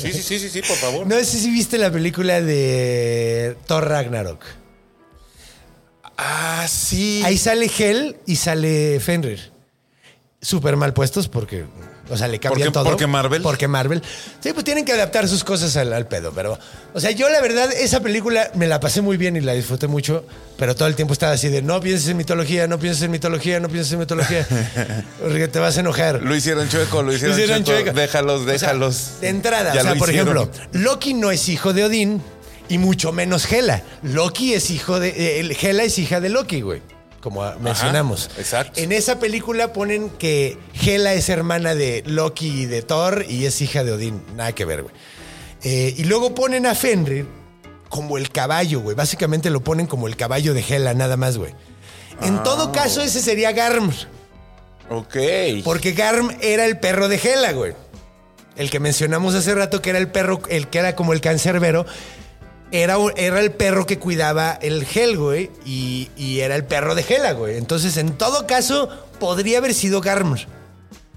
Sí, 0.00 0.12
sí, 0.12 0.22
sí, 0.22 0.38
sí, 0.40 0.48
sí, 0.50 0.62
por 0.62 0.76
favor. 0.76 1.06
No 1.06 1.16
sé 1.18 1.24
si 1.24 1.50
viste 1.50 1.78
la 1.78 1.90
película 1.92 2.40
de 2.40 3.56
Thor 3.66 3.88
Ragnarok. 3.88 4.42
Ah, 6.18 6.66
sí. 6.68 7.22
Ahí 7.24 7.38
sale 7.38 7.70
Hel 7.78 8.16
y 8.26 8.36
sale 8.36 8.98
Fenrir. 9.00 9.51
Súper 10.44 10.74
mal 10.74 10.92
puestos 10.92 11.28
porque, 11.28 11.66
o 12.10 12.16
sea, 12.16 12.26
le 12.26 12.40
cambian 12.40 12.72
¿Por 12.72 12.72
qué- 12.72 12.72
todo. 12.72 12.84
por 12.84 12.96
qué 12.96 13.06
Marvel? 13.06 13.42
Porque 13.42 13.68
Marvel. 13.68 14.02
Sí, 14.40 14.52
pues 14.52 14.64
tienen 14.64 14.84
que 14.84 14.90
adaptar 14.92 15.28
sus 15.28 15.44
cosas 15.44 15.76
al, 15.76 15.92
al 15.92 16.08
pedo. 16.08 16.32
Pero, 16.34 16.58
o 16.92 16.98
sea, 17.00 17.12
yo 17.12 17.28
la 17.28 17.40
verdad, 17.40 17.70
esa 17.72 18.00
película 18.00 18.50
me 18.56 18.66
la 18.66 18.80
pasé 18.80 19.02
muy 19.02 19.16
bien 19.16 19.36
y 19.36 19.40
la 19.40 19.52
disfruté 19.52 19.86
mucho. 19.86 20.24
Pero 20.58 20.74
todo 20.74 20.88
el 20.88 20.96
tiempo 20.96 21.12
estaba 21.12 21.30
así 21.32 21.46
de 21.48 21.62
no 21.62 21.80
pienses 21.80 22.08
en 22.08 22.16
mitología, 22.16 22.66
no 22.66 22.80
pienses 22.80 23.04
en 23.04 23.12
mitología, 23.12 23.60
no 23.60 23.68
pienses 23.68 23.92
en 23.92 24.00
mitología. 24.00 24.44
porque 25.22 25.46
te 25.46 25.60
vas 25.60 25.76
a 25.76 25.80
enojar. 25.80 26.20
Lo 26.20 26.34
hicieron 26.34 26.68
chueco, 26.68 27.04
lo 27.04 27.12
hicieron, 27.12 27.36
Lo 27.36 27.42
hicieron 27.44 27.64
chueco. 27.64 27.82
chueco. 27.84 27.98
Déjalos, 28.00 28.40
O 28.40 28.44
sea, 28.44 28.52
déjalos. 28.52 29.10
de 29.20 29.28
entrada, 29.28 29.72
Ya 29.74 29.80
o 29.80 29.84
sea, 29.84 29.94
por 29.94 30.08
hicieron. 30.08 30.36
ejemplo, 30.36 30.68
Loki 30.72 31.14
no 31.14 31.30
es 31.30 31.48
hijo 31.48 31.72
de 31.72 31.84
Odín 31.84 32.20
y 32.68 32.78
mucho 32.78 33.12
menos 33.12 33.50
Hela. 33.52 33.80
Loki 34.02 34.54
es 34.54 34.70
hijo 34.70 34.98
de. 34.98 35.10
eh, 35.10 35.38
el- 35.40 35.52
Hela 35.56 35.84
es 35.84 35.96
hija 36.00 36.20
de 36.20 36.30
Loki, 36.30 36.62
güey. 36.62 36.82
Como 37.22 37.50
mencionamos. 37.60 38.28
exacto. 38.36 38.80
En 38.80 38.92
esa 38.92 39.18
película 39.20 39.72
ponen 39.72 40.10
que 40.10 40.58
Hela 40.84 41.14
es 41.14 41.28
hermana 41.28 41.74
de 41.74 42.02
Loki 42.04 42.62
y 42.62 42.66
de 42.66 42.82
Thor 42.82 43.24
y 43.28 43.46
es 43.46 43.60
hija 43.62 43.84
de 43.84 43.92
Odín. 43.92 44.20
Nada 44.36 44.52
que 44.52 44.64
ver, 44.64 44.82
güey. 44.82 44.94
Eh, 45.62 45.94
y 45.96 46.04
luego 46.04 46.34
ponen 46.34 46.66
a 46.66 46.74
Fenrir 46.74 47.26
como 47.88 48.18
el 48.18 48.30
caballo, 48.30 48.80
güey. 48.80 48.96
Básicamente 48.96 49.50
lo 49.50 49.62
ponen 49.62 49.86
como 49.86 50.08
el 50.08 50.16
caballo 50.16 50.52
de 50.52 50.64
Hela, 50.68 50.94
nada 50.94 51.16
más, 51.16 51.38
güey. 51.38 51.54
En 52.22 52.38
Ah. 52.38 52.42
todo 52.42 52.72
caso, 52.72 53.00
ese 53.02 53.20
sería 53.22 53.52
Garm. 53.52 53.92
Ok. 54.90 55.16
Porque 55.64 55.92
Garm 55.92 56.36
era 56.40 56.64
el 56.66 56.78
perro 56.78 57.06
de 57.08 57.16
Hela, 57.22 57.52
güey. 57.52 57.74
El 58.56 58.68
que 58.68 58.80
mencionamos 58.80 59.34
hace 59.34 59.54
rato 59.54 59.80
que 59.80 59.90
era 59.90 59.98
el 60.00 60.08
perro, 60.08 60.42
el 60.48 60.66
que 60.68 60.78
era 60.80 60.96
como 60.96 61.12
el 61.12 61.20
cancerbero, 61.20 61.86
era, 62.72 62.96
era 63.16 63.40
el 63.40 63.52
perro 63.52 63.86
que 63.86 63.98
cuidaba 63.98 64.58
el 64.60 64.86
Hel, 64.92 65.18
güey, 65.18 65.50
y, 65.64 66.08
era 66.40 66.56
el 66.56 66.64
perro 66.64 66.94
de 66.94 67.04
Hela, 67.06 67.32
güey. 67.32 67.58
Entonces, 67.58 67.96
en 67.98 68.12
todo 68.16 68.46
caso, 68.46 68.88
podría 69.20 69.58
haber 69.58 69.74
sido 69.74 70.00
Garm. 70.00 70.36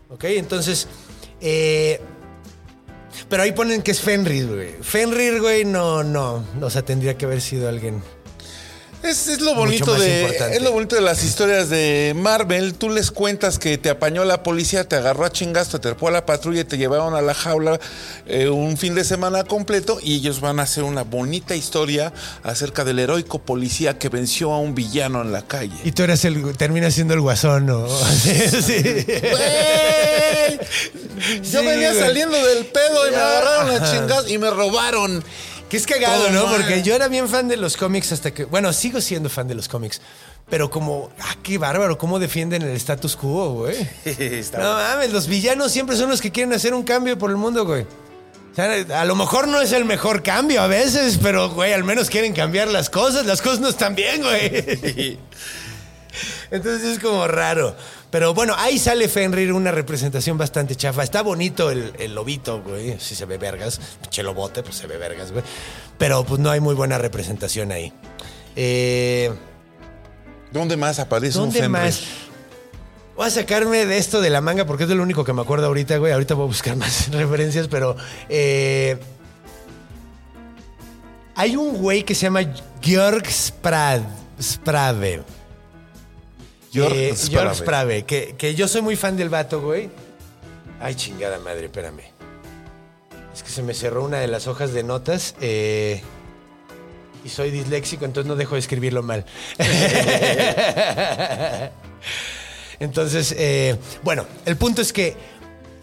¿Ok? 0.10 0.26
Entonces, 0.26 0.88
eh, 1.42 2.02
pero 3.30 3.44
ahí 3.44 3.54
ponen 3.54 3.82
que 3.82 3.92
es 3.92 4.02
Fenrir, 4.02 4.48
güey. 4.48 4.76
Fenrir, 4.82 5.42
güey, 5.42 5.66
no, 5.66 6.04
no. 6.04 6.44
O 6.62 6.70
sea, 6.70 6.84
tendría 6.84 7.18
que 7.18 7.26
haber 7.26 7.42
sido 7.42 7.70
alguien. 7.70 8.04
Es, 9.06 9.28
es 9.28 9.42
lo 9.42 9.54
bonito 9.56 9.94
de 9.96 10.22
importante. 10.22 10.56
es 10.58 10.62
lo 10.64 10.72
bonito 10.72 10.96
de 10.96 11.02
las 11.02 11.24
historias 11.24 11.70
de 11.70 12.14
Marvel. 12.16 12.74
Tú 12.74 12.90
les 12.90 13.12
cuentas 13.12 13.60
que 13.60 13.78
te 13.78 13.90
apañó 13.90 14.26
la 14.26 14.42
policía, 14.44 14.84
te 14.88 14.96
agarró 14.96 15.26
a 15.26 15.32
chingas, 15.32 15.70
te 15.70 15.80
trepó 15.80 16.08
a 16.08 16.12
la 16.12 16.26
patrulla 16.26 16.62
y 16.62 16.64
te 16.64 16.78
llevaron 16.78 17.14
a 17.16 17.22
la 17.22 17.34
jaula 17.34 17.80
eh, 18.26 18.50
un 18.50 18.78
fin 18.78 18.96
de 18.96 19.04
semana 19.04 19.44
completo 19.44 20.00
y 20.02 20.16
ellos 20.16 20.42
van 20.42 20.60
a 20.60 20.64
hacer 20.64 20.84
una 20.84 21.04
bonita 21.04 21.56
historia 21.56 22.14
acerca 22.44 22.84
del 22.84 23.00
heroico 23.00 23.40
policía 23.40 23.98
que 24.00 24.10
venció 24.10 24.52
a 24.54 24.60
un 24.60 24.74
villano 24.76 25.22
en 25.22 25.32
la 25.32 25.42
calle. 25.44 25.76
Y 25.84 25.92
tú 25.92 26.04
eres 26.04 26.26
el. 26.26 26.56
Termina 26.58 26.90
siendo 26.92 27.14
el 27.14 27.22
guasón, 27.22 27.66
¿no? 27.68 27.88
Sí. 28.16 29.06
Yo 31.44 31.60
Sí, 31.62 31.66
venía 31.66 31.90
güey. 31.92 32.00
saliendo 32.04 32.38
del 32.46 32.66
pedo 32.66 33.08
y 33.08 33.12
me 33.12 33.18
agarraron 33.18 33.70
a 33.82 33.92
chingas 33.92 34.30
y 34.30 34.38
me 34.38 34.50
robaron. 34.50 35.24
Que 35.70 35.78
es 35.78 35.88
cagado, 35.88 36.30
¿no? 36.30 36.46
mal. 36.46 36.58
Porque 36.58 36.84
yo 36.84 36.96
era 36.96 37.08
bien 37.08 37.28
fan 37.28 37.48
de 37.48 37.58
los 37.58 37.78
cómics 37.78 38.12
hasta 38.12 38.34
que. 38.34 38.46
Bueno, 38.46 38.72
sigo 38.74 39.02
siendo 39.02 39.30
fan 39.30 39.48
de 39.48 39.56
los 39.56 39.68
cómics. 39.68 40.02
Pero 40.50 40.70
como. 40.70 41.10
¡Ah, 41.20 41.36
qué 41.42 41.58
bárbaro! 41.58 41.98
¿Cómo 41.98 42.20
defienden 42.20 42.62
el 42.62 42.76
status 42.76 43.16
quo, 43.16 43.54
güey? 43.54 43.76
No 44.54 44.74
mames, 44.74 45.12
los 45.12 45.28
villanos 45.28 45.72
siempre 45.72 45.96
son 45.96 46.10
los 46.10 46.22
que 46.22 46.32
quieren 46.32 46.54
hacer 46.54 46.74
un 46.74 46.84
cambio 46.84 47.18
por 47.18 47.32
el 47.32 47.38
mundo, 47.38 47.66
güey. 47.66 47.84
O 47.84 48.56
sea, 48.56 49.02
a 49.02 49.06
lo 49.06 49.16
mejor 49.16 49.48
no 49.50 49.60
es 49.60 49.74
el 49.74 49.84
mejor 49.84 50.24
cambio 50.24 50.62
a 50.62 50.68
veces, 50.68 51.20
pero, 51.22 51.50
güey, 51.50 51.74
al 51.74 51.84
menos 51.84 52.10
quieren 52.10 52.34
cambiar 52.34 52.70
las 52.70 52.90
cosas. 52.90 53.26
Las 53.26 53.42
cosas 53.42 53.60
no 53.60 53.68
están 53.68 53.96
bien, 53.96 54.22
güey. 54.22 55.20
Entonces 56.52 56.84
es 56.94 57.00
como 57.00 57.28
raro. 57.28 57.76
Pero 58.12 58.34
bueno, 58.34 58.54
ahí 58.58 58.80
sale 58.80 59.10
Fenrir, 59.10 59.52
una 59.52 59.72
representación 59.72 60.38
bastante 60.38 60.76
chafa. 60.76 61.04
Está 61.04 61.22
bonito 61.22 61.70
el, 61.72 61.92
el 62.00 62.16
lobito, 62.16 62.62
güey. 62.62 62.98
Si 63.00 63.14
se 63.16 63.26
ve 63.26 63.38
vergas. 63.38 63.80
Che 64.10 64.24
lobote, 64.24 64.64
pues 64.64 64.76
se 64.76 64.88
ve 64.88 64.98
vergas, 64.98 65.32
güey. 65.32 65.44
Pero 65.98 66.24
pues 66.24 66.40
no 66.40 66.50
hay 66.50 66.60
muy 66.62 66.76
buena 66.76 66.98
representación 66.98 67.72
ahí. 67.72 67.92
Eh, 68.56 69.34
¿Dónde 70.52 70.78
más 70.78 71.00
aparece 71.00 71.38
un 71.38 71.46
¿Dónde 71.46 71.60
Fenrir? 71.60 71.72
más? 71.72 72.02
Voy 73.18 73.28
a 73.28 73.30
sacarme 73.30 73.86
de 73.86 73.98
esto 73.98 74.22
de 74.22 74.30
la 74.30 74.40
manga 74.42 74.66
porque 74.66 74.84
es 74.84 74.90
lo 74.90 75.02
único 75.04 75.24
que 75.26 75.34
me 75.34 75.42
acuerdo 75.42 75.68
ahorita, 75.68 75.98
güey. 75.98 76.14
Ahorita 76.14 76.36
voy 76.36 76.44
a 76.46 76.48
buscar 76.48 76.76
más 76.78 77.12
referencias, 77.12 77.68
pero. 77.68 77.98
eh, 78.30 78.98
hay 81.36 81.58
un 81.58 81.78
güey 81.78 82.04
que 82.04 82.16
se 82.16 82.22
llama 82.24 82.42
Georg 82.82 83.26
Sprad, 83.30 84.02
Sprave. 84.42 85.24
Georg 86.76 86.94
Eh, 86.96 87.16
Sprave. 87.56 88.04
Que, 88.04 88.36
que 88.38 88.56
yo 88.56 88.68
soy 88.68 88.82
muy 88.82 88.96
fan 88.96 89.18
del 89.18 89.30
vato, 89.30 89.62
güey. 89.62 89.90
Ay, 90.80 90.96
chingada 90.96 91.40
madre, 91.40 91.66
espérame. 91.66 92.02
Es 93.34 93.44
que 93.44 93.50
se 93.50 93.64
me 93.64 93.74
cerró 93.74 94.04
una 94.04 94.20
de 94.20 94.28
las 94.28 94.48
hojas 94.48 94.74
de 94.74 94.84
notas. 94.84 95.36
eh, 95.42 96.02
y 97.24 97.30
soy 97.30 97.50
disléxico, 97.50 98.06
entonces 98.06 98.28
no 98.28 98.36
dejo 98.36 98.54
de 98.54 98.60
escribirlo 98.60 99.02
mal. 99.02 99.26
Entonces, 102.80 103.34
eh, 103.38 103.78
bueno, 104.04 104.26
el 104.46 104.58
punto 104.58 104.82
es 104.82 104.94
que 104.94 105.16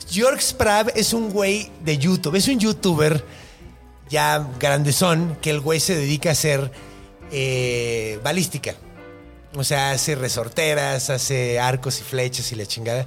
Georg 0.09 0.41
Sprav 0.41 0.93
es 0.95 1.13
un 1.13 1.31
güey 1.31 1.71
de 1.85 1.99
YouTube, 1.99 2.37
es 2.37 2.47
un 2.49 2.61
youtuber 2.61 3.25
ya 4.09 4.47
grandezón 4.61 5.37
que 5.41 5.51
el 5.51 5.61
güey 5.61 5.81
se 5.81 5.97
dedica 5.97 6.29
a 6.29 6.33
hacer 6.33 6.71
eh, 7.33 8.21
balística. 8.23 8.75
O 9.55 9.65
sea, 9.65 9.93
hace 9.93 10.15
resorteras, 10.15 11.11
hace 11.11 11.59
arcos 11.61 12.01
y 12.01 12.03
flechas 12.03 12.51
y 12.53 12.57
la 12.57 12.67
chingada. 12.67 13.07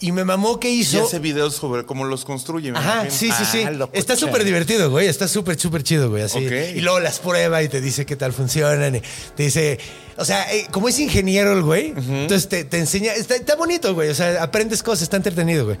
Y 0.00 0.12
me 0.12 0.24
mamó 0.24 0.58
que 0.60 0.70
Y 0.70 0.80
hizo... 0.80 1.04
hace 1.06 1.18
videos 1.18 1.54
sobre 1.54 1.84
cómo 1.86 2.04
los 2.04 2.24
construye. 2.24 2.72
me 2.72 2.78
Ajá, 2.78 3.02
imagino. 3.06 3.14
sí, 3.14 3.30
sí, 3.30 3.44
sí. 3.50 3.64
Ah, 3.64 3.88
está 3.92 4.16
súper 4.16 4.44
divertido, 4.44 4.90
güey. 4.90 5.06
Está 5.06 5.28
súper, 5.28 5.58
súper 5.58 5.82
chido, 5.82 6.10
güey. 6.10 6.24
Así. 6.24 6.38
Y 6.40 6.80
luego 6.80 7.00
las 7.00 7.20
prueba 7.20 7.62
y 7.62 7.68
te 7.68 7.80
dice 7.80 8.04
qué 8.04 8.16
tal 8.16 8.32
funcionan. 8.32 8.96
y 8.96 9.02
te 9.36 9.44
dice. 9.44 9.78
O 10.16 10.24
sea, 10.24 10.52
eh, 10.52 10.66
como 10.70 10.88
es 10.88 10.98
ingeniero 10.98 11.52
el 11.52 11.62
güey, 11.62 11.94
entonces 11.96 12.48
te, 12.48 12.64
te 12.64 12.78
enseña. 12.78 13.14
Está, 13.14 13.36
está 13.36 13.56
bonito, 13.56 13.94
güey. 13.94 14.10
O 14.10 14.14
sea, 14.14 14.42
aprendes 14.42 14.82
cosas, 14.82 15.02
está 15.02 15.16
entretenido, 15.16 15.64
güey. 15.64 15.78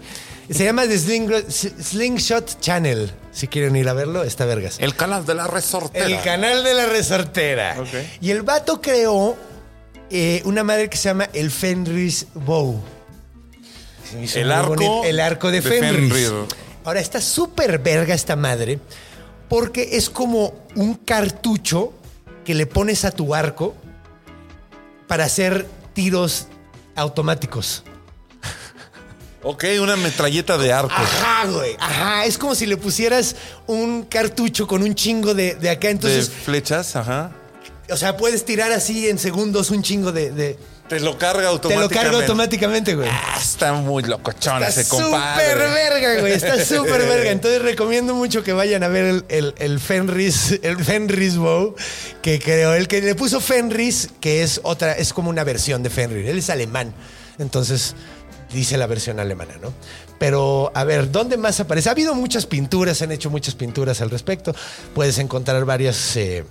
Se 0.48 0.64
llama 0.64 0.86
The 0.86 0.96
Sling- 0.96 1.50
Slingshot 1.82 2.60
Channel. 2.60 3.10
Si 3.32 3.48
quieren 3.48 3.74
ir 3.76 3.88
a 3.88 3.92
verlo, 3.94 4.22
está 4.22 4.44
vergas. 4.44 4.76
El 4.78 4.94
canal 4.94 5.26
de 5.26 5.34
la 5.34 5.48
resortera. 5.48 6.06
El 6.06 6.20
canal 6.22 6.62
de 6.64 6.72
la 6.74 6.86
resortera. 6.86 7.76
Y 8.20 8.30
el 8.30 8.42
vato 8.42 8.80
creó 8.80 9.36
eh, 10.10 10.42
una 10.44 10.64
madre 10.64 10.88
que 10.88 10.96
se 10.96 11.08
llama 11.08 11.28
el 11.32 11.50
Fenris 11.50 12.26
Bow. 12.34 12.82
El 14.34 14.52
arco. 14.52 15.02
El 15.04 15.20
arco 15.20 15.50
de, 15.50 15.60
de 15.60 15.68
Fenris. 15.68 16.12
Fenrir. 16.12 16.32
Ahora, 16.84 17.00
está 17.00 17.20
súper 17.20 17.78
verga 17.78 18.14
esta 18.14 18.36
madre 18.36 18.78
porque 19.48 19.90
es 19.92 20.10
como 20.10 20.54
un 20.74 20.94
cartucho 20.94 21.92
que 22.44 22.54
le 22.54 22.66
pones 22.66 23.04
a 23.04 23.10
tu 23.10 23.34
arco 23.34 23.74
para 25.06 25.24
hacer 25.24 25.66
tiros 25.94 26.46
automáticos. 26.94 27.84
Ok, 29.42 29.64
una 29.80 29.96
metralleta 29.96 30.56
de 30.56 30.72
arco. 30.72 30.94
Ajá, 30.94 31.46
güey. 31.46 31.76
Ajá. 31.78 32.24
Es 32.24 32.38
como 32.38 32.54
si 32.54 32.64
le 32.66 32.76
pusieras 32.78 33.36
un 33.66 34.04
cartucho 34.04 34.66
con 34.66 34.82
un 34.82 34.94
chingo 34.94 35.34
de, 35.34 35.54
de 35.54 35.68
acá. 35.70 35.90
Entonces, 35.90 36.28
de 36.30 36.34
flechas, 36.34 36.96
ajá. 36.96 37.32
O 37.90 37.96
sea, 37.96 38.16
puedes 38.16 38.44
tirar 38.44 38.72
así 38.72 39.08
en 39.08 39.18
segundos 39.18 39.70
un 39.70 39.82
chingo 39.82 40.12
de. 40.12 40.30
de- 40.30 40.58
Te 40.88 41.00
lo 41.00 41.16
carga 41.18 41.42
te 41.42 41.46
automáticamente. 41.48 41.94
lo 41.94 42.02
carga 42.02 42.18
automáticamente, 42.20 42.94
güey. 42.94 43.08
Ah, 43.10 43.38
está 43.40 43.72
muy 43.72 44.02
locochón 44.02 44.62
Está 44.62 44.68
ese 44.80 44.84
súper 44.84 45.04
compadre. 45.04 45.54
verga, 45.54 46.20
güey. 46.20 46.32
Está 46.32 46.62
súper 46.64 47.02
verga. 47.08 47.30
Entonces 47.30 47.62
recomiendo 47.62 48.14
mucho 48.14 48.42
que 48.42 48.52
vayan 48.52 48.82
a 48.82 48.88
ver 48.88 49.04
el, 49.06 49.24
el, 49.28 49.54
el 49.58 49.80
Fenris, 49.80 50.58
el 50.62 50.82
Fenris 50.84 51.36
Bow 51.36 51.74
que 52.22 52.38
creó. 52.38 52.74
El 52.74 52.86
que 52.88 53.00
le 53.00 53.14
puso 53.14 53.40
Fenris, 53.40 54.10
que 54.20 54.42
es 54.42 54.60
otra, 54.62 54.92
es 54.92 55.12
como 55.12 55.30
una 55.30 55.42
versión 55.44 55.82
de 55.82 55.90
Fenrir. 55.90 56.26
Él 56.28 56.38
es 56.38 56.50
alemán. 56.50 56.92
Entonces, 57.38 57.94
dice 58.52 58.76
la 58.76 58.86
versión 58.86 59.18
alemana, 59.20 59.54
¿no? 59.62 59.72
Pero, 60.18 60.70
a 60.74 60.84
ver, 60.84 61.10
¿dónde 61.10 61.36
más 61.36 61.58
aparece? 61.60 61.88
Ha 61.88 61.92
habido 61.92 62.14
muchas 62.14 62.46
pinturas, 62.46 63.02
han 63.02 63.10
hecho 63.10 63.28
muchas 63.30 63.54
pinturas 63.56 64.00
al 64.00 64.10
respecto. 64.10 64.54
Puedes 64.94 65.18
encontrar 65.18 65.64
varias 65.64 66.16
eh, 66.16 66.44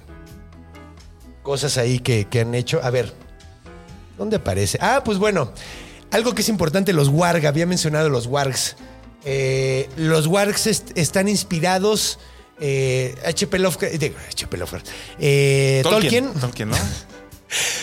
cosas 1.43 1.77
ahí 1.77 1.99
que, 1.99 2.25
que 2.25 2.39
han 2.41 2.55
hecho. 2.55 2.79
A 2.83 2.89
ver, 2.89 3.13
¿dónde 4.17 4.37
aparece? 4.37 4.77
Ah, 4.81 5.01
pues 5.05 5.17
bueno, 5.19 5.51
algo 6.11 6.33
que 6.33 6.41
es 6.41 6.49
importante, 6.49 6.93
los 6.93 7.09
warg, 7.09 7.45
había 7.45 7.65
mencionado 7.65 8.09
los 8.09 8.25
wargs. 8.27 8.75
Eh, 9.25 9.89
los 9.97 10.25
wargs 10.27 10.67
est- 10.67 10.97
están 10.97 11.27
inspirados... 11.29 12.17
eh, 12.59 13.15
H.P. 13.25 13.57
Lovecraft, 13.59 13.93
H.P. 13.95 14.57
Lovecraft, 14.57 14.87
eh, 15.19 15.81
Tolkien, 15.83 16.31
Tolkien, 16.33 16.69
¿no? 16.69 16.75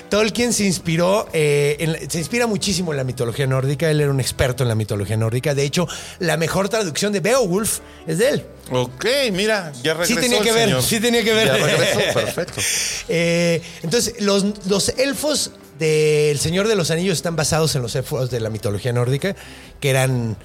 Tolkien 0.09 0.53
se 0.53 0.65
inspiró, 0.65 1.29
eh, 1.33 1.77
en 1.79 2.11
se 2.11 2.19
inspira 2.19 2.47
muchísimo 2.47 2.93
en 2.93 2.97
la 2.97 3.05
mitología 3.05 3.47
nórdica. 3.47 3.91
Él 3.91 4.01
era 4.01 4.11
un 4.11 4.21
experto 4.21 4.63
en 4.65 4.69
la 4.69 4.75
mitología 4.75 5.17
nórdica. 5.17 5.55
De 5.55 5.65
hecho, 5.65 5.87
la 6.19 6.37
mejor 6.37 6.69
traducción 6.69 7.13
de 7.13 7.21
Beowulf 7.21 7.81
es 8.07 8.19
de 8.19 8.29
él. 8.31 8.45
Ok, 8.71 9.05
mira, 9.33 9.73
ya 9.83 9.95
regresó 9.95 10.15
Sí 10.15 10.21
tenía 10.21 10.39
el 10.39 10.45
que 10.45 10.53
ver, 10.53 10.65
señor. 10.65 10.83
sí 10.83 11.01
tenía 11.01 11.25
que 11.25 11.33
ver. 11.33 11.47
Ya 11.47 11.57
regresó, 11.57 11.99
perfecto. 12.15 12.61
Eh, 13.09 13.63
entonces, 13.83 14.21
los, 14.21 14.45
los 14.69 14.91
elfos 14.91 15.53
del 15.79 16.39
Señor 16.39 16.69
de 16.69 16.77
los 16.77 16.91
Anillos 16.91 17.17
están 17.17 17.37
basados 17.37 17.75
en 17.75 17.83
los 17.83 17.95
elfos 17.97 18.31
de 18.31 18.39
la 18.39 18.51
mitología 18.51 18.93
nórdica, 18.93 19.35
que 19.81 19.91
eran 19.91 20.37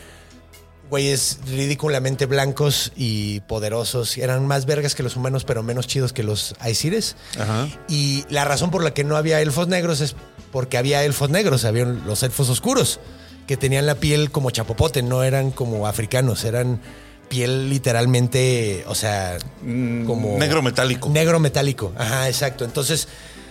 güeyes 0.89 1.39
ridículamente 1.47 2.25
blancos 2.25 2.91
y 2.95 3.41
poderosos. 3.41 4.17
Eran 4.17 4.45
más 4.47 4.65
vergas 4.65 4.95
que 4.95 5.03
los 5.03 5.15
humanos, 5.15 5.43
pero 5.43 5.63
menos 5.63 5.87
chidos 5.87 6.13
que 6.13 6.23
los 6.23 6.55
Aesires. 6.59 7.15
Ajá. 7.39 7.67
Y 7.87 8.25
la 8.29 8.45
razón 8.45 8.71
por 8.71 8.83
la 8.83 8.93
que 8.93 9.03
no 9.03 9.17
había 9.17 9.41
elfos 9.41 9.67
negros 9.67 10.01
es 10.01 10.15
porque 10.51 10.77
había 10.77 11.03
elfos 11.03 11.29
negros, 11.29 11.65
había 11.65 11.85
los 11.85 12.23
elfos 12.23 12.49
oscuros, 12.49 12.99
que 13.47 13.57
tenían 13.57 13.85
la 13.85 13.95
piel 13.95 14.31
como 14.31 14.51
chapopote, 14.51 15.03
no 15.03 15.23
eran 15.23 15.51
como 15.51 15.87
africanos, 15.87 16.45
eran 16.45 16.79
piel 17.27 17.69
literalmente, 17.69 18.83
o 18.87 18.95
sea, 18.95 19.37
como... 19.61 20.37
negro 20.37 20.61
metálico. 20.61 21.09
Negro 21.09 21.39
metálico, 21.39 21.91
ajá, 21.97 22.27
exacto. 22.27 22.63
Entonces, 22.65 23.07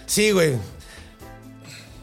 sí, 0.07 0.31
güey. 0.31 0.57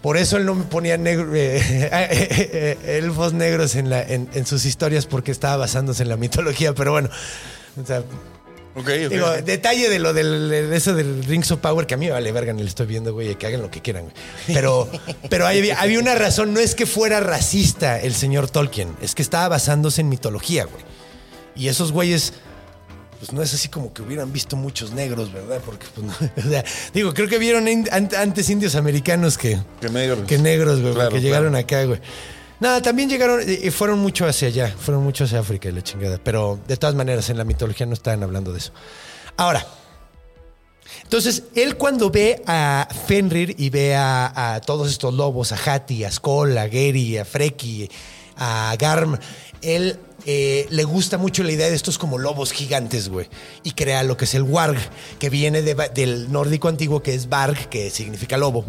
Por 0.02 0.18
eso 0.18 0.38
él 0.38 0.46
no 0.46 0.56
me 0.56 0.64
ponía 0.64 0.98
negro, 0.98 1.32
eh, 1.36 2.78
elfos 2.86 3.34
negros 3.34 3.76
en, 3.76 3.90
la, 3.90 4.02
en, 4.02 4.30
en 4.34 4.46
sus 4.46 4.66
historias 4.66 5.06
porque 5.06 5.32
estaba 5.32 5.58
basándose 5.58 6.04
en 6.04 6.10
la 6.10 6.18
mitología, 6.18 6.74
pero 6.74 6.92
bueno. 6.92 7.10
O 7.82 7.86
sea. 7.86 8.04
Digo, 8.74 9.30
detalle 9.44 9.90
de 9.90 10.00
lo 10.00 10.14
del, 10.14 10.50
de 10.50 10.78
eso 10.78 10.96
del 10.96 11.26
Rings 11.26 11.52
of 11.52 11.60
Power, 11.60 11.86
que 11.86 11.96
a 11.96 11.98
mí 11.98 12.06
me 12.06 12.14
vale 12.14 12.32
verga, 12.32 12.54
ni 12.54 12.64
le 12.64 12.70
estoy 12.70 12.88
viendo, 12.88 13.14
güey, 13.14 13.36
que 13.36 13.46
hagan 13.46 13.62
lo 13.62 13.70
que 13.70 13.82
quieran, 13.82 14.04
güey. 14.04 14.16
Pero, 14.48 14.90
pero 15.30 15.46
había, 15.46 15.82
había 15.82 16.00
una 16.00 16.16
razón, 16.16 16.54
no 16.54 16.62
es 16.62 16.74
que 16.74 16.86
fuera 16.86 17.20
racista 17.20 18.00
el 18.00 18.14
señor 18.14 18.50
Tolkien, 18.50 18.96
es 19.02 19.14
que 19.14 19.22
estaba 19.22 19.50
basándose 19.50 20.00
en 20.00 20.08
mitología, 20.08 20.64
güey. 20.64 20.86
Y 21.54 21.68
esos 21.68 21.92
güeyes, 21.92 22.32
pues 23.22 23.32
no 23.34 23.44
es 23.44 23.54
así 23.54 23.68
como 23.70 23.94
que 23.94 24.02
hubieran 24.02 24.34
visto 24.34 24.56
muchos 24.56 24.92
negros, 24.94 25.32
¿verdad? 25.32 25.62
Porque, 25.64 25.86
pues, 25.94 26.08
no, 26.08 26.14
o 26.48 26.50
sea, 26.50 26.66
digo, 26.92 27.14
creo 27.14 27.28
que 27.28 27.38
vieron 27.38 27.68
in- 27.68 27.88
antes 27.92 28.50
indios 28.50 28.74
americanos 28.76 29.38
que, 29.38 29.60
Que 29.80 29.90
negros. 29.90 30.26
que 30.28 30.40
negros, 30.40 30.82
güey, 30.82 30.94
Claro, 30.96 31.10
que 31.12 31.18
claro. 31.18 31.24
llegaron 31.24 31.56
acá, 31.56 31.84
güey. 31.86 32.02
No, 32.60 32.82
también 32.82 33.10
llegaron 33.10 33.42
y 33.48 33.70
fueron 33.70 34.00
mucho 34.00 34.26
hacia 34.28 34.48
allá, 34.48 34.76
fueron 34.76 35.04
mucho 35.04 35.26
hacia 35.26 35.40
África 35.40 35.70
y 35.70 35.72
la 35.72 35.84
chingada. 35.84 36.20
Pero 36.24 36.60
de 36.68 36.78
todas 36.78 36.96
maneras, 36.96 37.30
en 37.30 37.38
la 37.38 37.44
mitología 37.44 37.86
no 37.86 37.94
estaban 37.94 38.24
hablando 38.24 38.52
de 38.52 38.58
eso. 38.58 38.72
Ahora, 39.38 39.64
entonces, 41.04 41.44
él 41.56 41.78
cuando 41.78 42.10
ve 42.10 42.42
a 42.48 42.88
Fenrir 43.08 43.56
y 43.58 43.70
ve 43.70 43.96
a, 43.96 44.54
a 44.56 44.62
todos 44.62 44.90
estos 44.90 45.14
lobos, 45.14 45.52
a 45.52 45.58
Hati, 45.74 46.04
a 46.04 46.12
Skoll, 46.12 46.58
a 46.58 46.68
Geri, 46.70 47.18
a 47.18 47.26
Freki, 47.26 47.90
a 48.38 48.76
Garm, 48.80 49.18
él 49.62 50.00
eh, 50.26 50.68
le 50.70 50.84
gusta 50.84 51.18
mucho 51.18 51.44
la 51.44 51.52
idea 51.52 51.70
de 51.70 51.76
estos 51.76 51.98
como 51.98 52.18
lobos 52.18 52.52
gigantes, 52.52 53.10
güey. 53.10 53.28
Y 53.64 53.72
crea 53.72 54.04
lo 54.04 54.18
que 54.18 54.26
es 54.26 54.36
el 54.36 54.44
Warg, 54.44 54.78
que 55.20 55.30
viene 55.30 55.62
de- 55.62 55.90
del 55.94 56.32
nórdico 56.32 56.68
antiguo, 56.68 57.02
que 57.02 57.14
es 57.14 57.28
Varg, 57.30 57.70
que 57.70 57.90
significa 57.90 58.38
lobo. 58.38 58.66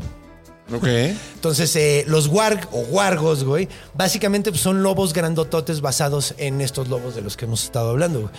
Ok. 0.73 0.87
Entonces, 1.35 1.75
eh, 1.77 2.05
los 2.07 2.29
warg 2.29 2.67
o 2.73 2.81
wargos, 2.83 3.45
güey, 3.45 3.69
básicamente 3.95 4.51
pues, 4.51 4.63
son 4.63 4.83
lobos 4.83 5.13
grandototes 5.13 5.81
basados 5.81 6.35
en 6.39 6.61
estos 6.61 6.89
lobos 6.89 7.15
de 7.15 7.21
los 7.21 7.37
que 7.37 7.45
hemos 7.45 7.65
estado 7.65 7.91
hablando, 7.91 8.21
güey. 8.23 8.33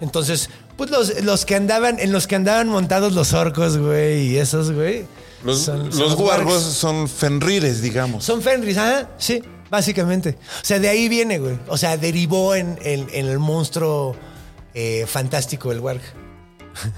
Entonces, 0.00 0.48
pues 0.76 0.90
los, 0.90 1.22
los 1.24 1.44
que 1.44 1.54
andaban, 1.56 1.98
en 2.00 2.10
los 2.12 2.26
que 2.26 2.36
andaban 2.36 2.68
montados 2.68 3.12
los 3.12 3.32
orcos, 3.32 3.76
güey, 3.78 4.28
y 4.28 4.38
esos, 4.38 4.72
güey. 4.72 5.06
Los, 5.44 5.60
son- 5.60 5.92
son 5.92 6.00
los 6.00 6.16
guargos 6.16 6.62
wargs. 6.62 6.76
son 6.76 7.08
fenrires, 7.08 7.80
digamos. 7.82 8.24
Son 8.24 8.42
Fenris, 8.42 8.76
ajá, 8.76 9.10
sí, 9.18 9.40
básicamente. 9.70 10.38
O 10.62 10.64
sea, 10.64 10.78
de 10.78 10.88
ahí 10.88 11.08
viene, 11.08 11.38
güey. 11.38 11.58
O 11.68 11.76
sea, 11.76 11.96
derivó 11.96 12.54
en, 12.54 12.78
en- 12.82 13.08
en 13.12 13.26
el 13.26 13.38
monstruo 13.38 14.16
eh, 14.74 15.04
fantástico 15.06 15.70
del 15.70 15.80
warg. 15.80 16.00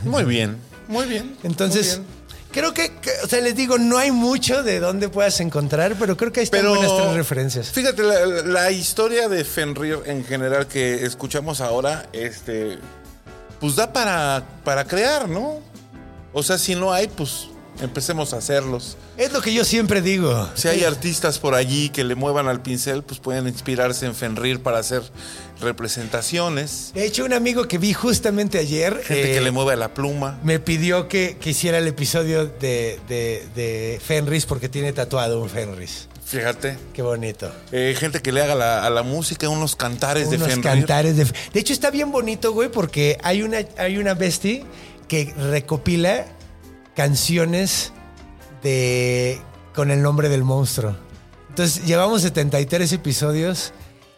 Muy 0.02 0.24
bien, 0.24 0.56
muy 0.88 1.06
bien. 1.06 1.36
Entonces, 1.42 1.98
muy 1.98 2.06
bien. 2.06 2.20
creo 2.52 2.74
que, 2.74 2.92
que- 3.00 3.12
o 3.24 3.28
sea, 3.28 3.40
les 3.40 3.54
digo, 3.56 3.78
no 3.78 3.96
hay 3.98 4.10
mucho 4.10 4.62
de 4.62 4.80
dónde 4.80 5.08
puedas 5.08 5.40
encontrar, 5.40 5.96
pero 5.98 6.16
creo 6.16 6.32
que 6.32 6.40
ahí 6.40 6.44
están 6.44 6.60
Pero 6.60 6.74
buenas 6.74 6.96
tres 6.96 7.14
referencias. 7.14 7.70
Fíjate, 7.70 8.02
la, 8.02 8.26
la 8.44 8.70
historia 8.70 9.28
de 9.28 9.44
Fenrir 9.44 9.98
en 10.06 10.24
general 10.24 10.66
que 10.66 11.04
escuchamos 11.06 11.60
ahora, 11.60 12.08
este, 12.12 12.78
pues 13.60 13.76
da 13.76 13.92
para, 13.92 14.42
para 14.64 14.84
crear, 14.84 15.28
¿no? 15.28 15.60
O 16.32 16.42
sea, 16.42 16.58
si 16.58 16.74
no 16.74 16.92
hay, 16.92 17.08
pues 17.08 17.48
empecemos 17.82 18.32
a 18.32 18.38
hacerlos. 18.38 18.96
Es 19.16 19.32
lo 19.32 19.40
que 19.40 19.52
yo 19.52 19.64
siempre 19.64 20.02
digo. 20.02 20.48
Si 20.54 20.68
hay 20.68 20.84
artistas 20.84 21.38
por 21.38 21.54
allí 21.54 21.88
que 21.90 22.04
le 22.04 22.14
muevan 22.14 22.48
al 22.48 22.62
pincel, 22.62 23.02
pues 23.02 23.20
pueden 23.20 23.46
inspirarse 23.48 24.06
en 24.06 24.14
Fenrir 24.14 24.62
para 24.62 24.78
hacer 24.78 25.02
representaciones. 25.60 26.92
De 26.94 27.04
hecho, 27.04 27.24
un 27.24 27.32
amigo 27.32 27.66
que 27.68 27.78
vi 27.78 27.92
justamente 27.92 28.58
ayer 28.58 29.02
Gente 29.04 29.30
eh, 29.30 29.34
que 29.34 29.40
le 29.40 29.50
mueva 29.50 29.74
la 29.76 29.92
pluma. 29.94 30.38
me 30.42 30.58
pidió 30.60 31.08
que, 31.08 31.36
que 31.40 31.50
hiciera 31.50 31.78
el 31.78 31.86
episodio 31.88 32.46
de, 32.46 32.98
de- 33.08 33.46
de 33.54 34.00
Fenris 34.04 34.46
porque 34.46 34.68
tiene 34.68 34.92
tatuado 34.92 35.40
un 35.42 35.48
Fenris. 35.50 36.08
Fíjate. 36.24 36.78
Qué 36.92 37.02
bonito. 37.02 37.50
Eh, 37.72 37.96
gente 37.98 38.20
que 38.22 38.30
le 38.30 38.40
haga 38.42 38.54
la- 38.54 38.86
a 38.86 38.90
la 38.90 39.02
música 39.02 39.48
unos 39.48 39.74
cantares 39.74 40.30
de 40.30 40.36
Unos 40.36 40.48
Fenrir. 40.48 40.64
cantares 40.64 41.16
de... 41.16 41.24
De 41.24 41.60
hecho, 41.60 41.72
está 41.72 41.90
bien 41.90 42.12
bonito, 42.12 42.52
güey, 42.52 42.68
porque 42.70 43.18
hay 43.22 43.42
una, 43.42 43.58
hay 43.78 43.98
una 43.98 44.14
bestie 44.14 44.64
que 45.08 45.34
recopila 45.36 46.24
canciones 46.94 47.92
de 48.62 49.40
con 49.74 49.90
el 49.90 50.02
nombre 50.02 50.28
del 50.28 50.44
monstruo. 50.44 50.96
Entonces, 51.48 51.84
llevamos 51.84 52.22
73 52.22 52.92
episodios 52.92 53.72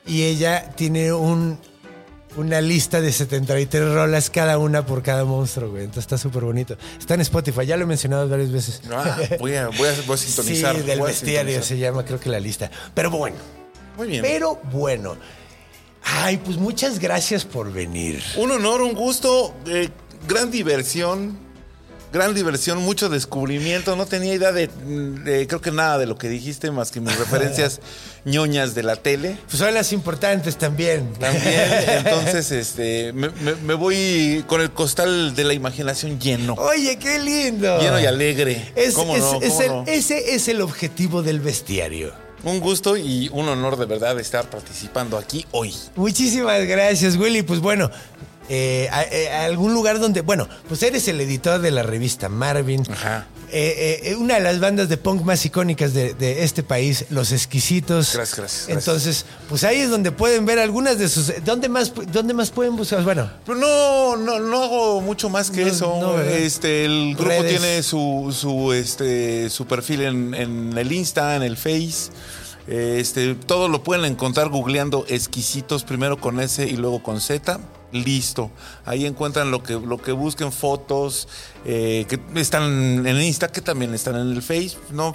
y 0.06 0.22
ella 0.24 0.70
tiene 0.76 1.12
un, 1.12 1.58
una 2.36 2.60
lista 2.60 3.00
de 3.00 3.12
73 3.12 3.92
rolas, 3.94 4.30
cada 4.30 4.58
una 4.58 4.84
por 4.86 5.02
cada 5.02 5.24
monstruo, 5.24 5.70
güey. 5.70 5.84
Entonces 5.84 6.04
está 6.04 6.18
súper 6.18 6.44
bonito. 6.44 6.76
Está 6.98 7.14
en 7.14 7.20
Spotify, 7.22 7.66
ya 7.66 7.76
lo 7.76 7.84
he 7.84 7.86
mencionado 7.86 8.28
varias 8.28 8.50
veces. 8.50 8.82
Ah, 8.90 9.16
voy, 9.38 9.54
a, 9.54 9.68
voy 9.68 9.88
a- 9.88 9.94
voy 10.06 10.14
a 10.14 10.16
sintonizar. 10.16 10.76
Sí, 10.76 10.82
del 10.82 11.00
bestiario 11.00 11.62
se 11.62 11.78
llama, 11.78 12.04
creo 12.04 12.18
que 12.20 12.28
la 12.28 12.40
lista. 12.40 12.70
Pero 12.94 13.10
bueno, 13.10 13.36
Muy 13.96 14.08
bien. 14.08 14.22
pero 14.22 14.60
bueno. 14.72 15.16
Ay, 16.04 16.38
pues 16.38 16.56
muchas 16.56 16.98
gracias 16.98 17.44
por 17.44 17.72
venir. 17.72 18.20
Un 18.36 18.50
honor, 18.50 18.82
un 18.82 18.92
gusto, 18.92 19.54
eh, 19.66 19.88
gran 20.26 20.50
diversión. 20.50 21.38
Gran 22.12 22.34
diversión, 22.34 22.78
mucho 22.82 23.08
descubrimiento. 23.08 23.96
No 23.96 24.04
tenía 24.06 24.34
idea 24.34 24.52
de, 24.52 24.68
de- 24.68 25.46
creo 25.46 25.60
que 25.62 25.70
nada 25.70 25.96
de 25.98 26.04
lo 26.06 26.16
que 26.18 26.28
dijiste, 26.28 26.70
más 26.70 26.90
que 26.90 27.00
mis 27.00 27.16
referencias 27.18 27.80
ñoñas 28.26 28.74
de 28.74 28.82
la 28.82 28.96
tele. 28.96 29.38
Pues 29.46 29.58
son 29.58 29.72
las 29.72 29.92
importantes 29.94 30.56
también. 30.58 31.12
También, 31.14 31.62
entonces, 31.88 32.50
este, 32.50 33.12
me, 33.14 33.30
me- 33.30 33.54
me 33.54 33.74
voy 33.74 34.44
con 34.46 34.60
el 34.60 34.70
costal 34.72 35.34
de 35.34 35.44
la 35.44 35.54
imaginación 35.54 36.20
lleno. 36.20 36.52
Oye, 36.54 36.98
qué 36.98 37.18
lindo. 37.18 37.80
Lleno 37.80 37.98
y 37.98 38.04
alegre. 38.04 38.72
Es- 38.76 38.92
¿Cómo 38.94 39.16
es- 39.16 39.22
no? 39.22 39.40
es 39.40 39.48
¿Cómo 39.48 39.60
el- 39.62 39.68
no? 39.68 39.84
Ese 39.86 40.34
es 40.34 40.48
el 40.48 40.60
objetivo 40.60 41.22
del 41.22 41.40
bestiario. 41.40 42.12
Un 42.44 42.58
gusto 42.60 42.96
y 42.96 43.28
un 43.32 43.48
honor 43.48 43.78
de 43.78 43.86
verdad 43.86 44.18
estar 44.18 44.50
participando 44.50 45.16
aquí 45.16 45.46
hoy. 45.52 45.72
Muchísimas 45.94 46.62
gracias, 46.66 47.16
Willy. 47.16 47.42
Pues 47.42 47.60
bueno, 47.60 47.88
eh, 48.54 48.88
a, 48.92 49.02
eh, 49.04 49.30
a 49.32 49.44
algún 49.46 49.72
lugar 49.72 49.98
donde, 49.98 50.20
bueno, 50.20 50.46
pues 50.68 50.82
eres 50.82 51.08
el 51.08 51.18
editor 51.22 51.60
de 51.62 51.70
la 51.70 51.82
revista 51.82 52.28
Marvin. 52.28 52.82
Ajá. 52.90 53.26
Eh, 53.54 54.00
eh, 54.04 54.16
una 54.16 54.34
de 54.34 54.40
las 54.40 54.60
bandas 54.60 54.88
de 54.90 54.96
punk 54.98 55.22
más 55.22 55.44
icónicas 55.46 55.92
de, 55.94 56.12
de 56.14 56.42
este 56.44 56.62
país, 56.62 57.06
Los 57.10 57.32
Exquisitos. 57.32 58.12
Gracias, 58.14 58.38
gracias, 58.38 58.66
gracias. 58.66 58.68
Entonces, 58.68 59.26
pues 59.48 59.64
ahí 59.64 59.78
es 59.80 59.90
donde 59.90 60.10
pueden 60.12 60.44
ver 60.46 60.58
algunas 60.58 60.98
de 60.98 61.08
sus... 61.08 61.32
¿Dónde 61.44 61.68
más, 61.68 61.92
dónde 62.12 62.34
más 62.34 62.50
pueden 62.50 62.76
buscar? 62.76 63.02
Bueno, 63.04 63.30
Pero 63.46 63.58
no, 63.58 64.16
no, 64.16 64.38
no 64.38 64.62
hago 64.62 65.00
mucho 65.00 65.28
más 65.30 65.50
que 65.50 65.62
No, 65.62 65.68
eso. 65.68 66.20
este, 66.22 66.84
el 66.84 67.14
grupo 67.14 67.28
Redes. 67.30 67.50
tiene 67.60 67.82
su, 67.82 68.34
su, 68.38 68.72
este, 68.74 69.48
su 69.50 69.66
perfil 69.66 70.02
en, 70.02 70.34
en 70.34 70.76
el 70.78 70.92
Insta, 70.92 71.36
en 71.36 71.42
el 71.42 71.56
Face. 71.56 72.10
Este, 72.66 73.34
todo 73.34 73.68
lo 73.68 73.82
pueden 73.82 74.04
encontrar 74.04 74.48
googleando 74.48 75.04
exquisitos, 75.08 75.84
primero 75.84 76.18
con 76.20 76.38
S 76.40 76.64
y 76.66 76.76
luego 76.76 77.02
con 77.02 77.20
Z. 77.20 77.58
listo. 77.92 78.50
Ahí 78.84 79.06
encuentran 79.06 79.50
lo 79.50 79.62
que, 79.62 79.74
lo 79.74 79.98
que 79.98 80.12
busquen, 80.12 80.52
fotos, 80.52 81.28
eh, 81.64 82.06
que 82.08 82.18
están 82.40 83.06
en 83.06 83.20
Insta, 83.20 83.48
que 83.48 83.60
también 83.60 83.94
están 83.94 84.16
en 84.16 84.32
el 84.32 84.42
Face. 84.42 84.76
No, 84.90 85.14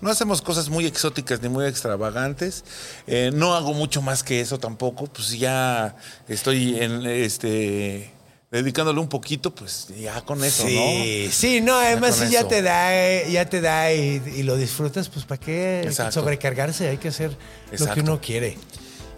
no 0.00 0.10
hacemos 0.10 0.42
cosas 0.42 0.68
muy 0.68 0.86
exóticas 0.86 1.40
ni 1.42 1.48
muy 1.48 1.66
extravagantes. 1.66 2.64
Eh, 3.06 3.30
no 3.34 3.54
hago 3.54 3.72
mucho 3.74 4.02
más 4.02 4.22
que 4.22 4.40
eso 4.40 4.58
tampoco. 4.58 5.06
Pues 5.06 5.38
ya 5.38 5.96
estoy 6.28 6.78
en 6.80 7.06
este 7.06 8.12
dedicándole 8.50 8.98
un 8.98 9.08
poquito, 9.08 9.54
pues 9.54 9.86
ya 9.96 10.20
con 10.22 10.42
eso, 10.42 10.66
Sí, 10.66 10.74
¿no? 10.74 11.32
sí, 11.32 11.60
no, 11.60 11.76
además 11.76 12.16
si 12.16 12.30
ya 12.32 12.40
eso. 12.40 12.48
te 12.48 12.62
da, 12.62 12.92
eh, 13.00 13.30
ya 13.30 13.48
te 13.48 13.60
da 13.60 13.92
y, 13.92 14.20
y 14.36 14.42
lo 14.42 14.56
disfrutas, 14.56 15.08
pues 15.08 15.24
¿para 15.24 15.38
qué 15.40 15.82
Exacto. 15.82 16.20
sobrecargarse? 16.20 16.88
Hay 16.88 16.96
que 16.98 17.06
hacer 17.08 17.36
lo 17.78 17.86
que 17.94 18.00
uno 18.00 18.20
quiere. 18.20 18.58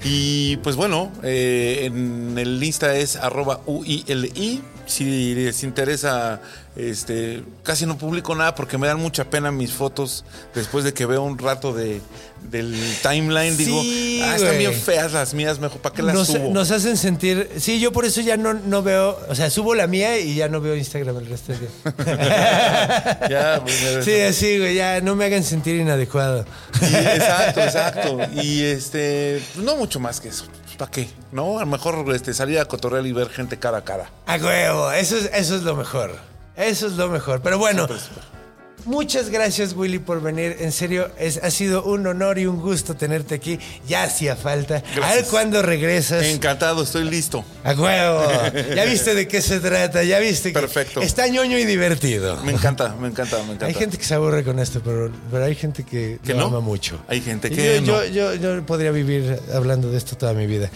Y 0.04 0.56
pues 0.58 0.76
bueno, 0.76 1.12
eh, 1.22 1.82
en 1.84 2.36
el 2.36 2.62
Insta 2.62 2.96
es 2.96 3.16
arroba 3.16 3.60
UILI. 3.66 4.62
Si 4.86 5.34
les 5.34 5.62
interesa, 5.62 6.40
este, 6.76 7.42
casi 7.62 7.86
no 7.86 7.96
publico 7.98 8.34
nada 8.34 8.54
porque 8.54 8.78
me 8.78 8.86
dan 8.88 8.98
mucha 9.00 9.24
pena 9.30 9.50
mis 9.52 9.72
fotos 9.72 10.24
después 10.54 10.84
de 10.84 10.92
que 10.92 11.06
veo 11.06 11.22
un 11.22 11.38
rato 11.38 11.72
de, 11.72 12.00
del 12.50 12.74
timeline. 13.02 13.56
Digo, 13.56 13.80
ah, 14.24 14.34
están 14.36 14.58
bien 14.58 14.74
feas 14.74 15.12
las 15.12 15.34
mías, 15.34 15.60
mejor, 15.60 15.78
¿para 15.80 15.94
qué 15.94 16.02
las 16.02 16.14
Nos, 16.14 16.26
subo? 16.28 16.50
nos 16.52 16.70
hacen 16.72 16.96
sentir. 16.96 17.48
Sí, 17.58 17.78
yo 17.80 17.92
por 17.92 18.04
eso 18.04 18.20
ya 18.22 18.36
no, 18.36 18.54
no 18.54 18.82
veo. 18.82 19.18
O 19.28 19.34
sea, 19.34 19.50
subo 19.50 19.74
la 19.74 19.86
mía 19.86 20.18
y 20.18 20.34
ya 20.34 20.48
no 20.48 20.60
veo 20.60 20.74
Instagram 20.76 21.16
el 21.18 21.26
resto 21.26 21.52
del 21.52 21.60
día. 21.60 21.70
Ya, 23.30 23.62
me- 23.64 24.02
sí, 24.02 24.20
así, 24.20 24.58
güey, 24.58 24.74
ya 24.74 25.00
no 25.00 25.14
me 25.14 25.24
hagan 25.26 25.44
sentir 25.44 25.76
inadecuado. 25.76 26.44
Sí, 26.78 26.94
exacto, 26.94 27.60
exacto. 27.62 28.18
Y 28.42 28.62
este, 28.62 29.40
pues, 29.54 29.64
no 29.64 29.76
mucho 29.76 30.00
más 30.00 30.20
que 30.20 30.28
eso. 30.28 30.44
¿Para 30.82 30.90
qué? 30.90 31.08
¿No? 31.30 31.58
A 31.58 31.60
lo 31.60 31.66
mejor 31.66 32.12
este, 32.12 32.34
salir 32.34 32.58
a 32.58 32.64
cotorrear 32.64 33.06
y 33.06 33.12
ver 33.12 33.28
gente 33.28 33.56
cara 33.56 33.78
a 33.78 33.84
cara. 33.84 34.10
A 34.26 34.34
huevo, 34.34 34.90
eso 34.90 35.16
es, 35.16 35.30
eso 35.32 35.54
es 35.54 35.62
lo 35.62 35.76
mejor. 35.76 36.10
Eso 36.56 36.88
es 36.88 36.94
lo 36.94 37.06
mejor. 37.06 37.40
Pero 37.40 37.56
bueno. 37.56 37.86
Muchas 38.84 39.30
gracias, 39.30 39.74
Willy, 39.74 39.98
por 39.98 40.20
venir. 40.22 40.56
En 40.60 40.72
serio, 40.72 41.10
es, 41.18 41.38
ha 41.42 41.50
sido 41.50 41.84
un 41.84 42.06
honor 42.06 42.38
y 42.38 42.46
un 42.46 42.60
gusto 42.60 42.94
tenerte 42.94 43.34
aquí. 43.34 43.58
Ya 43.88 44.04
hacía 44.04 44.36
falta. 44.36 44.76
A 44.76 44.80
ver 44.80 44.94
Gracias. 44.96 45.28
cuándo 45.28 45.62
regresas. 45.62 46.24
Encantado, 46.24 46.82
estoy 46.82 47.04
listo. 47.04 47.44
A 47.64 47.72
huevo. 47.72 48.24
Ya 48.74 48.84
viste 48.84 49.14
de 49.14 49.28
qué 49.28 49.40
se 49.42 49.60
trata, 49.60 50.02
ya 50.02 50.18
viste 50.18 50.52
que 50.52 50.58
Perfecto. 50.60 51.00
está 51.02 51.26
ñoño 51.28 51.58
y 51.58 51.64
divertido. 51.64 52.36
Me 52.44 52.52
encanta, 52.52 52.94
me 53.00 53.08
encanta, 53.08 53.36
me 53.38 53.42
encanta. 53.44 53.66
Hay 53.66 53.74
gente 53.74 53.98
que 53.98 54.04
se 54.04 54.14
aburre 54.14 54.44
con 54.44 54.58
esto, 54.58 54.80
pero, 54.84 55.10
pero 55.30 55.44
hay 55.44 55.54
gente 55.54 55.84
que, 55.84 56.18
¿Que 56.24 56.32
lo 56.34 56.40
no? 56.40 56.46
ama 56.46 56.60
mucho. 56.60 57.00
Hay 57.08 57.20
gente 57.20 57.50
que 57.50 57.76
yo, 57.76 57.92
no. 57.92 58.04
yo, 58.06 58.34
yo, 58.34 58.56
yo 58.56 58.66
podría 58.66 58.90
vivir 58.90 59.38
hablando 59.54 59.90
de 59.90 59.98
esto 59.98 60.16
toda 60.16 60.32
mi 60.34 60.46
vida. 60.46 60.70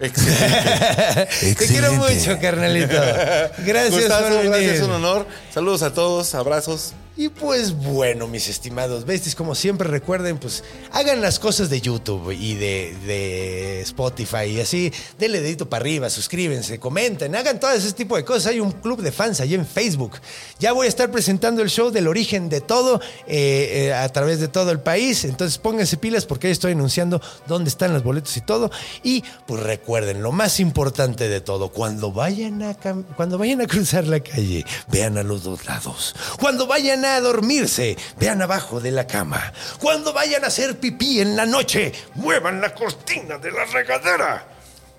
Excelente. 0.00 1.54
Te 1.54 1.66
quiero 1.66 1.92
mucho, 1.94 2.38
carnalito. 2.40 2.94
Gracias 3.58 3.90
Gustazo, 3.90 4.24
por 4.24 4.36
venir. 4.42 4.50
gracias, 4.50 4.80
un 4.82 4.90
honor. 4.92 5.26
Saludos 5.52 5.82
a 5.82 5.92
todos, 5.94 6.34
abrazos. 6.34 6.92
Y 7.18 7.30
pues 7.30 7.72
bueno, 7.72 8.28
mis 8.28 8.46
estimados 8.48 9.06
besties, 9.06 9.34
como 9.34 9.54
siempre 9.54 9.88
recuerden, 9.88 10.36
pues 10.36 10.62
hagan 10.92 11.22
las 11.22 11.38
cosas 11.38 11.70
de 11.70 11.80
YouTube 11.80 12.30
y 12.30 12.54
de, 12.56 12.94
de 13.06 13.80
Spotify 13.80 14.44
y 14.50 14.60
así, 14.60 14.92
denle 15.18 15.40
dedito 15.40 15.66
para 15.66 15.80
arriba, 15.80 16.10
suscríbanse, 16.10 16.78
comenten, 16.78 17.34
hagan 17.34 17.58
todo 17.58 17.70
ese 17.70 17.92
tipo 17.92 18.16
de 18.16 18.24
cosas. 18.26 18.48
Hay 18.48 18.60
un 18.60 18.70
club 18.70 19.00
de 19.00 19.12
fans 19.12 19.40
ahí 19.40 19.54
en 19.54 19.66
Facebook. 19.66 20.20
Ya 20.58 20.72
voy 20.72 20.84
a 20.84 20.88
estar 20.90 21.10
presentando 21.10 21.62
el 21.62 21.70
show 21.70 21.90
del 21.90 22.06
origen 22.06 22.50
de 22.50 22.60
todo 22.60 23.00
eh, 23.26 23.86
eh, 23.86 23.94
a 23.94 24.06
través 24.10 24.38
de 24.38 24.48
todo 24.48 24.70
el 24.70 24.80
país, 24.80 25.24
entonces 25.24 25.56
pónganse 25.56 25.96
pilas 25.96 26.26
porque 26.26 26.48
ahí 26.48 26.52
estoy 26.52 26.72
anunciando 26.72 27.22
dónde 27.46 27.70
están 27.70 27.94
los 27.94 28.02
boletos 28.02 28.36
y 28.36 28.42
todo. 28.42 28.70
Y 29.02 29.24
pues 29.46 29.62
recuerden, 29.62 30.22
lo 30.22 30.32
más 30.32 30.60
importante 30.60 31.30
de 31.30 31.40
todo, 31.40 31.70
cuando 31.70 32.12
vayan 32.12 32.62
a, 32.62 32.74
cuando 32.74 33.38
vayan 33.38 33.62
a 33.62 33.66
cruzar 33.66 34.06
la 34.06 34.20
calle, 34.20 34.66
vean 34.88 35.16
a 35.16 35.22
los 35.22 35.44
dos 35.44 35.64
lados. 35.64 36.14
Cuando 36.38 36.66
vayan 36.66 37.05
a 37.06 37.20
dormirse, 37.20 37.96
vean 38.18 38.42
abajo 38.42 38.80
de 38.80 38.90
la 38.90 39.06
cama. 39.06 39.52
Cuando 39.78 40.12
vayan 40.12 40.44
a 40.44 40.48
hacer 40.48 40.78
pipí 40.78 41.20
en 41.20 41.36
la 41.36 41.46
noche, 41.46 41.92
muevan 42.14 42.60
la 42.60 42.74
cortina 42.74 43.38
de 43.38 43.52
la 43.52 43.64
regadera. 43.64 44.46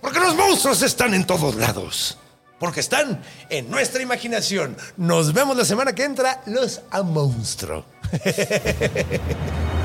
Porque 0.01 0.19
los 0.19 0.35
monstruos 0.35 0.81
están 0.81 1.13
en 1.13 1.25
todos 1.25 1.55
lados. 1.55 2.17
Porque 2.59 2.79
están 2.79 3.21
en 3.49 3.69
nuestra 3.69 4.01
imaginación. 4.01 4.75
Nos 4.97 5.33
vemos 5.33 5.55
la 5.55 5.65
semana 5.65 5.93
que 5.93 6.03
entra, 6.03 6.41
los 6.45 6.81
a 6.89 7.03
monstruo. 7.03 7.85